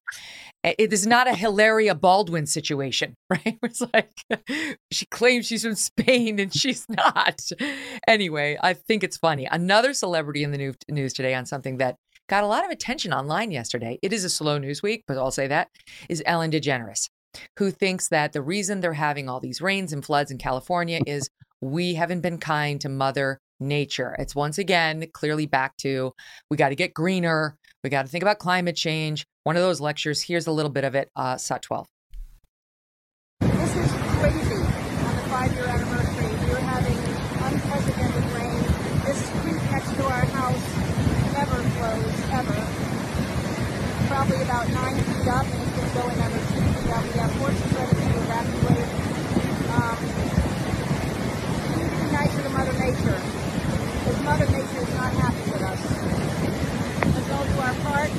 It 0.63 0.93
is 0.93 1.05
not 1.05 1.27
a 1.27 1.35
Hilaria 1.35 1.93
Baldwin 1.93 2.45
situation, 2.45 3.15
right? 3.29 3.57
It's 3.61 3.83
like 3.93 4.11
she 4.91 5.05
claims 5.07 5.47
she's 5.47 5.63
from 5.63 5.75
Spain 5.75 6.39
and 6.39 6.53
she's 6.53 6.85
not. 6.89 7.41
Anyway, 8.07 8.57
I 8.61 8.73
think 8.73 9.03
it's 9.03 9.17
funny. 9.17 9.47
Another 9.51 9.93
celebrity 9.93 10.43
in 10.43 10.51
the 10.51 10.75
news 10.89 11.13
today 11.13 11.33
on 11.33 11.45
something 11.45 11.77
that 11.77 11.97
got 12.29 12.43
a 12.43 12.47
lot 12.47 12.63
of 12.63 12.71
attention 12.71 13.13
online 13.13 13.51
yesterday. 13.51 13.99
It 14.01 14.13
is 14.13 14.23
a 14.23 14.29
slow 14.29 14.57
news 14.57 14.81
week, 14.81 15.03
but 15.07 15.17
I'll 15.17 15.31
say 15.31 15.47
that 15.47 15.67
is 16.07 16.23
Ellen 16.25 16.51
DeGeneres 16.51 17.09
who 17.57 17.71
thinks 17.71 18.09
that 18.09 18.33
the 18.33 18.41
reason 18.41 18.79
they're 18.79 18.93
having 18.93 19.29
all 19.29 19.39
these 19.39 19.61
rains 19.61 19.93
and 19.93 20.03
floods 20.05 20.31
in 20.31 20.37
California 20.37 21.01
is 21.05 21.29
we 21.61 21.93
haven't 21.93 22.21
been 22.21 22.37
kind 22.37 22.81
to 22.81 22.89
Mother 22.89 23.39
Nature. 23.59 24.15
It's 24.19 24.35
once 24.35 24.57
again 24.57 25.05
clearly 25.13 25.45
back 25.45 25.77
to 25.77 26.13
we 26.49 26.57
got 26.57 26.69
to 26.69 26.75
get 26.75 26.93
greener. 26.93 27.57
We 27.83 27.89
got 27.89 28.03
to 28.03 28.07
think 28.07 28.23
about 28.23 28.39
climate 28.39 28.75
change. 28.75 29.25
One 29.43 29.55
of 29.55 29.61
those 29.61 29.81
lectures. 29.81 30.21
Here's 30.21 30.47
a 30.47 30.51
little 30.51 30.71
bit 30.71 30.83
of 30.83 30.95
it. 30.95 31.09
Uh, 31.15 31.37
SOT 31.37 31.61
12. 31.61 31.87
This 33.41 33.75
is 33.75 33.91
crazy. 33.91 34.55
On 34.55 35.15
the 35.15 35.23
five-year 35.29 35.65
anniversary, 35.65 36.49
we're 36.49 36.59
having 36.59 36.97
unprecedented 37.43 38.23
rain. 38.33 38.63
This 39.05 39.29
creek 39.41 39.71
next 39.71 39.93
to 39.95 40.03
our 40.05 40.25
house 40.25 40.93
never 41.33 41.61
flows 41.75 42.19
ever. 42.31 42.59
Probably 44.07 44.41
about 44.43 44.69
nine 44.69 44.95
feet 45.03 45.27
up, 45.27 45.62
horses 47.39 47.73
over 47.77 47.95
to 47.95 48.01
evacuate. 48.23 48.89
Um, 49.73 49.97
be 51.99 52.11
nicer 52.11 52.41
to 52.43 52.49
Mother 52.49 52.73
Nature, 52.73 53.19
because 53.99 54.19
Mother 54.23 54.45
Nature 54.47 54.81
is 54.81 54.93
not 54.95 55.11
happy 55.13 55.43
with 55.51 55.61
us. 55.61 55.81
Let's 57.15 57.29
all 57.31 57.45
do 57.45 57.57
our 57.59 57.73
part. 57.85 58.11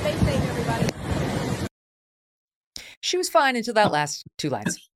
Stay 0.00 0.14
safe, 0.24 0.44
everybody. 0.50 0.88
She 3.00 3.16
was 3.16 3.28
fine 3.28 3.56
until 3.56 3.74
that 3.74 3.92
last 3.92 4.24
two 4.38 4.50
lines. 4.50 4.88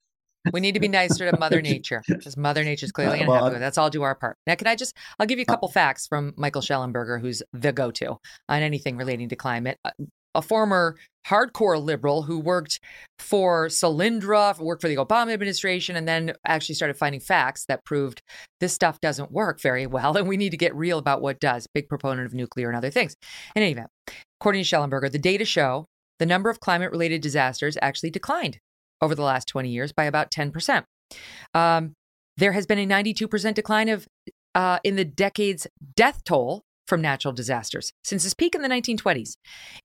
We 0.53 0.61
need 0.61 0.73
to 0.73 0.81
be 0.81 0.89
nicer 0.89 1.31
to 1.31 1.39
Mother 1.39 1.61
Nature 1.61 2.03
because 2.09 2.37
Mother 2.37 2.65
Nature 2.65 2.87
is 2.87 2.93
clearly 2.93 3.21
uh, 3.21 3.25
unhappy. 3.25 3.51
Well, 3.51 3.61
That's 3.61 3.77
all 3.77 3.91
do 3.91 4.03
our 4.03 4.15
part. 4.15 4.39
Now, 4.47 4.55
can 4.55 4.67
I 4.67 4.77
just? 4.77 4.97
I'll 5.19 5.27
give 5.27 5.39
you 5.39 5.45
a 5.47 5.51
uh. 5.51 5.53
couple 5.53 5.69
facts 5.69 6.07
from 6.07 6.33
Michael 6.37 6.63
Shellenberger, 6.63 7.21
who's 7.21 7.43
the 7.53 7.73
go-to 7.73 8.19
on 8.49 8.63
anything 8.63 8.97
relating 8.97 9.29
to 9.29 9.37
climate. 9.37 9.79
Uh, 9.85 9.91
a, 10.39 10.43
former 10.43 10.97
hardcore 11.27 11.83
liberal 11.83 12.23
who 12.23 12.39
worked 12.39 12.81
for 13.19 13.69
Solyndra, 13.69 14.59
worked 14.59 14.83
for 14.83 14.89
the 14.89 14.97
Obama 14.97 15.33
administration, 15.33 15.97
and 15.97 16.09
then 16.09 16.33
actually 16.47 16.75
started 16.75 16.97
finding 16.97 17.21
facts 17.21 17.65
that 17.67 17.85
proved 17.85 18.23
this 18.61 18.73
stuff 18.73 19.01
doesn't 19.01 19.31
work 19.31 19.61
very 19.61 19.87
well, 19.87 20.17
and 20.17 20.29
we 20.29 20.37
need 20.37 20.51
to 20.51 20.57
get 20.57 20.75
real 20.75 20.99
about 20.99 21.21
what 21.21 21.41
does. 21.41 21.67
Big 21.75 21.89
proponent 21.89 22.27
of 22.27 22.35
nuclear 22.35 22.69
and 22.69 22.77
other 22.77 22.91
things. 22.91 23.15
In 23.55 23.63
any 23.63 23.73
event, 23.73 23.89
according 24.41 24.65
to 24.65 24.69
Shellenberger, 24.69 25.11
the 25.11 25.19
data 25.19 25.45
show 25.45 25.87
the 26.19 26.27
number 26.27 26.51
of 26.51 26.61
climate-related 26.61 27.21
disasters 27.21 27.79
actually 27.81 28.11
declined 28.11 28.59
over 29.01 29.15
the 29.15 29.23
last 29.23 29.47
20 29.49 29.69
years 29.69 29.93
by 29.93 30.05
about 30.05 30.31
10%. 30.31 30.85
Um, 31.55 31.95
there 32.37 32.53
has 32.53 32.67
been 32.67 32.79
a 32.79 32.87
92% 32.87 33.55
decline 33.55 33.89
of 33.89 34.07
uh, 34.55 34.79
in 34.83 34.97
the 34.97 35.05
decade's 35.05 35.67
death 35.95 36.25
toll 36.25 36.63
from 36.89 37.01
natural 37.01 37.33
disasters 37.33 37.93
since 38.03 38.25
its 38.25 38.35
peak 38.35 38.55
in 38.55 38.63
the 38.63 38.69
1920s. 38.69 39.37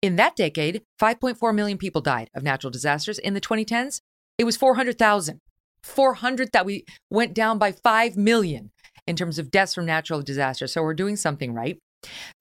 In 0.01 0.15
that 0.15 0.35
decade, 0.35 0.81
5.4 0.99 1.53
million 1.53 1.77
people 1.77 2.01
died 2.01 2.29
of 2.33 2.43
natural 2.43 2.71
disasters. 2.71 3.19
In 3.19 3.33
the 3.33 3.41
2010s, 3.41 3.99
it 4.37 4.45
was 4.45 4.57
400,000. 4.57 5.39
400 5.83 6.49
that 6.53 6.65
we 6.65 6.85
went 7.09 7.33
down 7.33 7.57
by 7.57 7.73
5 7.73 8.15
million 8.15 8.71
in 9.05 9.17
terms 9.17 9.37
of 9.37 9.51
deaths 9.51 9.73
from 9.73 9.85
natural 9.85 10.21
disasters. 10.21 10.71
So 10.71 10.81
we're 10.81 10.93
doing 10.93 11.17
something 11.17 11.53
right. 11.53 11.77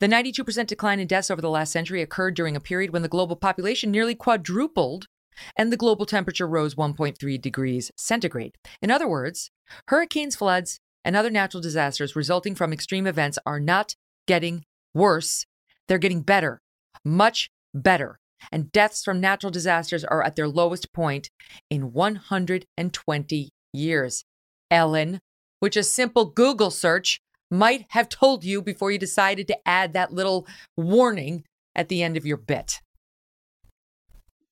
The 0.00 0.06
92% 0.06 0.66
decline 0.66 1.00
in 1.00 1.06
deaths 1.06 1.30
over 1.30 1.42
the 1.42 1.50
last 1.50 1.72
century 1.72 2.02
occurred 2.02 2.34
during 2.34 2.56
a 2.56 2.60
period 2.60 2.92
when 2.92 3.02
the 3.02 3.08
global 3.08 3.36
population 3.36 3.90
nearly 3.90 4.14
quadrupled 4.14 5.06
and 5.56 5.72
the 5.72 5.76
global 5.76 6.06
temperature 6.06 6.46
rose 6.46 6.74
1.3 6.74 7.40
degrees 7.40 7.90
centigrade. 7.96 8.54
In 8.80 8.90
other 8.90 9.08
words, 9.08 9.50
hurricanes, 9.88 10.36
floods, 10.36 10.78
and 11.04 11.16
other 11.16 11.30
natural 11.30 11.60
disasters 11.60 12.14
resulting 12.14 12.54
from 12.54 12.72
extreme 12.72 13.06
events 13.06 13.38
are 13.44 13.60
not 13.60 13.96
getting 14.26 14.64
worse, 14.94 15.44
they're 15.88 15.98
getting 15.98 16.22
better, 16.22 16.60
much 17.04 17.50
better. 17.74 18.18
And 18.50 18.72
deaths 18.72 19.04
from 19.04 19.20
natural 19.20 19.50
disasters 19.50 20.04
are 20.04 20.22
at 20.22 20.34
their 20.34 20.48
lowest 20.48 20.92
point 20.92 21.30
in 21.70 21.92
120 21.92 23.48
years. 23.72 24.24
Ellen, 24.70 25.20
which 25.60 25.76
a 25.76 25.82
simple 25.84 26.24
Google 26.24 26.70
search 26.70 27.20
might 27.50 27.86
have 27.90 28.08
told 28.08 28.44
you 28.44 28.62
before 28.62 28.90
you 28.90 28.98
decided 28.98 29.46
to 29.46 29.58
add 29.68 29.92
that 29.92 30.12
little 30.12 30.46
warning 30.76 31.44
at 31.74 31.88
the 31.88 32.02
end 32.02 32.16
of 32.16 32.26
your 32.26 32.38
bit. 32.38 32.80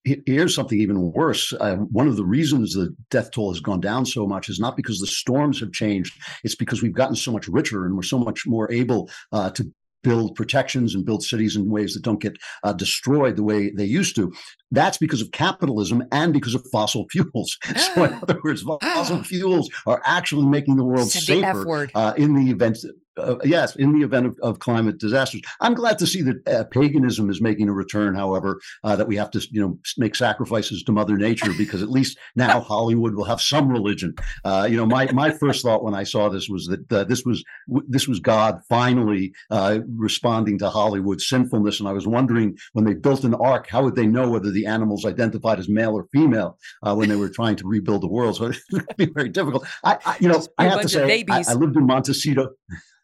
Here's 0.05 0.55
something 0.55 0.81
even 0.81 1.13
worse. 1.13 1.53
Uh, 1.53 1.77
one 1.77 2.09
of 2.09 2.17
the 2.17 2.25
reasons 2.25 2.73
the 2.73 2.95
death 3.11 3.31
toll 3.33 3.53
has 3.53 3.61
gone 3.61 3.81
down 3.81 4.07
so 4.07 4.27
much 4.27 4.49
is 4.49 4.59
not 4.59 4.77
because 4.77 4.99
the 4.99 5.07
storms 5.07 5.61
have 5.61 5.73
changed. 5.73 6.19
It's 6.43 6.55
because 6.55 6.83
we've 6.83 6.95
gotten 6.95 7.17
so 7.17 7.31
much 7.33 7.49
richer 7.49 7.85
and 7.85 7.95
we're 7.95 8.03
so 8.03 8.19
much 8.19 8.47
more 8.47 8.73
able 8.73 9.11
uh, 9.33 9.51
to 9.51 9.71
build 10.03 10.35
protections 10.35 10.95
and 10.95 11.05
build 11.05 11.23
cities 11.23 11.55
in 11.55 11.69
ways 11.69 11.93
that 11.93 12.03
don't 12.03 12.21
get 12.21 12.39
uh, 12.63 12.73
destroyed 12.73 13.37
the 13.37 13.43
way 13.43 13.71
they 13.71 13.85
used 13.85 14.17
to. 14.17 14.33
That's 14.71 14.99
because 14.99 15.21
of 15.21 15.33
capitalism 15.33 16.05
and 16.13 16.33
because 16.33 16.55
of 16.55 16.65
fossil 16.71 17.07
fuels. 17.11 17.59
so, 17.77 18.05
in 18.05 18.15
other 18.15 18.41
words, 18.45 18.63
fossil 18.63 19.23
fuels 19.23 19.69
are 19.87 20.01
actually 20.05 20.47
making 20.47 20.77
the 20.77 20.85
world 20.85 21.11
Said 21.11 21.23
safer 21.23 21.67
word. 21.67 21.91
uh, 21.95 22.15
in 22.17 22.35
the 22.35 22.51
event. 22.51 22.79
Uh, 23.17 23.37
yes, 23.45 23.77
in 23.77 23.93
the 23.93 24.03
event 24.05 24.25
of, 24.25 24.39
of 24.41 24.61
climate 24.61 24.97
disasters. 24.99 25.43
I'm 25.61 25.75
glad 25.75 25.99
to 25.99 26.07
see 26.07 26.23
that 26.23 26.49
uh, 26.49 26.65
paganism 26.71 27.29
is 27.29 27.43
making 27.43 27.69
a 27.69 27.73
return. 27.73 28.15
However, 28.15 28.61
uh, 28.85 28.97
that 28.97 29.09
we 29.09 29.17
have 29.17 29.31
to, 29.33 29.47
you 29.51 29.61
know, 29.61 29.79
make 29.99 30.15
sacrifices 30.15 30.83
to 30.85 30.93
Mother 30.93 31.17
Nature 31.19 31.53
because 31.59 31.83
at 31.83 31.91
least 31.91 32.17
now 32.37 32.61
Hollywood 32.73 33.15
will 33.17 33.25
have 33.25 33.41
some 33.43 33.69
religion. 33.69 34.15
Uh, 34.45 34.67
you 34.71 34.77
know, 34.77 34.87
my 34.87 35.11
my 35.13 35.31
first 35.33 35.63
thought 35.63 35.83
when 35.83 35.93
I 35.93 36.05
saw 36.05 36.29
this 36.31 36.49
was 36.49 36.67
that 36.69 36.93
uh, 36.93 37.05
this 37.05 37.25
was 37.25 37.45
w- 37.69 37.87
this 37.91 38.09
was 38.09 38.21
God 38.21 38.61
finally 38.71 39.33
uh, 39.51 39.81
responding 39.97 40.57
to 40.59 40.71
Hollywood's 40.71 41.29
sinfulness, 41.29 41.79
and 41.81 41.89
I 41.89 41.93
was 41.93 42.07
wondering 42.07 42.57
when 42.73 42.85
they 42.87 42.95
built 42.95 43.25
an 43.25 43.35
ark, 43.35 43.67
how 43.69 43.83
would 43.83 43.97
they 43.97 44.07
know 44.07 44.31
whether 44.31 44.51
the 44.51 44.60
animals 44.67 45.05
identified 45.05 45.59
as 45.59 45.69
male 45.69 45.93
or 45.93 46.07
female 46.13 46.59
uh, 46.83 46.95
when 46.95 47.09
they 47.09 47.17
were 47.17 47.29
trying 47.29 47.57
to 47.57 47.67
rebuild 47.67 48.03
the 48.03 48.09
world? 48.09 48.37
So 48.37 48.47
it's 48.47 48.63
going 48.71 48.85
to 48.87 48.95
be 48.97 49.07
very 49.07 49.29
difficult. 49.29 49.67
I, 49.85 49.99
I 50.05 50.17
you 50.21 50.29
know, 50.29 50.43
I 50.59 50.65
have 50.69 50.81
to 50.83 50.89
say, 50.89 51.25
I. 51.31 51.45
I 51.49 51.55
lived 51.55 51.77
in 51.77 51.87
Montecito. 51.87 52.51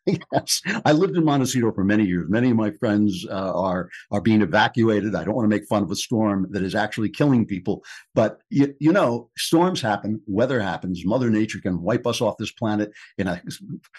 yes, 0.33 0.63
I 0.85 0.93
lived 0.93 1.17
in 1.17 1.25
Montecito 1.25 1.73
for 1.73 1.85
many 1.85 2.05
years. 2.05 2.29
Many 2.29 2.51
of 2.51 2.57
my 2.57 2.71
friends 2.71 3.27
uh, 3.29 3.53
are 3.55 3.89
are 4.13 4.21
being 4.21 4.43
evacuated. 4.43 5.15
I 5.15 5.25
don't 5.25 5.35
want 5.35 5.45
to 5.45 5.55
make 5.55 5.67
fun 5.67 5.83
of 5.83 5.91
a 5.91 5.97
storm 5.97 6.47
that 6.51 6.63
is 6.63 6.75
actually 6.75 7.09
killing 7.09 7.45
people, 7.45 7.83
but 8.15 8.39
you, 8.51 8.75
you 8.79 8.93
know, 8.93 9.31
storms 9.37 9.81
happen, 9.81 10.21
weather 10.27 10.61
happens. 10.61 11.05
Mother 11.05 11.29
Nature 11.29 11.61
can 11.61 11.83
wipe 11.83 12.07
us 12.07 12.21
off 12.21 12.37
this 12.39 12.53
planet 12.53 12.93
in 13.19 13.27
a 13.27 13.43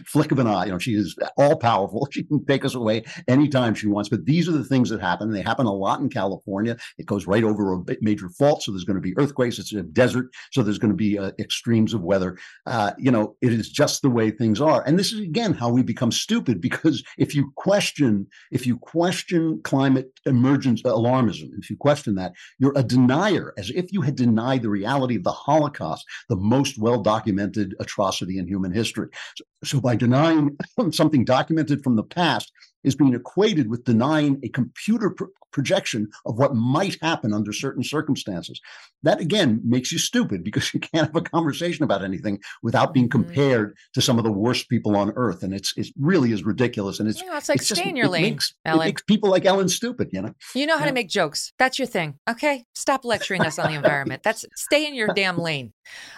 flick 0.05 0.32
of 0.32 0.39
an 0.39 0.47
eye. 0.47 0.66
You 0.66 0.72
know, 0.72 0.80
she 0.80 0.95
is 0.95 1.16
all 1.38 1.55
powerful. 1.58 2.08
She 2.18 2.24
can 2.24 2.43
take 2.45 2.66
us 2.66 2.74
away 2.74 3.03
anytime 3.28 3.76
she 3.76 3.86
wants. 3.86 4.10
But 4.10 4.26
these 4.26 4.47
are 4.49 4.53
the 4.53 4.64
things 4.64 4.89
that 4.89 5.01
happen. 5.01 5.30
They 5.30 5.41
happen 5.41 5.68
a 5.68 5.74
lot 5.74 5.99
in 5.99 6.10
California. 6.10 6.76
It 6.97 7.05
goes 7.05 7.28
right 7.28 7.43
over 7.43 7.74
a 7.74 7.84
major 8.01 8.30
fault, 8.30 8.64
so 8.64 8.72
there's 8.72 8.86
going 8.86 8.95
to 8.95 9.01
be 9.01 9.14
earthquakes. 9.18 9.60
It's 9.60 9.74
a 9.74 9.84
desert, 9.84 10.28
so 10.51 10.64
there's 10.64 10.80
going 10.80 10.91
to 10.91 10.97
be 10.97 11.20
uh, 11.20 11.32
extremes 11.38 11.93
of 11.93 12.01
weather. 12.01 12.38
Uh, 12.66 12.93
you 12.97 13.12
know, 13.12 13.36
it 13.41 13.53
is 13.53 13.70
just 13.70 14.01
the 14.01 14.10
way 14.10 14.32
things 14.32 14.62
are. 14.62 14.84
And 14.88 14.97
this 14.97 15.12
is 15.12 15.20
again 15.20 15.53
how 15.53 15.70
we 15.70 15.84
become 15.84 15.96
stupid 16.11 16.61
because 16.61 17.03
if 17.17 17.35
you 17.35 17.51
question, 17.55 18.27
if 18.51 18.65
you 18.65 18.77
question 18.77 19.61
climate 19.63 20.11
emergence 20.25 20.81
uh, 20.85 20.89
alarmism, 20.89 21.49
if 21.59 21.69
you 21.69 21.77
question 21.77 22.15
that, 22.15 22.33
you're 22.59 22.77
a 22.77 22.83
denier, 22.83 23.53
as 23.57 23.69
if 23.71 23.91
you 23.91 24.01
had 24.01 24.15
denied 24.15 24.61
the 24.61 24.69
reality 24.69 25.15
of 25.15 25.23
the 25.23 25.31
Holocaust, 25.31 26.05
the 26.29 26.35
most 26.35 26.77
well 26.77 27.01
documented 27.01 27.75
atrocity 27.79 28.37
in 28.37 28.47
human 28.47 28.73
history. 28.73 29.07
So, 29.35 29.43
so 29.63 29.81
by 29.81 29.95
denying 29.95 30.57
something 30.91 31.25
documented 31.25 31.83
from 31.83 31.95
the 31.95 32.03
past 32.03 32.51
is 32.84 32.95
being 32.95 33.13
equated 33.13 33.69
with 33.69 33.84
denying 33.84 34.39
a 34.43 34.49
computer 34.49 35.09
pro- 35.09 35.28
projection 35.51 36.07
of 36.25 36.38
what 36.38 36.53
might 36.55 36.97
happen 37.01 37.34
under 37.34 37.51
certain 37.51 37.84
circumstances. 37.84 38.59
That 39.03 39.19
again 39.19 39.59
makes 39.63 39.91
you 39.91 39.97
stupid 39.97 40.43
because 40.43 40.71
you 40.73 40.80
can't 40.80 41.07
have 41.07 41.15
a 41.15 41.21
conversation 41.21 41.84
about 41.84 42.03
anything 42.03 42.39
without 42.61 42.93
being 42.93 43.07
Mhm. 43.07 43.11
compared 43.11 43.75
to 43.93 44.01
some 44.01 44.17
of 44.17 44.23
the 44.23 44.32
worst 44.32 44.69
people 44.69 44.95
on 44.95 45.11
earth, 45.15 45.43
and 45.43 45.53
it's 45.53 45.73
it 45.78 45.88
really 45.99 46.32
is 46.32 46.43
ridiculous. 46.43 46.99
And 46.99 47.09
it's 47.09 47.21
Yeah, 47.21 47.38
it's 47.38 47.49
like 47.49 47.59
just- 47.59 47.75
stay 47.80 47.89
in 47.89 47.95
your 47.95 48.07
lane, 48.07 48.23
Makes, 48.34 48.51
it 48.51 48.69
Ellen. 48.69 48.86
makes 48.88 49.01
people 49.03 49.30
like 49.30 49.45
Ellen 49.45 49.69
stupid. 49.69 50.09
You 50.11 50.21
know. 50.21 50.34
You 50.53 50.65
know 50.65 50.78
how 50.78 50.84
Yeah. 50.84 50.89
to 50.89 50.93
make 50.93 51.09
jokes. 51.09 51.51
That's 51.57 51.80
your 51.80 51.88
thing. 51.88 52.15
Okay. 52.30 52.65
Stop 52.75 53.05
lecturing 53.05 53.41
us 53.41 53.57
on 53.59 53.69
the 53.69 53.75
environment. 53.75 54.23
That's 54.23 54.45
stay 54.55 54.86
in 54.88 54.93
your 54.95 55.09
damn 55.13 55.38
lane. 55.38 55.73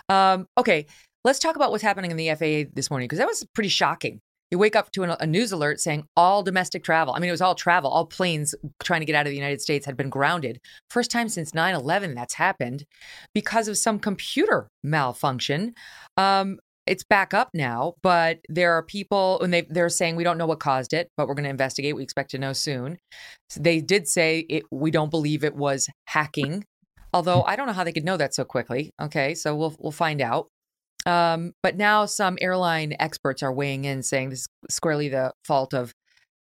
Um, 0.09 0.47
okay. 0.57 0.85
Let's 1.25 1.39
talk 1.39 1.55
about 1.57 1.71
what's 1.71 1.83
happening 1.83 2.11
in 2.11 2.17
the 2.17 2.29
FAA 2.29 2.69
this 2.73 2.89
morning 2.89 3.07
because 3.07 3.19
that 3.19 3.27
was 3.27 3.45
pretty 3.53 3.69
shocking. 3.69 4.21
You 4.51 4.57
wake 4.57 4.75
up 4.75 4.91
to 4.93 5.03
an, 5.03 5.15
a 5.19 5.27
news 5.27 5.51
alert 5.51 5.79
saying 5.79 6.05
all 6.15 6.41
domestic 6.43 6.83
travel, 6.83 7.13
I 7.13 7.19
mean, 7.19 7.29
it 7.29 7.31
was 7.31 7.41
all 7.41 7.55
travel, 7.55 7.91
all 7.91 8.05
planes 8.05 8.55
trying 8.83 9.01
to 9.01 9.05
get 9.05 9.15
out 9.15 9.27
of 9.27 9.31
the 9.31 9.37
United 9.37 9.61
States 9.61 9.85
had 9.85 9.95
been 9.95 10.09
grounded. 10.09 10.59
First 10.89 11.11
time 11.11 11.29
since 11.29 11.53
9 11.53 11.75
11 11.75 12.15
that's 12.15 12.33
happened 12.33 12.85
because 13.33 13.67
of 13.67 13.77
some 13.77 13.99
computer 13.99 14.69
malfunction. 14.83 15.73
Um, 16.17 16.59
it's 16.89 17.03
back 17.03 17.35
up 17.35 17.49
now, 17.53 17.93
but 18.01 18.39
there 18.49 18.73
are 18.73 18.81
people, 18.81 19.39
and 19.41 19.53
they, 19.53 19.61
they're 19.69 19.89
saying 19.89 20.15
we 20.15 20.23
don't 20.23 20.39
know 20.39 20.47
what 20.47 20.59
caused 20.59 20.91
it, 20.91 21.11
but 21.15 21.27
we're 21.27 21.35
going 21.35 21.43
to 21.43 21.49
investigate. 21.51 21.95
We 21.95 22.01
expect 22.01 22.31
to 22.31 22.39
know 22.39 22.51
soon. 22.51 22.97
So 23.49 23.61
they 23.61 23.79
did 23.79 24.07
say 24.07 24.39
it, 24.49 24.63
we 24.71 24.89
don't 24.89 25.11
believe 25.11 25.43
it 25.43 25.55
was 25.55 25.87
hacking, 26.07 26.65
although 27.13 27.43
I 27.43 27.55
don't 27.55 27.67
know 27.67 27.73
how 27.73 27.83
they 27.83 27.91
could 27.91 28.05
know 28.05 28.17
that 28.17 28.33
so 28.33 28.43
quickly. 28.43 28.91
Okay, 28.99 29.35
so 29.35 29.55
we'll 29.55 29.75
we'll 29.79 29.91
find 29.91 30.19
out. 30.19 30.47
Um, 31.05 31.53
but 31.63 31.77
now 31.77 32.05
some 32.05 32.37
airline 32.41 32.95
experts 32.99 33.41
are 33.41 33.53
weighing 33.53 33.85
in, 33.85 34.03
saying 34.03 34.29
this 34.29 34.39
is 34.41 34.47
squarely 34.69 35.09
the 35.09 35.33
fault 35.45 35.73
of 35.73 35.93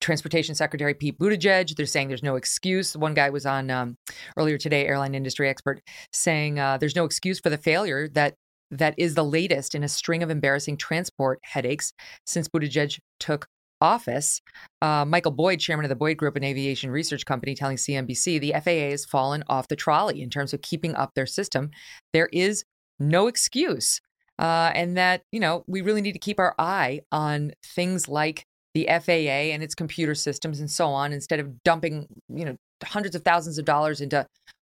Transportation 0.00 0.54
Secretary 0.54 0.94
Pete 0.94 1.18
Buttigieg. 1.18 1.74
They're 1.74 1.86
saying 1.86 2.08
there's 2.08 2.22
no 2.22 2.36
excuse. 2.36 2.96
One 2.96 3.14
guy 3.14 3.30
was 3.30 3.46
on 3.46 3.70
um, 3.70 3.96
earlier 4.36 4.58
today, 4.58 4.86
airline 4.86 5.14
industry 5.14 5.48
expert, 5.48 5.80
saying 6.12 6.58
uh, 6.58 6.78
there's 6.78 6.96
no 6.96 7.04
excuse 7.04 7.40
for 7.40 7.50
the 7.50 7.58
failure 7.58 8.08
that 8.08 8.34
that 8.70 8.94
is 8.98 9.14
the 9.14 9.24
latest 9.24 9.74
in 9.74 9.82
a 9.82 9.88
string 9.88 10.22
of 10.22 10.30
embarrassing 10.30 10.76
transport 10.76 11.38
headaches 11.42 11.92
since 12.26 12.48
Buttigieg 12.48 12.98
took 13.18 13.46
office. 13.80 14.40
Uh, 14.82 15.04
Michael 15.04 15.32
Boyd, 15.32 15.60
chairman 15.60 15.84
of 15.84 15.88
the 15.88 15.96
Boyd 15.96 16.16
Group, 16.16 16.36
an 16.36 16.44
aviation 16.44 16.90
research 16.90 17.24
company, 17.24 17.54
telling 17.54 17.76
CNBC 17.76 18.40
the 18.40 18.52
FAA 18.52 18.90
has 18.90 19.04
fallen 19.04 19.42
off 19.48 19.68
the 19.68 19.76
trolley 19.76 20.20
in 20.20 20.30
terms 20.30 20.52
of 20.52 20.62
keeping 20.62 20.94
up 20.94 21.14
their 21.14 21.26
system. 21.26 21.70
There 22.12 22.28
is 22.32 22.64
no 22.98 23.26
excuse. 23.26 24.00
Uh, 24.38 24.70
and 24.74 24.96
that, 24.96 25.22
you 25.32 25.40
know, 25.40 25.64
we 25.66 25.80
really 25.80 26.00
need 26.00 26.12
to 26.12 26.18
keep 26.18 26.38
our 26.38 26.54
eye 26.58 27.00
on 27.10 27.52
things 27.64 28.08
like 28.08 28.44
the 28.74 28.86
FAA 28.86 29.52
and 29.52 29.62
its 29.62 29.74
computer 29.74 30.14
systems 30.14 30.60
and 30.60 30.70
so 30.70 30.88
on, 30.88 31.12
instead 31.12 31.40
of 31.40 31.62
dumping, 31.64 32.06
you 32.28 32.44
know, 32.44 32.56
hundreds 32.84 33.16
of 33.16 33.22
thousands 33.22 33.58
of 33.58 33.64
dollars 33.64 34.00
into 34.00 34.26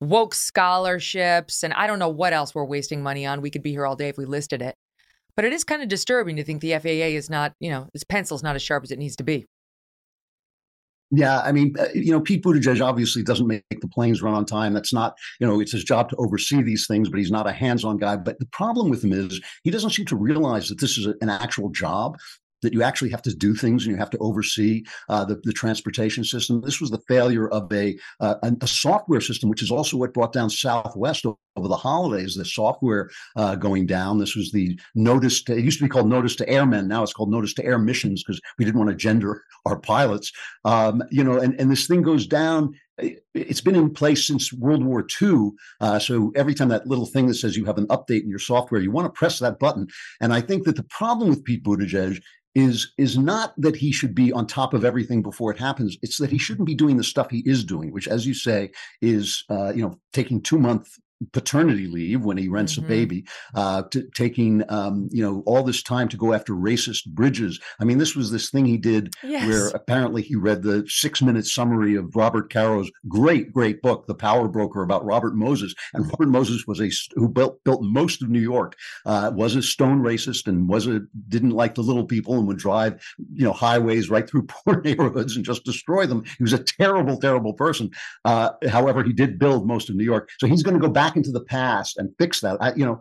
woke 0.00 0.34
scholarships 0.34 1.62
and 1.62 1.74
I 1.74 1.86
don't 1.86 1.98
know 1.98 2.08
what 2.08 2.32
else 2.32 2.54
we're 2.54 2.64
wasting 2.64 3.02
money 3.02 3.26
on. 3.26 3.42
We 3.42 3.50
could 3.50 3.62
be 3.62 3.72
here 3.72 3.84
all 3.84 3.96
day 3.96 4.08
if 4.08 4.16
we 4.16 4.24
listed 4.24 4.62
it. 4.62 4.74
But 5.36 5.44
it 5.44 5.52
is 5.52 5.64
kind 5.64 5.82
of 5.82 5.88
disturbing 5.88 6.36
to 6.36 6.44
think 6.44 6.60
the 6.60 6.78
FAA 6.78 7.14
is 7.16 7.30
not, 7.30 7.52
you 7.60 7.70
know, 7.70 7.88
its 7.94 8.04
pencil's 8.04 8.42
not 8.42 8.56
as 8.56 8.62
sharp 8.62 8.84
as 8.84 8.90
it 8.90 8.98
needs 8.98 9.16
to 9.16 9.24
be. 9.24 9.46
Yeah, 11.12 11.40
I 11.40 11.50
mean, 11.50 11.74
uh, 11.78 11.88
you 11.92 12.12
know, 12.12 12.20
Pete 12.20 12.44
Buttigieg 12.44 12.80
obviously 12.80 13.24
doesn't 13.24 13.48
make 13.48 13.64
the 13.68 13.88
planes 13.88 14.22
run 14.22 14.34
on 14.34 14.44
time. 14.44 14.72
That's 14.72 14.92
not, 14.92 15.14
you 15.40 15.46
know, 15.46 15.58
it's 15.58 15.72
his 15.72 15.82
job 15.82 16.08
to 16.10 16.16
oversee 16.16 16.62
these 16.62 16.86
things, 16.86 17.08
but 17.08 17.18
he's 17.18 17.32
not 17.32 17.48
a 17.48 17.52
hands-on 17.52 17.96
guy. 17.96 18.16
But 18.16 18.38
the 18.38 18.46
problem 18.46 18.90
with 18.90 19.02
him 19.02 19.12
is 19.12 19.40
he 19.64 19.72
doesn't 19.72 19.90
seem 19.90 20.06
to 20.06 20.16
realize 20.16 20.68
that 20.68 20.80
this 20.80 20.96
is 20.96 21.06
an 21.20 21.28
actual 21.28 21.68
job 21.70 22.16
that 22.62 22.72
you 22.72 22.82
actually 22.82 23.10
have 23.10 23.22
to 23.22 23.34
do 23.34 23.54
things 23.54 23.84
and 23.84 23.92
you 23.92 23.98
have 23.98 24.10
to 24.10 24.18
oversee 24.18 24.84
uh, 25.08 25.24
the, 25.24 25.40
the 25.44 25.52
transportation 25.52 26.24
system. 26.24 26.60
This 26.60 26.80
was 26.80 26.90
the 26.90 27.02
failure 27.08 27.48
of 27.48 27.72
a, 27.72 27.98
uh, 28.20 28.36
a 28.60 28.66
software 28.66 29.20
system, 29.20 29.48
which 29.48 29.62
is 29.62 29.70
also 29.70 29.96
what 29.96 30.14
brought 30.14 30.32
down 30.32 30.50
Southwest 30.50 31.24
over 31.26 31.68
the 31.68 31.76
holidays. 31.76 32.34
The 32.34 32.44
software 32.44 33.10
uh, 33.36 33.56
going 33.56 33.86
down. 33.86 34.18
This 34.18 34.36
was 34.36 34.52
the 34.52 34.78
notice. 34.94 35.42
To, 35.44 35.56
it 35.56 35.64
used 35.64 35.78
to 35.78 35.84
be 35.84 35.88
called 35.88 36.08
Notice 36.08 36.36
to 36.36 36.48
Airmen. 36.48 36.88
Now 36.88 37.02
it's 37.02 37.12
called 37.12 37.30
Notice 37.30 37.54
to 37.54 37.64
Air 37.64 37.78
Missions 37.78 38.22
because 38.22 38.40
we 38.58 38.64
didn't 38.64 38.78
want 38.78 38.90
to 38.90 38.96
gender 38.96 39.42
our 39.66 39.78
pilots. 39.78 40.32
Um, 40.64 41.02
you 41.10 41.24
know, 41.24 41.38
and 41.38 41.58
and 41.60 41.70
this 41.70 41.86
thing 41.86 42.02
goes 42.02 42.26
down 42.26 42.74
it's 43.34 43.60
been 43.60 43.76
in 43.76 43.92
place 43.92 44.26
since 44.26 44.52
World 44.52 44.84
War 44.84 45.06
II. 45.20 45.50
Uh, 45.80 45.98
so 45.98 46.32
every 46.36 46.54
time 46.54 46.68
that 46.68 46.86
little 46.86 47.06
thing 47.06 47.26
that 47.26 47.34
says 47.34 47.56
you 47.56 47.64
have 47.64 47.78
an 47.78 47.86
update 47.88 48.22
in 48.22 48.28
your 48.28 48.38
software, 48.38 48.80
you 48.80 48.90
want 48.90 49.06
to 49.06 49.18
press 49.18 49.38
that 49.38 49.58
button. 49.58 49.86
And 50.20 50.32
I 50.32 50.40
think 50.40 50.64
that 50.64 50.76
the 50.76 50.82
problem 50.84 51.30
with 51.30 51.44
Pete 51.44 51.64
Buttigieg 51.64 52.20
is 52.54 52.92
is 52.98 53.16
not 53.16 53.54
that 53.56 53.76
he 53.76 53.92
should 53.92 54.14
be 54.14 54.32
on 54.32 54.46
top 54.46 54.74
of 54.74 54.84
everything 54.84 55.22
before 55.22 55.50
it 55.50 55.58
happens. 55.58 55.96
It's 56.02 56.18
that 56.18 56.30
he 56.30 56.38
shouldn't 56.38 56.66
be 56.66 56.74
doing 56.74 56.96
the 56.96 57.04
stuff 57.04 57.30
he 57.30 57.42
is 57.46 57.64
doing 57.64 57.92
which 57.92 58.08
as 58.08 58.26
you 58.26 58.34
say 58.34 58.70
is 59.00 59.44
uh, 59.50 59.72
you 59.72 59.82
know 59.82 59.98
taking 60.12 60.40
two 60.40 60.58
month 60.58 60.98
paternity 61.32 61.86
leave 61.86 62.24
when 62.24 62.36
he 62.36 62.48
rents 62.48 62.76
mm-hmm. 62.76 62.84
a 62.84 62.88
baby, 62.88 63.24
uh, 63.54 63.82
to 63.90 64.08
taking 64.14 64.62
um, 64.70 65.08
you 65.10 65.22
know 65.22 65.42
all 65.46 65.62
this 65.62 65.82
time 65.82 66.08
to 66.08 66.16
go 66.16 66.32
after 66.32 66.52
racist 66.54 67.06
bridges. 67.06 67.60
I 67.78 67.84
mean, 67.84 67.98
this 67.98 68.16
was 68.16 68.30
this 68.30 68.50
thing 68.50 68.64
he 68.64 68.78
did 68.78 69.14
yes. 69.22 69.46
where 69.46 69.68
apparently 69.68 70.22
he 70.22 70.36
read 70.36 70.62
the 70.62 70.84
six 70.88 71.22
minute 71.22 71.46
summary 71.46 71.94
of 71.94 72.14
Robert 72.16 72.50
Caro's 72.50 72.90
great 73.08 73.52
great 73.52 73.82
book, 73.82 74.06
The 74.06 74.14
Power 74.14 74.48
Broker, 74.48 74.82
about 74.82 75.04
Robert 75.04 75.34
Moses. 75.34 75.74
And 75.94 76.06
Robert 76.06 76.28
Moses 76.28 76.66
was 76.66 76.80
a 76.80 76.90
who 77.14 77.28
built 77.28 77.62
built 77.64 77.82
most 77.82 78.22
of 78.22 78.30
New 78.30 78.40
York, 78.40 78.76
uh, 79.06 79.30
was 79.34 79.56
a 79.56 79.62
stone 79.62 80.02
racist 80.02 80.46
and 80.46 80.68
was 80.68 80.86
a 80.86 81.00
didn't 81.28 81.50
like 81.50 81.74
the 81.74 81.82
little 81.82 82.06
people 82.06 82.38
and 82.38 82.46
would 82.48 82.58
drive 82.58 83.02
you 83.32 83.44
know 83.44 83.52
highways 83.52 84.10
right 84.10 84.28
through 84.28 84.42
poor 84.48 84.80
neighborhoods 84.80 85.36
and 85.36 85.44
just 85.44 85.64
destroy 85.64 86.06
them. 86.06 86.24
He 86.38 86.42
was 86.42 86.52
a 86.52 86.58
terrible 86.58 87.18
terrible 87.18 87.52
person. 87.52 87.90
Uh, 88.24 88.50
however, 88.68 89.02
he 89.02 89.12
did 89.12 89.38
build 89.38 89.66
most 89.66 89.90
of 89.90 89.96
New 89.96 90.04
York, 90.04 90.30
so 90.38 90.46
he's 90.46 90.62
going 90.62 90.74
to 90.74 90.80
go 90.80 90.92
back 90.92 91.09
back 91.10 91.16
into 91.16 91.32
the 91.32 91.44
past 91.44 91.98
and 91.98 92.14
fix 92.18 92.40
that. 92.40 92.56
I, 92.60 92.72
you 92.74 92.84
know, 92.84 93.00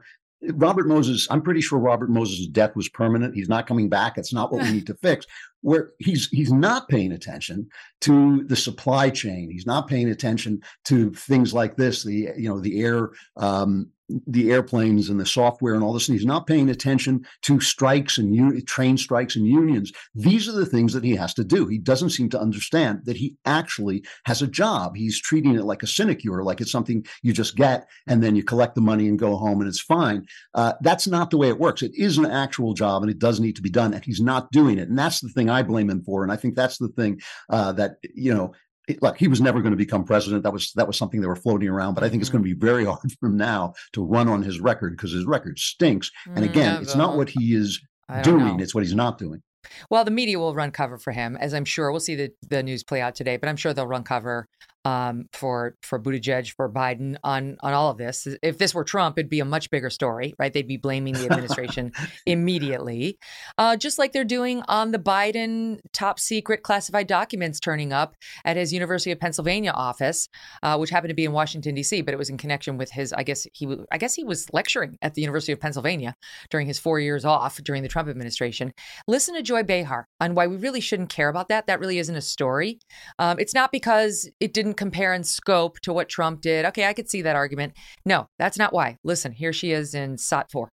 Robert 0.54 0.88
Moses, 0.88 1.28
I'm 1.30 1.42
pretty 1.42 1.62
sure 1.62 1.80
Robert 1.80 2.10
Moses' 2.10 2.48
death 2.48 2.76
was 2.76 2.90
permanent. 2.90 3.36
He's 3.36 3.50
not 3.50 3.68
coming 3.68 3.90
back. 3.90 4.18
It's 4.18 4.34
not 4.34 4.52
what 4.52 4.64
we 4.64 4.72
need 4.74 4.88
to 4.88 4.96
fix. 4.96 5.26
Where 5.62 5.92
he's 6.00 6.28
he's 6.30 6.52
not 6.52 6.88
paying 6.88 7.12
attention 7.12 7.68
to 8.02 8.44
the 8.46 8.56
supply 8.56 9.10
chain. 9.10 9.50
He's 9.52 9.66
not 9.66 9.88
paying 9.88 10.10
attention 10.10 10.62
to 10.86 11.12
things 11.12 11.54
like 11.54 11.76
this. 11.76 12.04
The 12.04 12.30
you 12.38 12.48
know 12.50 12.60
the 12.60 12.82
air 12.82 13.12
um, 13.38 13.92
the 14.28 14.52
airplanes 14.52 15.10
and 15.10 15.20
the 15.20 15.26
software 15.26 15.74
and 15.74 15.84
all 15.84 15.94
this, 15.94 16.08
and 16.08 16.18
he's 16.18 16.26
not 16.26 16.48
paying 16.48 16.70
attention 16.70 17.26
to 17.44 17.60
strikes 17.60 18.18
and 18.18 18.38
un- 18.40 18.62
train 18.66 18.98
strikes 18.98 19.36
and 19.36 19.46
unions. 19.46 19.92
These 20.16 20.48
are 20.48 20.54
the 20.54 20.66
things 20.66 20.94
that 20.94 21.04
he 21.04 21.16
has 21.16 21.34
to 21.36 21.44
do. 21.44 21.68
He 21.68 21.78
doesn't 21.78 22.10
seem 22.12 22.30
to 22.30 22.40
understand 22.40 23.02
that 23.06 23.18
he 23.18 23.36
actually 23.46 24.04
has 24.26 24.42
a 24.42 24.48
job. 24.48 24.96
He's 24.96 25.22
treating 25.22 25.56
it 25.56 25.64
like 25.64 25.84
a 25.84 25.88
sinecure, 25.88 26.44
like 26.44 26.62
it's 26.62 26.72
something 26.72 27.06
you 27.22 27.34
just 27.34 27.56
get 27.56 27.88
and 28.08 28.24
then 28.24 28.36
you 28.36 28.44
collect 28.44 28.76
the 28.76 28.82
money 28.82 29.08
and 29.08 29.20
go 29.20 29.36
home 29.36 29.60
and 29.62 29.68
it's 29.68 29.82
fine. 29.82 30.26
Uh, 30.54 30.74
that's 30.82 31.08
not 31.08 31.30
the 31.30 31.38
way 31.38 31.50
it 31.50 31.60
works. 31.60 31.82
It 31.82 31.92
is 31.96 32.18
an 32.18 32.26
actual 32.26 32.74
job 32.74 33.04
and 33.04 33.12
it 33.12 33.20
does 33.20 33.40
need 33.40 33.56
to 33.58 33.62
be 33.62 33.70
done, 33.70 33.94
and 33.94 34.04
he's 34.04 34.22
not 34.22 34.52
doing 34.52 34.78
it. 34.78 34.90
And 34.90 34.98
that's 34.98 35.22
the 35.22 35.30
thing 35.30 35.49
I 35.50 35.64
blame 35.64 35.90
him 35.90 36.04
for. 36.04 36.24
And 36.24 36.32
I 36.32 36.36
think 36.36 36.56
that's 36.56 36.78
the 36.78 36.90
thing 36.90 37.22
uh, 37.50 37.72
that 37.74 37.98
you 38.14 38.34
know 38.34 38.54
look, 39.02 39.18
he 39.18 39.28
was 39.28 39.42
never 39.42 39.62
going 39.62 39.72
to 39.72 39.78
become 39.78 40.04
president. 40.04 40.44
That 40.44 40.54
was 40.54 40.72
that 40.74 40.88
was 40.88 40.98
something 40.98 41.22
they 41.22 41.28
were 41.28 41.36
floating 41.36 41.70
around. 41.70 41.94
But 41.94 42.04
I 42.04 42.10
think 42.10 42.22
it's 42.22 42.30
going 42.30 42.44
to 42.44 42.50
mm-hmm. 42.50 42.60
be 42.60 42.66
very 42.66 42.86
hard 42.86 43.12
for 43.20 43.28
him 43.28 43.38
now 43.38 43.74
to 43.94 44.04
run 44.04 44.28
on 44.28 44.42
his 44.42 44.60
record 44.60 44.96
because 44.96 45.12
his 45.12 45.26
record 45.26 45.60
stinks. 45.60 46.12
And 46.36 46.44
again, 46.46 46.74
never. 46.74 46.84
it's 46.84 46.96
not 46.96 47.18
what 47.18 47.30
he 47.30 47.54
is 47.54 47.80
doing; 48.24 48.58
know. 48.58 48.64
it's 48.64 48.74
what 48.74 48.84
he's 48.84 48.96
not 48.96 49.18
doing. 49.18 49.42
Well, 49.90 50.06
the 50.06 50.12
media 50.12 50.40
will 50.40 50.56
run 50.56 50.72
cover 50.72 50.98
for 50.98 51.12
him, 51.12 51.36
as 51.36 51.54
I'm 51.54 51.66
sure 51.66 51.92
we'll 51.92 52.00
see 52.00 52.16
the, 52.16 52.32
the 52.50 52.64
news 52.64 52.84
play 52.84 53.02
out 53.02 53.14
today. 53.14 53.38
But 53.38 53.50
I'm 53.50 53.58
sure 53.58 53.74
they'll 53.74 53.88
run 53.88 54.04
cover 54.04 54.48
um, 54.86 55.26
for 55.34 55.76
for 55.84 56.00
Buttigieg, 56.00 56.54
for 56.56 56.70
Biden 56.70 57.18
on 57.24 57.58
on 57.62 57.74
all 57.74 57.90
of 57.92 57.98
this. 57.98 58.28
If 58.42 58.58
this 58.58 58.74
were 58.74 58.84
Trump, 58.84 59.18
it'd 59.18 59.30
be 59.30 59.40
a 59.40 59.46
much 59.46 59.70
bigger 59.70 59.90
story, 59.90 60.34
right? 60.40 60.54
They'd 60.54 60.68
be 60.68 60.78
blaming 60.78 61.14
the 61.14 61.26
administration 61.26 61.92
immediately, 62.26 63.18
uh, 63.58 63.76
just 63.76 64.00
like 64.00 64.14
they're 64.14 64.24
doing 64.24 64.64
on 64.68 64.92
the 64.92 65.00
Biden 65.00 65.80
top 65.94 66.20
secret 66.20 66.64
classified 66.64 67.08
documents 67.08 67.60
turning 67.60 67.92
up 67.92 68.16
at 68.46 68.58
his 68.58 68.72
University 68.74 69.12
of 69.12 69.20
Pennsylvania 69.20 69.72
office, 69.72 70.30
uh, 70.64 70.78
which 70.78 70.90
happened 70.90 71.10
to 71.10 71.16
be 71.16 71.26
in 71.26 71.32
Washington 71.32 71.76
D.C., 71.76 72.02
but 72.02 72.14
it 72.14 72.18
was 72.18 72.30
in 72.30 72.38
connection 72.38 72.78
with 72.78 72.92
his. 72.92 73.14
I 73.14 73.24
guess 73.24 73.46
he 73.54 73.68
I 73.92 73.98
guess 73.98 74.16
he 74.16 74.24
was 74.24 74.48
lecturing 74.54 74.98
at 75.02 75.14
the 75.14 75.22
University 75.22 75.52
of 75.52 75.60
Pennsylvania 75.60 76.16
during 76.50 76.68
his 76.68 76.80
four 76.80 77.00
years 77.00 77.26
off 77.26 77.58
during 77.64 77.84
the 77.84 77.90
Trump 77.90 78.10
administration. 78.10 78.74
Listen 79.08 79.36
to 79.36 79.42
Joy 79.42 79.64
Behar 79.64 80.08
on 80.20 80.36
why 80.36 80.48
we 80.48 80.56
really 80.56 80.82
shouldn't 80.82 81.10
care 81.10 81.30
about 81.30 81.50
that. 81.50 81.68
That 81.68 81.80
really 81.80 82.00
isn't 82.00 82.16
a 82.16 82.22
story. 82.22 82.80
Um, 83.18 83.40
it's 83.40 83.54
not 83.54 83.72
because 83.72 84.30
it 84.40 84.54
didn't 84.54 84.69
compare 84.74 85.14
in 85.14 85.24
scope 85.24 85.80
to 85.82 85.94
what 85.94 86.10
Trump 86.10 86.42
did. 86.42 86.66
Okay, 86.66 86.86
I 86.86 86.94
could 86.94 87.10
see 87.10 87.22
that 87.24 87.36
argument. 87.36 87.74
No, 88.06 88.28
that's 88.38 88.58
not 88.58 88.74
why. 88.74 88.98
Listen, 89.04 89.32
here 89.32 89.54
she 89.54 89.72
is 89.72 89.94
in 89.94 90.18
SOT 90.18 90.52
4. 90.52 90.70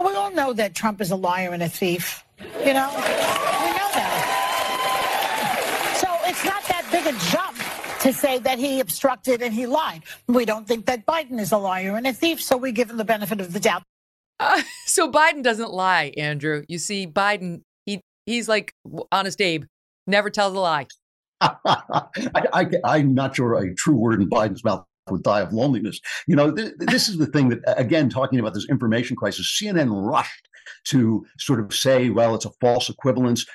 We 0.00 0.14
all 0.14 0.30
know 0.30 0.52
that 0.52 0.74
Trump 0.74 1.00
is 1.00 1.10
a 1.10 1.16
liar 1.16 1.52
and 1.52 1.62
a 1.62 1.68
thief. 1.68 2.24
You 2.40 2.72
know, 2.72 2.88
we 2.90 3.00
know 3.00 3.88
that. 3.94 4.38
So 6.00 6.08
it's 6.28 6.44
not 6.44 6.62
that 6.64 6.86
big 6.92 7.06
a 7.06 7.18
jump 7.30 7.56
to 8.00 8.12
say 8.12 8.38
that 8.38 8.58
he 8.58 8.80
obstructed 8.80 9.42
and 9.42 9.52
he 9.52 9.66
lied. 9.66 10.04
We 10.28 10.44
don't 10.44 10.68
think 10.68 10.86
that 10.86 11.04
Biden 11.04 11.40
is 11.40 11.50
a 11.50 11.58
liar 11.58 11.96
and 11.96 12.06
a 12.06 12.12
thief, 12.12 12.40
so 12.40 12.56
we 12.56 12.70
give 12.72 12.90
him 12.90 12.96
the 12.96 13.04
benefit 13.04 13.40
of 13.40 13.52
the 13.52 13.60
doubt. 13.60 13.82
Uh, 14.38 14.62
so 14.86 15.10
Biden 15.10 15.42
doesn't 15.42 15.72
lie, 15.72 16.12
Andrew. 16.16 16.64
You 16.68 16.78
see, 16.78 17.06
Biden, 17.06 17.62
he 17.86 18.00
he's 18.26 18.48
like 18.48 18.72
honest 19.10 19.40
Abe, 19.40 19.64
never 20.06 20.30
tells 20.30 20.54
a 20.54 20.60
lie. 20.60 20.86
I, 21.40 22.68
am 22.84 23.14
not 23.14 23.36
sure 23.36 23.54
a 23.54 23.74
true 23.74 23.94
word 23.94 24.20
in 24.20 24.28
Biden's 24.28 24.64
mouth 24.64 24.84
would 25.10 25.22
die 25.22 25.40
of 25.40 25.52
loneliness. 25.52 26.00
You 26.26 26.36
know, 26.36 26.52
th- 26.52 26.74
this 26.78 27.08
is 27.08 27.18
the 27.18 27.26
thing 27.26 27.48
that, 27.50 27.60
again, 27.78 28.08
talking 28.08 28.38
about 28.38 28.54
this 28.54 28.68
information 28.68 29.16
crisis, 29.16 29.58
CNN 29.60 29.88
rushed 29.90 30.48
to 30.86 31.24
sort 31.38 31.60
of 31.60 31.74
say, 31.74 32.10
well, 32.10 32.34
it's 32.34 32.44
a 32.44 32.52
false 32.60 32.88
equivalence. 32.88 33.46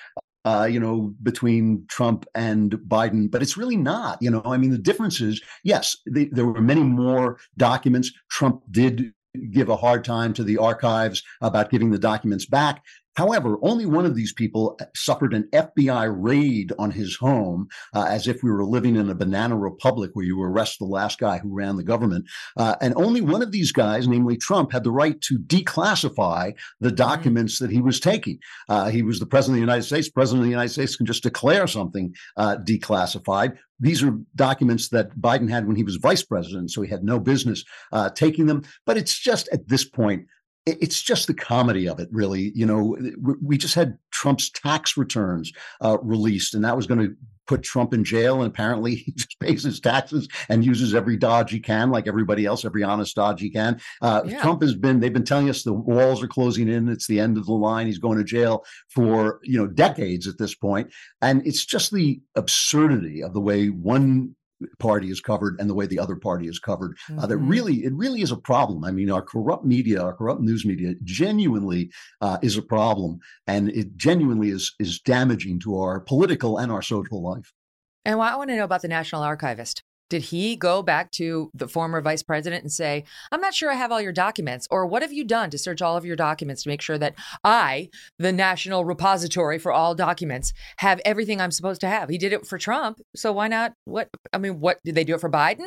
Uh, 0.46 0.68
you 0.70 0.78
know, 0.78 1.14
between 1.24 1.86
Trump 1.88 2.26
and 2.36 2.72
Biden, 2.80 3.32
but 3.32 3.42
it's 3.42 3.56
really 3.56 3.78
not. 3.78 4.18
You 4.22 4.30
know, 4.30 4.42
I 4.44 4.58
mean, 4.58 4.72
the 4.72 4.78
difference 4.78 5.22
is, 5.22 5.42
yes, 5.64 5.96
the, 6.06 6.28
there 6.34 6.46
were 6.46 6.60
many 6.60 6.84
more 6.84 7.38
documents. 7.56 8.12
Trump 8.30 8.62
did 8.70 9.14
give 9.52 9.70
a 9.70 9.78
hard 9.78 10.04
time 10.04 10.34
to 10.34 10.44
the 10.44 10.58
archives 10.58 11.24
about 11.40 11.70
giving 11.70 11.92
the 11.92 11.98
documents 11.98 12.46
back. 12.46 12.84
However, 13.16 13.57
only 13.61 13.86
one 13.86 14.05
of 14.05 14.16
these 14.16 14.34
people 14.34 14.80
suffered 14.95 15.34
an 15.34 15.47
FBI 15.53 16.14
raid 16.16 16.74
on 16.80 16.91
his 16.91 17.16
home, 17.16 17.68
uh, 17.93 18.05
as 18.09 18.28
if 18.28 18.41
we 18.41 18.51
were 18.51 18.66
living 18.66 18.95
in 18.95 19.09
a 19.09 19.16
banana 19.16 19.55
republic 19.55 20.11
where 20.14 20.26
you 20.26 20.41
arrest 20.41 20.80
the 20.80 20.86
last 20.86 21.20
guy 21.20 21.38
who 21.38 21.53
ran 21.53 21.76
the 21.76 21.84
government. 21.84 22.26
Uh, 22.57 22.76
and 22.82 22.93
only 22.95 23.22
one 23.22 23.41
of 23.41 23.51
these 23.51 23.72
guys, 23.72 24.07
namely 24.07 24.38
Trump, 24.38 24.72
had 24.72 24.84
the 24.84 24.91
right 24.91 25.20
to 25.22 25.38
declassify 25.39 26.53
the 26.80 26.89
mm-hmm. 26.89 26.95
documents 26.95 27.59
that 27.59 27.72
he 27.72 27.82
was 27.82 27.99
taking. 27.99 28.39
Uh, 28.70 28.89
he 28.89 29.01
was 29.01 29.20
the 29.20 29.26
president 29.26 29.57
of 29.57 29.68
the 29.68 29.72
United 29.72 29.84
States. 29.84 30.09
President 30.09 30.41
of 30.41 30.45
the 30.45 30.51
United 30.51 30.74
States 30.74 30.95
can 30.95 31.05
just 31.05 31.24
declare 31.24 31.68
something 31.68 32.14
uh, 32.38 32.57
declassified. 32.57 33.57
These 33.80 34.03
are 34.03 34.18
documents 34.36 34.89
that 34.89 35.16
Biden 35.20 35.49
had 35.49 35.68
when 35.68 35.76
he 35.76 35.84
was 35.84 35.97
vice 35.97 36.24
president, 36.24 36.72
so 36.72 36.82
he 36.82 36.89
had 36.89 37.03
no 37.03 37.20
business 37.20 37.64
uh, 37.91 38.09
taking 38.11 38.45
them. 38.45 38.64
But 38.86 38.97
it's 38.97 39.18
just 39.18 39.49
at 39.51 39.68
this 39.68 39.84
point 39.84 40.26
it's 40.66 41.01
just 41.01 41.28
the 41.28 41.34
comedy 41.34 41.88
of 41.88 41.99
it, 41.99 42.09
really. 42.11 42.51
You 42.55 42.66
know, 42.66 42.97
we 43.41 43.57
just 43.57 43.76
had 43.76 43.97
Trump's 44.11 44.49
tax 44.49 44.95
returns 44.95 45.51
uh, 45.82 45.97
released, 46.01 46.53
and 46.53 46.64
that 46.64 46.76
was 46.76 46.88
going 46.88 47.01
to 47.01 47.16
put 47.45 47.64
Trump 47.64 47.93
in 47.93 48.03
jail. 48.03 48.41
And 48.41 48.47
apparently, 48.47 48.95
he 49.05 49.11
just 49.11 49.39
pays 49.39 49.64
his 49.64 49.80
taxes 49.80 50.28
and 50.49 50.64
uses 50.64 50.95
every 50.95 51.18
dodge 51.18 51.51
he 51.51 51.59
can, 51.59 51.91
like 51.91 52.07
everybody 52.07 52.45
else, 52.45 52.64
every 52.66 52.84
honest 52.84 53.16
dodge 53.16 53.41
he 53.41 53.49
can. 53.49 53.80
Uh, 54.01 54.22
yeah. 54.26 54.41
Trump 54.41 54.61
has 54.61 54.76
been, 54.76 54.99
they've 54.99 55.14
been 55.14 55.26
telling 55.26 55.49
us 55.49 55.64
the 55.64 55.74
walls 55.74 56.24
are 56.24 56.28
closing 56.28 56.70
in. 56.70 56.88
It's 56.89 57.07
the 57.07 57.20
end 57.20 57.38
of 57.38 57.45
the 57.45 57.53
line. 57.53 57.88
He's 57.88 57.97
going 57.97 58.18
to 58.18 58.24
jail 58.24 58.64
for, 58.89 59.39
you 59.43 59.57
know, 59.57 59.68
decades 59.68 60.28
at 60.28 60.38
this 60.38 60.55
point. 60.55 60.91
And 61.22 61.45
it's 61.45 61.66
just 61.66 61.91
the 61.91 62.22
absurdity 62.36 63.22
of 63.22 63.34
the 63.34 63.41
way 63.41 63.68
one 63.68 64.36
party 64.80 65.09
is 65.09 65.22
covered 65.22 65.59
and 65.59 65.70
the 65.70 65.74
way 65.74 65.86
the 65.86 65.99
other 65.99 66.16
party 66.16 66.47
is 66.47 66.59
covered. 66.59 66.97
Mm-hmm. 67.09 67.20
Uh, 67.20 67.26
that 67.28 67.36
mm-hmm. 67.36 67.47
really, 67.47 67.76
it 67.84 67.93
really 67.93 68.22
is 68.22 68.32
a 68.32 68.38
problem. 68.38 68.84
I 68.84 68.91
mean, 68.91 69.11
our 69.11 69.22
corrupt 69.22 69.66
media, 69.66 70.01
our 70.01 70.14
corrupt 70.14 70.41
news 70.41 70.66
media, 70.66 70.93
genuinely 71.03 71.91
uh, 72.22 72.38
is 72.41 72.57
a 72.57 72.61
problem, 72.61 73.20
and 73.47 73.70
it 73.70 73.95
genuinely 73.95 74.49
is 74.49 74.74
is 74.80 74.99
damaging 74.99 75.59
to 75.61 75.78
our 75.78 75.99
political 75.99 76.57
and 76.57 76.72
our 76.72 76.82
social 76.82 77.22
life. 77.24 77.53
And 78.05 78.22
I 78.22 78.36
want 78.36 78.49
to 78.49 78.55
know 78.55 78.66
about 78.66 78.82
the 78.82 78.88
National 78.88 79.22
Archivist. 79.22 79.84
Did 80.14 80.22
he 80.22 80.55
go 80.55 80.84
back 80.84 81.09
to 81.14 81.49
the 81.55 81.68
former 81.68 81.99
vice 81.99 82.22
president 82.22 82.61
and 82.61 82.72
say, 82.72 83.03
I'm 83.32 83.41
not 83.41 83.55
sure 83.55 83.72
I 83.72 83.74
have 83.74 83.91
all 83.91 83.99
your 83.99 84.11
documents? 84.11 84.68
Or 84.70 84.86
what 84.86 85.01
have 85.01 85.11
you 85.11 85.24
done 85.24 85.49
to 85.49 85.57
search 85.57 85.82
all 85.82 85.97
of 85.97 86.05
your 86.05 86.16
documents 86.16 86.61
to 86.61 86.70
make 86.70 86.84
sure 86.84 86.99
that 86.99 87.16
I, 87.43 87.89
the 88.20 88.32
national 88.32 88.86
repository 88.86 89.57
for 89.57 89.72
all 89.72 89.95
documents, 89.95 90.53
have 90.78 91.01
everything 91.03 91.41
I'm 91.41 91.49
supposed 91.49 91.82
to 91.82 91.88
have? 91.88 92.09
He 92.09 92.20
did 92.20 92.32
it 92.32 92.45
for 92.45 92.59
Trump. 92.59 93.01
So 93.16 93.32
why 93.32 93.47
not? 93.47 93.74
What, 93.86 94.11
I 94.32 94.38
mean, 94.38 94.59
what 94.59 94.78
did 94.86 94.93
they 94.93 95.03
do 95.03 95.16
it 95.16 95.20
for 95.20 95.32
Biden? 95.32 95.66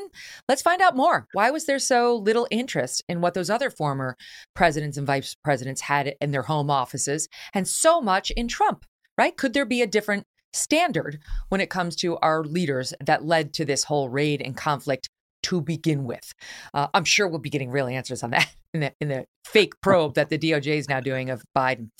Let's 0.48 0.62
find 0.62 0.80
out 0.80 0.94
more. 0.94 1.26
Why 1.32 1.50
was 1.50 1.66
there 1.66 1.80
so 1.80 2.14
little 2.14 2.46
interest 2.52 3.02
in 3.08 3.20
what 3.20 3.34
those 3.34 3.50
other 3.50 3.68
former 3.68 4.16
presidents 4.54 4.96
and 4.96 5.08
vice 5.08 5.34
presidents 5.42 5.80
had 5.80 6.14
in 6.20 6.30
their 6.30 6.42
home 6.42 6.70
offices 6.70 7.28
and 7.52 7.66
so 7.66 8.00
much 8.00 8.30
in 8.30 8.46
Trump? 8.46 8.84
Right? 9.18 9.36
Could 9.36 9.54
there 9.54 9.64
be 9.64 9.82
a 9.82 9.88
different 9.88 10.24
standard 10.56 11.20
when 11.48 11.60
it 11.60 11.70
comes 11.70 11.96
to 11.96 12.16
our 12.18 12.42
leaders 12.44 12.92
that 13.00 13.24
led 13.24 13.52
to 13.54 13.64
this 13.64 13.84
whole 13.84 14.08
raid 14.08 14.40
and 14.40 14.56
conflict 14.56 15.08
to 15.44 15.60
begin 15.60 16.04
with. 16.04 16.32
Uh, 16.74 16.88
I'm 16.92 17.04
sure 17.04 17.28
we'll 17.28 17.38
be 17.38 17.50
getting 17.50 17.70
real 17.70 17.86
answers 17.86 18.22
on 18.22 18.30
that 18.30 18.52
in 18.74 18.80
the, 18.80 18.92
in 19.00 19.08
the 19.08 19.26
fake 19.44 19.80
probe 19.80 20.14
that 20.14 20.28
the 20.28 20.38
DOJ 20.38 20.66
is 20.78 20.88
now 20.88 21.00
doing 21.00 21.30
of 21.30 21.44
Biden. 21.56 21.90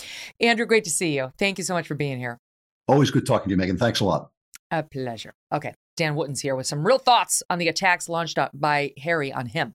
Andrew, 0.41 0.67
great 0.67 0.85
to 0.85 0.91
see 0.91 1.17
you. 1.17 1.33
Thank 1.39 1.59
you 1.59 1.65
so 1.65 1.75
much 1.75 1.87
for 1.87 1.95
being 1.95 2.19
here. 2.19 2.39
Always 2.89 3.11
good 3.11 3.27
talking 3.27 3.49
to 3.49 3.55
you, 3.55 3.61
Megyn. 3.61 3.79
Thanks 3.79 4.01
a 4.01 4.05
lot. 4.05 4.31
A 4.71 4.83
pleasure. 4.83 5.35
Okay. 5.53 5.75
Dan 5.97 6.15
Wootton's 6.15 6.41
here 6.41 6.57
with 6.57 6.67
some 6.67 6.87
real 6.87 6.99
thoughts 6.99 7.43
on 7.49 7.59
the 7.59 7.69
attacks 7.69 8.09
launched 8.09 8.39
by 8.53 8.93
Harry 8.99 9.33
on 9.33 9.47
him. 9.47 9.75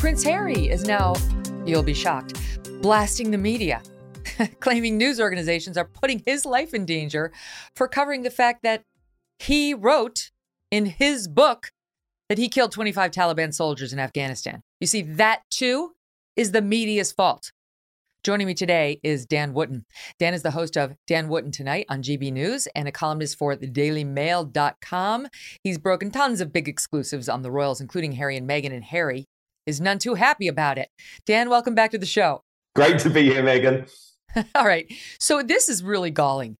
Prince 0.00 0.22
Harry 0.22 0.70
is 0.70 0.86
now, 0.86 1.12
you'll 1.66 1.82
be 1.82 1.92
shocked, 1.92 2.32
blasting 2.80 3.30
the 3.30 3.36
media, 3.36 3.82
claiming 4.60 4.96
news 4.96 5.20
organizations 5.20 5.76
are 5.76 5.84
putting 5.84 6.22
his 6.24 6.46
life 6.46 6.72
in 6.72 6.86
danger 6.86 7.30
for 7.76 7.86
covering 7.86 8.22
the 8.22 8.30
fact 8.30 8.62
that 8.62 8.82
he 9.38 9.74
wrote 9.74 10.30
in 10.70 10.86
his 10.86 11.28
book 11.28 11.72
that 12.30 12.38
he 12.38 12.48
killed 12.48 12.72
25 12.72 13.10
Taliban 13.10 13.52
soldiers 13.52 13.92
in 13.92 13.98
Afghanistan. 13.98 14.62
You 14.80 14.86
see, 14.86 15.02
that 15.02 15.42
too 15.50 15.92
is 16.34 16.52
the 16.52 16.62
media's 16.62 17.12
fault. 17.12 17.52
Joining 18.24 18.46
me 18.46 18.54
today 18.54 19.00
is 19.02 19.26
Dan 19.26 19.52
Wootton. 19.52 19.84
Dan 20.18 20.32
is 20.32 20.42
the 20.42 20.52
host 20.52 20.78
of 20.78 20.94
Dan 21.06 21.28
Wootton 21.28 21.52
Tonight 21.52 21.84
on 21.90 22.02
GB 22.02 22.32
News 22.32 22.66
and 22.74 22.88
a 22.88 22.92
columnist 22.92 23.36
for 23.36 23.54
thedailymail.com. 23.54 25.28
He's 25.62 25.78
broken 25.78 26.10
tons 26.10 26.40
of 26.40 26.54
big 26.54 26.68
exclusives 26.68 27.28
on 27.28 27.42
the 27.42 27.50
royals, 27.50 27.82
including 27.82 28.12
Harry 28.12 28.38
and 28.38 28.48
Meghan 28.48 28.72
and 28.72 28.84
Harry 28.84 29.26
is 29.70 29.80
none 29.80 29.98
too 29.98 30.14
happy 30.14 30.48
about 30.48 30.76
it. 30.76 30.88
Dan, 31.24 31.48
welcome 31.48 31.74
back 31.74 31.92
to 31.92 31.98
the 31.98 32.04
show. 32.04 32.42
Great 32.74 32.98
to 33.00 33.10
be 33.10 33.22
here, 33.22 33.42
Megyn. 33.42 33.90
All 34.54 34.66
right. 34.66 34.92
So 35.18 35.42
this 35.42 35.68
is 35.68 35.82
really 35.82 36.10
galling. 36.10 36.56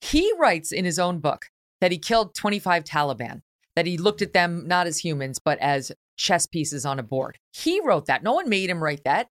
He 0.00 0.32
writes 0.38 0.70
in 0.70 0.84
his 0.84 0.98
own 0.98 1.18
book 1.18 1.46
that 1.80 1.92
he 1.92 1.98
killed 1.98 2.34
25 2.34 2.84
Taliban, 2.84 3.40
that 3.76 3.86
he 3.86 3.98
looked 3.98 4.22
at 4.22 4.32
them 4.32 4.66
not 4.68 4.86
as 4.86 4.98
humans, 4.98 5.38
but 5.44 5.58
as 5.58 5.92
chess 6.16 6.46
pieces 6.46 6.86
on 6.86 6.98
a 6.98 7.02
board. 7.02 7.38
He 7.52 7.80
wrote 7.80 8.06
that. 8.06 8.22
No 8.22 8.32
one 8.32 8.48
made 8.48 8.70
him 8.70 8.82
write 8.82 9.04
that. 9.04 9.28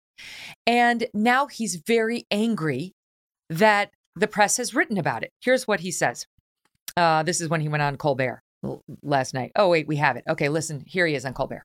And 0.65 1.07
now 1.13 1.47
he's 1.47 1.75
very 1.75 2.25
angry 2.31 2.93
that 3.49 3.91
the 4.15 4.27
press 4.27 4.57
has 4.57 4.73
written 4.73 4.97
about 4.97 5.23
it. 5.23 5.31
Here's 5.41 5.67
what 5.67 5.81
he 5.81 5.91
says. 5.91 6.25
Uh, 6.95 7.23
this 7.23 7.39
is 7.39 7.49
when 7.49 7.61
he 7.61 7.69
went 7.69 7.83
on 7.83 7.97
Colbert 7.97 8.41
last 9.03 9.33
night. 9.33 9.51
Oh, 9.55 9.69
wait, 9.69 9.87
we 9.87 9.97
have 9.97 10.17
it. 10.17 10.23
Okay, 10.27 10.49
listen. 10.49 10.83
Here 10.87 11.05
he 11.05 11.15
is 11.15 11.25
on 11.25 11.33
Colbert 11.33 11.63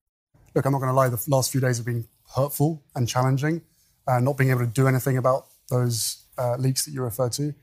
look, 0.55 0.65
I'm 0.65 0.73
not 0.73 0.79
going 0.79 0.91
to 0.91 0.95
lie, 0.95 1.09
the 1.09 1.23
last 1.29 1.51
few 1.51 1.61
days 1.61 1.77
have 1.79 1.87
been 1.87 2.07
hurtful 2.35 2.83
and 2.95 3.09
challenging, 3.09 3.63
uh, 4.07 4.21
not 4.21 4.37
being 4.37 4.51
able 4.51 4.61
to 4.61 4.67
do 4.67 4.87
anything 4.87 5.17
about 5.17 5.47
those 5.71 6.25
uh, 6.39 6.57
leaks 6.57 6.85
that 6.85 6.93
you 6.93 7.03
refer 7.03 7.29
to. 7.31 7.55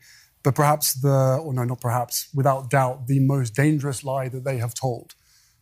But 0.43 0.55
perhaps 0.55 0.93
the, 0.93 1.39
or 1.43 1.53
no, 1.53 1.63
not 1.63 1.81
perhaps, 1.81 2.29
without 2.33 2.69
doubt, 2.69 3.07
the 3.07 3.19
most 3.19 3.55
dangerous 3.55 4.03
lie 4.03 4.29
that 4.29 4.43
they 4.45 4.57
have 4.57 4.73
told 4.73 5.15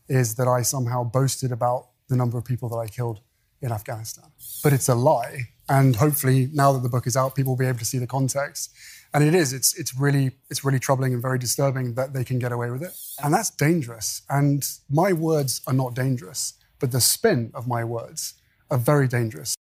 is 0.07 0.36
that 0.36 0.47
I 0.47 0.61
somehow 0.61 1.03
boasted 1.03 1.51
about 1.51 1.88
the 2.09 2.15
number 2.15 2.38
of 2.38 2.45
people 2.45 2.69
that 2.69 2.78
I 2.78 2.88
killed 2.88 3.21
in 3.61 3.71
Afghanistan. 3.71 4.25
But 4.63 4.73
it's 4.73 4.88
a 4.88 4.95
lie. 4.95 5.49
And 5.67 5.95
hopefully, 5.95 6.49
now 6.53 6.71
that 6.73 6.84
the 6.84 6.89
book 6.89 7.07
is 7.07 7.17
out, 7.17 7.36
people 7.36 7.53
will 7.53 7.57
be 7.57 7.65
able 7.65 7.80
to 7.80 7.86
see 7.86 7.97
the 7.97 8.07
context. 8.07 8.71
And 9.13 9.23
it 9.23 9.34
is, 9.34 9.51
it's, 9.51 9.78
it's, 9.78 9.95
really, 9.95 10.32
it's 10.49 10.63
really 10.63 10.80
troubling 10.80 11.13
and 11.13 11.21
very 11.21 11.39
disturbing 11.39 11.95
that 11.95 12.13
they 12.13 12.23
can 12.23 12.39
get 12.39 12.51
away 12.51 12.69
with 12.69 12.84
it. 12.84 12.91
And 13.23 13.34
that's 13.34 13.49
dangerous. 13.49 14.21
And 14.30 14.65
my 14.89 15.11
words 15.11 15.61
are 15.65 15.73
not 15.73 15.95
dangerous 15.95 16.53
but 16.80 16.91
the 16.91 17.01
spin 17.01 17.51
of 17.53 17.67
my 17.67 17.84
words 17.84 18.36
are 18.69 18.78
very 18.78 19.07
dangerous. 19.07 19.55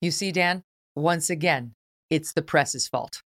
You 0.00 0.10
see, 0.10 0.32
Dan, 0.32 0.62
once 0.94 1.30
again, 1.30 1.74
it's 2.10 2.32
the 2.32 2.42
press's 2.42 2.88
fault. 2.88 3.22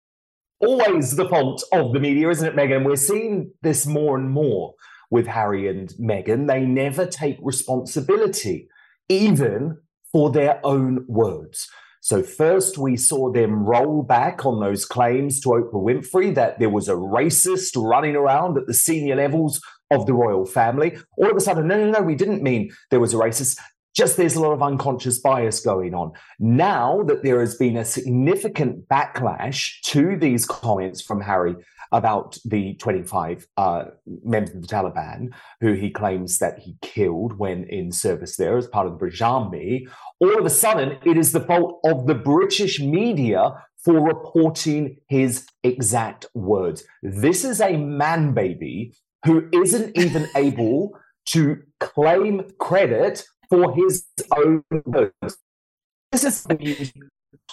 Always 0.60 1.16
the 1.16 1.30
fault 1.30 1.64
of 1.72 1.94
the 1.94 2.00
media, 2.00 2.30
isn't 2.30 2.48
it, 2.48 2.56
Megyn? 2.56 2.84
We're 2.84 2.96
seeing 2.96 3.52
this 3.62 3.86
more 3.86 4.18
and 4.18 4.30
more 4.30 4.74
with 5.10 5.28
Harry 5.28 5.68
and 5.68 5.90
Meghan. 6.00 6.48
They 6.48 6.62
never 6.62 7.06
take 7.06 7.38
responsibility, 7.42 8.68
even 9.08 9.78
for 10.12 10.32
their 10.32 10.60
own 10.64 11.06
words. 11.08 11.70
So, 12.02 12.24
first, 12.24 12.78
we 12.78 12.96
saw 12.96 13.32
them 13.32 13.66
roll 13.66 14.02
back 14.02 14.46
on 14.46 14.60
those 14.60 14.86
claims 14.86 15.40
to 15.42 15.50
Oprah 15.50 15.74
Winfrey 15.74 16.34
that 16.36 16.60
there 16.60 16.70
was 16.70 16.88
a 16.88 16.94
racist 16.94 17.76
running 17.76 18.16
around 18.16 18.58
at 18.58 18.66
the 18.66 18.74
senior 18.74 19.16
levels 19.16 19.60
of 19.92 20.06
the 20.06 20.14
royal 20.14 20.46
family. 20.46 20.98
All 21.18 21.30
of 21.30 21.38
a 21.38 21.42
sudden, 21.42 21.68
no, 21.68 21.78
no, 21.78 21.92
no, 21.92 22.02
we 22.02 22.16
didn't 22.16 22.44
mean 22.44 22.72
there 22.92 23.00
was 23.00 23.14
a 23.14 23.18
racist. 23.18 23.58
Just 23.96 24.16
there's 24.16 24.36
a 24.36 24.42
lot 24.42 24.52
of 24.52 24.62
unconscious 24.62 25.18
bias 25.20 25.60
going 25.60 25.96
on. 25.96 26.12
Now 26.40 27.02
that 27.04 27.24
there 27.24 27.40
has 27.40 27.56
been 27.56 27.78
a 27.78 27.86
significant 27.86 28.88
backlash 28.88 29.82
to 29.86 30.16
these 30.18 30.46
comments 30.46 31.02
from 31.02 31.22
Harry 31.22 31.56
about 31.92 32.38
the 32.46 32.76
25 32.76 33.48
uh, 33.58 33.86
members 34.24 34.54
of 34.54 34.62
the 34.62 34.68
Taliban 34.68 35.30
who 35.62 35.74
he 35.74 35.90
claims 35.90 36.38
that 36.40 36.60
he 36.60 36.76
killed 36.82 37.38
when 37.40 37.64
in 37.66 37.92
service 37.92 38.36
there 38.36 38.58
as 38.58 38.68
part 38.68 38.88
of 38.88 38.94
the 38.94 38.98
British 38.98 39.22
Army, 39.22 39.88
all 40.20 40.38
of 40.38 40.46
a 40.46 40.50
sudden 40.50 40.98
it 41.06 41.18
is 41.18 41.32
the 41.32 41.40
fault 41.40 41.80
of 41.86 42.08
the 42.08 42.16
British 42.16 42.80
media 42.80 43.54
for 43.84 44.02
reporting 44.02 44.98
his 45.08 45.48
exact 45.64 46.26
words. 46.34 46.84
This 47.02 47.46
is 47.46 47.62
a 47.62 47.78
man 47.78 48.34
baby 48.34 48.94
who 49.26 49.50
isn't 49.52 49.98
even 49.98 50.28
able 50.36 50.98
to 51.28 51.62
claim 51.80 52.44
credit 52.60 53.26
for 53.50 53.74
his 53.76 54.06
own 54.36 54.64
words. 54.86 55.38
This 56.12 56.24
is 56.24 56.46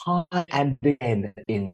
time 0.04 0.24
and 0.30 0.78
again 0.82 1.32
in 1.48 1.72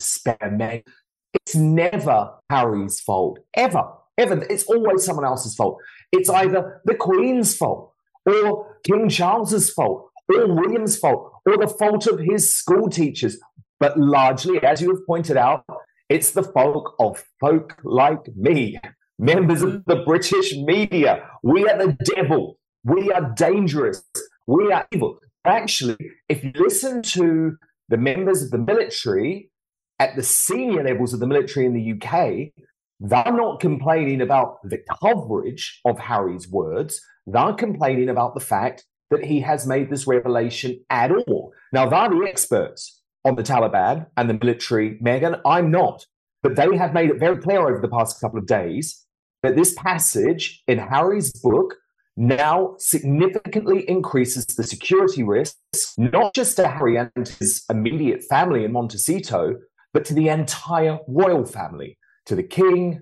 Meg. 0.52 0.86
It's 1.34 1.54
never 1.54 2.34
Harry's 2.48 3.00
fault, 3.00 3.38
ever, 3.54 3.84
ever. 4.18 4.44
It's 4.50 4.64
always 4.64 5.04
someone 5.04 5.24
else's 5.24 5.54
fault. 5.54 5.78
It's 6.12 6.28
either 6.28 6.80
the 6.84 6.94
Queen's 6.94 7.56
fault, 7.56 7.92
or 8.26 8.78
King 8.84 9.08
Charles's 9.08 9.70
fault, 9.70 10.10
or 10.28 10.54
William's 10.54 10.98
fault, 10.98 11.32
or 11.46 11.56
the 11.56 11.68
fault 11.68 12.06
of 12.06 12.18
his 12.18 12.54
school 12.54 12.88
teachers. 12.88 13.38
But 13.78 13.98
largely, 13.98 14.62
as 14.62 14.82
you 14.82 14.90
have 14.90 15.06
pointed 15.06 15.36
out, 15.36 15.64
it's 16.08 16.32
the 16.32 16.42
fault 16.42 16.94
of 16.98 17.24
folk 17.40 17.76
like 17.84 18.26
me 18.36 18.80
members 19.20 19.62
of 19.62 19.70
mm-hmm. 19.70 19.90
the 19.90 20.02
British 20.04 20.56
media. 20.56 21.28
We 21.42 21.68
are 21.68 21.78
the 21.78 21.96
devil. 22.16 22.58
We 22.84 23.12
are 23.12 23.32
dangerous. 23.36 24.02
We 24.46 24.72
are 24.72 24.86
evil. 24.92 25.18
Actually, 25.44 25.98
if 26.28 26.42
you 26.42 26.52
listen 26.56 27.02
to 27.02 27.56
the 27.88 27.98
members 27.98 28.42
of 28.42 28.50
the 28.50 28.58
military 28.58 29.50
at 29.98 30.16
the 30.16 30.22
senior 30.22 30.82
levels 30.82 31.12
of 31.12 31.20
the 31.20 31.26
military 31.26 31.66
in 31.66 31.74
the 31.74 31.92
UK, 31.92 32.64
they're 33.00 33.32
not 33.32 33.60
complaining 33.60 34.22
about 34.22 34.56
the 34.64 34.78
coverage 35.02 35.80
of 35.84 35.98
Harry's 35.98 36.48
words. 36.48 37.00
They're 37.26 37.52
complaining 37.52 38.08
about 38.08 38.34
the 38.34 38.40
fact 38.40 38.84
that 39.10 39.24
he 39.24 39.40
has 39.40 39.66
made 39.66 39.90
this 39.90 40.06
revelation 40.06 40.80
at 40.88 41.10
all. 41.10 41.52
Now, 41.72 41.88
they're 41.88 42.08
the 42.08 42.26
experts 42.26 43.02
on 43.24 43.36
the 43.36 43.42
Taliban 43.42 44.06
and 44.16 44.30
the 44.30 44.34
military, 44.34 44.98
Megyn. 44.98 45.40
I'm 45.44 45.70
not. 45.70 46.06
But 46.42 46.56
they 46.56 46.74
have 46.76 46.94
made 46.94 47.10
it 47.10 47.18
very 47.18 47.36
clear 47.36 47.60
over 47.60 47.80
the 47.80 47.88
past 47.88 48.18
couple 48.20 48.38
of 48.38 48.46
days 48.46 49.06
that 49.42 49.56
this 49.56 49.74
passage 49.74 50.62
in 50.66 50.78
Harry's 50.78 51.32
book 51.32 51.76
now 52.16 52.74
significantly 52.78 53.88
increases 53.88 54.44
the 54.46 54.64
security 54.64 55.22
risks, 55.22 55.94
not 55.96 56.34
just 56.34 56.56
to 56.56 56.68
Harry 56.68 56.96
and 56.96 57.28
his 57.38 57.64
immediate 57.70 58.22
family 58.28 58.64
in 58.64 58.72
Montecito, 58.72 59.56
but 59.92 60.04
to 60.04 60.14
the 60.14 60.28
entire 60.28 60.98
royal 61.08 61.46
family, 61.46 61.96
to 62.26 62.36
the 62.36 62.42
king, 62.42 63.00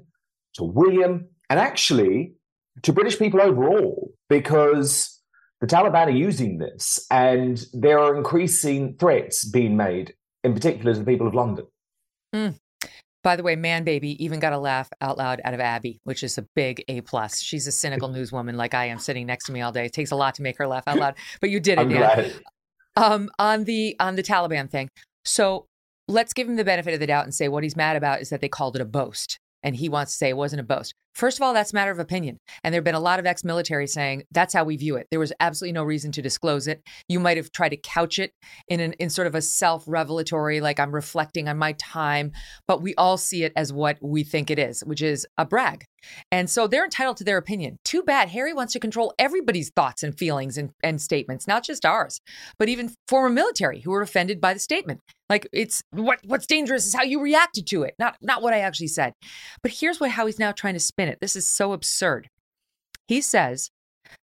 to 0.55 0.65
William, 0.65 1.29
and 1.51 1.59
actually 1.59 2.35
to 2.83 2.93
British 2.93 3.19
people 3.19 3.41
overall, 3.41 4.13
because 4.29 5.21
the 5.61 5.67
Taliban 5.67 6.07
are 6.07 6.11
using 6.11 6.59
this 6.59 7.05
and 7.11 7.65
there 7.73 7.99
are 7.99 8.17
increasing 8.17 8.97
threats 8.99 9.45
being 9.45 9.77
made, 9.77 10.15
in 10.45 10.55
particular 10.55 10.93
to 10.93 11.01
the 11.01 11.05
people 11.05 11.27
of 11.27 11.35
London. 11.35 11.67
Mm. 12.35 12.59
By 13.23 13.37
the 13.37 13.43
way, 13.43 13.57
Man 13.57 13.85
Baby 13.85 14.23
even 14.25 14.41
got 14.41 14.53
a 14.53 14.59
laugh 14.59 14.89
out 15.01 15.19
loud 15.19 15.41
out 15.45 15.55
of 15.55 15.61
Abby, 15.61 16.01
which 16.05 16.23
is 16.23 16.39
a 16.39 16.43
big 16.55 16.85
A 16.89 17.01
plus. 17.01 17.41
She's 17.41 17.67
a 17.67 17.73
cynical 17.83 18.09
newswoman 18.09 18.55
like 18.55 18.75
I 18.75 18.87
am, 18.87 18.99
sitting 18.99 19.27
next 19.27 19.47
to 19.47 19.53
me 19.53 19.61
all 19.61 19.73
day. 19.73 19.87
It 19.87 19.93
takes 19.93 20.11
a 20.11 20.17
lot 20.17 20.35
to 20.37 20.43
make 20.43 20.59
her 20.59 20.67
laugh 20.67 20.85
out 20.87 20.99
loud, 20.99 21.15
but 21.41 21.51
you 21.51 21.61
did 21.61 21.79
it. 21.79 22.43
I'm. 22.97 23.13
Um, 23.13 23.31
on 23.39 23.65
the 23.65 23.95
on 24.01 24.17
the 24.17 24.23
Taliban 24.23 24.69
thing. 24.69 24.89
So 25.25 25.67
let's 26.09 26.33
give 26.33 26.49
him 26.49 26.57
the 26.57 26.65
benefit 26.65 26.95
of 26.95 27.01
the 27.01 27.07
doubt 27.07 27.25
and 27.25 27.35
say 27.35 27.49
what 27.49 27.63
he's 27.63 27.77
mad 27.77 27.97
about 27.97 28.21
is 28.21 28.31
that 28.31 28.41
they 28.41 28.49
called 28.49 28.75
it 28.75 28.83
a 28.83 28.85
boast 28.85 29.39
and 29.63 29.77
he 29.77 29.89
wants 29.89 30.13
to 30.13 30.17
say 30.17 30.31
it 30.31 30.37
wasn't 30.37 30.61
a 30.61 30.65
boast. 30.65 30.95
First 31.19 31.39
of 31.39 31.43
all, 31.43 31.53
that's 31.53 31.73
a 31.73 31.75
matter 31.75 31.91
of 31.91 31.99
opinion. 31.99 32.39
And 32.63 32.73
there 32.73 32.79
have 32.79 32.85
been 32.85 32.95
a 32.95 33.01
lot 33.01 33.19
of 33.19 33.27
ex 33.27 33.43
military 33.43 33.89
saying 33.89 34.23
that's 34.31 34.55
how 34.55 34.63
we 34.63 34.77
view 34.77 34.95
it. 34.95 35.09
There 35.11 35.19
was 35.19 35.33
absolutely 35.41 35.73
no 35.73 35.83
reason 35.83 36.13
to 36.13 36.23
disclose 36.23 36.69
it. 36.69 36.81
You 37.09 37.19
might 37.19 37.37
have 37.37 37.51
tried 37.51 37.71
to 37.71 37.77
couch 37.77 38.21
it 38.21 38.31
in, 38.69 38.79
an, 38.79 38.93
in 39.01 39.11
sort 39.11 39.27
of 39.27 39.35
a 39.35 39.43
self 39.43 39.83
revelatory, 39.89 40.61
like 40.61 40.79
I'm 40.79 40.95
reflecting 40.95 41.49
on 41.49 41.59
my 41.59 41.73
time, 41.73 42.31
but 42.69 42.83
we 42.83 42.95
all 42.95 43.17
see 43.17 43.43
it 43.43 43.53
as 43.57 43.73
what 43.73 43.99
we 44.01 44.23
think 44.23 44.49
it 44.49 44.61
is, 44.61 44.85
which 44.85 45.03
is 45.03 45.27
a 45.37 45.45
brag. 45.45 45.87
And 46.31 46.49
so 46.49 46.69
they're 46.69 46.85
entitled 46.85 47.17
to 47.17 47.25
their 47.25 47.39
opinion. 47.39 47.79
Too 47.85 48.05
bad 48.05 48.29
Harry 48.29 48.53
wants 48.53 48.73
to 48.75 48.81
control 48.81 49.13
everybody's 49.19 49.71
thoughts 49.71 50.05
and 50.05 50.17
feelings 50.17 50.57
and, 50.57 50.71
and 50.85 51.03
statements, 51.03 51.49
not 51.49 51.65
just 51.65 51.85
ours, 51.85 52.21
but 52.61 52.69
even 52.69 52.95
former 53.09 53.29
military 53.29 53.81
who 53.81 53.91
were 53.91 54.03
offended 54.03 54.41
by 54.41 54.55
the 54.55 54.61
statement. 54.61 55.01
Like 55.29 55.47
it's 55.53 55.83
what 55.91 56.21
what's 56.25 56.47
dangerous 56.47 56.87
is 56.87 56.95
how 56.95 57.03
you 57.03 57.21
reacted 57.21 57.67
to 57.69 57.83
it, 57.83 57.95
not 57.99 58.17
not 58.23 58.41
what 58.41 58.55
I 58.55 58.61
actually 58.61 58.87
said. 58.87 59.13
But 59.63 59.73
here's 59.73 60.01
what 60.01 60.11
how 60.11 60.25
he's 60.25 60.39
now 60.39 60.53
trying 60.53 60.75
to 60.75 60.81
spin 60.81 61.08
it. 61.09 61.19
This 61.21 61.37
is 61.37 61.47
so 61.47 61.73
absurd. 61.73 62.29
He 63.07 63.21
says 63.21 63.71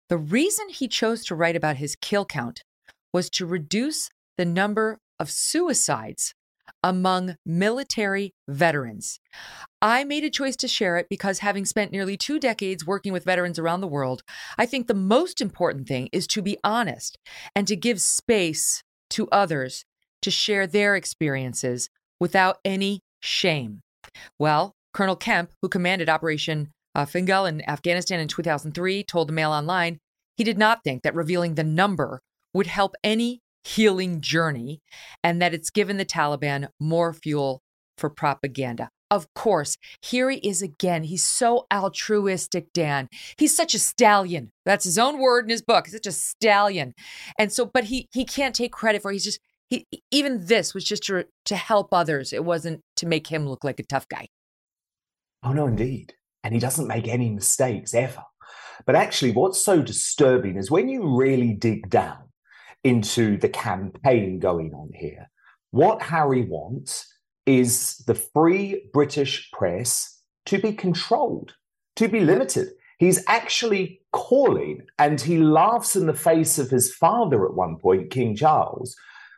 the 0.08 0.18
reason 0.18 0.68
he 0.68 0.88
chose 0.88 1.24
to 1.26 1.34
write 1.34 1.56
about 1.56 1.76
his 1.76 1.96
kill 2.00 2.24
count 2.24 2.62
was 3.12 3.30
to 3.30 3.46
reduce 3.46 4.08
the 4.36 4.44
number 4.44 4.98
of 5.18 5.30
suicides 5.30 6.34
among 6.82 7.36
military 7.44 8.32
veterans. 8.48 9.20
I 9.82 10.04
made 10.04 10.24
a 10.24 10.30
choice 10.30 10.56
to 10.56 10.68
share 10.68 10.96
it 10.96 11.08
because 11.10 11.40
having 11.40 11.64
spent 11.64 11.92
nearly 11.92 12.16
two 12.16 12.38
decades 12.38 12.86
working 12.86 13.12
with 13.12 13.24
veterans 13.24 13.58
around 13.58 13.80
the 13.80 13.86
world, 13.86 14.22
I 14.56 14.66
think 14.66 14.86
the 14.86 14.94
most 14.94 15.40
important 15.40 15.88
thing 15.88 16.08
is 16.12 16.26
to 16.28 16.42
be 16.42 16.58
honest 16.64 17.18
and 17.54 17.66
to 17.66 17.76
give 17.76 18.00
space 18.00 18.82
to 19.10 19.28
others 19.30 19.84
to 20.22 20.30
share 20.30 20.66
their 20.66 20.96
experiences 20.96 21.88
without 22.18 22.58
any 22.64 23.00
shame. 23.20 23.80
Well, 24.38 24.74
Colonel 24.92 25.16
Kemp, 25.16 25.52
who 25.62 25.68
commanded 25.68 26.08
Operation 26.08 26.72
uh, 26.94 27.04
Fingal 27.04 27.46
in 27.46 27.68
Afghanistan 27.68 28.20
in 28.20 28.28
2003, 28.28 29.04
told 29.04 29.28
the 29.28 29.32
Mail 29.32 29.52
Online 29.52 29.98
he 30.36 30.44
did 30.44 30.58
not 30.58 30.82
think 30.82 31.02
that 31.02 31.14
revealing 31.14 31.54
the 31.54 31.64
number 31.64 32.22
would 32.54 32.66
help 32.66 32.94
any 33.04 33.40
healing 33.62 34.20
journey 34.20 34.80
and 35.22 35.40
that 35.42 35.52
it's 35.52 35.70
given 35.70 35.98
the 35.98 36.04
Taliban 36.04 36.68
more 36.80 37.12
fuel 37.12 37.60
for 37.98 38.08
propaganda. 38.08 38.88
Of 39.10 39.26
course, 39.34 39.76
here 40.00 40.30
he 40.30 40.38
is 40.38 40.62
again. 40.62 41.02
He's 41.02 41.24
so 41.24 41.66
altruistic, 41.70 42.72
Dan. 42.72 43.08
He's 43.36 43.54
such 43.54 43.74
a 43.74 43.78
stallion. 43.78 44.50
That's 44.64 44.84
his 44.84 44.98
own 44.98 45.18
word 45.18 45.44
in 45.44 45.50
his 45.50 45.62
book. 45.62 45.86
He's 45.86 45.94
such 45.94 46.06
a 46.06 46.12
stallion. 46.12 46.94
And 47.38 47.52
so, 47.52 47.66
but 47.66 47.84
he 47.84 48.08
he 48.12 48.24
can't 48.24 48.54
take 48.54 48.72
credit 48.72 49.02
for 49.02 49.10
it. 49.10 49.14
He's 49.14 49.24
just 49.24 49.40
he 49.68 49.84
even 50.12 50.46
this 50.46 50.74
was 50.74 50.84
just 50.84 51.02
to 51.04 51.26
to 51.46 51.56
help 51.56 51.92
others. 51.92 52.32
It 52.32 52.44
wasn't 52.44 52.82
to 52.96 53.06
make 53.06 53.26
him 53.26 53.48
look 53.48 53.64
like 53.64 53.80
a 53.80 53.84
tough 53.84 54.08
guy. 54.08 54.28
Oh 55.42 55.52
no, 55.52 55.66
indeed. 55.66 56.14
And 56.42 56.54
he 56.54 56.60
doesn't 56.60 56.88
make 56.88 57.08
any 57.08 57.30
mistakes 57.30 57.94
ever. 57.94 58.22
But 58.86 58.96
actually, 58.96 59.32
what's 59.32 59.62
so 59.62 59.82
disturbing 59.82 60.56
is 60.56 60.70
when 60.70 60.88
you 60.88 61.16
really 61.16 61.52
dig 61.52 61.90
down 61.90 62.30
into 62.82 63.36
the 63.36 63.48
campaign 63.48 64.38
going 64.38 64.72
on 64.72 64.90
here, 64.94 65.30
what 65.70 66.02
Harry 66.02 66.44
wants 66.44 67.06
is 67.46 67.98
the 68.06 68.14
free 68.14 68.88
British 68.92 69.50
press 69.52 70.20
to 70.46 70.58
be 70.58 70.72
controlled, 70.72 71.54
to 71.96 72.08
be 72.08 72.20
limited. 72.20 72.68
He's 72.98 73.22
actually 73.26 74.02
calling, 74.12 74.86
and 74.98 75.20
he 75.20 75.38
laughs 75.38 75.96
in 75.96 76.06
the 76.06 76.14
face 76.14 76.58
of 76.58 76.70
his 76.70 76.94
father 76.94 77.46
at 77.46 77.54
one 77.54 77.76
point, 77.76 78.10
King 78.10 78.36
Charles, 78.36 78.94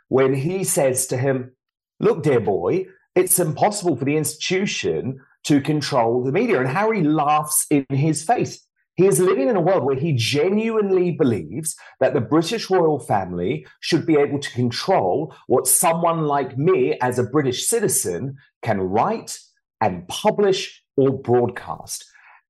when 0.08 0.34
he 0.34 0.64
says 0.64 1.06
to 1.08 1.16
him, 1.16 1.52
Look, 2.00 2.22
dear 2.22 2.40
boy, 2.40 2.86
it's 3.14 3.38
impossible 3.38 3.96
for 3.96 4.04
the 4.04 4.16
institution 4.16 5.20
to 5.44 5.60
control 5.60 6.22
the 6.22 6.32
media. 6.32 6.60
And 6.60 6.68
Harry 6.68 7.02
laughs 7.02 7.66
in 7.70 7.86
his 7.90 8.22
face. 8.22 8.66
He 8.94 9.06
is 9.06 9.18
living 9.18 9.48
in 9.48 9.56
a 9.56 9.60
world 9.60 9.84
where 9.84 9.96
he 9.96 10.12
genuinely 10.12 11.12
believes 11.12 11.74
that 12.00 12.12
the 12.12 12.20
British 12.20 12.68
royal 12.68 12.98
family 12.98 13.66
should 13.80 14.06
be 14.06 14.16
able 14.16 14.38
to 14.38 14.52
control 14.52 15.34
what 15.46 15.66
someone 15.66 16.26
like 16.26 16.58
me, 16.58 16.98
as 17.00 17.18
a 17.18 17.24
British 17.24 17.66
citizen, 17.66 18.36
can 18.62 18.80
write 18.80 19.38
and 19.80 20.06
publish 20.08 20.82
or 20.96 21.10
broadcast. 21.10 22.04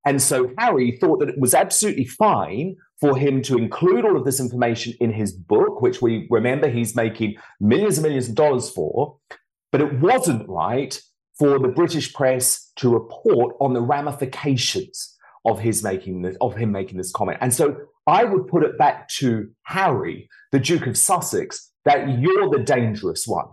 And 0.05 0.21
so 0.21 0.51
Harry 0.57 0.97
thought 0.99 1.19
that 1.19 1.29
it 1.29 1.39
was 1.39 1.53
absolutely 1.53 2.05
fine 2.05 2.75
for 2.99 3.17
him 3.17 3.41
to 3.43 3.57
include 3.57 4.03
all 4.03 4.17
of 4.17 4.25
this 4.25 4.41
information 4.41 4.93
in 4.99 5.13
his 5.13 5.31
book, 5.31 5.81
which 5.81 6.01
we 6.01 6.27
remember 6.29 6.67
he's 6.67 6.95
making 6.95 7.35
millions 7.61 7.97
and 7.97 8.03
millions 8.03 8.27
of 8.27 8.35
dollars 8.35 8.69
for. 8.69 9.17
But 9.71 9.81
it 9.81 9.99
wasn't 10.01 10.47
right 10.49 11.01
for 11.37 11.59
the 11.59 11.67
British 11.67 12.13
press 12.13 12.71
to 12.77 12.89
report 12.89 13.55
on 13.59 13.73
the 13.73 13.81
ramifications 13.81 15.17
of 15.45 15.59
his 15.59 15.83
making 15.83 16.21
this, 16.21 16.37
of 16.41 16.55
him 16.55 16.71
making 16.71 16.97
this 16.97 17.11
comment. 17.11 17.37
And 17.41 17.53
so 17.53 17.75
I 18.07 18.23
would 18.23 18.47
put 18.47 18.63
it 18.63 18.77
back 18.77 19.07
to 19.09 19.49
Harry, 19.63 20.29
the 20.51 20.59
Duke 20.59 20.87
of 20.87 20.97
Sussex, 20.97 21.71
that 21.85 22.19
you're 22.19 22.49
the 22.49 22.63
dangerous 22.63 23.27
one. 23.27 23.47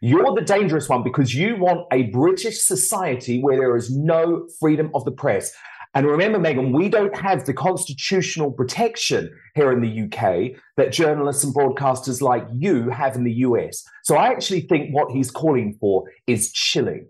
You're 0.00 0.34
the 0.34 0.42
dangerous 0.42 0.88
one 0.88 1.02
because 1.02 1.34
you 1.34 1.56
want 1.56 1.86
a 1.92 2.04
British 2.04 2.62
society 2.62 3.40
where 3.40 3.56
there 3.56 3.76
is 3.76 3.94
no 3.94 4.46
freedom 4.60 4.90
of 4.94 5.04
the 5.04 5.12
press. 5.12 5.52
And 5.94 6.06
remember, 6.06 6.38
Megyn, 6.38 6.76
we 6.76 6.88
don't 6.88 7.16
have 7.16 7.46
the 7.46 7.54
constitutional 7.54 8.50
protection 8.50 9.30
here 9.54 9.72
in 9.72 9.80
the 9.80 10.02
UK 10.02 10.60
that 10.76 10.92
journalists 10.92 11.44
and 11.44 11.54
broadcasters 11.54 12.20
like 12.20 12.44
you 12.52 12.90
have 12.90 13.14
in 13.14 13.24
the 13.24 13.32
US. 13.32 13.84
So 14.02 14.16
I 14.16 14.28
actually 14.28 14.62
think 14.62 14.92
what 14.92 15.12
he's 15.12 15.30
calling 15.30 15.76
for 15.80 16.04
is 16.26 16.52
chilling. 16.52 17.06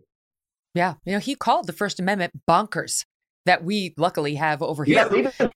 Yeah. 0.75 0.95
You 1.05 1.13
know, 1.13 1.19
he 1.19 1.35
called 1.35 1.67
the 1.67 1.73
First 1.73 2.01
Amendment 2.01 2.33
bonkers 2.49 3.05
that 3.47 3.65
we 3.65 3.95
luckily 3.97 4.35
have 4.35 4.63
over 4.63 4.85
here. 4.85 5.09
Yeah, 5.13 5.49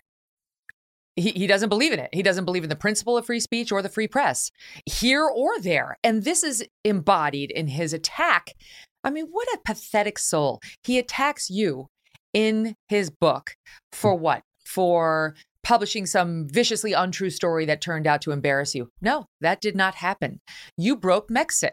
he, 1.17 1.31
he 1.31 1.47
doesn't 1.49 1.69
believe 1.69 1.93
in 1.93 1.99
it. 1.99 2.11
He 2.13 2.23
doesn't 2.23 2.45
believe 2.45 2.63
in 2.63 2.69
the 2.69 2.77
principle 2.77 3.17
of 3.17 3.27
free 3.27 3.41
speech 3.41 3.73
or 3.73 3.83
the 3.83 3.89
free 3.89 4.07
press, 4.07 4.51
here 4.87 5.25
or 5.25 5.59
there. 5.61 5.97
And 6.05 6.23
this 6.23 6.45
is 6.45 6.65
embodied 6.85 7.51
in 7.51 7.67
his 7.67 7.93
attack. 7.93 8.55
I 9.03 9.11
mean, 9.11 9.27
what 9.31 9.49
a 9.49 9.59
pathetic 9.65 10.19
soul. 10.19 10.61
He 10.85 10.99
attacks 10.99 11.51
you 11.51 11.89
in 12.33 12.75
his 12.89 13.11
book 13.11 13.55
for 13.93 14.15
what? 14.15 14.43
For 14.65 15.35
publishing 15.65 16.07
some 16.07 16.47
viciously 16.49 16.93
untrue 16.93 17.31
story 17.31 17.67
that 17.67 17.81
turned 17.81 18.07
out 18.07 18.23
to 18.23 18.31
embarrass 18.31 18.75
you. 18.75 18.91
No, 19.01 19.27
that 19.41 19.61
did 19.61 19.75
not 19.75 19.97
happen. 19.97 20.41
You 20.77 20.97
broke 20.97 21.29
Megxit, 21.29 21.73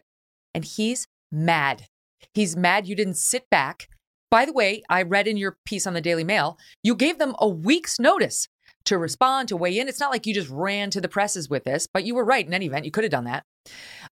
and 0.53 0.65
he's 0.65 1.05
mad. 1.31 1.85
He's 2.33 2.55
mad 2.55 2.87
you 2.87 2.95
didn't 2.95 3.15
sit 3.17 3.49
back 3.49 3.87
by 4.35 4.43
the 4.45 4.51
way, 4.51 4.83
I 4.89 5.03
read 5.03 5.27
in 5.27 5.37
your 5.37 5.57
piece 5.65 5.87
on 5.87 5.93
the 5.93 6.01
Daily 6.01 6.25
Mail, 6.25 6.57
you 6.83 6.93
gave 6.93 7.19
them 7.19 7.35
a 7.39 7.47
week's 7.47 7.99
notice 7.99 8.49
to 8.83 8.97
respond, 8.97 9.47
to 9.47 9.55
weigh 9.55 9.79
in. 9.79 9.87
It's 9.87 9.99
not 10.01 10.11
like 10.11 10.25
you 10.25 10.33
just 10.33 10.49
ran 10.49 10.89
to 10.91 10.99
the 10.99 11.07
presses 11.07 11.49
with 11.49 11.63
this, 11.63 11.87
but 11.91 12.03
you 12.03 12.15
were 12.15 12.25
right 12.25 12.45
in 12.45 12.53
any 12.53 12.65
event. 12.65 12.83
You 12.83 12.91
could 12.91 13.05
have 13.05 13.11
done 13.11 13.23
that. 13.23 13.43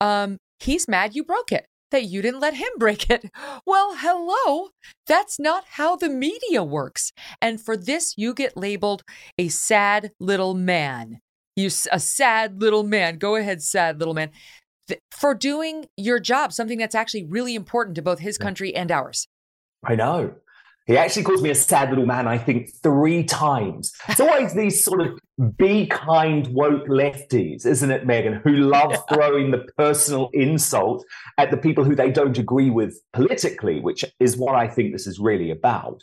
Um, 0.01 0.37
he's 0.59 0.87
mad 0.87 1.15
you 1.15 1.25
broke 1.25 1.53
it, 1.53 1.65
that 1.91 2.05
you 2.05 2.23
didn't 2.23 2.41
let 2.41 2.53
him 2.53 2.69
break 2.79 3.09
it. 3.09 3.31
Well, 3.65 3.97
hello. 3.97 4.69
That's 5.07 5.39
not 5.39 5.65
how 5.71 5.97
the 5.97 6.09
media 6.09 6.63
works. 6.63 7.13
And 7.41 7.61
for 7.61 7.77
this, 7.77 8.15
you 8.17 8.35
get 8.35 8.57
labeled 8.57 9.03
a 9.39 9.49
sad 9.49 10.13
little 10.21 10.53
man. 10.53 11.21
You 11.57 11.71
a 11.91 11.99
sad 11.99 12.61
little 12.61 12.85
man. 12.85 13.17
Go 13.19 13.37
ahead, 13.37 13.63
sad 13.63 13.99
little 13.99 14.15
man. 14.15 14.31
For 15.13 15.35
doing 15.35 15.87
your 15.97 16.19
job, 16.19 16.53
something 16.53 16.79
that's 16.79 16.95
actually 16.95 17.25
really 17.25 17.55
important 17.55 17.95
to 17.97 18.03
both 18.03 18.19
his 18.19 18.39
country 18.39 18.75
and 18.75 18.91
ours. 18.91 19.29
I 19.85 19.95
know. 19.95 20.35
He 20.87 20.97
actually 20.97 21.23
calls 21.23 21.41
me 21.41 21.51
a 21.51 21.55
sad 21.55 21.91
little 21.91 22.07
man, 22.07 22.27
I 22.27 22.37
think, 22.37 22.71
three 22.83 23.23
times. 23.23 23.93
It's 24.09 24.19
always 24.19 24.55
these 24.55 24.85
sort 24.85 25.03
of 25.03 25.21
be 25.57 25.87
kind 25.87 26.49
woke 26.49 26.89
lefties, 26.89 27.65
isn't 27.65 27.91
it, 27.93 28.07
Megyn, 28.07 28.43
who 28.43 28.57
love 28.57 28.97
throwing 29.13 29.53
the 29.53 29.67
personal 29.77 30.31
insult 30.33 31.05
at 31.39 31.53
the 31.53 31.57
people 31.57 31.85
who 31.85 31.95
they 31.95 32.11
don't 32.11 32.37
agree 32.37 32.71
with 32.71 33.01
politically, 33.13 33.79
which 33.79 34.05
is 34.19 34.37
what 34.37 34.57
I 34.57 34.67
think 34.67 34.93
this 34.93 35.07
is 35.07 35.21
really 35.21 35.53
about. 35.53 36.03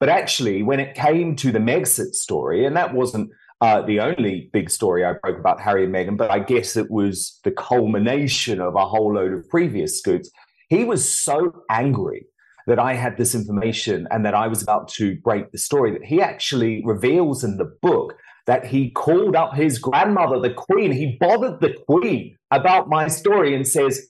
But 0.00 0.08
actually, 0.08 0.62
when 0.62 0.80
it 0.80 0.94
came 0.94 1.36
to 1.36 1.52
the 1.52 1.58
Megxit 1.58 2.14
story, 2.14 2.64
and 2.64 2.74
that 2.74 2.94
wasn't 2.94 3.30
uh, 3.62 3.80
the 3.80 4.00
only 4.00 4.50
big 4.52 4.68
story 4.68 5.04
I 5.04 5.12
broke 5.12 5.38
about 5.38 5.60
Harry 5.60 5.84
and 5.84 5.94
Meghan, 5.94 6.16
but 6.16 6.32
I 6.32 6.40
guess 6.40 6.76
it 6.76 6.90
was 6.90 7.38
the 7.44 7.52
culmination 7.52 8.60
of 8.60 8.74
a 8.74 8.84
whole 8.84 9.14
load 9.14 9.32
of 9.32 9.48
previous 9.48 10.00
scoops. 10.00 10.28
He 10.68 10.82
was 10.82 11.08
so 11.08 11.62
angry 11.70 12.26
that 12.66 12.80
I 12.80 12.94
had 12.94 13.16
this 13.16 13.36
information 13.36 14.08
and 14.10 14.26
that 14.26 14.34
I 14.34 14.48
was 14.48 14.62
about 14.62 14.88
to 14.94 15.14
break 15.20 15.52
the 15.52 15.58
story, 15.58 15.92
that 15.92 16.04
he 16.04 16.20
actually 16.20 16.82
reveals 16.84 17.44
in 17.44 17.56
the 17.56 17.72
book 17.82 18.16
that 18.46 18.66
he 18.66 18.90
called 18.90 19.36
up 19.36 19.54
his 19.54 19.78
grandmother, 19.78 20.40
the 20.40 20.54
queen. 20.54 20.90
He 20.90 21.16
bothered 21.20 21.60
the 21.60 21.74
queen 21.86 22.36
about 22.50 22.88
my 22.88 23.06
story 23.06 23.54
and 23.54 23.66
says, 23.66 24.08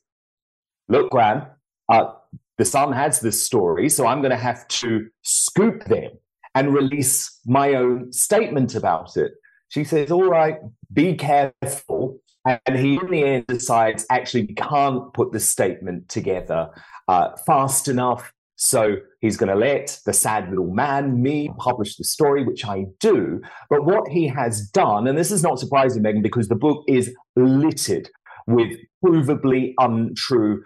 Look, 0.89 1.11
Gran, 1.11 1.47
uh, 1.91 2.13
the 2.57 2.65
Sun 2.65 2.95
has 2.95 3.21
this 3.21 3.45
story, 3.45 3.91
so 3.91 4.07
I'm 4.07 4.23
going 4.23 4.31
to 4.31 4.37
have 4.37 4.67
to 4.69 5.09
scoop 5.21 5.85
them 5.85 6.13
and 6.55 6.73
release 6.73 7.39
my 7.45 7.75
own 7.75 8.13
statement 8.15 8.75
about 8.75 9.19
it. 9.19 9.33
She 9.73 9.85
says, 9.85 10.11
All 10.11 10.29
right, 10.29 10.59
be 10.93 11.15
careful. 11.15 12.19
And 12.45 12.77
he, 12.77 12.97
in 12.97 13.11
the 13.11 13.25
end, 13.25 13.47
decides 13.47 14.05
actually, 14.11 14.45
we 14.45 14.55
can't 14.55 15.15
put 15.15 15.33
the 15.33 15.41
statement 15.41 16.11
together 16.11 16.69
uh, 17.09 17.35
fast 17.47 17.89
enough. 17.89 18.35
So 18.57 18.97
he's 19.23 19.39
going 19.39 19.49
to 19.49 19.55
let 19.55 19.99
the 20.05 20.13
sad 20.13 20.51
little 20.51 20.71
man, 20.71 21.23
me, 21.23 21.51
publish 21.57 21.97
the 21.97 22.05
story, 22.05 22.45
which 22.45 22.67
I 22.67 22.85
do. 23.01 23.41
But 23.71 23.87
what 23.87 24.09
he 24.09 24.29
has 24.29 24.69
done, 24.69 25.07
and 25.07 25.17
this 25.17 25.31
is 25.31 25.43
not 25.43 25.59
surprising, 25.59 26.03
Megyn, 26.03 26.23
because 26.23 26.49
the 26.49 26.55
book 26.55 26.85
is 26.87 27.15
littered 27.35 28.11
with 28.47 28.77
provably 29.03 29.73
untrue 29.79 30.65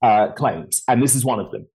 uh, 0.00 0.28
claims. 0.32 0.82
And 0.88 1.02
this 1.02 1.14
is 1.14 1.26
one 1.26 1.40
of 1.40 1.50
them. 1.50 1.66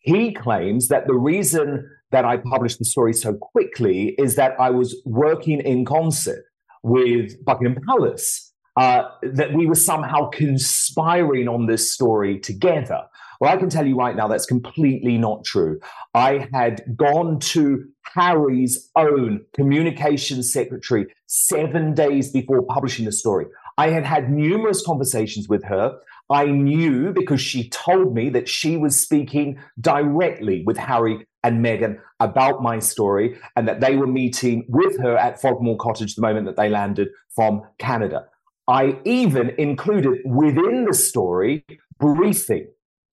He 0.00 0.34
claims 0.34 0.88
that 0.88 1.06
the 1.06 1.14
reason 1.14 1.88
that 2.10 2.24
I 2.24 2.36
published 2.36 2.78
the 2.78 2.84
story 2.84 3.12
so 3.12 3.34
quickly 3.34 4.14
is 4.18 4.36
that 4.36 4.58
I 4.60 4.70
was 4.70 4.96
working 5.04 5.60
in 5.60 5.84
concert 5.84 6.44
with 6.82 7.44
Buckingham 7.44 7.82
Palace, 7.86 8.52
uh, 8.76 9.04
that 9.22 9.52
we 9.54 9.66
were 9.66 9.74
somehow 9.74 10.28
conspiring 10.28 11.48
on 11.48 11.66
this 11.66 11.92
story 11.92 12.38
together. 12.38 13.02
Well, 13.40 13.52
I 13.52 13.56
can 13.56 13.68
tell 13.68 13.86
you 13.86 13.96
right 13.96 14.16
now 14.16 14.28
that's 14.28 14.46
completely 14.46 15.18
not 15.18 15.44
true. 15.44 15.78
I 16.14 16.48
had 16.52 16.82
gone 16.96 17.38
to 17.40 17.84
Harry's 18.14 18.90
own 18.96 19.44
communications 19.54 20.52
secretary 20.52 21.06
seven 21.26 21.92
days 21.92 22.30
before 22.30 22.62
publishing 22.62 23.04
the 23.04 23.12
story. 23.12 23.46
I 23.78 23.90
had 23.90 24.04
had 24.04 24.30
numerous 24.30 24.84
conversations 24.84 25.48
with 25.48 25.64
her. 25.64 25.98
I 26.30 26.46
knew 26.46 27.12
because 27.12 27.40
she 27.40 27.68
told 27.68 28.14
me 28.14 28.30
that 28.30 28.48
she 28.48 28.76
was 28.76 28.98
speaking 28.98 29.58
directly 29.80 30.62
with 30.66 30.78
Harry 30.78 31.26
and 31.46 31.64
Meghan 31.64 31.98
about 32.20 32.62
my 32.62 32.78
story 32.78 33.38
and 33.56 33.68
that 33.68 33.80
they 33.80 33.96
were 33.96 34.06
meeting 34.06 34.64
with 34.68 34.98
her 35.00 35.16
at 35.16 35.40
Frogmore 35.40 35.78
Cottage 35.78 36.14
the 36.14 36.22
moment 36.22 36.46
that 36.46 36.56
they 36.56 36.68
landed 36.68 37.08
from 37.34 37.62
Canada. 37.78 38.26
I 38.68 38.98
even 39.04 39.50
included 39.58 40.18
within 40.24 40.86
the 40.86 40.94
story 40.94 41.64
briefing 41.98 42.66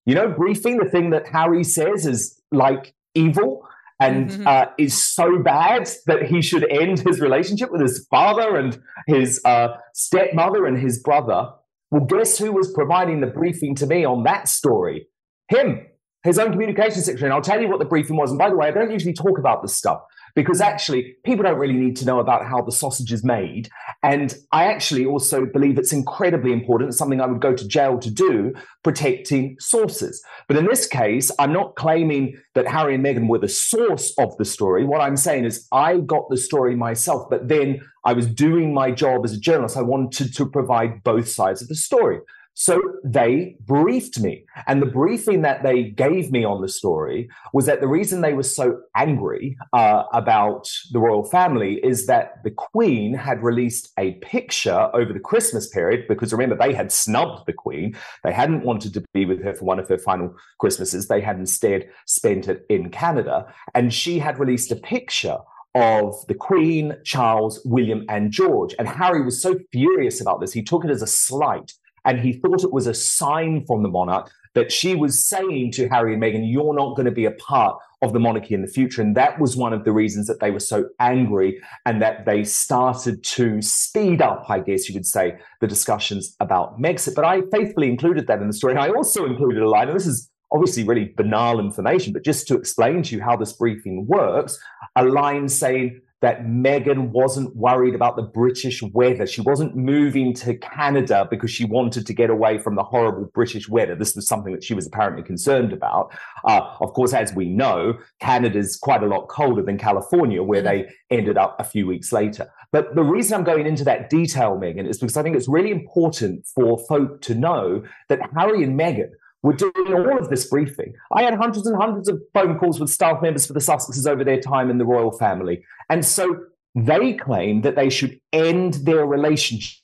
you 0.06 0.14
know, 0.14 0.28
briefing, 0.28 0.76
the 0.78 0.88
thing 0.88 1.10
that 1.10 1.26
Harry 1.28 1.64
says 1.64 2.06
is 2.06 2.40
like 2.52 2.94
evil 3.14 3.66
and 4.00 4.30
mm-hmm. 4.30 4.46
uh, 4.46 4.66
is 4.78 5.00
so 5.00 5.38
bad 5.38 5.88
that 6.06 6.24
he 6.24 6.42
should 6.42 6.70
end 6.70 7.00
his 7.00 7.20
relationship 7.20 7.70
with 7.70 7.80
his 7.80 8.06
father 8.10 8.56
and 8.56 8.80
his 9.06 9.40
uh, 9.44 9.68
stepmother 9.94 10.66
and 10.66 10.78
his 10.78 11.00
brother. 11.00 11.50
Well, 11.90 12.04
guess 12.04 12.36
who 12.36 12.52
was 12.52 12.72
providing 12.72 13.20
the 13.20 13.28
briefing 13.28 13.74
to 13.76 13.86
me 13.86 14.04
on 14.04 14.24
that 14.24 14.48
story? 14.48 15.06
Him, 15.48 15.86
his 16.24 16.38
own 16.38 16.50
communication 16.50 17.02
secretary. 17.02 17.28
And 17.28 17.34
I'll 17.34 17.42
tell 17.42 17.60
you 17.60 17.68
what 17.68 17.78
the 17.78 17.84
briefing 17.84 18.16
was. 18.16 18.30
And 18.30 18.38
by 18.38 18.50
the 18.50 18.56
way, 18.56 18.66
I 18.66 18.70
don't 18.70 18.90
usually 18.90 19.12
talk 19.12 19.38
about 19.38 19.62
this 19.62 19.76
stuff 19.76 20.02
because 20.34 20.60
actually 20.60 21.16
people 21.24 21.44
don't 21.44 21.58
really 21.58 21.74
need 21.74 21.96
to 21.96 22.04
know 22.04 22.18
about 22.18 22.44
how 22.44 22.60
the 22.60 22.72
sausage 22.72 23.12
is 23.12 23.22
made. 23.22 23.68
And 24.02 24.36
I 24.52 24.64
actually 24.64 25.06
also 25.06 25.46
believe 25.46 25.78
it's 25.78 25.92
incredibly 25.92 26.52
important. 26.52 26.88
It's 26.88 26.98
something 26.98 27.20
I 27.20 27.26
would 27.26 27.40
go 27.40 27.54
to 27.54 27.68
jail 27.68 27.98
to 27.98 28.10
do, 28.10 28.52
protecting 28.82 29.56
sources. 29.60 30.22
But 30.48 30.56
in 30.56 30.66
this 30.66 30.86
case, 30.86 31.30
I'm 31.38 31.52
not 31.52 31.76
claiming 31.76 32.36
that 32.54 32.66
Harry 32.66 32.96
and 32.96 33.04
Meghan 33.04 33.28
were 33.28 33.38
the 33.38 33.48
source 33.48 34.12
of 34.18 34.36
the 34.36 34.44
story. 34.44 34.84
What 34.84 35.00
I'm 35.00 35.16
saying 35.16 35.44
is 35.44 35.68
I 35.70 35.98
got 35.98 36.28
the 36.30 36.36
story 36.36 36.74
myself, 36.74 37.28
but 37.30 37.48
then 37.48 37.80
I 38.04 38.12
was 38.12 38.26
doing 38.26 38.74
my 38.74 38.90
job 38.90 39.24
as 39.24 39.32
a 39.32 39.40
journalist. 39.40 39.76
I 39.76 39.82
wanted 39.82 40.34
to 40.34 40.46
provide 40.46 41.04
both 41.04 41.28
sides 41.28 41.62
of 41.62 41.68
the 41.68 41.76
story. 41.76 42.18
So 42.54 42.80
they 43.04 43.56
briefed 43.60 44.20
me. 44.20 44.46
And 44.68 44.80
the 44.80 44.86
briefing 44.86 45.42
that 45.42 45.64
they 45.64 45.82
gave 45.82 46.30
me 46.30 46.44
on 46.44 46.62
the 46.62 46.68
story 46.68 47.28
was 47.52 47.66
that 47.66 47.80
the 47.80 47.88
reason 47.88 48.20
they 48.20 48.32
were 48.32 48.44
so 48.44 48.80
angry 48.96 49.56
uh, 49.72 50.04
about 50.12 50.68
the 50.92 51.00
royal 51.00 51.24
family 51.24 51.80
is 51.82 52.06
that 52.06 52.44
the 52.44 52.52
Queen 52.52 53.12
had 53.12 53.42
released 53.42 53.92
a 53.98 54.12
picture 54.14 54.88
over 54.94 55.12
the 55.12 55.18
Christmas 55.18 55.68
period, 55.68 56.06
because 56.08 56.32
remember, 56.32 56.56
they 56.56 56.72
had 56.72 56.92
snubbed 56.92 57.44
the 57.46 57.52
Queen. 57.52 57.96
They 58.22 58.32
hadn't 58.32 58.64
wanted 58.64 58.94
to 58.94 59.04
be 59.12 59.24
with 59.24 59.42
her 59.42 59.54
for 59.54 59.64
one 59.64 59.80
of 59.80 59.88
her 59.88 59.98
final 59.98 60.32
Christmases. 60.60 61.08
They 61.08 61.20
had 61.20 61.36
instead 61.36 61.88
spent 62.06 62.46
it 62.46 62.64
in 62.68 62.90
Canada. 62.90 63.52
And 63.74 63.92
she 63.92 64.20
had 64.20 64.38
released 64.38 64.70
a 64.70 64.76
picture 64.76 65.38
of 65.74 66.14
the 66.28 66.34
Queen, 66.34 66.96
Charles, 67.04 67.60
William, 67.64 68.04
and 68.08 68.30
George. 68.30 68.76
And 68.78 68.86
Harry 68.86 69.24
was 69.24 69.42
so 69.42 69.58
furious 69.72 70.20
about 70.20 70.40
this, 70.40 70.52
he 70.52 70.62
took 70.62 70.84
it 70.84 70.90
as 70.90 71.02
a 71.02 71.06
slight 71.08 71.72
and 72.04 72.20
he 72.20 72.32
thought 72.32 72.64
it 72.64 72.72
was 72.72 72.86
a 72.86 72.94
sign 72.94 73.64
from 73.66 73.82
the 73.82 73.88
monarch 73.88 74.30
that 74.54 74.70
she 74.70 74.94
was 74.94 75.26
saying 75.26 75.72
to 75.72 75.88
Harry 75.88 76.14
and 76.14 76.22
Meghan, 76.22 76.50
You're 76.50 76.74
not 76.74 76.96
going 76.96 77.06
to 77.06 77.12
be 77.12 77.24
a 77.24 77.32
part 77.32 77.76
of 78.02 78.12
the 78.12 78.20
monarchy 78.20 78.54
in 78.54 78.62
the 78.62 78.68
future. 78.68 79.02
And 79.02 79.16
that 79.16 79.40
was 79.40 79.56
one 79.56 79.72
of 79.72 79.84
the 79.84 79.92
reasons 79.92 80.26
that 80.26 80.40
they 80.40 80.50
were 80.50 80.60
so 80.60 80.88
angry 81.00 81.60
and 81.86 82.00
that 82.02 82.26
they 82.26 82.44
started 82.44 83.24
to 83.24 83.60
speed 83.62 84.22
up, 84.22 84.44
I 84.48 84.60
guess 84.60 84.88
you 84.88 84.94
could 84.94 85.06
say, 85.06 85.38
the 85.60 85.66
discussions 85.66 86.36
about 86.40 86.80
Megxit. 86.80 87.14
But 87.14 87.24
I 87.24 87.42
faithfully 87.52 87.88
included 87.88 88.26
that 88.26 88.40
in 88.40 88.46
the 88.46 88.52
story. 88.52 88.74
And 88.74 88.80
I 88.80 88.90
also 88.90 89.24
included 89.24 89.62
a 89.62 89.68
line, 89.68 89.88
and 89.88 89.96
this 89.96 90.06
is 90.06 90.30
obviously 90.52 90.84
really 90.84 91.12
banal 91.16 91.58
information, 91.58 92.12
but 92.12 92.24
just 92.24 92.46
to 92.46 92.54
explain 92.54 93.02
to 93.02 93.16
you 93.16 93.22
how 93.22 93.36
this 93.36 93.52
briefing 93.54 94.06
works, 94.06 94.58
a 94.94 95.04
line 95.04 95.48
saying, 95.48 96.00
that 96.22 96.44
Meghan 96.44 97.10
wasn't 97.10 97.54
worried 97.54 97.94
about 97.94 98.16
the 98.16 98.22
British 98.22 98.82
weather. 98.82 99.26
She 99.26 99.42
wasn't 99.42 99.76
moving 99.76 100.32
to 100.34 100.54
Canada 100.56 101.26
because 101.30 101.50
she 101.50 101.64
wanted 101.64 102.06
to 102.06 102.14
get 102.14 102.30
away 102.30 102.58
from 102.58 102.76
the 102.76 102.82
horrible 102.82 103.26
British 103.34 103.68
weather. 103.68 103.94
This 103.94 104.16
was 104.16 104.26
something 104.26 104.52
that 104.52 104.64
she 104.64 104.74
was 104.74 104.86
apparently 104.86 105.22
concerned 105.22 105.72
about. 105.72 106.12
Uh, 106.44 106.62
of 106.80 106.92
course, 106.94 107.12
as 107.12 107.34
we 107.34 107.50
know, 107.50 107.98
Canada's 108.20 108.76
quite 108.76 109.02
a 109.02 109.06
lot 109.06 109.28
colder 109.28 109.62
than 109.62 109.76
California, 109.76 110.42
where 110.42 110.62
mm-hmm. 110.62 110.86
they 110.86 111.16
ended 111.16 111.36
up 111.36 111.56
a 111.58 111.64
few 111.64 111.86
weeks 111.86 112.12
later. 112.12 112.48
But 112.72 112.94
the 112.94 113.04
reason 113.04 113.34
I'm 113.34 113.44
going 113.44 113.66
into 113.66 113.84
that 113.84 114.10
detail, 114.10 114.58
Megyn, 114.58 114.88
is 114.88 114.98
because 114.98 115.16
I 115.16 115.22
think 115.22 115.36
it's 115.36 115.48
really 115.48 115.70
important 115.70 116.46
for 116.46 116.78
folk 116.88 117.20
to 117.22 117.34
know 117.34 117.84
that 118.08 118.20
Harry 118.34 118.64
and 118.64 118.78
Meghan 118.78 119.10
were 119.44 119.52
doing 119.52 119.72
all 119.92 120.18
of 120.18 120.30
this 120.30 120.46
briefing. 120.46 120.94
I 121.12 121.22
had 121.22 121.34
hundreds 121.34 121.66
and 121.66 121.76
hundreds 121.76 122.08
of 122.08 122.20
phone 122.32 122.58
calls 122.58 122.80
with 122.80 122.88
staff 122.88 123.20
members 123.20 123.46
for 123.46 123.52
the 123.52 123.60
Sussexes 123.60 124.08
over 124.08 124.24
their 124.24 124.40
time 124.40 124.70
in 124.70 124.78
the 124.78 124.86
royal 124.86 125.12
family. 125.12 125.62
And 125.90 126.04
so 126.04 126.46
they 126.74 127.12
claim 127.12 127.60
that 127.60 127.76
they 127.76 127.90
should 127.90 128.18
end 128.32 128.74
their 128.86 129.04
relationship. 129.04 129.78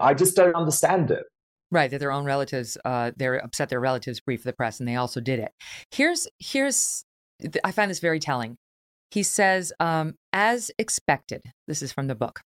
I 0.00 0.14
just 0.14 0.34
don't 0.34 0.54
understand 0.54 1.10
it. 1.10 1.24
Right, 1.70 1.90
that 1.90 2.00
their 2.00 2.10
own 2.10 2.24
relatives, 2.24 2.78
uh, 2.86 3.12
they're 3.14 3.36
upset 3.36 3.68
their 3.68 3.80
relatives 3.80 4.20
briefed 4.20 4.44
the 4.44 4.52
press, 4.52 4.80
and 4.80 4.88
they 4.88 4.96
also 4.96 5.20
did 5.20 5.38
it. 5.38 5.52
Here's, 5.90 6.26
here's, 6.38 7.04
I 7.64 7.70
find 7.70 7.90
this 7.90 8.00
very 8.00 8.18
telling. 8.18 8.56
He 9.10 9.22
says, 9.22 9.74
um, 9.78 10.14
as 10.32 10.70
expected, 10.78 11.42
this 11.68 11.82
is 11.82 11.92
from 11.92 12.06
the 12.06 12.14
book, 12.14 12.40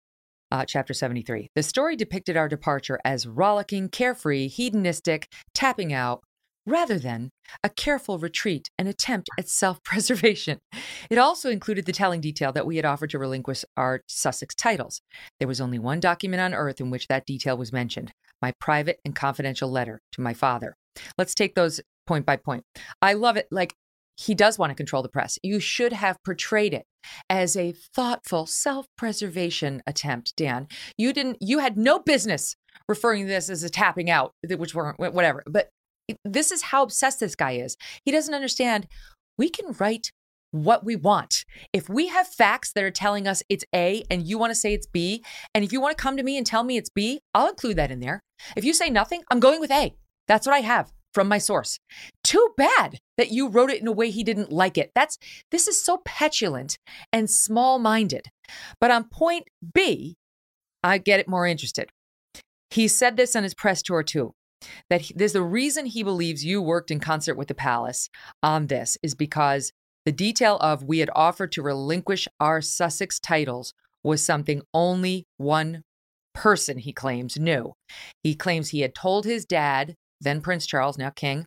uh, 0.51 0.65
chapter 0.67 0.95
73. 0.95 1.49
The 1.55 1.63
story 1.63 1.95
depicted 1.95 2.39
our 2.39 2.49
departure 2.49 2.99
as 3.05 3.27
rollicking, 3.27 3.91
carefree, 3.91 4.49
hedonistic, 4.49 5.29
tapping 5.55 5.93
out, 5.93 6.23
rather 6.67 6.99
than 6.99 7.31
a 7.63 7.69
careful 7.69 8.19
retreat 8.19 8.71
and 8.79 8.89
attempt 8.89 9.29
at 9.39 9.49
self 9.49 9.83
preservation. 9.83 10.59
It 11.11 11.19
also 11.19 11.51
included 11.51 11.85
the 11.85 11.93
telling 11.93 12.21
detail 12.21 12.51
that 12.53 12.67
we 12.67 12.77
had 12.77 12.85
offered 12.85 13.11
to 13.11 13.19
relinquish 13.19 13.65
our 13.77 14.01
Sussex 14.09 14.55
titles. 14.55 15.03
There 15.39 15.47
was 15.47 15.61
only 15.61 15.79
one 15.79 16.01
document 16.01 16.41
on 16.41 16.55
earth 16.55 16.81
in 16.81 16.91
which 16.91 17.09
that 17.09 17.27
detail 17.27 17.57
was 17.57 17.73
mentioned 17.73 18.13
my 18.41 18.53
private 18.59 19.01
and 19.05 19.15
confidential 19.15 19.71
letter 19.71 20.01
to 20.13 20.21
my 20.21 20.35
father. 20.35 20.77
Let's 21.17 21.35
take 21.35 21.55
those 21.55 21.81
point 22.07 22.27
by 22.27 22.37
point. 22.37 22.65
I 23.01 23.15
love 23.15 23.37
it. 23.37 23.47
Like, 23.51 23.75
he 24.17 24.35
does 24.35 24.59
want 24.59 24.71
to 24.71 24.75
control 24.75 25.03
the 25.03 25.09
press. 25.09 25.39
You 25.43 25.61
should 25.61 25.93
have 25.93 26.23
portrayed 26.25 26.75
it 26.75 26.85
as 27.29 27.57
a 27.57 27.75
thoughtful 27.95 28.47
self 28.47 28.87
preservation 28.97 29.83
attempt, 29.87 30.37
Dan. 30.37 30.69
You 30.97 31.13
didn't, 31.13 31.39
you 31.41 31.59
had 31.59 31.77
no 31.77 31.99
business 31.99 32.55
referring 32.89 33.23
to 33.23 33.29
this 33.29 33.49
as 33.51 33.63
a 33.63 33.71
tapping 33.71 34.11
out, 34.11 34.33
which 34.49 34.75
weren't, 34.75 34.99
whatever. 34.99 35.43
But 35.47 35.71
this 36.25 36.51
is 36.51 36.63
how 36.63 36.83
obsessed 36.83 37.21
this 37.21 37.35
guy 37.35 37.53
is. 37.53 37.77
He 38.05 38.13
doesn't 38.13 38.35
understand 38.35 38.87
we 39.39 39.49
can 39.49 39.75
write 39.79 40.11
what 40.51 40.85
we 40.85 40.95
want. 40.95 41.45
If 41.73 41.89
we 41.89 42.09
have 42.09 42.29
facts 42.29 42.73
that 42.73 42.85
are 42.85 42.91
telling 42.91 43.27
us 43.27 43.43
it's 43.49 43.65
A 43.75 44.05
and 44.09 44.27
you 44.27 44.39
want 44.39 44.51
to 44.51 44.55
say 44.55 44.73
it's 44.73 44.87
B, 44.87 45.25
and 45.55 45.65
if 45.65 45.73
you 45.73 45.81
want 45.81 45.97
to 45.97 46.03
come 46.03 46.17
to 46.17 46.23
me 46.23 46.37
and 46.37 46.47
tell 46.47 46.63
me 46.63 46.77
it's 46.77 46.91
B, 46.91 47.21
I'll 47.35 47.49
include 47.49 47.77
that 47.77 47.91
in 47.91 48.01
there. 48.01 48.21
If 48.57 48.65
you 48.65 48.73
say 48.73 48.89
nothing, 48.89 49.23
I'm 49.31 49.41
going 49.41 49.61
with 49.61 49.73
A. 49.73 49.97
That's 50.29 50.47
what 50.47 50.55
I 50.55 50.61
have 50.61 50.93
from 51.13 51.29
my 51.29 51.39
source. 51.39 51.79
Too 52.23 52.51
bad 52.57 52.99
that 53.17 53.31
you 53.31 53.49
wrote 53.49 53.71
it 53.71 53.81
in 53.81 53.89
a 53.89 53.93
way 53.93 54.11
he 54.11 54.23
didn't 54.23 54.53
like 54.53 54.79
it. 54.79 54.93
That's 54.95 55.19
this 55.51 55.67
is 55.67 55.83
so 55.83 56.03
petulant 56.05 56.77
and 57.13 57.29
small-minded. 57.29 58.27
But 58.81 58.91
on 58.91 59.05
point 59.05 59.49
B, 59.73 60.17
I 60.83 60.99
get 60.99 61.19
it 61.19 61.29
more 61.29 61.47
interested. 61.47 61.91
He 62.71 62.89
said 62.89 63.17
this 63.17 63.35
on 63.35 63.43
his 63.43 63.55
press 63.55 63.83
tour 63.83 64.03
too. 64.03 64.35
That 64.91 65.03
he, 65.03 65.15
there's 65.17 65.33
the 65.33 65.43
reason 65.43 65.87
he 65.87 66.03
believes 66.03 66.45
you 66.45 66.61
worked 66.61 66.91
in 66.91 67.01
concert 67.01 67.37
with 67.37 67.49
the 67.49 67.55
palace 67.55 68.09
on 68.43 68.67
this 68.67 68.97
is 69.03 69.15
because 69.15 69.73
the 70.05 70.13
detail 70.13 70.57
of 70.59 70.83
we 70.83 70.99
had 70.99 71.11
offered 71.15 71.53
to 71.53 71.63
relinquish 71.63 72.29
our 72.39 72.61
Sussex 72.61 73.19
titles 73.19 73.73
was 74.03 74.23
something 74.23 74.63
only 74.75 75.27
one 75.39 75.83
person, 76.35 76.79
he 76.79 76.93
claims, 76.93 77.39
knew. 77.39 77.73
He 78.23 78.35
claims 78.35 78.69
he 78.69 78.81
had 78.81 78.95
told 78.95 79.25
his 79.25 79.47
dad, 79.47 79.95
then 80.21 80.41
Prince 80.41 80.67
Charles, 80.67 80.99
now 80.99 81.11
King, 81.11 81.47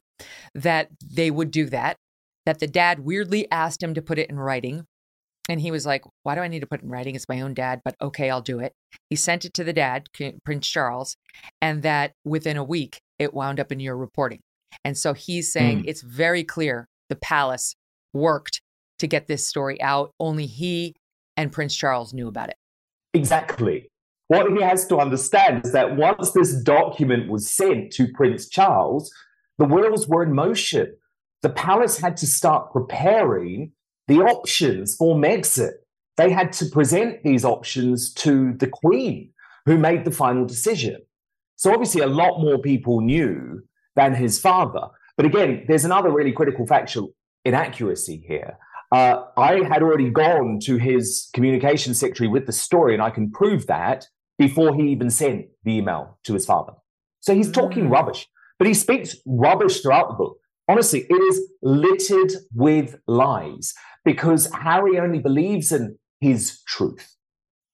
that 0.55 0.89
they 1.05 1.29
would 1.29 1.51
do 1.51 1.65
that, 1.69 1.97
that 2.45 2.59
the 2.59 2.67
dad 2.67 3.01
weirdly 3.01 3.49
asked 3.51 3.83
him 3.83 3.93
to 3.93 4.01
put 4.01 4.17
it 4.17 4.29
in 4.29 4.39
writing. 4.39 4.85
And 5.49 5.61
he 5.61 5.71
was 5.71 5.85
like, 5.85 6.03
Why 6.23 6.35
do 6.35 6.41
I 6.41 6.47
need 6.47 6.59
to 6.59 6.67
put 6.67 6.81
it 6.81 6.83
in 6.83 6.89
writing? 6.89 7.15
It's 7.15 7.29
my 7.29 7.41
own 7.41 7.53
dad, 7.53 7.81
but 7.83 7.95
okay, 8.01 8.29
I'll 8.29 8.41
do 8.41 8.59
it. 8.59 8.73
He 9.09 9.15
sent 9.15 9.45
it 9.45 9.53
to 9.55 9.63
the 9.63 9.73
dad, 9.73 10.07
Prince 10.43 10.67
Charles, 10.67 11.15
and 11.61 11.83
that 11.83 12.13
within 12.25 12.57
a 12.57 12.63
week, 12.63 12.99
it 13.19 13.33
wound 13.33 13.59
up 13.59 13.71
in 13.71 13.79
your 13.79 13.97
reporting. 13.97 14.39
And 14.83 14.97
so 14.97 15.13
he's 15.13 15.51
saying 15.51 15.83
mm. 15.83 15.87
it's 15.87 16.01
very 16.01 16.43
clear 16.43 16.87
the 17.09 17.15
palace 17.15 17.75
worked 18.13 18.61
to 18.99 19.07
get 19.07 19.27
this 19.27 19.45
story 19.45 19.81
out. 19.81 20.11
Only 20.19 20.45
he 20.45 20.95
and 21.35 21.51
Prince 21.51 21.75
Charles 21.75 22.13
knew 22.13 22.27
about 22.27 22.49
it. 22.49 22.55
Exactly. 23.13 23.89
What 24.27 24.51
he 24.51 24.61
has 24.61 24.85
to 24.87 24.97
understand 24.97 25.65
is 25.65 25.71
that 25.71 25.95
once 25.95 26.31
this 26.31 26.53
document 26.61 27.29
was 27.29 27.49
sent 27.49 27.91
to 27.93 28.07
Prince 28.13 28.49
Charles, 28.49 29.11
the 29.57 29.65
wheels 29.65 30.07
were 30.07 30.23
in 30.23 30.33
motion. 30.33 30.93
The 31.43 31.49
palace 31.49 31.97
had 31.97 32.17
to 32.17 32.27
start 32.27 32.73
preparing 32.73 33.71
the 34.07 34.19
options 34.19 34.95
for 34.95 35.15
Megxit. 35.15 35.73
They 36.17 36.31
had 36.31 36.51
to 36.53 36.65
present 36.65 37.23
these 37.23 37.45
options 37.45 38.13
to 38.15 38.53
the 38.53 38.67
Queen, 38.67 39.31
who 39.65 39.77
made 39.77 40.05
the 40.05 40.11
final 40.11 40.45
decision. 40.45 41.01
So 41.57 41.71
obviously, 41.71 42.01
a 42.01 42.07
lot 42.07 42.39
more 42.39 42.57
people 42.57 43.01
knew 43.01 43.61
than 43.95 44.15
his 44.15 44.39
father. 44.39 44.87
But 45.15 45.25
again, 45.25 45.65
there's 45.67 45.85
another 45.85 46.11
really 46.11 46.31
critical 46.31 46.65
factual 46.65 47.13
inaccuracy 47.45 48.23
here. 48.27 48.57
Uh, 48.91 49.23
I 49.35 49.63
had 49.63 49.81
already 49.81 50.09
gone 50.09 50.59
to 50.63 50.77
his 50.77 51.29
communication 51.33 51.93
secretary 51.93 52.29
with 52.29 52.45
the 52.45 52.53
story, 52.53 52.93
and 52.93 53.03
I 53.03 53.09
can 53.09 53.31
prove 53.31 53.67
that 53.67 54.07
before 54.37 54.75
he 54.75 54.89
even 54.89 55.09
sent 55.09 55.47
the 55.63 55.77
email 55.77 56.17
to 56.23 56.33
his 56.33 56.45
father. 56.45 56.73
So 57.19 57.33
he's 57.33 57.51
talking 57.51 57.85
mm. 57.87 57.91
rubbish, 57.91 58.27
but 58.59 58.67
he 58.67 58.73
speaks 58.73 59.17
rubbish 59.25 59.81
throughout 59.81 60.09
the 60.09 60.13
book. 60.13 60.37
Honestly, 60.69 61.05
it 61.09 61.13
is 61.13 61.51
littered 61.61 62.31
with 62.53 62.97
lies 63.07 63.73
because 64.07 64.49
Harry 64.53 64.97
only 64.97 65.19
believes 65.19 65.73
in 65.73 65.97
his 66.21 66.61
truth. 66.65 67.13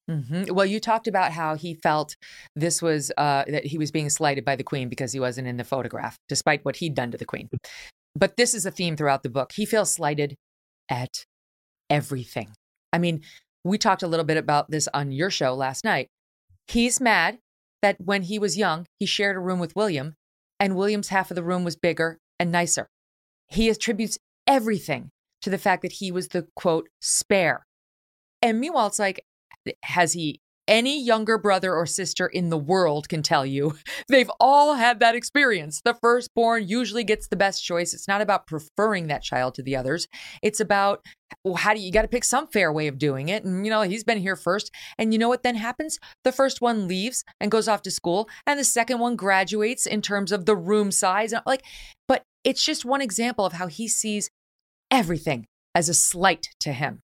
Mm-hmm. 0.09 0.51
Well, 0.51 0.65
you 0.65 0.79
talked 0.79 1.07
about 1.07 1.31
how 1.31 1.53
he 1.53 1.75
felt 1.75 2.15
this 2.55 2.81
was 2.81 3.11
uh, 3.19 3.43
that 3.47 3.67
he 3.67 3.77
was 3.77 3.91
being 3.91 4.09
slighted 4.09 4.43
by 4.43 4.55
the 4.55 4.63
queen 4.63 4.89
because 4.89 5.13
he 5.13 5.19
wasn't 5.19 5.47
in 5.47 5.57
the 5.57 5.63
photograph, 5.63 6.17
despite 6.27 6.65
what 6.65 6.77
he'd 6.77 6.95
done 6.95 7.11
to 7.11 7.19
the 7.19 7.25
queen. 7.25 7.49
But 8.15 8.36
this 8.36 8.55
is 8.55 8.65
a 8.65 8.71
theme 8.71 8.97
throughout 8.97 9.21
the 9.21 9.29
book. 9.29 9.51
He 9.53 9.65
feels 9.65 9.91
slighted 9.91 10.36
at 10.89 11.23
everything. 11.88 12.49
I 12.91 12.97
mean, 12.97 13.21
we 13.63 13.77
talked 13.77 14.01
a 14.01 14.07
little 14.07 14.25
bit 14.25 14.38
about 14.38 14.71
this 14.71 14.89
on 14.91 15.11
your 15.11 15.29
show 15.29 15.53
last 15.53 15.86
night. 15.86 16.07
He's 16.67 16.99
mad 16.99 17.38
that 17.84 17.97
when 17.99 18.23
he 18.23 18.39
was 18.39 18.57
young, 18.57 18.88
he 18.97 19.05
shared 19.05 19.36
a 19.36 19.39
room 19.39 19.59
with 19.59 19.75
William, 19.75 20.15
and 20.59 20.75
William's 20.75 21.09
half 21.09 21.29
of 21.29 21.36
the 21.36 21.43
room 21.43 21.63
was 21.63 21.75
bigger 21.75 22.17
and 22.39 22.51
nicer. 22.51 22.88
He 23.49 23.69
attributes 23.69 24.17
everything 24.47 25.11
to 25.43 25.49
the 25.49 25.57
fact 25.57 25.81
that 25.83 25.93
he 25.93 26.11
was 26.11 26.29
the 26.29 26.47
quote, 26.55 26.89
spare. 26.99 27.65
And 28.41 28.59
meanwhile, 28.59 28.87
it's 28.87 28.99
like, 28.99 29.25
has 29.83 30.13
he 30.13 30.41
any 30.67 31.03
younger 31.03 31.37
brother 31.37 31.73
or 31.73 31.85
sister 31.85 32.27
in 32.27 32.49
the 32.49 32.57
world 32.57 33.09
can 33.09 33.21
tell 33.21 33.45
you. 33.45 33.75
They've 34.07 34.31
all 34.39 34.75
had 34.75 34.99
that 34.99 35.15
experience. 35.15 35.81
The 35.83 35.93
firstborn 35.93 36.67
usually 36.67 37.03
gets 37.03 37.27
the 37.27 37.35
best 37.35 37.63
choice. 37.63 37.93
It's 37.93 38.07
not 38.07 38.21
about 38.21 38.47
preferring 38.47 39.07
that 39.07 39.23
child 39.23 39.55
to 39.55 39.63
the 39.63 39.75
others. 39.75 40.07
It's 40.41 40.59
about 40.59 41.01
well, 41.43 41.55
how 41.55 41.73
do 41.73 41.79
you, 41.79 41.87
you 41.87 41.91
got 41.91 42.03
to 42.03 42.07
pick 42.07 42.23
some 42.23 42.47
fair 42.47 42.71
way 42.71 42.87
of 42.87 42.97
doing 42.97 43.29
it? 43.29 43.43
And 43.43 43.65
you 43.65 43.71
know, 43.71 43.81
he's 43.81 44.03
been 44.03 44.19
here 44.19 44.35
first. 44.35 44.71
And 44.97 45.11
you 45.11 45.19
know 45.19 45.29
what 45.29 45.43
then 45.43 45.55
happens? 45.55 45.99
The 46.23 46.31
first 46.31 46.61
one 46.61 46.87
leaves 46.87 47.23
and 47.39 47.51
goes 47.51 47.67
off 47.67 47.81
to 47.83 47.91
school, 47.91 48.29
and 48.45 48.59
the 48.59 48.63
second 48.63 48.99
one 48.99 49.15
graduates 49.15 49.85
in 49.85 50.01
terms 50.01 50.31
of 50.31 50.45
the 50.45 50.55
room 50.55 50.91
size. 50.91 51.33
And 51.33 51.41
like, 51.45 51.63
but 52.07 52.23
it's 52.43 52.63
just 52.63 52.85
one 52.85 53.01
example 53.01 53.45
of 53.45 53.53
how 53.53 53.67
he 53.67 53.87
sees 53.87 54.29
everything 54.93 55.47
as 55.75 55.89
a 55.89 55.93
slight 55.93 56.47
to 56.61 56.71
him. 56.71 57.01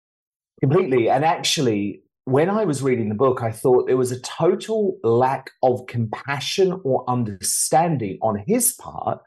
Completely. 0.62 1.10
And 1.10 1.26
actually, 1.26 2.02
when 2.26 2.50
I 2.50 2.64
was 2.64 2.82
reading 2.82 3.10
the 3.10 3.16
book, 3.16 3.44
I 3.44 3.52
thought 3.52 3.86
there 3.86 3.98
was 3.98 4.14
a 4.14 4.22
total 4.22 4.98
lack 5.04 5.52
of 5.62 5.86
compassion 5.88 6.80
or 6.86 7.04
understanding 7.08 8.18
on 8.22 8.42
his 8.48 8.74
part 8.74 9.20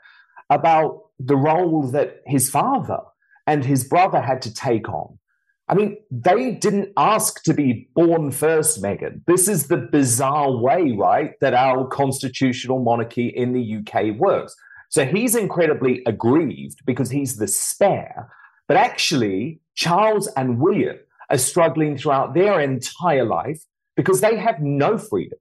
about 0.48 1.02
the 1.18 1.36
role 1.36 1.86
that 1.90 2.22
his 2.26 2.48
father 2.48 3.00
and 3.46 3.64
his 3.64 3.84
brother 3.84 4.20
had 4.20 4.40
to 4.42 4.54
take 4.54 4.88
on. 4.88 5.18
I 5.68 5.74
mean, 5.74 5.96
they 6.10 6.52
didn't 6.52 6.92
ask 6.96 7.42
to 7.42 7.52
be 7.52 7.88
born 7.94 8.30
first, 8.30 8.80
Megyn. 8.80 9.22
This 9.26 9.48
is 9.48 9.66
the 9.66 9.76
bizarre 9.76 10.56
way, 10.56 10.92
right, 10.96 11.32
that 11.40 11.54
our 11.54 11.86
constitutional 11.88 12.82
monarchy 12.82 13.26
in 13.28 13.52
the 13.52 13.78
UK 13.78 14.16
works. 14.16 14.54
So 14.90 15.04
he's 15.04 15.34
incredibly 15.34 16.02
aggrieved 16.06 16.78
because 16.86 17.10
he's 17.10 17.36
the 17.36 17.48
spare. 17.48 18.30
But 18.68 18.76
actually, 18.76 19.60
Charles 19.74 20.26
and 20.36 20.58
William 20.60 20.96
are 21.30 21.38
struggling 21.38 21.96
throughout 21.96 22.34
their 22.34 22.60
entire 22.60 23.24
life 23.24 23.62
because 23.96 24.20
they 24.20 24.36
have 24.36 24.60
no 24.60 24.98
freedom. 24.98 25.38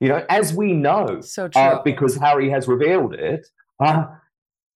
You 0.00 0.08
know, 0.08 0.26
as 0.28 0.52
we 0.52 0.72
know, 0.72 1.20
so 1.22 1.48
uh, 1.54 1.82
because 1.82 2.16
Harry 2.16 2.50
has 2.50 2.68
revealed 2.68 3.14
it, 3.14 3.46
uh, 3.80 4.06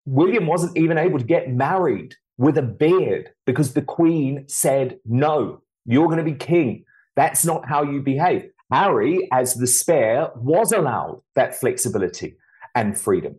William 0.07 0.47
wasn't 0.47 0.77
even 0.79 0.97
able 0.97 1.19
to 1.19 1.25
get 1.25 1.51
married 1.51 2.15
with 2.39 2.57
a 2.57 2.63
beard 2.63 3.31
because 3.45 3.75
the 3.75 3.83
Queen 3.83 4.45
said, 4.49 4.99
no, 5.05 5.63
you're 5.85 6.07
going 6.07 6.19
to 6.19 6.25
be 6.25 6.33
king. 6.35 6.85
That's 7.17 7.45
not 7.45 7.69
how 7.69 7.83
you 7.83 8.01
behave. 8.01 8.51
Harry, 8.73 9.29
as 9.33 9.55
the 9.55 9.67
spare, 9.67 10.31
was 10.37 10.73
allowed 10.73 11.21
that 11.35 11.59
flexibility 11.59 12.37
and 12.75 12.99
freedom. 12.99 13.37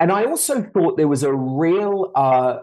And 0.00 0.10
I 0.10 0.24
also 0.24 0.62
thought 0.62 0.96
there 0.96 1.08
was 1.08 1.22
a 1.22 1.32
real 1.32 2.10
uh, 2.14 2.58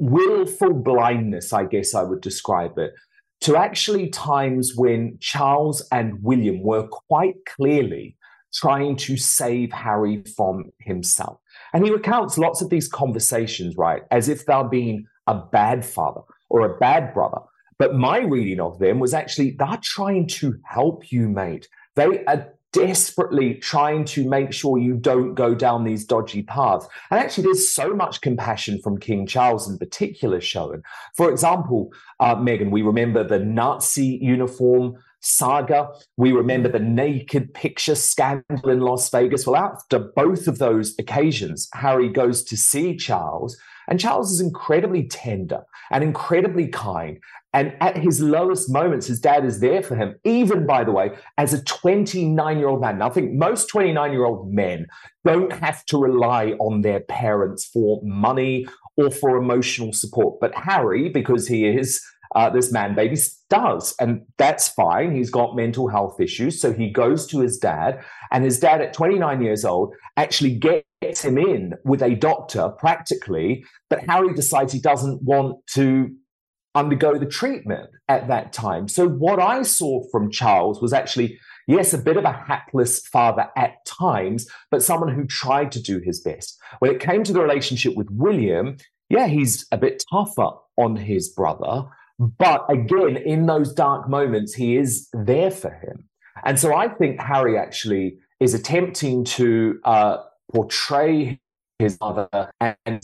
willful 0.00 0.74
blindness, 0.74 1.52
I 1.52 1.64
guess 1.64 1.94
I 1.94 2.02
would 2.02 2.20
describe 2.20 2.78
it, 2.78 2.94
to 3.42 3.56
actually 3.56 4.08
times 4.10 4.74
when 4.74 5.18
Charles 5.20 5.86
and 5.92 6.22
William 6.22 6.62
were 6.62 6.88
quite 6.88 7.36
clearly 7.46 8.16
trying 8.52 8.96
to 8.96 9.16
save 9.16 9.72
Harry 9.72 10.22
from 10.36 10.72
himself. 10.80 11.38
And 11.72 11.84
he 11.84 11.92
recounts 11.92 12.36
lots 12.36 12.60
of 12.60 12.70
these 12.70 12.88
conversations, 12.88 13.76
right, 13.76 14.02
as 14.10 14.28
if 14.28 14.44
they're 14.44 14.64
being 14.64 15.06
a 15.26 15.34
bad 15.34 15.84
father 15.84 16.22
or 16.48 16.62
a 16.62 16.78
bad 16.78 17.14
brother. 17.14 17.38
But 17.78 17.94
my 17.94 18.18
reading 18.18 18.60
of 18.60 18.78
them 18.78 18.98
was 18.98 19.14
actually 19.14 19.52
they're 19.52 19.78
trying 19.82 20.26
to 20.28 20.54
help 20.64 21.12
you, 21.12 21.28
mate. 21.28 21.68
They 21.94 22.24
are 22.24 22.52
desperately 22.72 23.54
trying 23.54 24.04
to 24.04 24.28
make 24.28 24.52
sure 24.52 24.78
you 24.78 24.94
don't 24.94 25.34
go 25.34 25.54
down 25.54 25.84
these 25.84 26.04
dodgy 26.04 26.42
paths. 26.42 26.86
And 27.10 27.20
actually, 27.20 27.44
there's 27.44 27.70
so 27.72 27.94
much 27.94 28.20
compassion 28.20 28.80
from 28.82 28.98
King 28.98 29.26
Charles 29.26 29.68
in 29.68 29.78
particular 29.78 30.40
shown. 30.40 30.82
For 31.16 31.30
example, 31.30 31.92
uh, 32.20 32.36
Megyn, 32.36 32.70
we 32.70 32.82
remember 32.82 33.24
the 33.24 33.38
Nazi 33.38 34.18
uniform 34.20 34.96
saga. 35.20 35.88
We 36.16 36.32
remember 36.32 36.68
the 36.68 36.78
naked 36.78 37.52
picture 37.54 37.94
scandal 37.94 38.70
in 38.70 38.80
Las 38.80 39.10
Vegas. 39.10 39.46
Well, 39.46 39.56
after 39.56 39.98
both 39.98 40.48
of 40.48 40.58
those 40.58 40.94
occasions, 40.98 41.68
Harry 41.74 42.08
goes 42.08 42.42
to 42.44 42.56
see 42.56 42.96
Charles, 42.96 43.56
and 43.88 44.00
Charles 44.00 44.32
is 44.32 44.40
incredibly 44.40 45.06
tender 45.08 45.62
and 45.90 46.02
incredibly 46.02 46.68
kind 46.68 47.18
and 47.52 47.74
at 47.80 47.96
his 47.96 48.20
lowest 48.20 48.70
moments, 48.70 49.06
his 49.06 49.20
dad 49.20 49.44
is 49.44 49.60
there 49.60 49.82
for 49.82 49.96
him, 49.96 50.14
even, 50.24 50.66
by 50.66 50.84
the 50.84 50.92
way, 50.92 51.10
as 51.36 51.52
a 51.52 51.62
29 51.64 52.58
year 52.58 52.68
old 52.68 52.80
man. 52.80 52.98
Now, 52.98 53.08
I 53.08 53.10
think 53.10 53.32
most 53.32 53.68
29 53.68 54.12
year 54.12 54.24
old 54.24 54.52
men 54.52 54.86
don't 55.24 55.52
have 55.52 55.84
to 55.86 55.98
rely 55.98 56.52
on 56.60 56.82
their 56.82 57.00
parents 57.00 57.64
for 57.64 58.00
money 58.04 58.66
or 58.96 59.10
for 59.10 59.36
emotional 59.36 59.92
support. 59.92 60.38
But 60.40 60.54
Harry, 60.54 61.08
because 61.08 61.48
he 61.48 61.66
is 61.66 62.00
uh, 62.36 62.50
this 62.50 62.70
man 62.70 62.94
baby, 62.94 63.16
does. 63.48 63.94
And 63.98 64.22
that's 64.38 64.68
fine. 64.68 65.14
He's 65.14 65.30
got 65.30 65.56
mental 65.56 65.88
health 65.88 66.20
issues. 66.20 66.60
So 66.60 66.72
he 66.72 66.88
goes 66.90 67.26
to 67.28 67.40
his 67.40 67.58
dad, 67.58 68.00
and 68.30 68.44
his 68.44 68.60
dad, 68.60 68.80
at 68.80 68.92
29 68.92 69.42
years 69.42 69.64
old, 69.64 69.92
actually 70.16 70.54
gets 70.54 71.24
him 71.24 71.36
in 71.36 71.74
with 71.84 72.02
a 72.02 72.14
doctor 72.14 72.68
practically. 72.78 73.64
But 73.88 74.04
Harry 74.08 74.32
decides 74.34 74.72
he 74.72 74.80
doesn't 74.80 75.22
want 75.22 75.56
to 75.74 76.10
undergo 76.74 77.18
the 77.18 77.26
treatment 77.26 77.90
at 78.08 78.28
that 78.28 78.52
time. 78.52 78.88
So, 78.88 79.08
what 79.08 79.40
I 79.40 79.62
saw 79.62 80.02
from 80.10 80.30
Charles 80.30 80.80
was 80.80 80.92
actually, 80.92 81.38
yes, 81.66 81.92
a 81.92 81.98
bit 81.98 82.16
of 82.16 82.24
a 82.24 82.32
hapless 82.32 83.06
father 83.06 83.48
at 83.56 83.84
times, 83.84 84.48
but 84.70 84.82
someone 84.82 85.14
who 85.14 85.26
tried 85.26 85.72
to 85.72 85.82
do 85.82 86.00
his 86.04 86.20
best. 86.20 86.58
When 86.78 86.90
it 86.90 87.00
came 87.00 87.24
to 87.24 87.32
the 87.32 87.40
relationship 87.40 87.96
with 87.96 88.08
William, 88.10 88.76
yeah, 89.08 89.26
he's 89.26 89.66
a 89.72 89.78
bit 89.78 90.04
tougher 90.10 90.50
on 90.76 90.96
his 90.96 91.28
brother. 91.28 91.84
But 92.18 92.64
again, 92.68 93.16
in 93.16 93.46
those 93.46 93.72
dark 93.72 94.08
moments, 94.08 94.54
he 94.54 94.76
is 94.76 95.08
there 95.12 95.50
for 95.50 95.70
him. 95.70 96.08
And 96.44 96.58
so 96.58 96.74
I 96.74 96.88
think 96.88 97.20
Harry 97.20 97.58
actually 97.58 98.18
is 98.40 98.54
attempting 98.54 99.24
to 99.24 99.80
uh, 99.84 100.18
portray 100.52 101.40
his 101.80 101.98
mother 102.00 102.28
and 102.60 103.02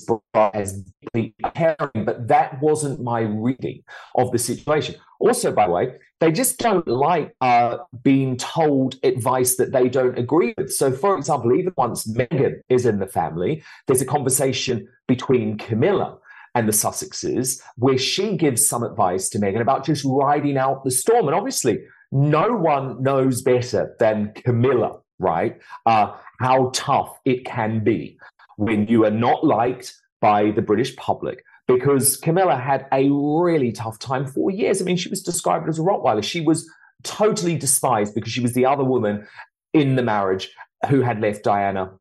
as 0.54 0.84
deeply 1.14 1.34
caring, 1.54 2.04
but 2.04 2.28
that 2.28 2.60
wasn't 2.60 3.02
my 3.02 3.20
reading 3.20 3.82
of 4.14 4.30
the 4.30 4.38
situation. 4.38 4.94
Also, 5.18 5.50
by 5.50 5.66
the 5.66 5.72
way, 5.72 5.94
they 6.20 6.30
just 6.30 6.58
don't 6.58 6.86
like 6.86 7.34
uh, 7.40 7.78
being 8.02 8.36
told 8.36 8.96
advice 9.02 9.56
that 9.56 9.72
they 9.72 9.88
don't 9.88 10.18
agree 10.18 10.54
with. 10.56 10.72
So, 10.72 10.92
for 10.92 11.16
example, 11.16 11.54
even 11.54 11.72
once 11.76 12.06
Meghan 12.06 12.60
is 12.68 12.86
in 12.86 12.98
the 12.98 13.06
family, 13.06 13.62
there's 13.86 14.02
a 14.02 14.06
conversation 14.06 14.86
between 15.08 15.58
Camilla 15.58 16.18
and 16.54 16.68
the 16.68 16.72
Sussexes 16.72 17.60
where 17.76 17.98
she 17.98 18.36
gives 18.36 18.66
some 18.66 18.82
advice 18.82 19.28
to 19.30 19.38
Meghan 19.38 19.60
about 19.60 19.84
just 19.84 20.04
riding 20.06 20.56
out 20.56 20.84
the 20.84 20.90
storm. 20.90 21.26
And 21.26 21.34
obviously, 21.34 21.80
no 22.12 22.54
one 22.54 23.02
knows 23.02 23.42
better 23.42 23.96
than 23.98 24.32
Camilla, 24.34 25.00
right? 25.18 25.58
Uh, 25.86 26.14
how 26.40 26.70
tough 26.74 27.18
it 27.24 27.44
can 27.44 27.82
be 27.82 28.18
when 28.56 28.86
you 28.88 29.04
are 29.04 29.10
not 29.10 29.44
liked 29.44 29.94
by 30.20 30.50
the 30.50 30.62
British 30.62 30.94
public. 30.96 31.44
Because 31.68 32.16
Camilla 32.16 32.56
had 32.56 32.86
a 32.92 33.08
really 33.10 33.72
tough 33.72 33.98
time 33.98 34.26
for 34.26 34.50
years. 34.50 34.80
I 34.80 34.84
mean, 34.84 34.96
she 34.96 35.08
was 35.08 35.22
described 35.22 35.68
as 35.68 35.78
a 35.78 35.82
Rottweiler. 35.82 36.22
She 36.22 36.40
was 36.40 36.68
totally 37.02 37.56
despised 37.56 38.14
because 38.14 38.32
she 38.32 38.40
was 38.40 38.52
the 38.52 38.66
other 38.66 38.84
woman 38.84 39.26
in 39.72 39.96
the 39.96 40.02
marriage 40.02 40.50
who 40.88 41.00
had 41.00 41.20
left 41.20 41.42
Diana 41.42 41.92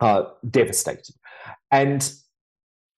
uh, 0.00 0.24
devastated. 0.48 1.14
And 1.70 2.12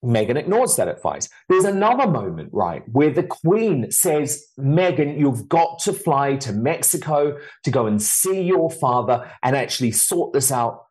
Meghan 0.04 0.36
ignores 0.36 0.76
that 0.76 0.88
advice. 0.88 1.28
There's 1.48 1.64
another 1.64 2.06
moment, 2.06 2.50
right, 2.52 2.82
where 2.92 3.10
the 3.10 3.22
Queen 3.22 3.90
says, 3.90 4.44
Meghan, 4.58 5.18
you've 5.18 5.48
got 5.48 5.78
to 5.80 5.92
fly 5.92 6.36
to 6.36 6.52
Mexico 6.52 7.38
to 7.62 7.70
go 7.70 7.86
and 7.86 8.02
see 8.02 8.42
your 8.42 8.70
father 8.70 9.30
and 9.42 9.56
actually 9.56 9.92
sort 9.92 10.32
this 10.32 10.52
out 10.52 10.83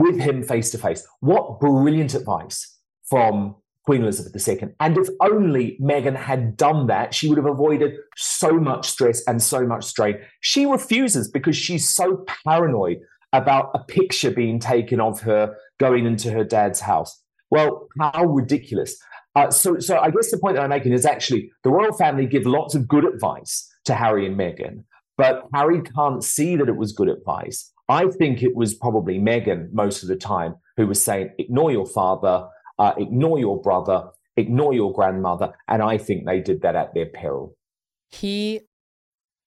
with 0.00 0.18
him 0.18 0.42
face 0.42 0.70
to 0.70 0.78
face. 0.78 1.06
What 1.20 1.60
brilliant 1.60 2.14
advice 2.14 2.78
from 3.08 3.56
Queen 3.84 4.02
Elizabeth 4.02 4.46
II. 4.46 4.68
And 4.78 4.98
if 4.98 5.08
only 5.20 5.78
Meghan 5.80 6.14
had 6.14 6.56
done 6.56 6.86
that, 6.88 7.14
she 7.14 7.28
would 7.28 7.38
have 7.38 7.46
avoided 7.46 7.94
so 8.16 8.52
much 8.52 8.88
stress 8.88 9.22
and 9.26 9.42
so 9.42 9.66
much 9.66 9.84
strain. 9.84 10.18
She 10.40 10.66
refuses 10.66 11.28
because 11.28 11.56
she's 11.56 11.88
so 11.88 12.24
paranoid 12.44 12.98
about 13.32 13.70
a 13.74 13.82
picture 13.84 14.30
being 14.30 14.58
taken 14.58 15.00
of 15.00 15.20
her 15.20 15.56
going 15.78 16.06
into 16.06 16.30
her 16.30 16.44
dad's 16.44 16.80
house. 16.80 17.20
Well, 17.50 17.88
how 17.98 18.26
ridiculous. 18.26 18.96
Uh, 19.34 19.50
so, 19.50 19.78
so 19.78 19.98
I 19.98 20.10
guess 20.10 20.30
the 20.30 20.38
point 20.38 20.56
that 20.56 20.62
I'm 20.62 20.70
making 20.70 20.92
is 20.92 21.06
actually 21.06 21.50
the 21.64 21.70
royal 21.70 21.92
family 21.92 22.26
give 22.26 22.46
lots 22.46 22.74
of 22.74 22.88
good 22.88 23.04
advice 23.04 23.68
to 23.84 23.94
Harry 23.94 24.26
and 24.26 24.38
Meghan, 24.38 24.84
but 25.16 25.46
Harry 25.54 25.80
can't 25.80 26.22
see 26.22 26.56
that 26.56 26.68
it 26.68 26.76
was 26.76 26.92
good 26.92 27.08
advice. 27.08 27.72
I 27.90 28.06
think 28.06 28.42
it 28.42 28.54
was 28.54 28.74
probably 28.74 29.18
Meghan 29.18 29.72
most 29.72 30.02
of 30.02 30.08
the 30.08 30.16
time 30.16 30.54
who 30.76 30.86
was 30.86 31.02
saying, 31.02 31.30
ignore 31.38 31.72
your 31.72 31.86
father, 31.86 32.46
uh, 32.78 32.92
ignore 32.96 33.38
your 33.38 33.60
brother, 33.60 34.10
ignore 34.36 34.72
your 34.72 34.92
grandmother. 34.92 35.52
And 35.66 35.82
I 35.82 35.98
think 35.98 36.24
they 36.24 36.40
did 36.40 36.62
that 36.62 36.76
at 36.76 36.94
their 36.94 37.06
peril. 37.06 37.56
He 38.10 38.60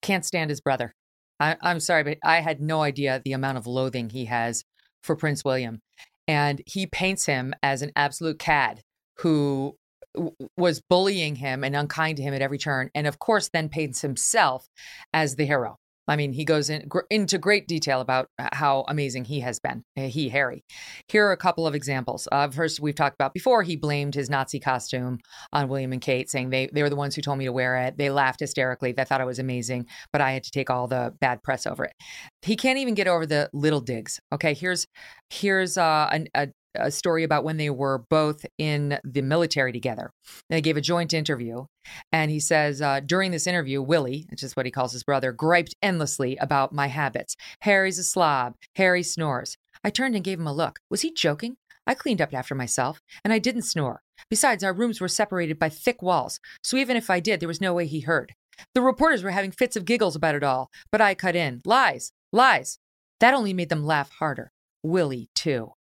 can't 0.01 0.25
stand 0.25 0.49
his 0.49 0.61
brother. 0.61 0.93
I, 1.39 1.55
I'm 1.61 1.79
sorry, 1.79 2.03
but 2.03 2.17
I 2.23 2.41
had 2.41 2.61
no 2.61 2.81
idea 2.81 3.21
the 3.23 3.33
amount 3.33 3.57
of 3.57 3.65
loathing 3.65 4.09
he 4.09 4.25
has 4.25 4.63
for 5.01 5.15
Prince 5.15 5.43
William. 5.43 5.81
And 6.27 6.61
he 6.65 6.85
paints 6.85 7.25
him 7.25 7.53
as 7.63 7.81
an 7.81 7.91
absolute 7.95 8.39
cad 8.39 8.81
who 9.19 9.75
was 10.57 10.81
bullying 10.89 11.37
him 11.37 11.63
and 11.63 11.75
unkind 11.75 12.17
to 12.17 12.23
him 12.23 12.33
at 12.33 12.41
every 12.41 12.57
turn. 12.57 12.89
And 12.93 13.07
of 13.07 13.19
course, 13.19 13.49
then 13.51 13.69
paints 13.69 14.01
himself 14.01 14.67
as 15.13 15.35
the 15.37 15.45
hero. 15.45 15.79
I 16.07 16.15
mean, 16.15 16.33
he 16.33 16.45
goes 16.45 16.69
in, 16.69 16.87
gr- 16.87 17.01
into 17.09 17.37
great 17.37 17.67
detail 17.67 18.01
about 18.01 18.27
how 18.37 18.85
amazing 18.87 19.25
he 19.25 19.39
has 19.41 19.59
been, 19.59 19.83
eh, 19.95 20.07
he, 20.07 20.29
Harry. 20.29 20.63
Here 21.07 21.25
are 21.27 21.31
a 21.31 21.37
couple 21.37 21.65
of 21.65 21.75
examples. 21.75 22.27
Uh, 22.31 22.49
first, 22.49 22.79
we've 22.79 22.95
talked 22.95 23.15
about 23.15 23.33
before, 23.33 23.63
he 23.63 23.75
blamed 23.75 24.15
his 24.15 24.29
Nazi 24.29 24.59
costume 24.59 25.19
on 25.51 25.69
William 25.69 25.93
and 25.93 26.01
Kate, 26.01 26.29
saying 26.29 26.49
they, 26.49 26.69
they 26.73 26.83
were 26.83 26.89
the 26.89 26.95
ones 26.95 27.15
who 27.15 27.21
told 27.21 27.37
me 27.37 27.45
to 27.45 27.53
wear 27.53 27.77
it. 27.77 27.97
They 27.97 28.09
laughed 28.09 28.41
hysterically. 28.41 28.91
They 28.91 29.05
thought 29.05 29.21
it 29.21 29.25
was 29.25 29.39
amazing, 29.39 29.87
but 30.11 30.21
I 30.21 30.31
had 30.31 30.43
to 30.43 30.51
take 30.51 30.69
all 30.69 30.87
the 30.87 31.13
bad 31.19 31.41
press 31.43 31.65
over 31.65 31.85
it. 31.85 31.93
He 32.41 32.55
can't 32.55 32.79
even 32.79 32.93
get 32.93 33.07
over 33.07 33.25
the 33.25 33.49
little 33.53 33.81
digs. 33.81 34.19
Okay, 34.31 34.53
here's 34.53 34.85
here's 35.29 35.77
uh, 35.77 36.09
an, 36.11 36.27
a, 36.35 36.49
a 36.75 36.91
story 36.91 37.23
about 37.23 37.43
when 37.43 37.57
they 37.57 37.69
were 37.69 38.05
both 38.09 38.45
in 38.57 38.99
the 39.03 39.21
military 39.21 39.71
together. 39.71 40.11
They 40.49 40.61
gave 40.61 40.77
a 40.77 40.81
joint 40.81 41.13
interview, 41.13 41.65
and 42.11 42.31
he 42.31 42.39
says 42.39 42.81
uh, 42.81 42.99
during 42.99 43.31
this 43.31 43.47
interview, 43.47 43.81
Willie, 43.81 44.25
which 44.29 44.43
is 44.43 44.55
what 44.55 44.65
he 44.65 44.71
calls 44.71 44.93
his 44.93 45.03
brother, 45.03 45.31
griped 45.31 45.75
endlessly 45.81 46.37
about 46.37 46.73
my 46.73 46.87
habits. 46.87 47.35
Harry's 47.61 47.99
a 47.99 48.03
slob. 48.03 48.55
Harry 48.75 49.03
snores. 49.03 49.57
I 49.83 49.89
turned 49.89 50.15
and 50.15 50.23
gave 50.23 50.39
him 50.39 50.47
a 50.47 50.53
look. 50.53 50.79
Was 50.89 51.01
he 51.01 51.11
joking? 51.11 51.57
I 51.85 51.93
cleaned 51.93 52.21
up 52.21 52.33
after 52.33 52.55
myself, 52.55 53.01
and 53.23 53.33
I 53.33 53.39
didn't 53.39 53.63
snore. 53.63 54.01
Besides, 54.29 54.63
our 54.63 54.73
rooms 54.73 55.01
were 55.01 55.09
separated 55.09 55.59
by 55.59 55.69
thick 55.69 56.01
walls, 56.01 56.39
so 56.61 56.77
even 56.77 56.95
if 56.95 57.09
I 57.09 57.19
did, 57.19 57.39
there 57.39 57.47
was 57.47 57.59
no 57.59 57.73
way 57.73 57.87
he 57.87 58.01
heard. 58.01 58.33
The 58.73 58.81
reporters 58.81 59.23
were 59.23 59.31
having 59.31 59.51
fits 59.51 59.75
of 59.75 59.85
giggles 59.85 60.15
about 60.15 60.35
it 60.35 60.43
all, 60.43 60.69
but 60.91 61.01
I 61.01 61.15
cut 61.15 61.35
in. 61.35 61.61
Lies, 61.65 62.13
lies. 62.31 62.79
That 63.19 63.33
only 63.33 63.53
made 63.53 63.69
them 63.69 63.85
laugh 63.85 64.11
harder. 64.11 64.51
Willie, 64.81 65.29
too. 65.35 65.73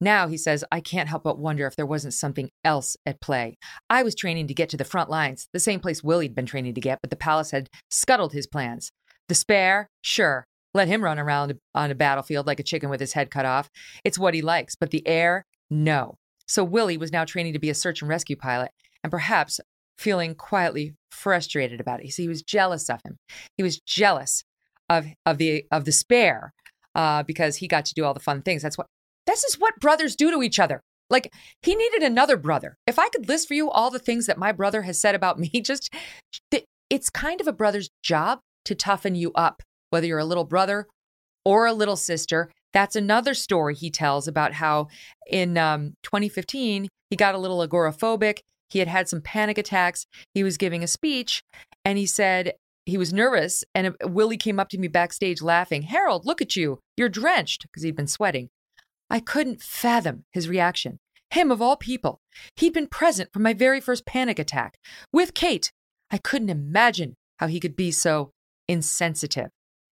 Now, 0.00 0.28
he 0.28 0.36
says, 0.36 0.64
I 0.70 0.80
can't 0.80 1.08
help 1.08 1.24
but 1.24 1.38
wonder 1.38 1.66
if 1.66 1.76
there 1.76 1.86
wasn't 1.86 2.14
something 2.14 2.50
else 2.64 2.96
at 3.04 3.20
play. 3.20 3.56
I 3.90 4.02
was 4.02 4.14
training 4.14 4.46
to 4.48 4.54
get 4.54 4.68
to 4.70 4.76
the 4.76 4.84
front 4.84 5.10
lines, 5.10 5.48
the 5.52 5.60
same 5.60 5.80
place 5.80 6.02
Willie'd 6.02 6.34
been 6.34 6.46
training 6.46 6.74
to 6.74 6.80
get, 6.80 7.00
but 7.02 7.10
the 7.10 7.16
palace 7.16 7.50
had 7.50 7.68
scuttled 7.90 8.32
his 8.32 8.46
plans. 8.46 8.90
The 9.28 9.34
spare? 9.34 9.88
Sure. 10.02 10.44
Let 10.74 10.88
him 10.88 11.04
run 11.04 11.18
around 11.18 11.54
on 11.74 11.90
a 11.90 11.94
battlefield 11.94 12.46
like 12.46 12.60
a 12.60 12.64
chicken 12.64 12.90
with 12.90 13.00
his 13.00 13.12
head 13.12 13.30
cut 13.30 13.46
off. 13.46 13.70
It's 14.04 14.18
what 14.18 14.34
he 14.34 14.42
likes. 14.42 14.74
But 14.74 14.90
the 14.90 15.06
heir? 15.06 15.44
No. 15.70 16.16
So 16.46 16.64
Willie 16.64 16.98
was 16.98 17.12
now 17.12 17.24
training 17.24 17.52
to 17.54 17.58
be 17.58 17.70
a 17.70 17.74
search 17.74 18.02
and 18.02 18.08
rescue 18.08 18.36
pilot, 18.36 18.70
and 19.02 19.10
perhaps 19.10 19.60
feeling 19.96 20.34
quietly 20.34 20.94
frustrated 21.10 21.80
about 21.80 22.00
it. 22.00 22.08
he 22.08 22.28
was 22.28 22.42
jealous 22.42 22.90
of 22.90 23.00
him. 23.04 23.16
He 23.56 23.62
was 23.62 23.80
jealous 23.80 24.44
of 24.90 25.06
of 25.24 25.38
the 25.38 25.64
of 25.70 25.84
the 25.84 25.92
spare 25.92 26.52
uh, 26.94 27.22
because 27.22 27.56
he 27.56 27.68
got 27.68 27.84
to 27.86 27.94
do 27.94 28.04
all 28.04 28.14
the 28.14 28.20
fun 28.20 28.42
things. 28.42 28.62
That's 28.62 28.78
what 28.78 28.88
this 29.26 29.44
is 29.44 29.58
what 29.58 29.80
brothers 29.80 30.16
do 30.16 30.30
to 30.30 30.42
each 30.42 30.58
other. 30.58 30.80
Like 31.10 31.32
he 31.62 31.74
needed 31.74 32.02
another 32.02 32.36
brother. 32.36 32.76
If 32.86 32.98
I 32.98 33.08
could 33.08 33.28
list 33.28 33.48
for 33.48 33.54
you 33.54 33.70
all 33.70 33.90
the 33.90 33.98
things 33.98 34.26
that 34.26 34.38
my 34.38 34.52
brother 34.52 34.82
has 34.82 35.00
said 35.00 35.14
about 35.14 35.38
me, 35.38 35.48
just 35.62 35.94
it's 36.90 37.10
kind 37.10 37.40
of 37.40 37.46
a 37.46 37.52
brother's 37.52 37.90
job 38.02 38.40
to 38.64 38.74
toughen 38.74 39.14
you 39.14 39.32
up, 39.34 39.62
whether 39.90 40.06
you're 40.06 40.18
a 40.18 40.24
little 40.24 40.44
brother 40.44 40.86
or 41.44 41.66
a 41.66 41.72
little 41.72 41.96
sister. 41.96 42.50
That's 42.72 42.96
another 42.96 43.34
story 43.34 43.74
he 43.74 43.90
tells 43.90 44.26
about 44.26 44.54
how 44.54 44.88
in 45.30 45.56
um, 45.58 45.94
2015 46.02 46.88
he 47.10 47.16
got 47.16 47.34
a 47.34 47.38
little 47.38 47.66
agoraphobic. 47.66 48.40
He 48.70 48.78
had 48.78 48.88
had 48.88 49.08
some 49.08 49.20
panic 49.20 49.58
attacks. 49.58 50.06
He 50.32 50.42
was 50.42 50.56
giving 50.56 50.82
a 50.82 50.88
speech 50.88 51.42
and 51.84 51.98
he 51.98 52.06
said 52.06 52.54
he 52.86 52.98
was 52.98 53.12
nervous. 53.12 53.62
And 53.74 53.94
Willie 54.02 54.36
came 54.36 54.58
up 54.58 54.68
to 54.70 54.78
me 54.78 54.88
backstage 54.88 55.42
laughing. 55.42 55.82
Harold, 55.82 56.26
look 56.26 56.42
at 56.42 56.56
you. 56.56 56.80
You're 56.96 57.08
drenched 57.08 57.62
because 57.62 57.82
he'd 57.82 57.96
been 57.96 58.06
sweating. 58.06 58.48
I 59.10 59.20
couldn't 59.20 59.62
fathom 59.62 60.24
his 60.32 60.48
reaction. 60.48 60.98
Him, 61.30 61.50
of 61.50 61.60
all 61.60 61.76
people. 61.76 62.20
He'd 62.56 62.72
been 62.72 62.86
present 62.86 63.30
for 63.32 63.40
my 63.40 63.52
very 63.52 63.80
first 63.80 64.06
panic 64.06 64.38
attack 64.38 64.78
with 65.12 65.34
Kate. 65.34 65.72
I 66.10 66.18
couldn't 66.18 66.50
imagine 66.50 67.14
how 67.38 67.48
he 67.48 67.60
could 67.60 67.74
be 67.74 67.90
so 67.90 68.30
insensitive. 68.68 69.50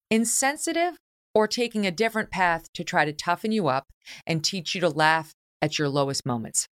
Insensitive 0.10 0.98
or 1.34 1.48
taking 1.48 1.86
a 1.86 1.92
different 1.92 2.32
path 2.32 2.72
to 2.74 2.84
try 2.84 3.04
to 3.04 3.12
toughen 3.12 3.52
you 3.52 3.68
up 3.68 3.88
and 4.26 4.44
teach 4.44 4.74
you 4.74 4.82
to 4.82 4.90
laugh 4.90 5.34
at 5.62 5.78
your 5.78 5.90
lowest 5.90 6.26
moments. 6.26 6.68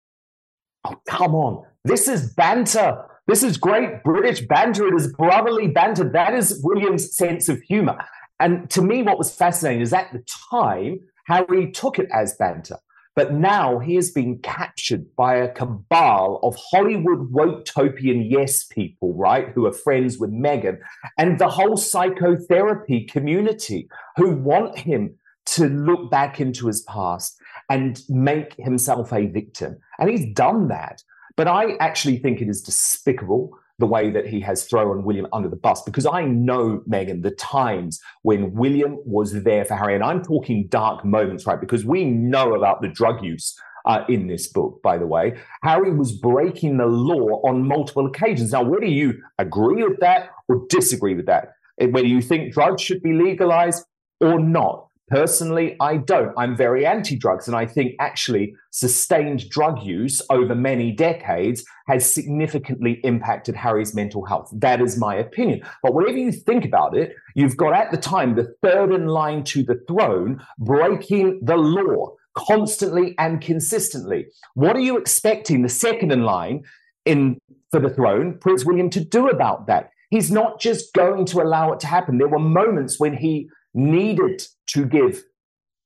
Oh, 0.84 1.00
come 1.08 1.34
on. 1.34 1.64
This 1.84 2.08
is 2.08 2.32
banter. 2.34 3.04
This 3.26 3.42
is 3.42 3.56
great 3.56 4.02
British 4.04 4.40
banter. 4.42 4.86
It 4.86 4.94
is 4.94 5.12
brotherly 5.12 5.68
banter. 5.68 6.08
That 6.08 6.34
is 6.34 6.60
William's 6.62 7.16
sense 7.16 7.48
of 7.48 7.60
humor. 7.62 7.98
And 8.40 8.68
to 8.70 8.82
me, 8.82 9.02
what 9.02 9.18
was 9.18 9.34
fascinating 9.34 9.82
is 9.82 9.92
at 9.92 10.12
the 10.12 10.24
time, 10.50 11.00
Harry 11.24 11.70
took 11.70 11.98
it 11.98 12.08
as 12.12 12.36
banter. 12.36 12.76
But 13.14 13.34
now 13.34 13.78
he 13.78 13.94
has 13.96 14.10
been 14.10 14.38
captured 14.38 15.14
by 15.16 15.34
a 15.36 15.52
cabal 15.52 16.40
of 16.42 16.56
Hollywood 16.70 17.30
woke-topian 17.30 18.22
yes 18.22 18.64
people, 18.64 19.12
right, 19.14 19.50
who 19.50 19.66
are 19.66 19.72
friends 19.72 20.18
with 20.18 20.32
Meghan, 20.32 20.78
and 21.18 21.38
the 21.38 21.48
whole 21.48 21.76
psychotherapy 21.76 23.04
community 23.04 23.86
who 24.16 24.30
want 24.36 24.78
him 24.78 25.14
to 25.44 25.68
look 25.68 26.10
back 26.10 26.40
into 26.40 26.66
his 26.68 26.82
past 26.82 27.38
and 27.68 28.00
make 28.08 28.54
himself 28.54 29.12
a 29.12 29.26
victim. 29.26 29.76
And 29.98 30.08
he's 30.08 30.32
done 30.32 30.68
that. 30.68 31.02
But 31.36 31.48
I 31.48 31.76
actually 31.80 32.18
think 32.18 32.40
it 32.40 32.48
is 32.48 32.62
despicable 32.62 33.58
the 33.82 33.86
way 33.88 34.10
that 34.10 34.28
he 34.28 34.38
has 34.38 34.62
thrown 34.62 35.02
William 35.02 35.26
under 35.32 35.48
the 35.48 35.56
bus 35.56 35.82
because 35.82 36.06
I 36.06 36.22
know, 36.22 36.84
Megyn, 36.88 37.24
the 37.24 37.32
times 37.32 38.00
when 38.22 38.54
William 38.54 38.96
was 39.04 39.42
there 39.42 39.64
for 39.64 39.74
Harry. 39.74 39.96
And 39.96 40.04
I'm 40.04 40.22
talking 40.22 40.68
dark 40.68 41.04
moments, 41.04 41.48
right? 41.48 41.60
Because 41.60 41.84
we 41.84 42.04
know 42.04 42.54
about 42.54 42.80
the 42.80 42.86
drug 42.86 43.24
use 43.24 43.58
uh, 43.84 44.04
in 44.08 44.28
this 44.28 44.46
book, 44.46 44.80
by 44.84 44.98
the 44.98 45.06
way. 45.08 45.36
Harry 45.64 45.92
was 45.92 46.12
breaking 46.12 46.76
the 46.76 46.86
law 46.86 47.40
on 47.42 47.66
multiple 47.66 48.06
occasions. 48.06 48.52
Now, 48.52 48.62
whether 48.62 48.86
you 48.86 49.20
agree 49.40 49.82
with 49.82 49.98
that 49.98 50.30
or 50.48 50.64
disagree 50.68 51.16
with 51.16 51.26
that, 51.26 51.54
whether 51.76 52.06
you 52.06 52.22
think 52.22 52.54
drugs 52.54 52.82
should 52.82 53.02
be 53.02 53.14
legalized 53.14 53.84
or 54.20 54.38
not, 54.38 54.86
Personally, 55.12 55.76
I 55.78 55.98
don't. 55.98 56.32
I'm 56.38 56.56
very 56.56 56.86
anti 56.86 57.16
drugs. 57.16 57.46
And 57.46 57.54
I 57.54 57.66
think 57.66 57.96
actually 58.00 58.54
sustained 58.70 59.46
drug 59.50 59.82
use 59.82 60.22
over 60.30 60.54
many 60.54 60.90
decades 60.90 61.66
has 61.86 62.14
significantly 62.14 62.98
impacted 63.04 63.54
Harry's 63.54 63.94
mental 63.94 64.24
health. 64.24 64.48
That 64.54 64.80
is 64.80 64.96
my 64.96 65.14
opinion. 65.14 65.60
But 65.82 65.92
whatever 65.92 66.16
you 66.16 66.32
think 66.32 66.64
about 66.64 66.96
it, 66.96 67.14
you've 67.34 67.58
got 67.58 67.74
at 67.74 67.90
the 67.90 67.98
time 67.98 68.34
the 68.34 68.54
third 68.62 68.90
in 68.90 69.06
line 69.06 69.44
to 69.44 69.62
the 69.62 69.82
throne 69.86 70.42
breaking 70.58 71.40
the 71.42 71.58
law 71.58 72.14
constantly 72.34 73.14
and 73.18 73.42
consistently. 73.42 74.28
What 74.54 74.76
are 74.76 74.80
you 74.80 74.96
expecting 74.96 75.60
the 75.60 75.68
second 75.68 76.10
in 76.10 76.22
line 76.22 76.62
in 77.04 77.38
for 77.70 77.80
the 77.80 77.90
throne, 77.90 78.38
Prince 78.38 78.64
William, 78.64 78.88
to 78.88 79.04
do 79.04 79.28
about 79.28 79.66
that? 79.66 79.90
He's 80.08 80.30
not 80.30 80.58
just 80.58 80.94
going 80.94 81.26
to 81.26 81.42
allow 81.42 81.72
it 81.72 81.80
to 81.80 81.86
happen. 81.86 82.16
There 82.16 82.28
were 82.28 82.38
moments 82.38 82.98
when 82.98 83.14
he 83.14 83.50
needed 83.74 84.42
to 84.68 84.84
give 84.84 85.22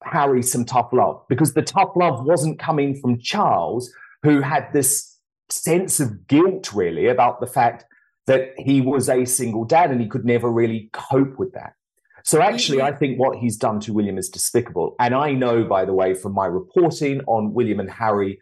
Harry 0.05 0.43
some 0.43 0.65
tough 0.65 0.93
love 0.93 1.23
because 1.29 1.55
the 1.55 1.63
tough 1.63 1.91
love 1.97 2.25
wasn't 2.25 2.59
coming 2.59 2.95
from 3.01 3.19
Charles, 3.19 3.93
who 4.23 4.41
had 4.41 4.73
this 4.73 5.19
sense 5.49 6.01
of 6.01 6.27
guilt 6.27 6.73
really 6.73 7.07
about 7.07 7.41
the 7.41 7.47
fact 7.47 7.85
that 8.27 8.53
he 8.59 8.81
was 8.81 9.09
a 9.09 9.25
single 9.25 9.65
dad 9.65 9.91
and 9.91 10.01
he 10.01 10.09
could 10.09 10.25
never 10.25 10.51
really 10.51 10.91
cope 10.93 11.39
with 11.39 11.53
that. 11.53 11.75
So 12.25 12.43
actually, 12.43 12.83
I 12.83 12.91
think 12.91 13.21
what 13.21 13.39
he's 13.39 13.57
done 13.57 13.79
to 13.81 13.93
William 13.93 14.19
is 14.19 14.29
despicable. 14.29 14.97
And 14.99 15.15
I 15.15 15.31
know, 15.31 15.63
by 15.63 15.85
the 15.85 15.93
way, 15.93 16.13
from 16.13 16.35
my 16.35 16.47
reporting 16.47 17.21
on 17.29 17.55
William 17.55 17.79
and 17.79 17.91
Harry 17.91 18.41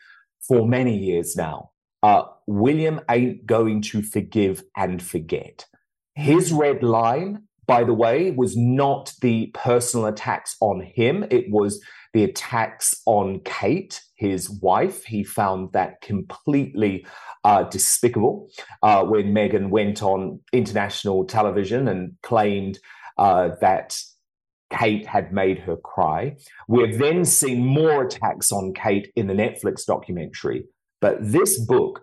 for 0.49 0.67
many 0.67 0.97
years 0.97 1.37
now, 1.37 1.71
uh, 2.03 2.23
William 2.47 3.01
ain't 3.11 3.45
going 3.45 3.83
to 3.83 4.01
forgive 4.01 4.63
and 4.75 5.03
forget. 5.03 5.67
His 6.15 6.51
red 6.51 6.83
line 6.83 7.43
by 7.67 7.85
the 7.85 7.95
way, 7.95 8.31
was 8.31 8.57
not 8.57 9.13
the 9.21 9.47
personal 9.55 10.07
attacks 10.07 10.57
on 10.61 10.81
him. 10.81 11.25
It 11.31 11.51
was 11.51 11.81
the 12.13 12.25
attacks 12.25 12.95
on 13.07 13.41
Kate, 13.41 14.01
his 14.17 14.49
wife. 14.49 15.05
He 15.05 15.25
found 15.25 15.73
that 15.73 16.01
completely 16.01 17.07
uh, 17.45 17.65
despicable 17.65 18.49
uh, 18.83 19.05
when 19.05 19.35
Meghan 19.35 19.69
went 19.71 20.03
on 20.03 20.41
international 20.53 21.25
television 21.25 21.89
and 21.89 22.13
claimed 22.23 22.79
uh, 23.19 23.51
that 23.61 23.99
Kate 24.71 25.07
had 25.07 25.33
made 25.33 25.59
her 25.59 25.77
cry. 25.77 26.37
We've 26.69 26.99
then 26.99 27.25
seen 27.25 27.65
more 27.65 28.05
attacks 28.05 28.51
on 28.51 28.73
Kate 28.75 29.13
in 29.15 29.27
the 29.27 29.35
Netflix 29.35 29.85
documentary. 29.85 30.65
But 31.01 31.19
this 31.21 31.59
book, 31.59 32.03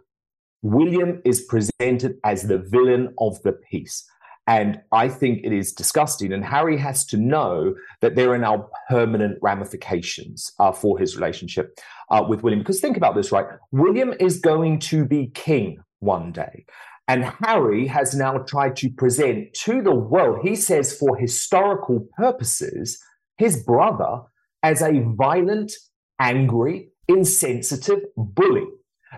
William 0.62 1.22
is 1.26 1.42
presented 1.42 2.18
as 2.24 2.44
the 2.44 2.60
villain 2.60 3.14
of 3.18 3.42
the 3.44 3.54
piece. 3.54 4.06
And 4.52 4.82
I 4.91 5.07
think 5.07 5.45
it 5.45 5.53
is 5.53 5.72
disgusting. 5.72 6.34
And 6.34 6.44
Harry 6.44 6.76
has 6.76 7.06
to 7.06 7.15
know 7.15 7.73
that 8.02 8.15
there 8.18 8.34
are 8.34 8.38
now 8.38 8.68
permanent 8.90 9.38
ramifications 9.41 10.52
uh, 10.60 10.73
for 10.73 10.99
his 10.99 11.15
relationship 11.15 11.80
uh, 12.10 12.26
with 12.28 12.44
William. 12.44 12.60
Because 12.60 12.82
think 12.82 12.98
about 12.98 13.15
this, 13.15 13.32
right? 13.32 13.45
William 13.72 14.14
is 14.19 14.41
going 14.41 14.80
to 14.80 15.06
be 15.06 15.28
king 15.28 15.82
one 15.99 16.34
day. 16.34 16.65
And 17.07 17.23
Harry 17.23 17.88
has 17.88 18.14
now 18.14 18.40
tried 18.40 18.76
to 18.78 18.90
present 18.90 19.53
to 19.64 19.82
the 19.82 19.95
world, 19.95 20.40
he 20.44 20.57
says 20.57 20.98
for 20.98 21.15
historical 21.15 22.06
purposes, 22.18 23.02
his 23.38 23.64
brother 23.64 24.19
as 24.64 24.82
a 24.82 24.99
violent, 25.15 25.72
angry, 26.19 26.90
insensitive 27.07 28.02
bully. 28.18 28.68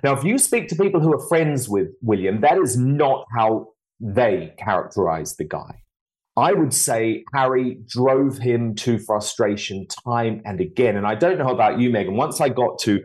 Now, 0.03 0.13
if 0.13 0.23
you 0.23 0.37
speak 0.37 0.67
to 0.67 0.75
people 0.75 1.01
who 1.01 1.13
are 1.13 1.27
friends 1.27 1.67
with 1.67 1.87
William, 2.01 2.41
that 2.41 2.57
is 2.59 2.77
not 2.77 3.25
how 3.35 3.72
they 4.03 4.53
characterize 4.57 5.35
the 5.37 5.45
guy. 5.45 5.81
I 6.35 6.51
would 6.53 6.73
say 6.73 7.23
Harry 7.33 7.77
drove 7.87 8.37
him 8.37 8.75
to 8.75 8.97
frustration 8.99 9.87
time 10.05 10.41
and 10.45 10.59
again. 10.59 10.97
And 10.97 11.05
I 11.07 11.15
don't 11.15 11.37
know 11.37 11.49
about 11.49 11.79
you, 11.79 11.89
Megyn. 11.89 12.15
Once 12.15 12.41
I 12.41 12.49
got 12.49 12.79
to 12.79 13.01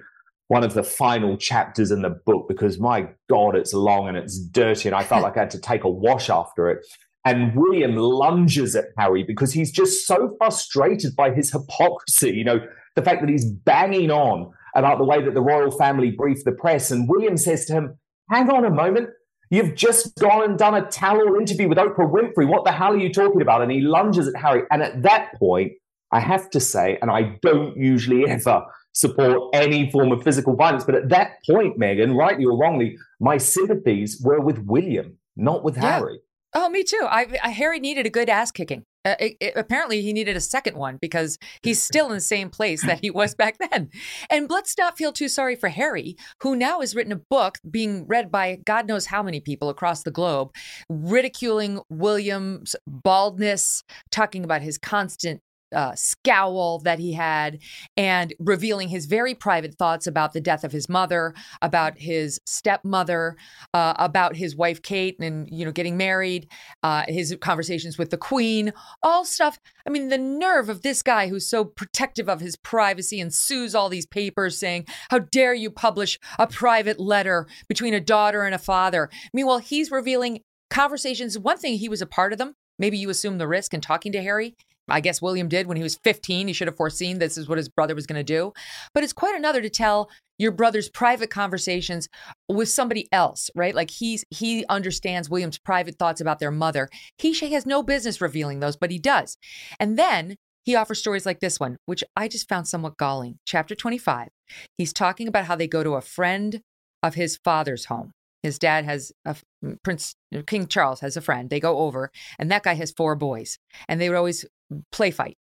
one 0.48 0.64
of 0.64 0.72
the 0.72 0.82
final 0.82 1.36
chapters 1.36 1.90
in 1.90 2.02
the 2.02 2.18
book, 2.24 2.46
because 2.48 2.80
my 2.80 3.06
God, 3.28 3.54
it's 3.54 3.74
long 3.74 4.08
and 4.08 4.16
it's 4.16 4.38
dirty, 4.38 4.88
and 4.88 4.96
I 4.96 5.04
felt 5.04 5.22
like 5.22 5.36
I 5.36 5.40
had 5.40 5.50
to 5.50 5.60
take 5.60 5.84
a 5.84 5.90
wash 5.90 6.30
after 6.30 6.70
it. 6.70 6.84
And 7.24 7.54
William 7.54 7.94
lunges 7.96 8.74
at 8.74 8.86
Harry 8.96 9.22
because 9.22 9.52
he's 9.52 9.70
just 9.70 10.06
so 10.06 10.34
frustrated 10.38 11.14
by 11.14 11.30
his 11.30 11.52
hypocrisy. 11.52 12.30
You 12.30 12.44
know, 12.44 12.60
the 12.96 13.02
fact 13.02 13.20
that 13.20 13.28
he's 13.28 13.44
banging 13.44 14.10
on 14.10 14.50
about 14.74 14.96
the 14.96 15.04
way 15.04 15.22
that 15.22 15.34
the 15.34 15.42
royal 15.42 15.70
family 15.70 16.10
briefed 16.10 16.46
the 16.46 16.52
press. 16.52 16.90
And 16.90 17.08
William 17.08 17.36
says 17.36 17.66
to 17.66 17.74
him, 17.74 17.98
Hang 18.30 18.48
on 18.50 18.64
a 18.64 18.70
moment. 18.70 19.10
You've 19.50 19.74
just 19.74 20.14
gone 20.16 20.44
and 20.44 20.58
done 20.58 20.74
a 20.74 20.86
tell-all 20.86 21.36
interview 21.36 21.68
with 21.68 21.78
Oprah 21.78 22.10
Winfrey. 22.10 22.46
What 22.46 22.64
the 22.64 22.72
hell 22.72 22.92
are 22.92 22.98
you 22.98 23.12
talking 23.12 23.40
about? 23.40 23.62
And 23.62 23.70
he 23.70 23.80
lunges 23.80 24.28
at 24.28 24.36
Harry. 24.36 24.62
And 24.70 24.82
at 24.82 25.02
that 25.02 25.34
point, 25.38 25.72
I 26.12 26.20
have 26.20 26.50
to 26.50 26.60
say, 26.60 26.98
and 27.00 27.10
I 27.10 27.38
don't 27.42 27.76
usually 27.76 28.26
ever 28.26 28.64
support 28.92 29.54
any 29.54 29.90
form 29.90 30.12
of 30.12 30.22
physical 30.22 30.54
violence, 30.56 30.84
but 30.84 30.94
at 30.94 31.08
that 31.10 31.38
point, 31.48 31.78
Megyn, 31.78 32.16
rightly 32.16 32.44
or 32.44 32.58
wrongly, 32.58 32.98
my 33.20 33.38
sympathies 33.38 34.20
were 34.22 34.40
with 34.40 34.58
William, 34.58 35.18
not 35.36 35.62
with 35.64 35.76
yeah. 35.76 35.98
Harry. 35.98 36.18
Oh, 36.54 36.68
me 36.70 36.82
too. 36.82 37.00
I, 37.02 37.26
I, 37.42 37.50
Harry 37.50 37.78
needed 37.78 38.06
a 38.06 38.10
good 38.10 38.30
ass 38.30 38.50
kicking. 38.50 38.84
Uh, 39.04 39.14
it, 39.20 39.36
it, 39.40 39.52
apparently, 39.54 40.02
he 40.02 40.12
needed 40.12 40.36
a 40.36 40.40
second 40.40 40.76
one 40.76 40.98
because 41.00 41.38
he's 41.62 41.82
still 41.82 42.06
in 42.06 42.12
the 42.12 42.20
same 42.20 42.48
place 42.50 42.84
that 42.84 43.00
he 43.00 43.10
was 43.10 43.34
back 43.38 43.58
then. 43.58 43.90
And 44.30 44.50
let's 44.50 44.76
not 44.76 44.96
feel 44.96 45.12
too 45.12 45.28
sorry 45.28 45.56
for 45.56 45.68
Harry, 45.68 46.16
who 46.42 46.56
now 46.56 46.80
has 46.80 46.94
written 46.94 47.12
a 47.12 47.16
book 47.16 47.58
being 47.70 48.06
read 48.06 48.30
by 48.30 48.58
God 48.64 48.86
knows 48.86 49.06
how 49.06 49.22
many 49.22 49.40
people 49.40 49.68
across 49.68 50.02
the 50.02 50.10
globe, 50.10 50.50
ridiculing 50.88 51.80
William's 51.90 52.74
baldness, 52.86 53.84
talking 54.10 54.42
about 54.42 54.62
his 54.62 54.78
constant 54.78 55.42
uh, 55.74 55.94
scowl 55.94 56.78
that 56.80 56.98
he 56.98 57.12
had 57.12 57.58
and 57.96 58.34
revealing 58.38 58.88
his 58.88 59.06
very 59.06 59.34
private 59.34 59.74
thoughts 59.74 60.06
about 60.06 60.32
the 60.32 60.40
death 60.40 60.64
of 60.64 60.72
his 60.72 60.88
mother, 60.88 61.34
about 61.62 61.98
his 61.98 62.40
stepmother, 62.46 63.36
uh, 63.74 63.94
about 63.98 64.36
his 64.36 64.56
wife 64.56 64.82
Kate, 64.82 65.16
and 65.20 65.48
you 65.50 65.64
know 65.64 65.72
getting 65.72 65.96
married, 65.96 66.48
uh, 66.82 67.04
his 67.08 67.36
conversations 67.40 67.98
with 67.98 68.10
the 68.10 68.16
Queen, 68.16 68.72
all 69.02 69.24
stuff. 69.24 69.58
I 69.86 69.90
mean, 69.90 70.08
the 70.08 70.18
nerve 70.18 70.68
of 70.68 70.82
this 70.82 71.02
guy 71.02 71.28
who's 71.28 71.48
so 71.48 71.64
protective 71.64 72.28
of 72.28 72.40
his 72.40 72.56
privacy 72.56 73.20
and 73.20 73.32
sues 73.32 73.74
all 73.74 73.88
these 73.88 74.06
papers, 74.06 74.58
saying, 74.58 74.86
"How 75.10 75.20
dare 75.20 75.54
you 75.54 75.70
publish 75.70 76.18
a 76.38 76.46
private 76.46 76.98
letter 76.98 77.46
between 77.68 77.94
a 77.94 78.00
daughter 78.00 78.44
and 78.44 78.54
a 78.54 78.58
father?" 78.58 79.10
Meanwhile, 79.32 79.58
he's 79.58 79.90
revealing 79.90 80.40
conversations. 80.70 81.38
One 81.38 81.58
thing 81.58 81.78
he 81.78 81.88
was 81.88 82.02
a 82.02 82.06
part 82.06 82.32
of 82.32 82.38
them. 82.38 82.54
Maybe 82.78 82.96
you 82.96 83.10
assume 83.10 83.38
the 83.38 83.48
risk 83.48 83.74
in 83.74 83.80
talking 83.80 84.12
to 84.12 84.22
Harry. 84.22 84.54
I 84.88 85.00
guess 85.00 85.22
William 85.22 85.48
did 85.48 85.66
when 85.66 85.76
he 85.76 85.82
was 85.82 85.96
15. 86.02 86.48
He 86.48 86.52
should 86.52 86.68
have 86.68 86.76
foreseen 86.76 87.18
this 87.18 87.38
is 87.38 87.48
what 87.48 87.58
his 87.58 87.68
brother 87.68 87.94
was 87.94 88.06
going 88.06 88.18
to 88.18 88.24
do. 88.24 88.52
But 88.94 89.04
it's 89.04 89.12
quite 89.12 89.34
another 89.34 89.60
to 89.62 89.70
tell 89.70 90.10
your 90.38 90.52
brother's 90.52 90.88
private 90.88 91.30
conversations 91.30 92.08
with 92.48 92.68
somebody 92.68 93.08
else, 93.12 93.50
right? 93.54 93.74
Like 93.74 93.90
he's 93.90 94.24
he 94.30 94.64
understands 94.68 95.28
William's 95.28 95.58
private 95.58 95.96
thoughts 95.98 96.20
about 96.20 96.38
their 96.38 96.50
mother. 96.50 96.88
He 97.16 97.34
has 97.52 97.66
no 97.66 97.82
business 97.82 98.20
revealing 98.20 98.60
those, 98.60 98.76
but 98.76 98.90
he 98.90 98.98
does. 98.98 99.36
And 99.80 99.98
then 99.98 100.36
he 100.64 100.76
offers 100.76 101.00
stories 101.00 101.26
like 101.26 101.40
this 101.40 101.58
one, 101.58 101.78
which 101.86 102.04
I 102.14 102.28
just 102.28 102.48
found 102.48 102.68
somewhat 102.68 102.96
galling. 102.96 103.38
Chapter 103.46 103.74
25. 103.74 104.28
He's 104.76 104.92
talking 104.92 105.26
about 105.26 105.46
how 105.46 105.56
they 105.56 105.66
go 105.66 105.82
to 105.82 105.94
a 105.94 106.02
friend 106.02 106.60
of 107.02 107.14
his 107.14 107.38
father's 107.42 107.86
home. 107.86 108.12
His 108.42 108.58
dad 108.58 108.84
has 108.84 109.10
a 109.24 109.36
Prince 109.82 110.14
King 110.46 110.66
Charles 110.68 111.00
has 111.00 111.16
a 111.16 111.20
friend. 111.20 111.50
They 111.50 111.58
go 111.58 111.78
over, 111.78 112.10
and 112.38 112.50
that 112.50 112.62
guy 112.62 112.74
has 112.74 112.92
four 112.92 113.16
boys, 113.16 113.58
and 113.88 114.00
they 114.00 114.08
would 114.08 114.16
always 114.18 114.44
play 114.92 115.10
fight. 115.10 115.36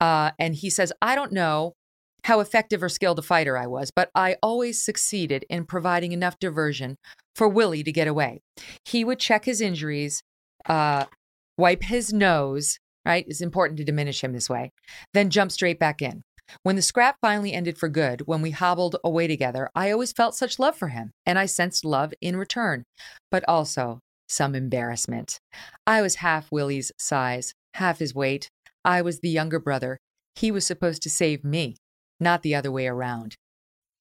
Uh, 0.00 0.30
and 0.38 0.54
he 0.54 0.70
says, 0.70 0.92
I 1.02 1.14
don't 1.14 1.32
know 1.32 1.74
how 2.24 2.40
effective 2.40 2.82
or 2.82 2.88
skilled 2.88 3.18
a 3.18 3.22
fighter 3.22 3.56
I 3.56 3.66
was, 3.66 3.90
but 3.94 4.10
I 4.14 4.36
always 4.42 4.82
succeeded 4.82 5.44
in 5.50 5.66
providing 5.66 6.12
enough 6.12 6.38
diversion 6.38 6.96
for 7.36 7.48
Willie 7.48 7.82
to 7.84 7.92
get 7.92 8.08
away. 8.08 8.40
He 8.84 9.04
would 9.04 9.18
check 9.18 9.44
his 9.44 9.60
injuries, 9.60 10.22
uh, 10.66 11.04
wipe 11.58 11.82
his 11.82 12.12
nose, 12.12 12.78
right? 13.04 13.26
It's 13.28 13.42
important 13.42 13.76
to 13.78 13.84
diminish 13.84 14.24
him 14.24 14.32
this 14.32 14.48
way, 14.48 14.72
then 15.12 15.28
jump 15.28 15.52
straight 15.52 15.78
back 15.78 16.00
in. 16.00 16.22
When 16.62 16.76
the 16.76 16.82
scrap 16.82 17.16
finally 17.20 17.52
ended 17.52 17.78
for 17.78 17.88
good, 17.88 18.22
when 18.26 18.42
we 18.42 18.50
hobbled 18.50 18.96
away 19.04 19.26
together, 19.26 19.70
I 19.74 19.90
always 19.90 20.12
felt 20.12 20.34
such 20.34 20.58
love 20.58 20.76
for 20.76 20.88
him, 20.88 21.10
and 21.26 21.38
I 21.38 21.46
sensed 21.46 21.84
love 21.84 22.12
in 22.20 22.36
return, 22.36 22.84
but 23.30 23.44
also 23.48 24.00
some 24.28 24.54
embarrassment. 24.54 25.38
I 25.86 26.02
was 26.02 26.16
half 26.16 26.50
Willie's 26.50 26.92
size, 26.98 27.54
half 27.74 27.98
his 27.98 28.14
weight. 28.14 28.48
I 28.84 29.02
was 29.02 29.20
the 29.20 29.30
younger 29.30 29.58
brother. 29.58 29.98
He 30.34 30.50
was 30.50 30.66
supposed 30.66 31.02
to 31.02 31.10
save 31.10 31.44
me, 31.44 31.76
not 32.20 32.42
the 32.42 32.54
other 32.54 32.70
way 32.70 32.86
around. 32.86 33.36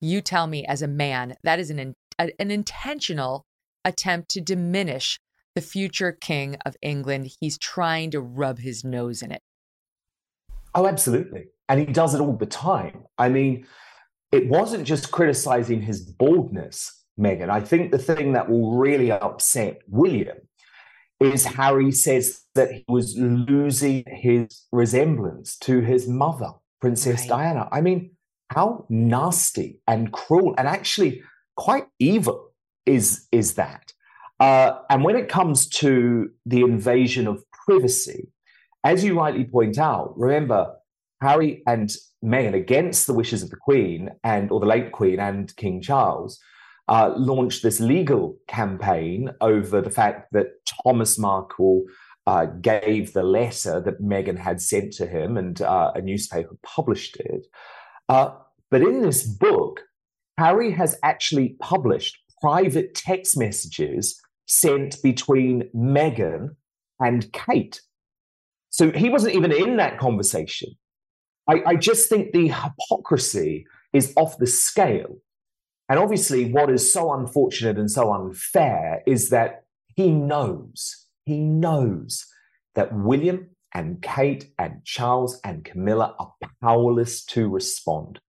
You 0.01 0.22
tell 0.22 0.47
me, 0.47 0.65
as 0.65 0.81
a 0.81 0.88
man, 0.88 1.35
that 1.43 1.60
is 1.60 1.69
an, 1.69 1.95
an 2.19 2.51
intentional 2.51 3.45
attempt 3.85 4.30
to 4.31 4.41
diminish 4.41 5.19
the 5.55 5.61
future 5.61 6.11
king 6.11 6.57
of 6.65 6.76
England. 6.81 7.31
He's 7.39 7.57
trying 7.57 8.11
to 8.11 8.19
rub 8.19 8.60
his 8.60 8.84
nose 8.84 9.22
in 9.22 9.31
it. 9.31 9.41
Oh, 10.76 10.88
absolutely. 10.88 11.45
And 11.69 11.80
he 11.80 11.85
does 11.85 12.14
it 12.15 12.22
all 12.22 12.35
the 12.35 12.45
time. 12.45 13.05
I 13.18 13.30
mean, 13.30 13.65
it 14.31 14.49
wasn't 14.49 14.85
just 14.85 15.11
criticizing 15.11 15.81
his 15.81 16.01
baldness, 16.01 17.03
Megyn. 17.19 17.49
I 17.49 17.61
think 17.61 17.91
the 17.91 17.99
thing 17.99 18.34
that 18.34 18.49
will 18.49 18.76
really 18.76 19.11
upset 19.11 19.81
William 19.88 20.38
is 21.23 21.45
Harry 21.45 21.91
says 21.91 22.41
that 22.55 22.71
he 22.71 22.85
was 22.87 23.17
losing 23.17 24.03
his 24.07 24.65
resemblance 24.71 25.57
to 25.59 25.79
his 25.79 26.07
mother, 26.07 26.51
Princess 26.81 27.21
right. 27.21 27.29
Diana. 27.29 27.69
I 27.71 27.81
mean, 27.81 28.11
how 28.49 28.85
nasty 28.89 29.79
and 29.87 30.11
cruel 30.11 30.53
and 30.57 30.67
actually 30.67 31.23
quite 31.55 31.85
evil 31.99 32.51
is 32.85 33.27
is 33.31 33.55
that? 33.55 33.93
Uh, 34.39 34.79
and 34.89 35.03
when 35.03 35.15
it 35.15 35.29
comes 35.29 35.67
to 35.69 36.29
the 36.45 36.61
invasion 36.61 37.27
of 37.27 37.43
privacy, 37.51 38.27
as 38.83 39.03
you 39.03 39.17
rightly 39.17 39.45
point 39.45 39.77
out, 39.77 40.13
remember 40.17 40.73
Harry 41.21 41.63
and 41.65 41.91
Meghan, 42.23 42.53
against 42.53 43.07
the 43.07 43.13
wishes 43.13 43.43
of 43.43 43.49
the 43.49 43.55
Queen 43.55 44.09
and 44.23 44.51
or 44.51 44.59
the 44.59 44.65
late 44.65 44.91
Queen 44.91 45.19
and 45.19 45.55
King 45.55 45.81
Charles, 45.81 46.39
uh, 46.94 47.11
launched 47.18 47.64
this 47.64 47.80
legal 47.80 48.38
campaign 48.48 49.32
over 49.41 49.82
the 49.82 49.90
fact 49.90 50.32
that 50.32 50.49
Thomas 50.84 51.18
Markle 51.18 51.86
uh, 52.28 52.45
gave 52.45 53.14
the 53.14 53.24
letter 53.24 53.82
that 53.82 53.99
Meghan 53.99 54.38
had 54.38 54.61
sent 54.61 54.94
to 54.94 55.07
him, 55.07 55.36
and 55.36 55.60
uh, 55.60 55.91
a 55.95 56.02
newspaper 56.02 56.56
published 56.61 57.18
it. 57.18 57.48
Uh, 58.10 58.30
but 58.70 58.82
in 58.84 59.02
this 59.02 59.24
book, 59.24 59.82
Harry 60.38 60.72
has 60.72 60.95
actually 61.02 61.56
published 61.60 62.15
private 62.40 62.94
text 62.94 63.40
messages 63.40 64.22
sent 64.45 65.02
between 65.02 65.70
Meghan 65.76 66.49
and 66.99 67.34
Kate. 67.34 67.82
So 68.70 68.91
he 68.91 69.10
wasn't 69.10 69.34
even 69.34 69.52
in 69.52 69.78
that 69.78 69.98
conversation. 69.98 70.70
I, 71.49 71.64
I 71.65 71.76
just 71.76 72.07
think 72.07 72.34
the 72.34 72.49
hypocrisy 72.49 73.65
is 73.94 74.14
off 74.15 74.38
the 74.38 74.45
scale. 74.45 75.18
And 75.89 75.99
obviously, 75.99 76.51
what 76.51 76.69
is 76.69 76.93
so 76.93 77.14
unfortunate 77.14 77.77
and 77.77 77.91
so 77.91 78.14
unfair 78.14 79.01
is 79.05 79.30
that 79.30 79.65
he 79.95 80.11
knows, 80.11 81.07
he 81.26 81.39
knows 81.39 82.26
that 82.76 82.93
William 82.93 83.49
and 83.73 84.01
Kate 84.01 84.51
and 84.57 84.84
Charles 84.85 85.39
and 85.43 85.65
Camilla 85.65 86.15
are 86.19 86.34
powerless 86.61 87.23
to 87.26 87.49
respond. 87.49 88.19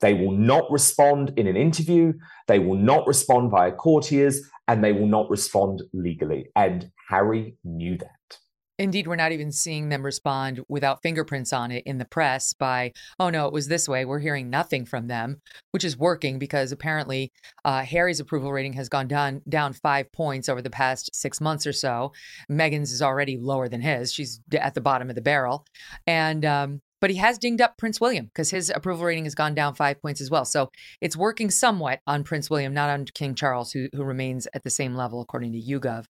They 0.00 0.14
will 0.14 0.32
not 0.32 0.70
respond 0.70 1.32
in 1.36 1.46
an 1.46 1.56
interview, 1.56 2.14
they 2.46 2.58
will 2.58 2.76
not 2.76 3.06
respond 3.06 3.50
via 3.50 3.72
courtiers, 3.72 4.40
and 4.68 4.82
they 4.82 4.92
will 4.92 5.06
not 5.06 5.30
respond 5.30 5.82
legally. 5.92 6.46
And 6.56 6.90
Harry 7.08 7.56
knew 7.64 7.98
that. 7.98 8.38
Indeed, 8.78 9.06
we're 9.06 9.14
not 9.14 9.30
even 9.30 9.52
seeing 9.52 9.88
them 9.88 10.04
respond 10.04 10.60
without 10.68 11.00
fingerprints 11.00 11.52
on 11.52 11.70
it 11.70 11.84
in 11.86 11.98
the 11.98 12.04
press 12.04 12.52
by, 12.54 12.92
oh 13.20 13.30
no, 13.30 13.46
it 13.46 13.52
was 13.52 13.68
this 13.68 13.88
way. 13.88 14.04
We're 14.04 14.18
hearing 14.18 14.50
nothing 14.50 14.84
from 14.84 15.06
them, 15.06 15.40
which 15.70 15.84
is 15.84 15.96
working 15.96 16.40
because 16.40 16.72
apparently 16.72 17.30
uh, 17.64 17.82
Harry's 17.82 18.18
approval 18.18 18.52
rating 18.52 18.72
has 18.72 18.88
gone 18.88 19.06
down 19.06 19.42
down 19.48 19.74
five 19.74 20.10
points 20.12 20.48
over 20.48 20.60
the 20.60 20.70
past 20.70 21.14
six 21.14 21.40
months 21.40 21.68
or 21.68 21.72
so. 21.72 22.12
Meghan's 22.50 22.90
is 22.90 23.00
already 23.00 23.38
lower 23.38 23.68
than 23.68 23.80
his; 23.80 24.12
she's 24.12 24.40
at 24.52 24.74
the 24.74 24.80
bottom 24.80 25.08
of 25.08 25.14
the 25.14 25.22
barrel, 25.22 25.64
and 26.06 26.44
um, 26.44 26.80
but 27.00 27.10
he 27.10 27.16
has 27.16 27.38
dinged 27.38 27.60
up 27.60 27.76
Prince 27.76 28.00
William 28.00 28.26
because 28.26 28.50
his 28.50 28.72
approval 28.74 29.04
rating 29.04 29.24
has 29.24 29.36
gone 29.36 29.54
down 29.54 29.74
five 29.74 30.00
points 30.02 30.20
as 30.20 30.30
well. 30.30 30.44
So 30.44 30.70
it's 31.00 31.16
working 31.16 31.50
somewhat 31.50 32.00
on 32.06 32.24
Prince 32.24 32.50
William, 32.50 32.74
not 32.74 32.90
on 32.90 33.04
King 33.04 33.36
Charles, 33.36 33.70
who 33.70 33.88
who 33.94 34.02
remains 34.02 34.48
at 34.52 34.64
the 34.64 34.70
same 34.70 34.96
level 34.96 35.20
according 35.20 35.52
to 35.52 35.60
YouGov. 35.60 36.06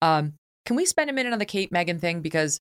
Um, 0.00 0.34
can 0.66 0.76
we 0.76 0.84
spend 0.84 1.08
a 1.08 1.12
minute 1.12 1.32
on 1.32 1.38
the 1.38 1.46
Kate 1.46 1.70
Meghan 1.70 2.00
thing 2.00 2.20
because 2.20 2.60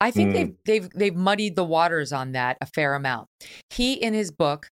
I 0.00 0.10
think 0.10 0.30
mm. 0.30 0.34
they've 0.34 0.54
they've 0.64 0.90
they've 0.94 1.16
muddied 1.16 1.56
the 1.56 1.64
waters 1.64 2.12
on 2.12 2.32
that 2.32 2.58
a 2.60 2.66
fair 2.66 2.94
amount. 2.94 3.28
He 3.70 3.94
in 3.94 4.12
his 4.12 4.30
book 4.30 4.68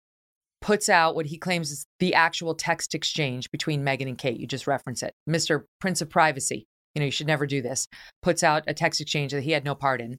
puts 0.62 0.90
out 0.90 1.16
what 1.16 1.28
he 1.28 1.38
claims 1.38 1.72
is 1.72 1.86
the 2.00 2.14
actual 2.14 2.54
text 2.54 2.94
exchange 2.94 3.50
between 3.52 3.84
Meghan 3.84 4.08
and 4.08 4.18
Kate. 4.18 4.40
You 4.40 4.48
just 4.48 4.68
reference 4.68 5.02
it. 5.02 5.14
Mr. 5.30 5.64
Prince 5.80 6.02
of 6.02 6.10
Privacy, 6.10 6.66
you 6.94 7.00
know, 7.00 7.06
you 7.06 7.12
should 7.12 7.28
never 7.28 7.48
do 7.48 7.62
this, 7.62 7.88
puts 8.22 8.44
out 8.44 8.64
a 8.68 8.74
text 8.74 9.02
exchange 9.02 9.32
that 9.32 9.44
he 9.44 9.52
had 9.52 9.66
no 9.66 9.74
part 9.74 10.02
in. 10.02 10.18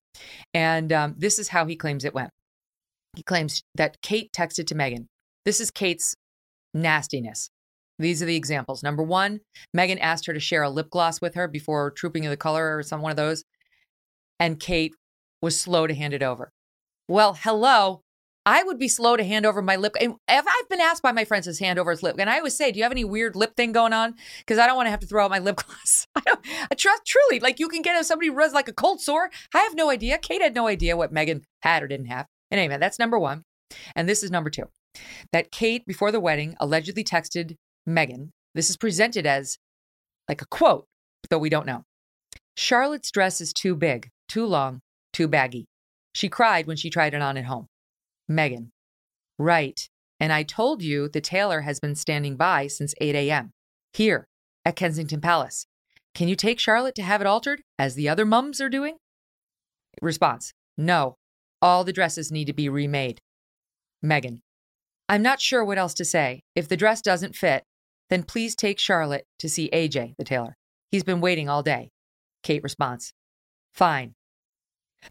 And 0.52 0.92
um, 0.92 1.14
this 1.16 1.38
is 1.38 1.48
how 1.48 1.66
he 1.66 1.76
claims 1.76 2.04
it 2.04 2.14
went. 2.14 2.30
He 3.14 3.22
claims 3.22 3.62
that 3.74 4.00
Kate 4.02 4.32
texted 4.32 4.66
to 4.68 4.74
Meghan. 4.74 5.06
This 5.44 5.60
is 5.60 5.70
Kate's 5.70 6.14
nastiness. 6.74 7.50
These 8.02 8.22
are 8.22 8.26
the 8.26 8.36
examples. 8.36 8.82
Number 8.82 9.02
one, 9.02 9.40
Meghan 9.76 9.98
asked 10.00 10.26
her 10.26 10.34
to 10.34 10.40
share 10.40 10.62
a 10.62 10.70
lip 10.70 10.90
gloss 10.90 11.20
with 11.20 11.34
her 11.34 11.48
before 11.48 11.90
trooping 11.90 12.24
in 12.24 12.30
the 12.30 12.36
color 12.36 12.76
or 12.76 12.82
some 12.82 13.00
one 13.00 13.10
of 13.10 13.16
those. 13.16 13.44
And 14.38 14.60
Kate 14.60 14.94
was 15.40 15.58
slow 15.58 15.86
to 15.86 15.94
hand 15.94 16.14
it 16.14 16.22
over. 16.22 16.52
Well, 17.08 17.34
hello. 17.34 18.02
I 18.44 18.64
would 18.64 18.78
be 18.78 18.88
slow 18.88 19.16
to 19.16 19.22
hand 19.22 19.46
over 19.46 19.62
my 19.62 19.76
lip. 19.76 19.94
And 20.00 20.14
I've 20.28 20.68
been 20.68 20.80
asked 20.80 21.02
by 21.02 21.12
my 21.12 21.24
friends 21.24 21.46
to 21.46 21.64
hand 21.64 21.78
over 21.78 21.92
his 21.92 22.02
lip, 22.02 22.16
and 22.18 22.28
I 22.28 22.38
always 22.38 22.56
say, 22.56 22.72
"Do 22.72 22.78
you 22.78 22.82
have 22.82 22.90
any 22.90 23.04
weird 23.04 23.36
lip 23.36 23.54
thing 23.56 23.70
going 23.70 23.92
on?" 23.92 24.14
Because 24.38 24.58
I 24.58 24.66
don't 24.66 24.76
want 24.76 24.86
to 24.86 24.90
have 24.90 25.00
to 25.00 25.06
throw 25.06 25.24
out 25.24 25.30
my 25.30 25.38
lip 25.38 25.56
gloss. 25.64 26.08
I 26.16 26.22
don't. 26.22 26.40
I 26.70 26.74
trust 26.74 27.02
truly. 27.06 27.38
Like 27.38 27.60
you 27.60 27.68
can 27.68 27.82
get 27.82 27.98
if 27.98 28.06
somebody 28.06 28.30
runs 28.30 28.52
like 28.52 28.66
a 28.66 28.72
cold 28.72 29.00
sore. 29.00 29.30
I 29.54 29.60
have 29.60 29.76
no 29.76 29.90
idea. 29.90 30.18
Kate 30.18 30.42
had 30.42 30.54
no 30.54 30.66
idea 30.66 30.96
what 30.96 31.14
Meghan 31.14 31.42
had 31.62 31.82
or 31.82 31.88
didn't 31.88 32.06
have. 32.06 32.26
And 32.50 32.58
anyway, 32.58 32.78
that's 32.78 32.98
number 32.98 33.18
one. 33.18 33.44
And 33.94 34.08
this 34.08 34.24
is 34.24 34.30
number 34.30 34.50
two. 34.50 34.64
That 35.32 35.52
Kate, 35.52 35.86
before 35.86 36.10
the 36.10 36.20
wedding, 36.20 36.56
allegedly 36.58 37.04
texted 37.04 37.56
Meghan, 37.88 38.30
this 38.54 38.70
is 38.70 38.76
presented 38.76 39.26
as 39.26 39.58
like 40.28 40.42
a 40.42 40.46
quote, 40.46 40.86
though 41.30 41.38
we 41.38 41.50
don't 41.50 41.66
know. 41.66 41.84
Charlotte's 42.56 43.10
dress 43.10 43.40
is 43.40 43.52
too 43.52 43.74
big, 43.74 44.08
too 44.28 44.46
long, 44.46 44.80
too 45.12 45.28
baggy. 45.28 45.66
She 46.14 46.28
cried 46.28 46.66
when 46.66 46.76
she 46.76 46.90
tried 46.90 47.14
it 47.14 47.22
on 47.22 47.36
at 47.36 47.46
home. 47.46 47.66
Meghan, 48.30 48.68
right. 49.38 49.88
And 50.20 50.32
I 50.32 50.42
told 50.42 50.82
you 50.82 51.08
the 51.08 51.20
tailor 51.20 51.62
has 51.62 51.80
been 51.80 51.94
standing 51.94 52.36
by 52.36 52.66
since 52.66 52.94
8 53.00 53.14
a.m. 53.14 53.50
here 53.92 54.26
at 54.64 54.76
Kensington 54.76 55.20
Palace. 55.20 55.66
Can 56.14 56.28
you 56.28 56.36
take 56.36 56.60
Charlotte 56.60 56.94
to 56.96 57.02
have 57.02 57.20
it 57.20 57.26
altered, 57.26 57.62
as 57.78 57.94
the 57.94 58.08
other 58.08 58.24
mums 58.24 58.60
are 58.60 58.68
doing? 58.68 58.96
Response 60.00 60.52
No. 60.76 61.16
All 61.60 61.84
the 61.84 61.92
dresses 61.92 62.30
need 62.30 62.46
to 62.46 62.52
be 62.52 62.68
remade. 62.68 63.20
Meghan, 64.04 64.40
I'm 65.08 65.22
not 65.22 65.40
sure 65.40 65.64
what 65.64 65.78
else 65.78 65.94
to 65.94 66.04
say. 66.04 66.40
If 66.54 66.68
the 66.68 66.76
dress 66.76 67.00
doesn't 67.00 67.36
fit, 67.36 67.64
then 68.12 68.22
please 68.22 68.54
take 68.54 68.78
Charlotte 68.78 69.26
to 69.38 69.48
see 69.48 69.70
AJ, 69.72 70.16
the 70.18 70.24
tailor. 70.24 70.58
He's 70.90 71.02
been 71.02 71.22
waiting 71.22 71.48
all 71.48 71.62
day. 71.62 71.90
Kate 72.42 72.62
responds, 72.62 73.14
Fine. 73.72 74.14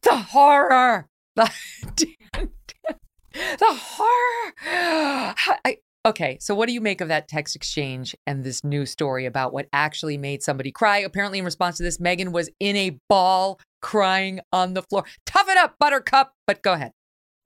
The 0.03 0.15
horror! 0.17 1.07
The, 3.33 3.47
the 3.59 3.65
horror! 3.69 4.53
I, 5.65 5.77
okay, 6.05 6.37
so 6.41 6.53
what 6.53 6.67
do 6.67 6.73
you 6.73 6.81
make 6.81 6.99
of 6.99 7.07
that 7.07 7.29
text 7.29 7.55
exchange 7.55 8.13
and 8.27 8.43
this 8.43 8.63
new 8.63 8.85
story 8.85 9.25
about 9.25 9.53
what 9.53 9.67
actually 9.71 10.17
made 10.17 10.43
somebody 10.43 10.71
cry? 10.71 10.97
Apparently, 10.97 11.39
in 11.39 11.45
response 11.45 11.77
to 11.77 11.83
this, 11.83 11.97
Meghan 11.97 12.33
was 12.33 12.49
in 12.59 12.75
a 12.75 12.99
ball 13.07 13.59
crying 13.81 14.41
on 14.51 14.73
the 14.73 14.83
floor. 14.83 15.05
Tough 15.25 15.47
it 15.49 15.57
up, 15.57 15.75
Buttercup, 15.79 16.33
but 16.45 16.61
go 16.61 16.73
ahead. 16.73 16.91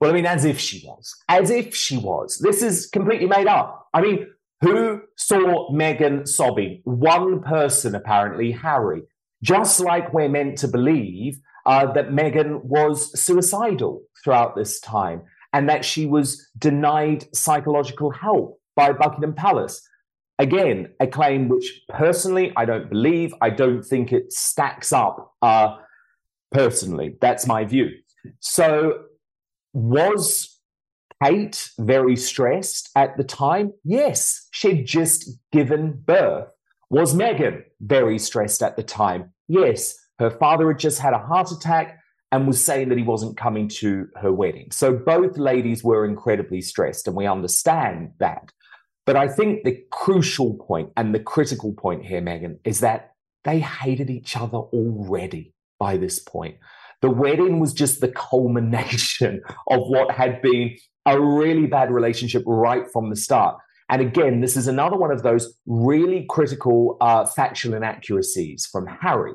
Well, 0.00 0.10
I 0.10 0.14
mean, 0.14 0.26
as 0.26 0.44
if 0.44 0.58
she 0.58 0.86
was. 0.86 1.14
As 1.28 1.50
if 1.50 1.74
she 1.74 1.96
was. 1.96 2.38
This 2.38 2.62
is 2.62 2.86
completely 2.86 3.26
made 3.26 3.46
up. 3.46 3.88
I 3.94 4.02
mean, 4.02 4.26
who 4.66 5.02
saw 5.16 5.70
Meghan 5.70 6.26
sobbing? 6.26 6.80
One 6.84 7.40
person, 7.40 7.94
apparently, 7.94 8.50
Harry. 8.50 9.02
Just 9.42 9.78
like 9.78 10.12
we're 10.12 10.28
meant 10.28 10.58
to 10.58 10.68
believe 10.68 11.38
uh, 11.66 11.92
that 11.92 12.10
Meghan 12.10 12.64
was 12.64 13.18
suicidal 13.20 14.02
throughout 14.24 14.56
this 14.56 14.80
time 14.80 15.22
and 15.52 15.68
that 15.68 15.84
she 15.84 16.04
was 16.04 16.48
denied 16.58 17.26
psychological 17.32 18.10
help 18.10 18.60
by 18.74 18.92
Buckingham 18.92 19.34
Palace. 19.34 19.88
Again, 20.40 20.92
a 20.98 21.06
claim 21.06 21.48
which 21.48 21.82
personally 21.88 22.52
I 22.56 22.64
don't 22.64 22.90
believe. 22.90 23.32
I 23.40 23.50
don't 23.50 23.84
think 23.84 24.12
it 24.12 24.32
stacks 24.32 24.92
up 24.92 25.32
uh, 25.42 25.76
personally. 26.50 27.16
That's 27.20 27.46
my 27.46 27.64
view. 27.64 27.90
So, 28.40 29.04
was 29.72 30.55
Kate 31.22 31.70
very 31.78 32.16
stressed 32.16 32.90
at 32.94 33.16
the 33.16 33.24
time? 33.24 33.72
Yes, 33.84 34.48
she'd 34.52 34.86
just 34.86 35.30
given 35.52 36.02
birth. 36.04 36.48
Was 36.90 37.14
Meghan 37.14 37.62
very 37.80 38.18
stressed 38.18 38.62
at 38.62 38.76
the 38.76 38.82
time? 38.82 39.32
Yes, 39.48 39.94
her 40.18 40.30
father 40.30 40.68
had 40.68 40.78
just 40.78 40.98
had 40.98 41.14
a 41.14 41.18
heart 41.18 41.50
attack 41.50 41.98
and 42.32 42.46
was 42.46 42.62
saying 42.62 42.88
that 42.88 42.98
he 42.98 43.04
wasn't 43.04 43.36
coming 43.36 43.68
to 43.68 44.08
her 44.16 44.32
wedding. 44.32 44.70
So 44.72 44.92
both 44.92 45.38
ladies 45.38 45.82
were 45.82 46.04
incredibly 46.04 46.60
stressed, 46.60 47.06
and 47.06 47.16
we 47.16 47.26
understand 47.26 48.10
that. 48.18 48.50
But 49.04 49.16
I 49.16 49.28
think 49.28 49.64
the 49.64 49.84
crucial 49.90 50.54
point 50.54 50.90
and 50.96 51.14
the 51.14 51.20
critical 51.20 51.72
point 51.72 52.04
here, 52.04 52.20
Megyn, 52.20 52.58
is 52.64 52.80
that 52.80 53.12
they 53.44 53.60
hated 53.60 54.10
each 54.10 54.36
other 54.36 54.58
already 54.58 55.54
by 55.78 55.96
this 55.96 56.18
point. 56.18 56.56
The 57.02 57.10
wedding 57.10 57.60
was 57.60 57.72
just 57.72 58.00
the 58.00 58.08
culmination 58.08 59.42
of 59.70 59.80
what 59.88 60.10
had 60.10 60.40
been 60.42 60.76
a 61.04 61.20
really 61.20 61.66
bad 61.66 61.90
relationship 61.90 62.42
right 62.46 62.84
from 62.92 63.10
the 63.10 63.16
start. 63.16 63.58
And 63.88 64.02
again, 64.02 64.40
this 64.40 64.56
is 64.56 64.66
another 64.66 64.96
one 64.96 65.12
of 65.12 65.22
those 65.22 65.54
really 65.66 66.26
critical 66.28 66.96
uh, 67.00 67.24
factual 67.26 67.74
inaccuracies 67.74 68.66
from 68.66 68.86
Harry. 68.86 69.32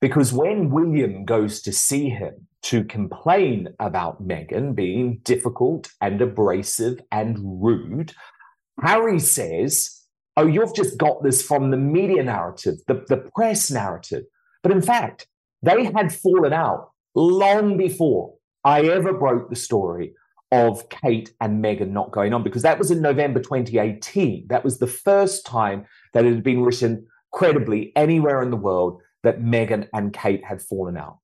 Because 0.00 0.32
when 0.32 0.70
William 0.70 1.24
goes 1.24 1.62
to 1.62 1.72
see 1.72 2.08
him 2.08 2.48
to 2.62 2.84
complain 2.84 3.68
about 3.78 4.26
Meghan 4.26 4.74
being 4.74 5.20
difficult 5.22 5.92
and 6.00 6.20
abrasive 6.20 7.00
and 7.12 7.38
rude, 7.62 8.12
Harry 8.82 9.20
says, 9.20 10.00
Oh, 10.36 10.46
you've 10.46 10.74
just 10.74 10.98
got 10.98 11.22
this 11.22 11.42
from 11.42 11.70
the 11.70 11.76
media 11.76 12.24
narrative, 12.24 12.74
the, 12.88 13.04
the 13.08 13.30
press 13.36 13.70
narrative. 13.70 14.24
But 14.64 14.72
in 14.72 14.82
fact, 14.82 15.28
they 15.62 15.84
had 15.84 16.12
fallen 16.12 16.52
out 16.52 16.90
long 17.14 17.76
before 17.76 18.34
I 18.64 18.82
ever 18.82 19.12
broke 19.12 19.50
the 19.50 19.56
story 19.56 20.14
of 20.52 20.88
Kate 20.88 21.32
and 21.40 21.62
Meghan 21.64 21.90
not 21.90 22.12
going 22.12 22.32
on, 22.32 22.42
because 22.42 22.62
that 22.62 22.78
was 22.78 22.90
in 22.90 23.02
November 23.02 23.40
2018. 23.40 24.46
That 24.48 24.64
was 24.64 24.78
the 24.78 24.86
first 24.86 25.44
time 25.44 25.84
that 26.12 26.24
it 26.24 26.32
had 26.32 26.44
been 26.44 26.62
written 26.62 27.06
credibly 27.32 27.92
anywhere 27.96 28.42
in 28.42 28.50
the 28.50 28.56
world 28.56 29.00
that 29.24 29.40
Meghan 29.40 29.88
and 29.92 30.12
Kate 30.12 30.44
had 30.44 30.62
fallen 30.62 30.96
out. 30.96 31.18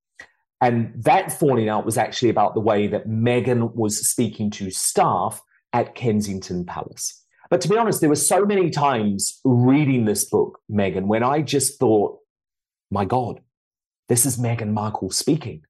And 0.60 0.92
that 1.04 1.32
falling 1.32 1.68
out 1.68 1.86
was 1.86 1.96
actually 1.96 2.28
about 2.28 2.54
the 2.54 2.60
way 2.60 2.86
that 2.88 3.08
Meghan 3.08 3.74
was 3.74 4.06
speaking 4.08 4.50
to 4.52 4.70
staff 4.70 5.40
at 5.72 5.94
Kensington 5.94 6.66
Palace. 6.66 7.24
But 7.48 7.60
to 7.62 7.68
be 7.68 7.78
honest, 7.78 8.00
there 8.00 8.10
were 8.10 8.16
so 8.16 8.44
many 8.44 8.70
times 8.70 9.40
reading 9.44 10.04
this 10.04 10.24
book, 10.24 10.60
Megyn, 10.70 11.06
when 11.06 11.22
I 11.22 11.42
just 11.42 11.78
thought, 11.78 12.18
my 12.90 13.04
God, 13.04 13.40
this 14.08 14.26
is 14.26 14.38
Meghan 14.38 14.72
Markle 14.72 15.10
speaking. 15.10 15.62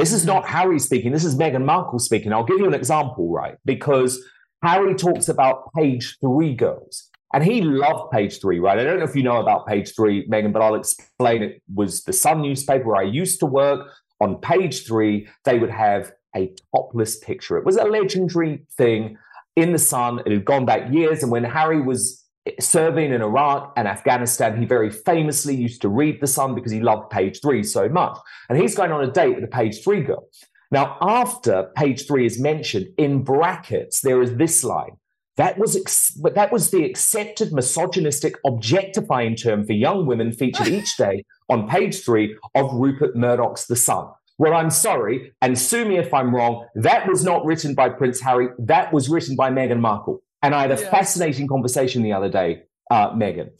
This 0.00 0.12
is 0.12 0.24
not 0.24 0.44
mm. 0.44 0.48
Harry 0.48 0.78
speaking. 0.78 1.12
This 1.12 1.24
is 1.24 1.36
Meghan 1.36 1.64
Markle 1.64 1.98
speaking. 1.98 2.32
I'll 2.32 2.44
give 2.44 2.58
you 2.58 2.66
an 2.66 2.74
example, 2.74 3.30
right? 3.30 3.56
Because 3.64 4.22
Harry 4.62 4.94
talks 4.94 5.28
about 5.28 5.72
page 5.74 6.16
three 6.20 6.54
girls. 6.54 7.10
And 7.32 7.44
he 7.44 7.60
loved 7.60 8.10
page 8.10 8.40
three, 8.40 8.58
right? 8.58 8.78
I 8.78 8.82
don't 8.82 8.98
know 8.98 9.04
if 9.04 9.14
you 9.14 9.22
know 9.22 9.40
about 9.40 9.66
page 9.66 9.94
three, 9.94 10.26
Megyn, 10.26 10.52
but 10.52 10.62
I'll 10.62 10.74
explain 10.74 11.42
it. 11.42 11.62
Was 11.72 12.02
the 12.02 12.12
Sun 12.12 12.42
newspaper 12.42 12.86
where 12.86 12.96
I 12.96 13.02
used 13.02 13.40
to 13.40 13.46
work. 13.46 13.88
On 14.22 14.36
page 14.36 14.86
three, 14.86 15.28
they 15.44 15.58
would 15.58 15.70
have 15.70 16.12
a 16.36 16.52
topless 16.74 17.18
picture. 17.18 17.56
It 17.56 17.64
was 17.64 17.76
a 17.76 17.84
legendary 17.84 18.66
thing 18.76 19.16
in 19.54 19.72
the 19.72 19.78
Sun. 19.78 20.20
It 20.26 20.32
had 20.32 20.44
gone 20.44 20.64
back 20.64 20.92
years. 20.92 21.22
And 21.22 21.30
when 21.30 21.44
Harry 21.44 21.80
was 21.80 22.19
serving 22.58 23.12
in 23.12 23.22
Iraq 23.22 23.72
and 23.76 23.86
Afghanistan, 23.86 24.58
he 24.58 24.66
very 24.66 24.90
famously 24.90 25.54
used 25.54 25.82
to 25.82 25.88
read 25.88 26.20
The 26.20 26.26
Sun 26.26 26.54
because 26.54 26.72
he 26.72 26.80
loved 26.80 27.10
page 27.10 27.40
three 27.40 27.62
so 27.62 27.88
much. 27.88 28.18
And 28.48 28.58
he's 28.58 28.74
going 28.74 28.92
on 28.92 29.04
a 29.04 29.10
date 29.10 29.34
with 29.34 29.44
a 29.44 29.48
page 29.48 29.82
three 29.82 30.02
girl. 30.02 30.26
Now, 30.70 30.96
after 31.00 31.70
page 31.76 32.06
three 32.06 32.26
is 32.26 32.40
mentioned, 32.40 32.86
in 32.96 33.24
brackets, 33.24 34.00
there 34.00 34.22
is 34.22 34.36
this 34.36 34.62
line. 34.62 34.96
That 35.36 35.58
was 35.58 35.76
ex- 35.76 36.18
that 36.34 36.52
was 36.52 36.70
the 36.70 36.84
accepted 36.84 37.52
misogynistic 37.52 38.34
objectifying 38.46 39.36
term 39.36 39.64
for 39.64 39.72
young 39.72 40.06
women 40.06 40.32
featured 40.32 40.68
each 40.76 40.96
day 40.96 41.24
on 41.48 41.68
page 41.68 42.04
three 42.04 42.36
of 42.54 42.72
Rupert 42.72 43.16
Murdoch's 43.16 43.66
The 43.66 43.76
Sun. 43.76 44.08
Well, 44.38 44.54
I'm 44.54 44.70
sorry, 44.70 45.32
and 45.42 45.58
sue 45.58 45.84
me 45.84 45.98
if 45.98 46.14
I'm 46.14 46.34
wrong. 46.34 46.66
That 46.74 47.06
was 47.08 47.24
not 47.24 47.44
written 47.44 47.74
by 47.74 47.90
Prince 47.90 48.20
Harry. 48.20 48.48
That 48.58 48.92
was 48.92 49.08
written 49.08 49.36
by 49.36 49.50
Meghan 49.50 49.80
Markle. 49.80 50.22
And 50.42 50.54
I 50.54 50.62
had 50.62 50.72
a 50.72 50.80
yes. 50.80 50.90
fascinating 50.90 51.46
conversation 51.46 52.02
the 52.02 52.12
other 52.12 52.28
day, 52.28 52.62
uh, 52.90 53.10
Megyn, 53.10 53.50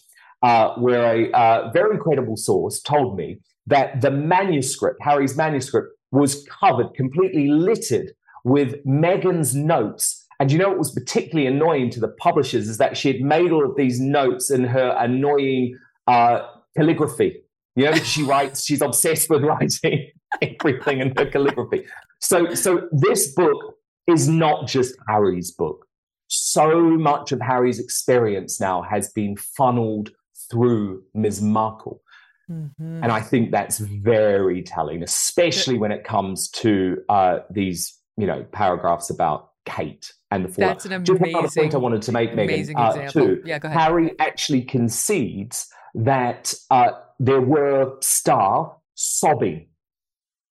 uh, 0.42 0.74
where 0.76 1.14
a 1.14 1.30
uh, 1.32 1.70
very 1.72 1.98
credible 1.98 2.36
source 2.36 2.80
told 2.80 3.16
me 3.16 3.38
that 3.66 4.00
the 4.00 4.10
manuscript, 4.10 4.98
Harry's 5.02 5.36
manuscript, 5.36 5.88
was 6.10 6.46
covered, 6.60 6.94
completely 6.94 7.48
littered 7.48 8.12
with 8.44 8.84
Meghan's 8.84 9.54
notes. 9.54 10.26
And 10.40 10.50
you 10.50 10.58
know 10.58 10.70
what 10.70 10.78
was 10.78 10.90
particularly 10.90 11.46
annoying 11.46 11.90
to 11.90 12.00
the 12.00 12.08
publishers 12.08 12.68
is 12.68 12.78
that 12.78 12.96
she 12.96 13.08
had 13.08 13.20
made 13.20 13.52
all 13.52 13.64
of 13.64 13.76
these 13.76 14.00
notes 14.00 14.50
in 14.50 14.64
her 14.64 14.96
annoying 14.98 15.76
uh, 16.06 16.46
calligraphy. 16.76 17.42
You 17.76 17.84
know, 17.90 17.94
she 17.96 18.22
writes, 18.22 18.64
she's 18.66 18.80
obsessed 18.80 19.28
with 19.28 19.44
writing 19.44 20.10
everything 20.42 21.00
in 21.00 21.14
her 21.16 21.26
calligraphy. 21.26 21.84
So, 22.20 22.54
so 22.54 22.88
this 22.90 23.34
book 23.34 23.76
is 24.06 24.28
not 24.28 24.66
just 24.66 24.94
Harry's 25.08 25.52
book 25.52 25.86
so 26.30 26.80
much 26.82 27.32
of 27.32 27.40
Harry's 27.40 27.80
experience 27.80 28.60
now 28.60 28.82
has 28.82 29.10
been 29.12 29.36
funneled 29.36 30.10
through 30.48 31.02
Ms. 31.12 31.42
Markle. 31.42 32.00
Mm-hmm. 32.48 33.02
And 33.02 33.12
I 33.12 33.20
think 33.20 33.50
that's 33.50 33.78
very 33.78 34.62
telling, 34.62 35.02
especially 35.02 35.76
when 35.76 35.90
it 35.90 36.04
comes 36.04 36.48
to 36.50 36.98
uh, 37.08 37.40
these, 37.50 37.98
you 38.16 38.26
know, 38.26 38.44
paragraphs 38.52 39.10
about 39.10 39.50
Kate 39.66 40.12
and 40.30 40.44
the 40.44 40.48
fallout. 40.48 40.74
That's 40.74 40.86
an 40.86 40.92
amazing, 40.92 41.16
Just 41.16 41.28
another 41.28 41.48
point 41.48 41.74
I 41.74 41.78
wanted 41.78 42.02
to 42.02 42.12
make, 42.12 42.32
Megyn, 42.32 42.76
uh, 42.76 43.10
too. 43.10 43.42
Yeah, 43.44 43.58
go 43.58 43.68
ahead. 43.68 43.80
Harry 43.80 44.18
actually 44.20 44.62
concedes 44.62 45.68
that 45.94 46.54
uh, 46.70 46.92
there 47.18 47.40
were 47.40 47.96
staff 48.00 48.72
sobbing 48.94 49.66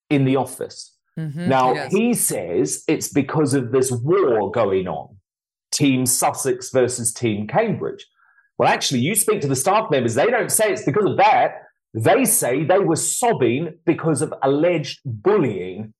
in 0.10 0.26
the 0.26 0.36
office. 0.36 0.98
Mm-hmm, 1.18 1.50
now, 1.50 1.88
he 1.90 2.14
says 2.14 2.84
it's 2.88 3.08
because 3.10 3.54
of 3.54 3.72
this 3.72 3.92
war 3.92 4.52
going 4.52 4.88
on 4.88 5.19
Team 5.72 6.06
Sussex 6.06 6.70
versus 6.72 7.14
Team 7.14 7.48
Cambridge. 7.48 8.06
Well, 8.58 8.70
actually, 8.70 9.00
you 9.00 9.16
speak 9.16 9.42
to 9.42 9.48
the 9.48 9.56
staff 9.56 9.90
members, 9.90 10.16
they 10.16 10.28
don't 10.28 10.52
say 10.52 10.72
it's 10.72 10.84
because 10.84 11.06
of 11.06 11.18
that. 11.18 11.64
They 11.94 12.26
say 12.26 12.64
they 12.64 12.80
were 12.80 12.96
sobbing 12.96 13.76
because 13.86 14.22
of 14.22 14.34
alleged 14.44 15.00
bullying 15.06 15.94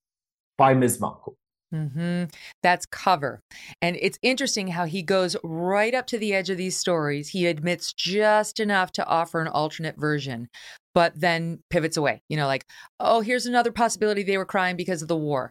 by 0.58 0.74
Ms. 0.74 1.00
Markle. 1.00 1.36
Mm-hmm. 1.74 2.26
That's 2.64 2.86
cover. 2.86 3.42
And 3.82 3.98
it's 4.02 4.18
interesting 4.22 4.70
how 4.70 4.86
he 4.86 5.04
goes 5.04 5.36
right 5.44 5.94
up 5.94 6.08
to 6.08 6.18
the 6.18 6.34
edge 6.34 6.50
of 6.50 6.58
these 6.58 6.76
stories. 6.76 7.30
He 7.30 7.46
admits 7.46 7.94
just 7.94 8.60
enough 8.60 8.92
to 8.94 9.06
offer 9.06 9.40
an 9.40 9.48
alternate 9.48 9.96
version, 9.98 10.50
but 11.00 11.18
then 11.18 11.60
pivots 11.70 11.96
away. 11.96 12.22
You 12.28 12.36
know, 12.36 12.46
like, 12.46 12.66
oh, 13.00 13.22
here's 13.22 13.46
another 13.46 13.72
possibility 13.72 14.22
they 14.22 14.38
were 14.38 14.44
crying 14.44 14.76
because 14.76 15.02
of 15.02 15.08
the 15.08 15.16
war. 15.16 15.50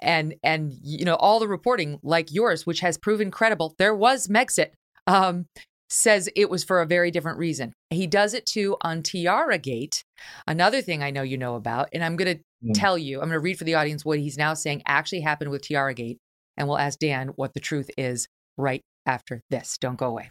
And 0.00 0.36
and 0.42 0.72
you 0.82 1.04
know, 1.04 1.16
all 1.16 1.38
the 1.38 1.46
reporting, 1.46 1.98
like 2.02 2.32
yours, 2.32 2.64
which 2.64 2.80
has 2.80 2.96
proven 2.96 3.30
credible, 3.30 3.74
there 3.76 3.94
was 3.94 4.26
Megxit. 4.26 4.70
Um, 5.06 5.44
says 5.90 6.30
it 6.34 6.48
was 6.48 6.64
for 6.64 6.80
a 6.80 6.86
very 6.86 7.10
different 7.10 7.38
reason. 7.38 7.74
He 7.90 8.06
does 8.06 8.32
it 8.32 8.46
too 8.46 8.78
on 8.80 9.02
Tiara 9.02 9.58
Gate, 9.58 10.02
another 10.46 10.80
thing 10.80 11.02
I 11.02 11.10
know 11.10 11.20
you 11.20 11.36
know 11.36 11.56
about. 11.56 11.90
And 11.92 12.02
I'm 12.02 12.16
going 12.16 12.38
to 12.38 12.42
mm. 12.64 12.72
tell 12.72 12.96
you, 12.96 13.18
I'm 13.18 13.28
going 13.28 13.32
to 13.32 13.40
read 13.40 13.58
for 13.58 13.64
the 13.64 13.74
audience 13.74 14.02
what 14.02 14.18
he's 14.18 14.38
now 14.38 14.54
saying 14.54 14.82
actually 14.86 15.20
happened 15.20 15.50
with 15.50 15.60
Tiara 15.60 15.92
Gate. 15.92 16.18
And 16.56 16.68
we'll 16.68 16.78
ask 16.78 16.98
Dan 16.98 17.28
what 17.36 17.52
the 17.52 17.60
truth 17.60 17.90
is 17.98 18.28
right 18.56 18.80
after 19.04 19.42
this. 19.50 19.76
Don't 19.78 19.98
go 19.98 20.06
away. 20.06 20.30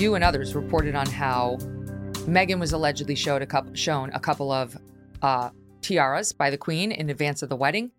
You 0.00 0.14
and 0.14 0.24
others 0.24 0.54
reported 0.54 0.94
on 0.94 1.06
how 1.06 1.58
Meghan 2.26 2.58
was 2.58 2.72
allegedly 2.72 3.14
showed 3.14 3.42
a 3.42 3.46
couple, 3.46 3.74
shown 3.74 4.10
a 4.14 4.18
couple 4.18 4.50
of 4.50 4.74
uh, 5.20 5.50
tiaras 5.82 6.32
by 6.32 6.48
the 6.48 6.56
Queen 6.56 6.90
in 6.90 7.10
advance 7.10 7.42
of 7.42 7.50
the 7.50 7.56
wedding. 7.56 7.90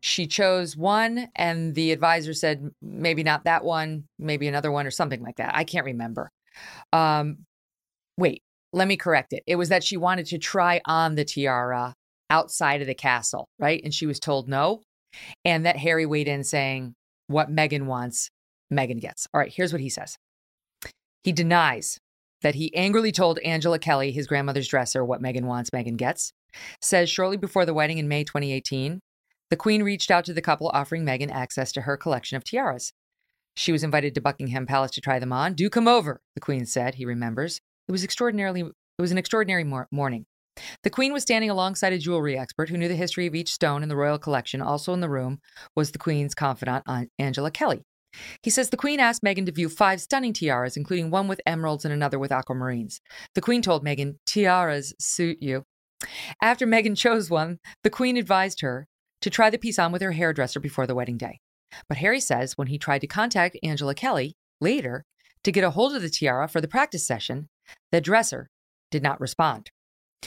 She 0.00 0.26
chose 0.26 0.76
one, 0.76 1.28
and 1.36 1.72
the 1.76 1.92
advisor 1.92 2.34
said 2.34 2.70
maybe 2.82 3.22
not 3.22 3.44
that 3.44 3.64
one, 3.64 4.04
maybe 4.18 4.48
another 4.48 4.72
one, 4.72 4.84
or 4.84 4.90
something 4.90 5.22
like 5.22 5.36
that. 5.36 5.54
I 5.54 5.62
can't 5.62 5.86
remember. 5.86 6.28
Um, 6.92 7.38
wait, 8.18 8.42
let 8.72 8.88
me 8.88 8.96
correct 8.96 9.32
it. 9.32 9.44
It 9.46 9.54
was 9.54 9.68
that 9.68 9.84
she 9.84 9.96
wanted 9.96 10.26
to 10.26 10.38
try 10.38 10.80
on 10.86 11.14
the 11.14 11.24
tiara 11.24 11.94
outside 12.30 12.80
of 12.80 12.88
the 12.88 12.94
castle, 12.94 13.46
right? 13.60 13.80
And 13.84 13.94
she 13.94 14.06
was 14.06 14.18
told 14.18 14.48
no. 14.48 14.82
And 15.44 15.66
that 15.66 15.76
Harry 15.76 16.04
weighed 16.04 16.26
in 16.26 16.42
saying, 16.42 16.96
What 17.28 17.48
Meghan 17.48 17.86
wants, 17.86 18.28
Meghan 18.72 19.00
gets. 19.00 19.28
All 19.32 19.38
right, 19.38 19.52
here's 19.54 19.72
what 19.72 19.80
he 19.80 19.88
says. 19.88 20.18
He 21.24 21.32
denies 21.32 21.98
that 22.42 22.54
he 22.54 22.74
angrily 22.76 23.10
told 23.10 23.38
Angela 23.40 23.78
Kelly, 23.78 24.12
his 24.12 24.26
grandmother's 24.26 24.68
dresser, 24.68 25.04
what 25.04 25.22
Meghan 25.22 25.44
wants, 25.44 25.70
Meghan 25.70 25.96
gets. 25.96 26.32
Says 26.80 27.08
shortly 27.08 27.38
before 27.38 27.64
the 27.64 27.74
wedding 27.74 27.98
in 27.98 28.06
May 28.06 28.22
2018, 28.22 29.00
the 29.50 29.56
Queen 29.56 29.82
reached 29.82 30.10
out 30.10 30.26
to 30.26 30.34
the 30.34 30.42
couple 30.42 30.68
offering 30.68 31.04
Meghan 31.04 31.30
access 31.30 31.72
to 31.72 31.82
her 31.82 31.96
collection 31.96 32.36
of 32.36 32.44
tiaras. 32.44 32.92
She 33.56 33.72
was 33.72 33.82
invited 33.82 34.14
to 34.14 34.20
Buckingham 34.20 34.66
Palace 34.66 34.90
to 34.92 35.00
try 35.00 35.18
them 35.18 35.32
on. 35.32 35.54
Do 35.54 35.70
come 35.70 35.88
over, 35.88 36.20
the 36.34 36.40
Queen 36.40 36.66
said, 36.66 36.96
he 36.96 37.06
remembers. 37.06 37.60
It 37.88 37.92
was 37.92 38.04
extraordinarily 38.04 38.60
it 38.60 39.02
was 39.02 39.10
an 39.10 39.18
extraordinary 39.18 39.64
mor- 39.64 39.88
morning. 39.90 40.26
The 40.84 40.90
Queen 40.90 41.12
was 41.12 41.22
standing 41.22 41.50
alongside 41.50 41.92
a 41.92 41.98
jewelry 41.98 42.38
expert 42.38 42.68
who 42.68 42.76
knew 42.76 42.86
the 42.86 42.94
history 42.94 43.26
of 43.26 43.34
each 43.34 43.52
stone 43.52 43.82
in 43.82 43.88
the 43.88 43.96
royal 43.96 44.18
collection. 44.18 44.62
Also 44.62 44.92
in 44.92 45.00
the 45.00 45.08
room 45.08 45.40
was 45.74 45.90
the 45.90 45.98
Queen's 45.98 46.34
confidant, 46.34 46.84
Angela 47.18 47.50
Kelly. 47.50 47.82
He 48.42 48.50
says 48.50 48.70
the 48.70 48.76
Queen 48.76 49.00
asked 49.00 49.22
Meghan 49.22 49.46
to 49.46 49.52
view 49.52 49.68
five 49.68 50.00
stunning 50.00 50.32
tiaras, 50.32 50.76
including 50.76 51.10
one 51.10 51.28
with 51.28 51.40
emeralds 51.46 51.84
and 51.84 51.92
another 51.92 52.18
with 52.18 52.30
aquamarines. 52.30 53.00
The 53.34 53.40
Queen 53.40 53.62
told 53.62 53.84
Meghan, 53.84 54.16
Tiaras 54.26 54.94
suit 54.98 55.38
you. 55.40 55.64
After 56.42 56.66
Meghan 56.66 56.96
chose 56.96 57.30
one, 57.30 57.58
the 57.82 57.90
Queen 57.90 58.16
advised 58.16 58.60
her 58.60 58.86
to 59.20 59.30
try 59.30 59.50
the 59.50 59.58
piece 59.58 59.78
on 59.78 59.92
with 59.92 60.02
her 60.02 60.12
hairdresser 60.12 60.60
before 60.60 60.86
the 60.86 60.94
wedding 60.94 61.16
day. 61.16 61.40
But 61.88 61.98
Harry 61.98 62.20
says 62.20 62.56
when 62.56 62.68
he 62.68 62.78
tried 62.78 63.00
to 63.00 63.06
contact 63.06 63.58
Angela 63.62 63.94
Kelly 63.94 64.36
later 64.60 65.04
to 65.42 65.52
get 65.52 65.64
a 65.64 65.70
hold 65.70 65.94
of 65.94 66.02
the 66.02 66.10
tiara 66.10 66.48
for 66.48 66.60
the 66.60 66.68
practice 66.68 67.06
session, 67.06 67.48
the 67.90 68.00
dresser 68.00 68.50
did 68.90 69.02
not 69.02 69.20
respond. 69.20 69.70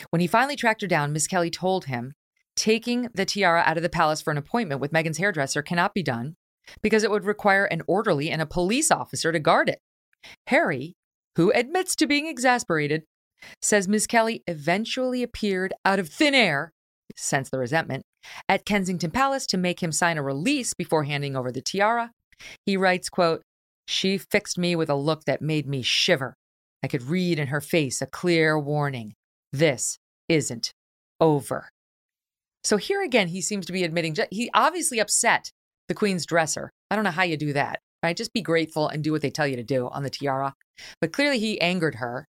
When 0.10 0.20
he 0.20 0.28
finally 0.28 0.56
tracked 0.56 0.82
her 0.82 0.88
down, 0.88 1.14
Miss 1.14 1.28
Kelly 1.28 1.50
told 1.50 1.86
him 1.86 2.14
taking 2.56 3.08
the 3.14 3.26
tiara 3.26 3.64
out 3.66 3.78
of 3.78 3.84
the 3.84 3.90
palace 3.90 4.22
for 4.22 4.32
an 4.32 4.38
appointment 4.38 4.82
with 4.82 4.92
Meghan's 4.92 5.18
hairdresser 5.18 5.62
cannot 5.62 5.94
be 5.94 6.04
done 6.04 6.36
because 6.82 7.04
it 7.04 7.12
would 7.12 7.26
require 7.26 7.66
an 7.66 7.82
orderly 7.88 8.30
and 8.30 8.42
a 8.42 8.46
police 8.46 8.92
officer 8.92 9.32
to 9.32 9.40
guard 9.40 9.70
it. 9.70 9.80
Harry, 10.48 10.96
who 11.36 11.52
admits 11.52 11.96
to 11.96 12.08
being 12.08 12.28
exasperated, 12.28 13.04
says 13.62 13.88
Miss 13.88 14.08
Kelly 14.08 14.44
eventually 14.48 15.24
appeared 15.24 15.74
out 15.86 16.00
of 16.00 16.10
thin 16.10 16.34
air, 16.34 16.72
sense 17.16 17.50
the 17.50 17.60
resentment, 17.60 18.04
at 18.50 18.66
Kensington 18.66 19.12
Palace 19.12 19.46
to 19.48 19.58
make 19.58 19.82
him 19.82 19.92
sign 19.92 20.18
a 20.18 20.24
release 20.24 20.74
before 20.74 21.04
handing 21.04 21.36
over 21.36 21.52
the 21.52 21.62
tiara. 21.62 22.12
He 22.66 22.78
writes, 22.78 23.10
quote, 23.10 23.42
She 23.88 24.18
fixed 24.18 24.58
me 24.58 24.76
with 24.76 24.90
a 24.90 24.96
look 24.96 25.26
that 25.26 25.42
made 25.42 25.68
me 25.68 25.82
shiver. 25.82 26.36
I 26.84 26.88
could 26.88 27.04
read 27.04 27.40
in 27.40 27.48
her 27.48 27.62
face 27.62 28.02
a 28.02 28.08
clear 28.08 28.60
warning. 28.60 29.14
This 29.52 29.98
isn't 30.30 30.72
over. 31.20 31.70
So 32.64 32.78
here 32.78 33.02
again, 33.02 33.30
he 33.30 33.42
seems 33.42 33.66
to 33.68 33.74
be 33.74 33.84
admitting 33.84 34.16
he 34.30 34.50
obviously 34.54 35.00
upset 35.00 35.52
the 35.88 35.94
queen's 35.94 36.26
dresser. 36.26 36.72
I 36.92 36.96
don't 36.96 37.04
know 37.04 37.12
how 37.12 37.24
you 37.24 37.38
do 37.38 37.54
that, 37.54 37.80
right? 38.04 38.16
Just 38.16 38.34
be 38.34 38.42
grateful 38.42 38.88
and 38.88 39.04
do 39.04 39.12
what 39.12 39.22
they 39.22 39.30
tell 39.30 39.48
you 39.48 39.56
to 39.56 39.64
do 39.64 39.88
on 39.90 40.04
the 40.04 40.10
tiara. 40.10 40.54
But 41.02 41.14
clearly 41.14 41.40
he 41.40 41.60
angered 41.62 41.96
her. 41.96 42.28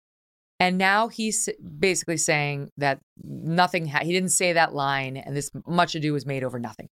And 0.60 0.78
now 0.78 1.08
he's 1.08 1.50
basically 1.80 2.18
saying 2.18 2.70
that 2.78 3.00
nothing, 3.24 3.88
ha- 3.88 4.04
he 4.04 4.14
didn't 4.14 4.30
say 4.30 4.54
that 4.54 4.74
line, 4.74 5.18
and 5.18 5.36
this 5.36 5.50
much 5.68 5.96
ado 5.96 6.14
was 6.14 6.26
made 6.26 6.44
over 6.44 6.60
nothing. 6.60 6.88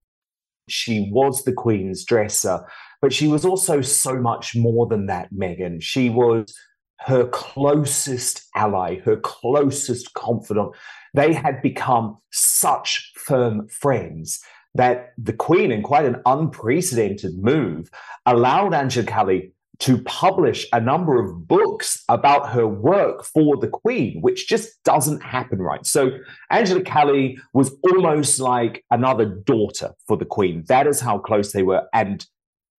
She 0.68 1.08
was 1.12 1.44
the 1.44 1.52
Queen's 1.52 2.04
dresser, 2.04 2.64
but 3.00 3.12
she 3.12 3.28
was 3.28 3.44
also 3.44 3.80
so 3.80 4.16
much 4.18 4.56
more 4.56 4.86
than 4.86 5.06
that, 5.06 5.32
Megyn. 5.32 5.82
She 5.82 6.10
was 6.10 6.52
her 7.00 7.26
closest 7.28 8.42
ally, 8.54 9.00
her 9.00 9.16
closest 9.16 10.14
confidant. 10.14 10.72
They 11.14 11.32
had 11.32 11.62
become 11.62 12.18
such 12.30 13.12
firm 13.16 13.68
friends 13.68 14.42
that 14.74 15.12
the 15.18 15.32
Queen, 15.32 15.72
in 15.72 15.82
quite 15.82 16.04
an 16.04 16.22
unprecedented 16.26 17.38
move, 17.38 17.90
allowed 18.26 18.74
Angela 18.74 19.06
Kelly 19.06 19.52
to 19.80 19.96
publish 20.02 20.66
a 20.72 20.80
number 20.80 21.18
of 21.18 21.48
books 21.48 22.04
about 22.08 22.50
her 22.50 22.68
work 22.68 23.24
for 23.24 23.56
the 23.56 23.66
Queen, 23.66 24.20
which 24.20 24.46
just 24.46 24.82
doesn't 24.84 25.22
happen 25.22 25.58
right. 25.58 25.86
So 25.86 26.10
Angela 26.50 26.82
Kelly 26.82 27.38
was 27.54 27.74
almost 27.82 28.38
like 28.40 28.84
another 28.90 29.24
daughter 29.24 29.94
for 30.06 30.18
the 30.18 30.26
Queen. 30.26 30.64
That 30.68 30.86
is 30.86 31.00
how 31.00 31.18
close 31.18 31.52
they 31.52 31.62
were. 31.62 31.88
And 31.94 32.26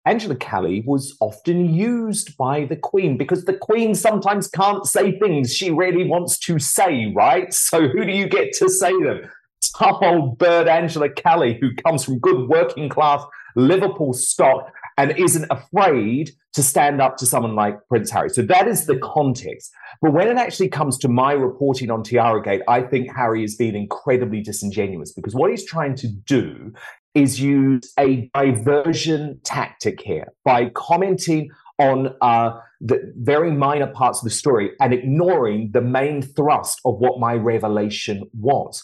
Angela 0.05 0.35
Kelly 0.35 0.83
was 0.85 1.15
often 1.19 1.73
used 1.73 2.37
by 2.37 2.65
the 2.65 2.75
Queen 2.75 3.17
because 3.17 3.45
the 3.45 3.53
Queen 3.53 3.95
sometimes 3.95 4.47
can't 4.47 4.85
say 4.85 5.17
things 5.19 5.55
she 5.55 5.71
really 5.71 6.07
wants 6.07 6.37
to 6.39 6.59
say, 6.59 7.11
right? 7.15 7.51
So 7.53 7.87
who 7.87 8.05
do 8.05 8.11
you 8.11 8.27
get 8.27 8.53
to 8.53 8.69
say 8.69 8.91
them? 9.01 9.29
Tough 9.77 9.99
old 10.01 10.37
bird 10.37 10.67
Angela 10.67 11.09
Kelly, 11.09 11.57
who 11.59 11.73
comes 11.75 12.03
from 12.03 12.19
good 12.19 12.47
working 12.49 12.89
class 12.89 13.23
Liverpool 13.55 14.13
stock 14.13 14.71
and 14.97 15.17
isn't 15.17 15.45
afraid 15.49 16.31
to 16.53 16.61
stand 16.61 17.01
up 17.01 17.17
to 17.17 17.25
someone 17.25 17.55
like 17.55 17.75
Prince 17.87 18.11
Harry. 18.11 18.29
So 18.29 18.41
that 18.43 18.67
is 18.67 18.85
the 18.85 18.97
context. 18.99 19.71
But 20.01 20.13
when 20.13 20.27
it 20.27 20.37
actually 20.37 20.69
comes 20.69 20.97
to 20.99 21.07
my 21.07 21.31
reporting 21.31 21.89
on 21.89 22.03
Tiara 22.03 22.41
Gate, 22.41 22.61
I 22.67 22.81
think 22.81 23.09
Harry 23.15 23.43
is 23.43 23.55
being 23.55 23.75
incredibly 23.75 24.41
disingenuous 24.41 25.13
because 25.13 25.33
what 25.33 25.49
he's 25.49 25.65
trying 25.65 25.95
to 25.95 26.07
do 26.07 26.73
is 27.13 27.39
use 27.39 27.91
a 27.99 28.29
diversion 28.33 29.39
tactic 29.43 30.01
here 30.01 30.27
by 30.43 30.69
commenting 30.75 31.49
on 31.77 32.15
uh, 32.21 32.51
the 32.79 33.13
very 33.17 33.51
minor 33.51 33.87
parts 33.87 34.19
of 34.19 34.23
the 34.23 34.29
story 34.29 34.71
and 34.79 34.93
ignoring 34.93 35.71
the 35.71 35.81
main 35.81 36.21
thrust 36.21 36.79
of 36.85 36.99
what 36.99 37.19
my 37.19 37.33
revelation 37.33 38.23
was. 38.39 38.83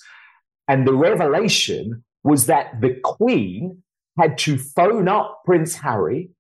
And 0.68 0.88
the 0.88 0.94
revelation 0.94 2.04
was 2.24 2.48
that 2.48 2.82
the 2.82 3.00
Queen 3.04 3.84
had 4.20 4.38
to 4.40 4.58
phone 4.58 5.08
up 5.08 5.42
Prince 5.46 5.76
Harry 5.76 6.32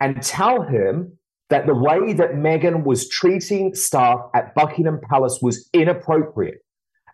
and 0.00 0.22
tell 0.22 0.62
him 0.62 1.18
that 1.50 1.66
the 1.66 1.74
way 1.74 2.12
that 2.14 2.32
Meghan 2.32 2.82
was 2.84 3.08
treating 3.08 3.74
staff 3.74 4.20
at 4.34 4.54
Buckingham 4.54 5.00
Palace 5.08 5.38
was 5.42 5.68
inappropriate. 5.72 6.64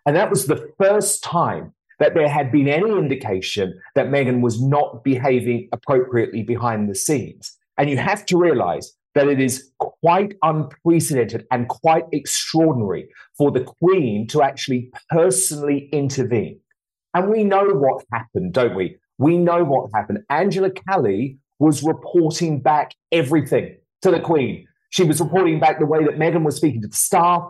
And 0.05 0.15
that 0.15 0.29
was 0.29 0.47
the 0.47 0.71
first 0.79 1.23
time 1.23 1.73
that 1.99 2.13
there 2.13 2.29
had 2.29 2.51
been 2.51 2.69
any 2.69 2.89
indication 2.89 3.77
that 3.95 4.07
Meghan 4.07 4.41
was 4.41 4.61
not 4.61 5.03
behaving 5.03 5.67
appropriately 5.73 6.41
behind 6.41 6.89
the 6.89 6.95
scenes. 6.95 7.57
And 7.77 7.89
you 7.89 7.97
have 7.97 8.25
to 8.27 8.37
realize 8.37 8.93
that 9.19 9.27
it 9.27 9.41
is 9.41 9.69
quite 9.79 10.33
unprecedented 10.43 11.45
and 11.51 11.67
quite 11.67 12.05
extraordinary 12.13 13.09
for 13.37 13.51
the 13.51 13.59
Queen 13.59 14.25
to 14.27 14.41
actually 14.41 14.89
personally 15.09 15.89
intervene. 15.91 16.57
And 17.13 17.29
we 17.29 17.43
know 17.43 17.65
what 17.65 18.05
happened, 18.13 18.53
don't 18.53 18.77
we? 18.77 18.95
We 19.17 19.37
know 19.37 19.65
what 19.65 19.89
happened. 19.93 20.19
Angela 20.29 20.69
Kelly 20.71 21.37
was 21.59 21.83
reporting 21.83 22.61
back 22.61 22.93
everything 23.11 23.75
to 24.03 24.11
the 24.11 24.21
Queen. 24.21 24.65
She 24.89 25.03
was 25.03 25.19
reporting 25.19 25.59
back 25.59 25.79
the 25.79 25.85
way 25.85 26.05
that 26.05 26.17
Meghan 26.17 26.45
was 26.45 26.55
speaking 26.55 26.81
to 26.83 26.87
the 26.87 26.95
staff. 26.95 27.41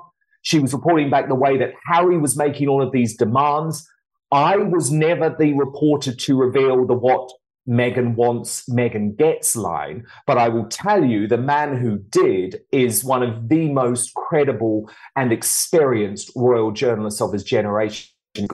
She 0.41 0.57
was 0.57 0.73
reporting 0.73 1.11
back 1.11 1.27
the 1.27 1.35
way 1.35 1.55
that 1.59 1.73
Harry 1.85 2.17
was 2.17 2.35
making 2.35 2.67
all 2.67 2.81
of 2.81 2.91
these 2.91 3.15
demands. 3.15 3.87
I 4.31 4.57
was 4.57 4.89
never 4.89 5.35
the 5.37 5.53
reporter 5.53 6.15
to 6.15 6.35
reveal 6.35 6.87
the 6.87 6.95
what 6.95 7.29
Meghan 7.69 8.15
wants, 8.15 8.67
Meghan 8.67 9.15
gets 9.15 9.55
line. 9.55 10.05
But 10.25 10.37
I 10.37 10.49
will 10.49 10.65
tell 10.65 11.03
you, 11.03 11.27
the 11.27 11.37
man 11.37 11.77
who 11.77 11.99
did 11.99 12.61
is 12.71 13.03
one 13.03 13.21
of 13.21 13.47
the 13.49 13.69
most 13.69 14.13
credible 14.15 14.89
and 15.15 15.31
experienced 15.31 16.31
royal 16.35 16.71
journalists 16.71 17.21
of 17.21 17.31
his 17.31 17.43
generation, 17.43 18.09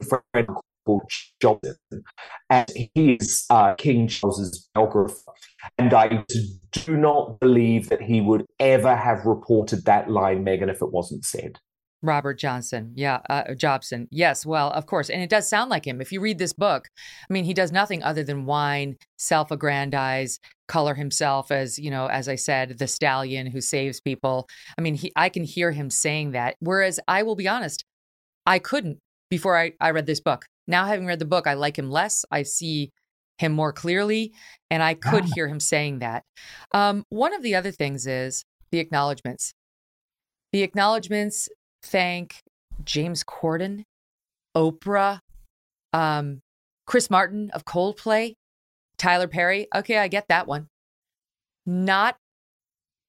friend 0.07 0.47
called 0.85 1.09
Jobson. 1.41 1.75
And 2.49 2.71
he 2.93 3.13
is 3.13 3.45
uh, 3.49 3.75
King 3.75 4.07
Charles's 4.07 4.69
biographer. 4.73 5.31
And 5.77 5.93
I 5.93 6.23
do 6.71 6.97
not 6.97 7.39
believe 7.39 7.89
that 7.89 8.01
he 8.01 8.21
would 8.21 8.45
ever 8.59 8.95
have 8.95 9.25
reported 9.25 9.85
that 9.85 10.09
line, 10.09 10.43
Megyn, 10.45 10.69
if 10.69 10.81
it 10.81 10.91
wasn't 10.91 11.25
said. 11.25 11.57
Robert 12.05 12.39
Johnson. 12.39 12.91
Yeah. 12.95 13.19
Uh, 13.29 13.53
Jobson. 13.53 14.07
Yes. 14.11 14.45
Well, 14.45 14.71
of 14.71 14.85
course. 14.85 15.09
And 15.09 15.21
it 15.21 15.29
does 15.29 15.47
sound 15.47 15.69
like 15.69 15.85
him. 15.85 16.01
If 16.01 16.11
you 16.11 16.21
read 16.21 16.37
this 16.37 16.53
book, 16.53 16.87
I 17.29 17.33
mean, 17.33 17.45
he 17.45 17.53
does 17.53 17.71
nothing 17.71 18.03
other 18.03 18.23
than 18.23 18.45
whine, 18.45 18.97
self 19.17 19.51
aggrandize, 19.51 20.39
color 20.67 20.95
himself 20.95 21.51
as, 21.51 21.77
you 21.77 21.91
know, 21.91 22.07
as 22.07 22.27
I 22.29 22.35
said, 22.35 22.77
the 22.77 22.87
stallion 22.87 23.47
who 23.47 23.61
saves 23.61 23.99
people. 24.01 24.47
I 24.77 24.81
mean, 24.81 24.95
he, 24.95 25.11
I 25.15 25.29
can 25.29 25.43
hear 25.43 25.71
him 25.71 25.89
saying 25.89 26.31
that. 26.31 26.55
Whereas 26.59 26.99
I 27.07 27.23
will 27.23 27.35
be 27.35 27.47
honest, 27.47 27.83
I 28.45 28.59
couldn't 28.59 28.99
before 29.29 29.57
I, 29.57 29.73
I 29.79 29.91
read 29.91 30.05
this 30.05 30.21
book. 30.21 30.45
Now, 30.67 30.85
having 30.85 31.05
read 31.05 31.19
the 31.19 31.25
book, 31.25 31.47
I 31.47 31.53
like 31.53 31.77
him 31.77 31.91
less. 31.91 32.25
I 32.31 32.43
see 32.43 32.91
him 33.37 33.51
more 33.51 33.73
clearly, 33.73 34.33
and 34.71 34.81
I 34.81 34.93
could 34.93 35.25
hear 35.35 35.47
him 35.47 35.59
saying 35.59 35.99
that. 35.99 36.23
Um, 36.73 37.03
one 37.09 37.33
of 37.33 37.43
the 37.43 37.55
other 37.55 37.71
things 37.71 38.07
is 38.07 38.45
the 38.71 38.79
acknowledgments. 38.79 39.53
The 40.51 40.63
acknowledgments 40.63 41.49
thank 41.85 42.41
James 42.83 43.23
Corden, 43.23 43.83
Oprah, 44.55 45.19
um, 45.93 46.41
Chris 46.85 47.09
Martin 47.09 47.51
of 47.51 47.65
Coldplay, 47.65 48.33
Tyler 48.97 49.27
Perry. 49.27 49.67
Okay, 49.73 49.97
I 49.97 50.07
get 50.07 50.27
that 50.27 50.47
one. 50.47 50.67
Not 51.65 52.17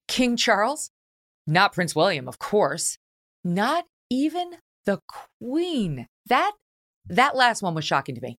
King 0.07 0.37
Charles, 0.37 0.89
not 1.45 1.73
Prince 1.73 1.95
William, 1.95 2.27
of 2.27 2.39
course, 2.39 2.97
not 3.43 3.85
even 4.09 4.51
the 4.85 4.99
Queen. 5.39 6.07
That 6.27 6.53
that 7.09 7.35
last 7.35 7.61
one 7.61 7.75
was 7.75 7.85
shocking 7.85 8.15
to 8.15 8.21
me. 8.21 8.37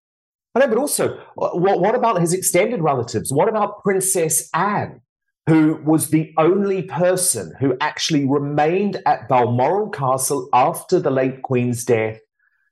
I 0.55 0.59
know, 0.59 0.67
but 0.67 0.77
also, 0.77 1.19
what, 1.35 1.79
what 1.79 1.95
about 1.95 2.19
his 2.19 2.33
extended 2.33 2.81
relatives? 2.81 3.31
What 3.31 3.49
about 3.49 3.83
Princess 3.83 4.49
Anne? 4.53 5.01
Who 5.49 5.81
was 5.83 6.09
the 6.09 6.31
only 6.37 6.83
person 6.83 7.51
who 7.59 7.75
actually 7.81 8.23
remained 8.23 9.01
at 9.07 9.27
Balmoral 9.27 9.89
Castle 9.89 10.47
after 10.53 10.99
the 10.99 11.09
late 11.09 11.41
Queen's 11.41 11.83
death 11.83 12.19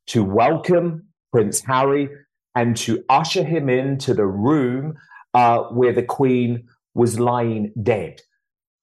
to 0.05 0.23
welcome 0.23 1.07
Prince 1.31 1.61
Harry 1.61 2.07
and 2.53 2.77
to 2.77 3.03
usher 3.09 3.43
him 3.43 3.67
into 3.67 4.13
the 4.13 4.27
room 4.27 4.93
uh, 5.33 5.63
where 5.71 5.91
the 5.91 6.03
Queen 6.03 6.67
was 6.93 7.19
lying 7.19 7.73
dead. 7.81 8.21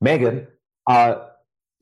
Meghan, 0.04 0.48
uh, 0.90 1.14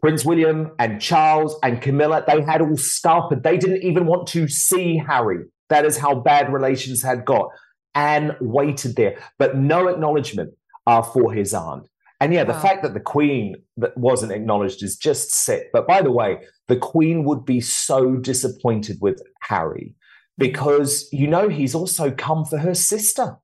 Prince 0.03 0.23
William 0.23 0.73
and 0.79 1.01
Charles 1.01 1.57
and 1.63 1.81
Camilla, 1.81 2.23
they 2.27 2.43
had 2.43 2.61
all 2.61 2.77
scuppered. 2.77 3.43
They 3.43 3.57
didn't 3.57 3.85
even 3.85 4.05
want 4.05 4.27
to 4.29 4.49
see 4.49 4.99
Harry. 4.99 5.47
That 5.71 5.87
is 5.87 5.97
how 5.97 6.17
bad 6.17 6.53
relations 6.53 7.03
had 7.03 7.25
got. 7.25 7.49
Anne 7.95 8.37
waited 8.39 8.97
there, 8.97 9.17
but 9.39 9.57
no 9.57 9.89
acknowledgement 9.89 10.53
uh, 10.87 11.01
for 11.01 11.33
his 11.33 11.55
aunt. 11.55 11.89
And 12.23 12.32
yeah, 12.32 12.44
the 12.44 12.53
Wow. 12.53 12.61
fact 12.61 12.82
that 12.85 12.94
the 12.94 13.01
Queen 13.01 13.57
that 13.78 13.99
wasn't 13.99 14.31
acknowledged 14.31 14.81
is 14.85 14.97
just 14.97 15.32
sick. 15.32 15.70
But 15.73 15.89
by 15.89 16.03
the 16.03 16.12
way, 16.12 16.39
the 16.69 16.77
Queen 16.77 17.24
would 17.24 17.44
be 17.44 17.61
so 17.61 18.15
disappointed 18.15 18.99
with 19.01 19.20
Harry 19.40 19.97
because 20.39 21.09
you 21.12 21.27
know 21.27 21.49
he's 21.49 21.74
also 21.74 22.12
come 22.12 22.44
for 22.44 22.59
her 22.59 22.74
sister, 22.74 23.36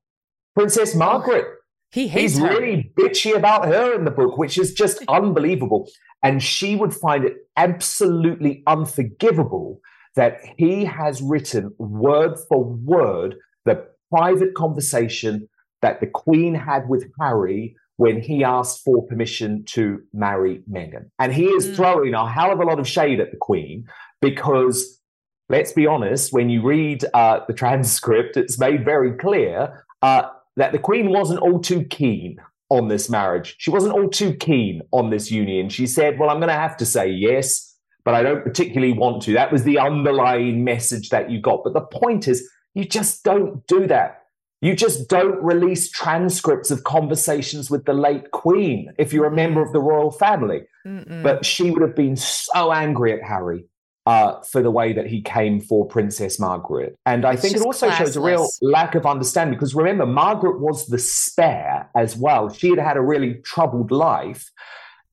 Princess 0.55 0.95
oh, 0.95 0.99
Margaret. 0.99 1.45
He 1.91 2.07
hates 2.07 2.35
He's 2.35 2.39
her. 2.41 2.47
really 2.47 2.93
bitchy 2.97 3.35
about 3.35 3.65
her 3.65 3.93
in 3.93 4.05
the 4.05 4.11
book, 4.11 4.37
which 4.37 4.57
is 4.57 4.73
just 4.73 5.03
unbelievable. 5.09 5.89
And 6.23 6.41
she 6.41 6.77
would 6.77 6.93
find 6.93 7.25
it 7.25 7.35
absolutely 7.57 8.63
unforgivable 8.65 9.81
that 10.15 10.37
he 10.57 10.85
has 10.85 11.21
written 11.21 11.73
word 11.79 12.37
for 12.47 12.63
word 12.63 13.35
the 13.65 13.85
private 14.09 14.53
conversation 14.55 15.49
that 15.81 15.99
the 15.99 16.07
Queen 16.07 16.55
had 16.55 16.87
with 16.87 17.11
Harry 17.19 17.75
when 17.99 18.21
he 18.21 18.45
asked 18.45 18.81
for 18.85 19.05
permission 19.07 19.61
to 19.65 20.01
marry 20.13 20.61
Meghan. 20.71 21.09
And 21.19 21.33
he 21.33 21.47
is 21.47 21.67
Mm. 21.67 21.75
throwing 21.75 22.13
a 22.13 22.31
hell 22.31 22.49
of 22.49 22.59
a 22.61 22.63
lot 22.63 22.79
of 22.79 22.87
shade 22.87 23.19
at 23.19 23.31
the 23.31 23.37
Queen 23.37 23.83
because 24.21 25.01
let's 25.49 25.73
be 25.73 25.85
honest, 25.85 26.31
when 26.31 26.49
you 26.49 26.61
read 26.61 27.03
uh, 27.13 27.41
the 27.47 27.53
transcript, 27.63 28.37
it's 28.37 28.57
made 28.57 28.85
very 28.85 29.11
clear 29.17 29.83
uh, 30.01 30.23
that 30.55 30.71
the 30.71 30.79
Queen 30.79 31.09
wasn't 31.09 31.41
all 31.41 31.59
too 31.59 31.83
keen 31.89 32.37
on 32.69 32.87
this 32.87 33.09
marriage. 33.09 33.55
She 33.57 33.69
wasn't 33.69 33.93
all 33.95 34.07
too 34.07 34.33
keen 34.35 34.81
on 34.91 35.09
this 35.09 35.29
union. 35.29 35.67
She 35.67 35.85
said, 35.85 36.17
Well, 36.17 36.29
I'm 36.29 36.37
going 36.37 36.47
to 36.47 36.53
have 36.67 36.77
to 36.77 36.85
say 36.85 37.09
yes, 37.09 37.75
but 38.05 38.13
I 38.13 38.23
don't 38.23 38.43
particularly 38.45 38.93
want 38.93 39.23
to. 39.23 39.33
That 39.33 39.51
was 39.51 39.63
the 39.63 39.77
underlying 39.77 40.63
message 40.63 41.09
that 41.09 41.29
you 41.29 41.41
got. 41.41 41.65
But 41.65 41.73
the 41.73 41.81
point 41.81 42.29
is, 42.29 42.49
you 42.75 42.85
just 42.85 43.25
don't 43.25 43.67
do 43.67 43.87
that. 43.87 44.18
You 44.61 44.75
just 44.75 45.07
don't 45.07 45.41
release 45.41 45.89
transcripts 45.89 46.69
of 46.69 46.83
conversations 46.83 47.71
with 47.71 47.85
the 47.85 47.93
late 47.93 48.31
Queen 48.31 48.91
if 48.97 49.13
you're 49.13 49.25
a 49.25 49.31
member 49.31 49.61
of 49.61 49.71
the 49.71 49.79
royal 49.79 50.11
family. 50.11 50.63
Mm-mm. 50.85 51.23
But 51.23 51.45
she 51.45 51.71
would 51.71 51.81
have 51.81 51.95
been 51.95 52.17
so 52.17 52.73
angry 52.73 53.13
at 53.13 53.23
Harry 53.23 53.65
uh, 54.05 54.41
for 54.41 54.61
the 54.61 54.71
way 54.71 54.91
that 54.91 55.07
he 55.07 55.21
came 55.21 55.61
for 55.61 55.85
Princess 55.85 56.39
Margaret. 56.39 56.97
And 57.05 57.25
I 57.25 57.33
It's 57.33 57.41
think 57.41 57.55
it 57.55 57.61
also 57.61 57.89
shows 57.91 58.17
a 58.17 58.21
real 58.21 58.47
lack 58.61 58.95
of 58.95 59.05
understanding 59.05 59.55
because 59.55 59.75
remember, 59.75 60.05
Margaret 60.05 60.59
was 60.59 60.87
the 60.87 60.99
spare 60.99 61.89
as 61.95 62.17
well. 62.17 62.49
She 62.49 62.69
had 62.69 62.79
had 62.79 62.97
a 62.97 63.01
really 63.01 63.35
troubled 63.45 63.91
life. 63.91 64.49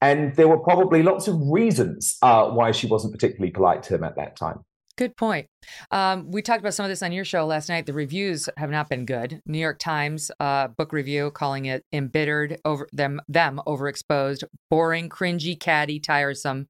And 0.02 0.34
there 0.36 0.48
were 0.48 0.58
probably 0.58 1.02
lots 1.02 1.26
of 1.26 1.36
reasons 1.40 2.18
uh, 2.20 2.48
why 2.50 2.72
she 2.72 2.86
wasn't 2.86 3.14
particularly 3.14 3.50
polite 3.50 3.82
to 3.84 3.94
him 3.94 4.04
at 4.04 4.16
that 4.16 4.36
time. 4.36 4.64
Good 4.96 5.16
point. 5.16 5.46
Um, 5.90 6.30
we 6.30 6.40
talked 6.40 6.60
about 6.60 6.72
some 6.72 6.84
of 6.84 6.90
this 6.90 7.02
on 7.02 7.12
your 7.12 7.24
show 7.24 7.44
last 7.44 7.68
night. 7.68 7.84
The 7.84 7.92
reviews 7.92 8.48
have 8.56 8.70
not 8.70 8.88
been 8.88 9.04
good. 9.04 9.42
New 9.44 9.58
York 9.58 9.78
Times 9.78 10.30
uh, 10.40 10.68
book 10.68 10.90
review 10.92 11.30
calling 11.32 11.66
it 11.66 11.84
embittered 11.92 12.58
over 12.64 12.88
them, 12.92 13.20
them 13.28 13.60
overexposed, 13.66 14.44
boring, 14.70 15.10
cringy, 15.10 15.58
catty, 15.58 16.00
tiresome. 16.00 16.68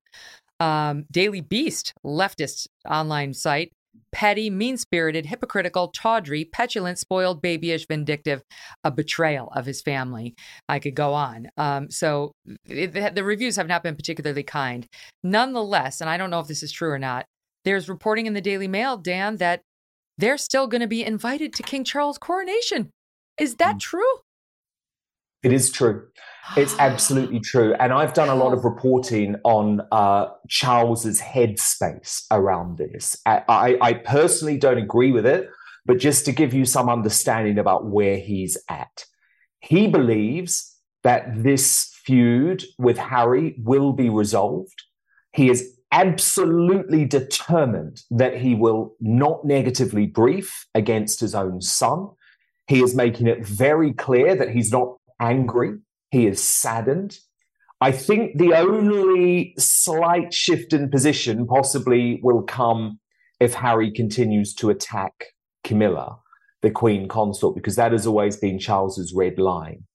Um, 0.58 1.04
Daily 1.12 1.40
Beast, 1.40 1.92
leftist 2.04 2.66
online 2.88 3.32
site, 3.32 3.70
petty, 4.10 4.50
mean 4.50 4.76
spirited, 4.76 5.26
hypocritical, 5.26 5.88
tawdry, 5.88 6.44
petulant, 6.44 6.98
spoiled, 6.98 7.40
babyish, 7.40 7.86
vindictive, 7.86 8.42
a 8.82 8.90
betrayal 8.90 9.52
of 9.54 9.66
his 9.66 9.82
family. 9.82 10.34
I 10.68 10.80
could 10.80 10.96
go 10.96 11.14
on. 11.14 11.48
Um, 11.56 11.90
so 11.90 12.32
it, 12.66 12.92
the, 12.92 13.12
the 13.14 13.22
reviews 13.22 13.54
have 13.54 13.68
not 13.68 13.84
been 13.84 13.94
particularly 13.94 14.42
kind. 14.42 14.84
Nonetheless, 15.22 16.00
and 16.00 16.10
I 16.10 16.16
don't 16.16 16.30
know 16.30 16.40
if 16.40 16.48
this 16.48 16.64
is 16.64 16.72
true 16.72 16.90
or 16.90 16.98
not, 16.98 17.26
there's 17.66 17.88
reporting 17.88 18.26
in 18.26 18.32
the 18.32 18.40
Daily 18.40 18.68
Mail, 18.68 18.96
Dan, 18.96 19.38
that 19.38 19.62
they're 20.16 20.38
still 20.38 20.68
going 20.68 20.82
to 20.82 20.86
be 20.86 21.04
invited 21.04 21.52
to 21.54 21.64
King 21.64 21.82
Charles' 21.82 22.16
coronation. 22.16 22.90
Is 23.38 23.56
that 23.56 23.80
true? 23.80 24.04
It 25.42 25.52
is 25.52 25.72
true. 25.72 26.06
It's 26.56 26.76
absolutely 26.78 27.40
true. 27.40 27.74
And 27.74 27.92
I've 27.92 28.14
done 28.14 28.28
a 28.28 28.36
lot 28.36 28.52
of 28.52 28.64
reporting 28.64 29.34
on 29.42 29.82
uh, 29.90 30.28
Charles's 30.48 31.20
headspace 31.20 32.22
around 32.30 32.78
this. 32.78 33.16
I, 33.26 33.42
I, 33.48 33.78
I 33.80 33.92
personally 33.94 34.58
don't 34.58 34.78
agree 34.78 35.10
with 35.10 35.26
it, 35.26 35.50
but 35.84 35.98
just 35.98 36.24
to 36.26 36.32
give 36.32 36.54
you 36.54 36.66
some 36.66 36.88
understanding 36.88 37.58
about 37.58 37.86
where 37.86 38.16
he's 38.16 38.56
at, 38.70 39.04
he 39.58 39.88
believes 39.88 40.72
that 41.02 41.42
this 41.42 41.92
feud 42.04 42.62
with 42.78 42.96
Harry 42.96 43.56
will 43.58 43.92
be 43.92 44.08
resolved. 44.08 44.84
He 45.32 45.50
is 45.50 45.75
absolutely 45.96 47.06
determined 47.06 48.02
that 48.10 48.36
he 48.36 48.54
will 48.54 48.94
not 49.00 49.46
negatively 49.46 50.06
brief 50.06 50.66
against 50.74 51.20
his 51.20 51.34
own 51.34 51.62
son. 51.62 52.10
He 52.68 52.82
is 52.82 52.94
making 52.94 53.26
it 53.26 53.46
very 53.46 53.94
clear 53.94 54.36
that 54.36 54.50
he's 54.50 54.70
not 54.70 54.96
angry, 55.18 55.78
he 56.10 56.26
is 56.26 56.42
saddened. 56.42 57.18
I 57.80 57.92
think 57.92 58.36
the 58.36 58.52
only 58.54 59.54
slight 59.58 60.34
shift 60.34 60.74
in 60.74 60.90
position 60.90 61.46
possibly 61.46 62.20
will 62.22 62.42
come 62.42 63.00
if 63.40 63.54
Harry 63.54 63.90
continues 63.90 64.54
to 64.56 64.68
attack 64.68 65.32
Camilla, 65.64 66.18
the 66.60 66.70
Queen 66.70 67.08
Consort, 67.08 67.54
because 67.54 67.76
that 67.76 67.92
has 67.92 68.06
always 68.06 68.36
been 68.36 68.58
Charles's 68.58 69.14
red 69.14 69.38
line. 69.38 69.85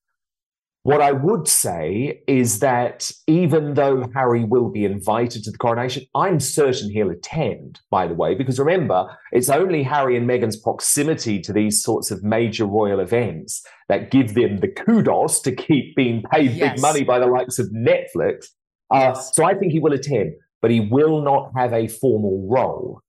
What 0.84 0.99
I 1.02 1.12
would 1.12 1.48
say 1.48 2.24
is 2.28 2.58
that 2.60 3.12
even 3.28 3.76
though 3.76 4.03
Harry 4.16 4.44
will 4.44 4.70
be 4.72 4.84
invited 4.84 5.44
to 5.44 5.52
the 5.52 5.58
coronation, 5.60 6.06
I'm 6.16 6.40
certain 6.40 6.90
he'll 6.90 7.12
attend, 7.12 7.80
by 7.91 8.08
the 8.08 8.16
way, 8.16 8.34
because 8.34 8.58
remember, 8.58 9.06
it's 9.32 9.49
only 9.49 9.84
Harry 9.84 10.18
and 10.18 10.28
Meghan's 10.28 10.58
proximity 10.60 11.40
to 11.41 11.53
these 11.53 11.84
sorts 11.84 12.10
of 12.10 12.24
major 12.24 12.66
royal 12.66 12.99
events 12.99 13.64
that 13.90 14.10
give 14.10 14.34
them 14.34 14.58
the 14.58 14.70
kudos 14.70 15.40
to 15.41 15.56
keep 15.56 15.95
being 15.95 16.24
paid 16.32 16.52
Yes. 16.52 16.74
big 16.74 16.82
money 16.82 17.03
by 17.03 17.20
the 17.20 17.28
likes 17.28 17.60
of 17.60 17.68
Netflix. 17.68 18.48
Uh, 18.90 19.14
so 19.14 19.44
I 19.45 19.53
think 19.53 19.74
he 19.74 19.80
will 19.80 19.94
attend, 19.94 20.34
but 20.64 20.72
he 20.72 20.80
will 20.80 21.22
not 21.22 21.52
have 21.56 21.74
a 21.74 21.88
formal 21.90 22.48
role. 22.49 23.02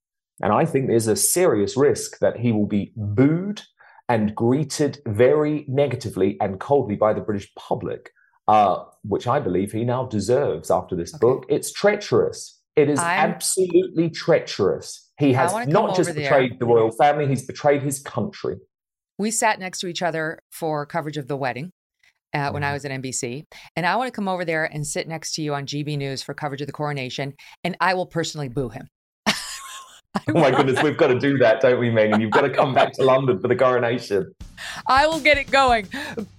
And 0.43 0.53
I 0.53 0.65
think 0.65 0.87
there's 0.87 1.07
a 1.07 1.15
serious 1.15 1.75
risk 1.75 2.19
that 2.19 2.37
he 2.37 2.51
will 2.51 2.67
be 2.67 2.93
booed 2.95 3.61
and 4.13 4.35
greeted 4.35 4.99
very 5.07 5.65
negatively 5.67 6.37
and 6.39 6.59
coldly 6.59 6.95
by 6.95 7.13
the 7.13 7.21
British 7.21 7.51
public, 7.55 8.11
uh, 8.47 8.83
which 9.03 9.25
I 9.25 9.39
believe 9.39 9.71
he 9.71 9.83
now 9.83 10.05
deserves 10.05 10.69
after 10.69 10.95
this 10.95 11.17
book. 11.17 11.47
It's 11.49 11.73
treacherous. 11.73 12.61
It 12.75 12.89
is 12.89 12.99
I'm- 12.99 13.31
absolutely 13.31 14.11
treacherous. 14.11 15.11
He 15.17 15.33
has 15.33 15.67
not 15.67 15.95
just 15.95 16.13
betrayed 16.13 16.59
the 16.59 16.65
royal 16.67 16.91
family, 16.91 17.25
he's 17.27 17.45
betrayed 17.45 17.81
his 17.81 17.99
country. 18.01 18.57
We 19.17 19.31
sat 19.31 19.59
next 19.59 19.79
to 19.79 19.87
each 19.87 20.03
other 20.03 20.39
for 20.51 20.85
coverage 20.85 21.17
of 21.17 21.27
the 21.27 21.37
wedding. 21.37 21.71
Uh, 22.35 22.49
when 22.49 22.63
I 22.63 22.73
was 22.73 22.83
at 22.83 22.89
NBC, 22.89 23.43
and 23.75 23.85
I 23.85 23.95
want 23.95 24.07
to 24.07 24.11
come 24.11 24.27
over 24.27 24.43
there 24.43 24.65
and 24.65 24.87
sit 24.87 25.07
next 25.07 25.35
to 25.35 25.43
you 25.43 25.53
on 25.53 25.67
GB 25.67 25.99
News 25.99 26.23
for 26.23 26.33
coverage 26.33 26.61
of 26.61 26.65
the 26.65 26.73
coronation, 26.73 27.35
and 27.63 27.77
I 27.79 27.93
will 27.93 28.07
personally 28.07 28.49
boo 28.49 28.69
him. 28.69 28.87
Oh 30.27 30.39
my 30.39 30.51
goodness, 30.51 30.81
we've 30.81 30.97
got 30.97 31.07
to 31.07 31.19
do 31.19 31.37
that, 31.39 31.59
don't 31.59 31.79
we, 31.79 31.89
Megyn? 31.89 32.21
You've 32.21 32.31
got 32.31 32.41
to 32.41 32.49
come 32.49 32.73
back 32.73 32.93
to 32.93 33.03
London 33.03 33.39
for 33.39 33.47
the 33.47 33.55
coronation. 33.55 34.33
I 34.87 35.07
will 35.07 35.19
get 35.19 35.37
it 35.37 35.51
going. 35.51 35.87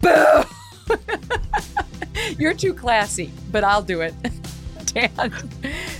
Boo! 0.01 0.42
You're 2.38 2.55
too 2.55 2.72
classy, 2.72 3.30
but 3.51 3.64
I'll 3.64 3.82
do 3.82 4.01
it. 4.01 4.14
Dan, 4.86 5.32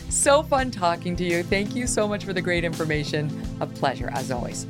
so 0.09 0.42
fun 0.42 0.70
talking 0.70 1.16
to 1.16 1.24
you. 1.24 1.42
Thank 1.42 1.74
you 1.74 1.86
so 1.86 2.06
much 2.06 2.24
for 2.24 2.32
the 2.32 2.40
great 2.40 2.64
information. 2.64 3.28
A 3.60 3.66
pleasure, 3.66 4.09
as 4.12 4.30
always. 4.30 4.66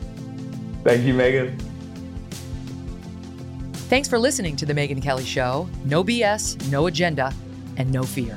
Thank 0.83 1.05
you, 1.05 1.15
Megyn. 1.15 1.61
Thanks 3.89 4.09
for 4.09 4.19
listening 4.19 4.57
to 4.57 4.67
The 4.67 4.75
Megyn 4.75 5.03
Kelly 5.03 5.25
Show. 5.25 5.69
No 5.85 6.03
BS, 6.03 6.71
no 6.71 6.87
agenda, 6.87 7.33
and 7.77 7.93
no 7.93 8.03
fear. 8.03 8.37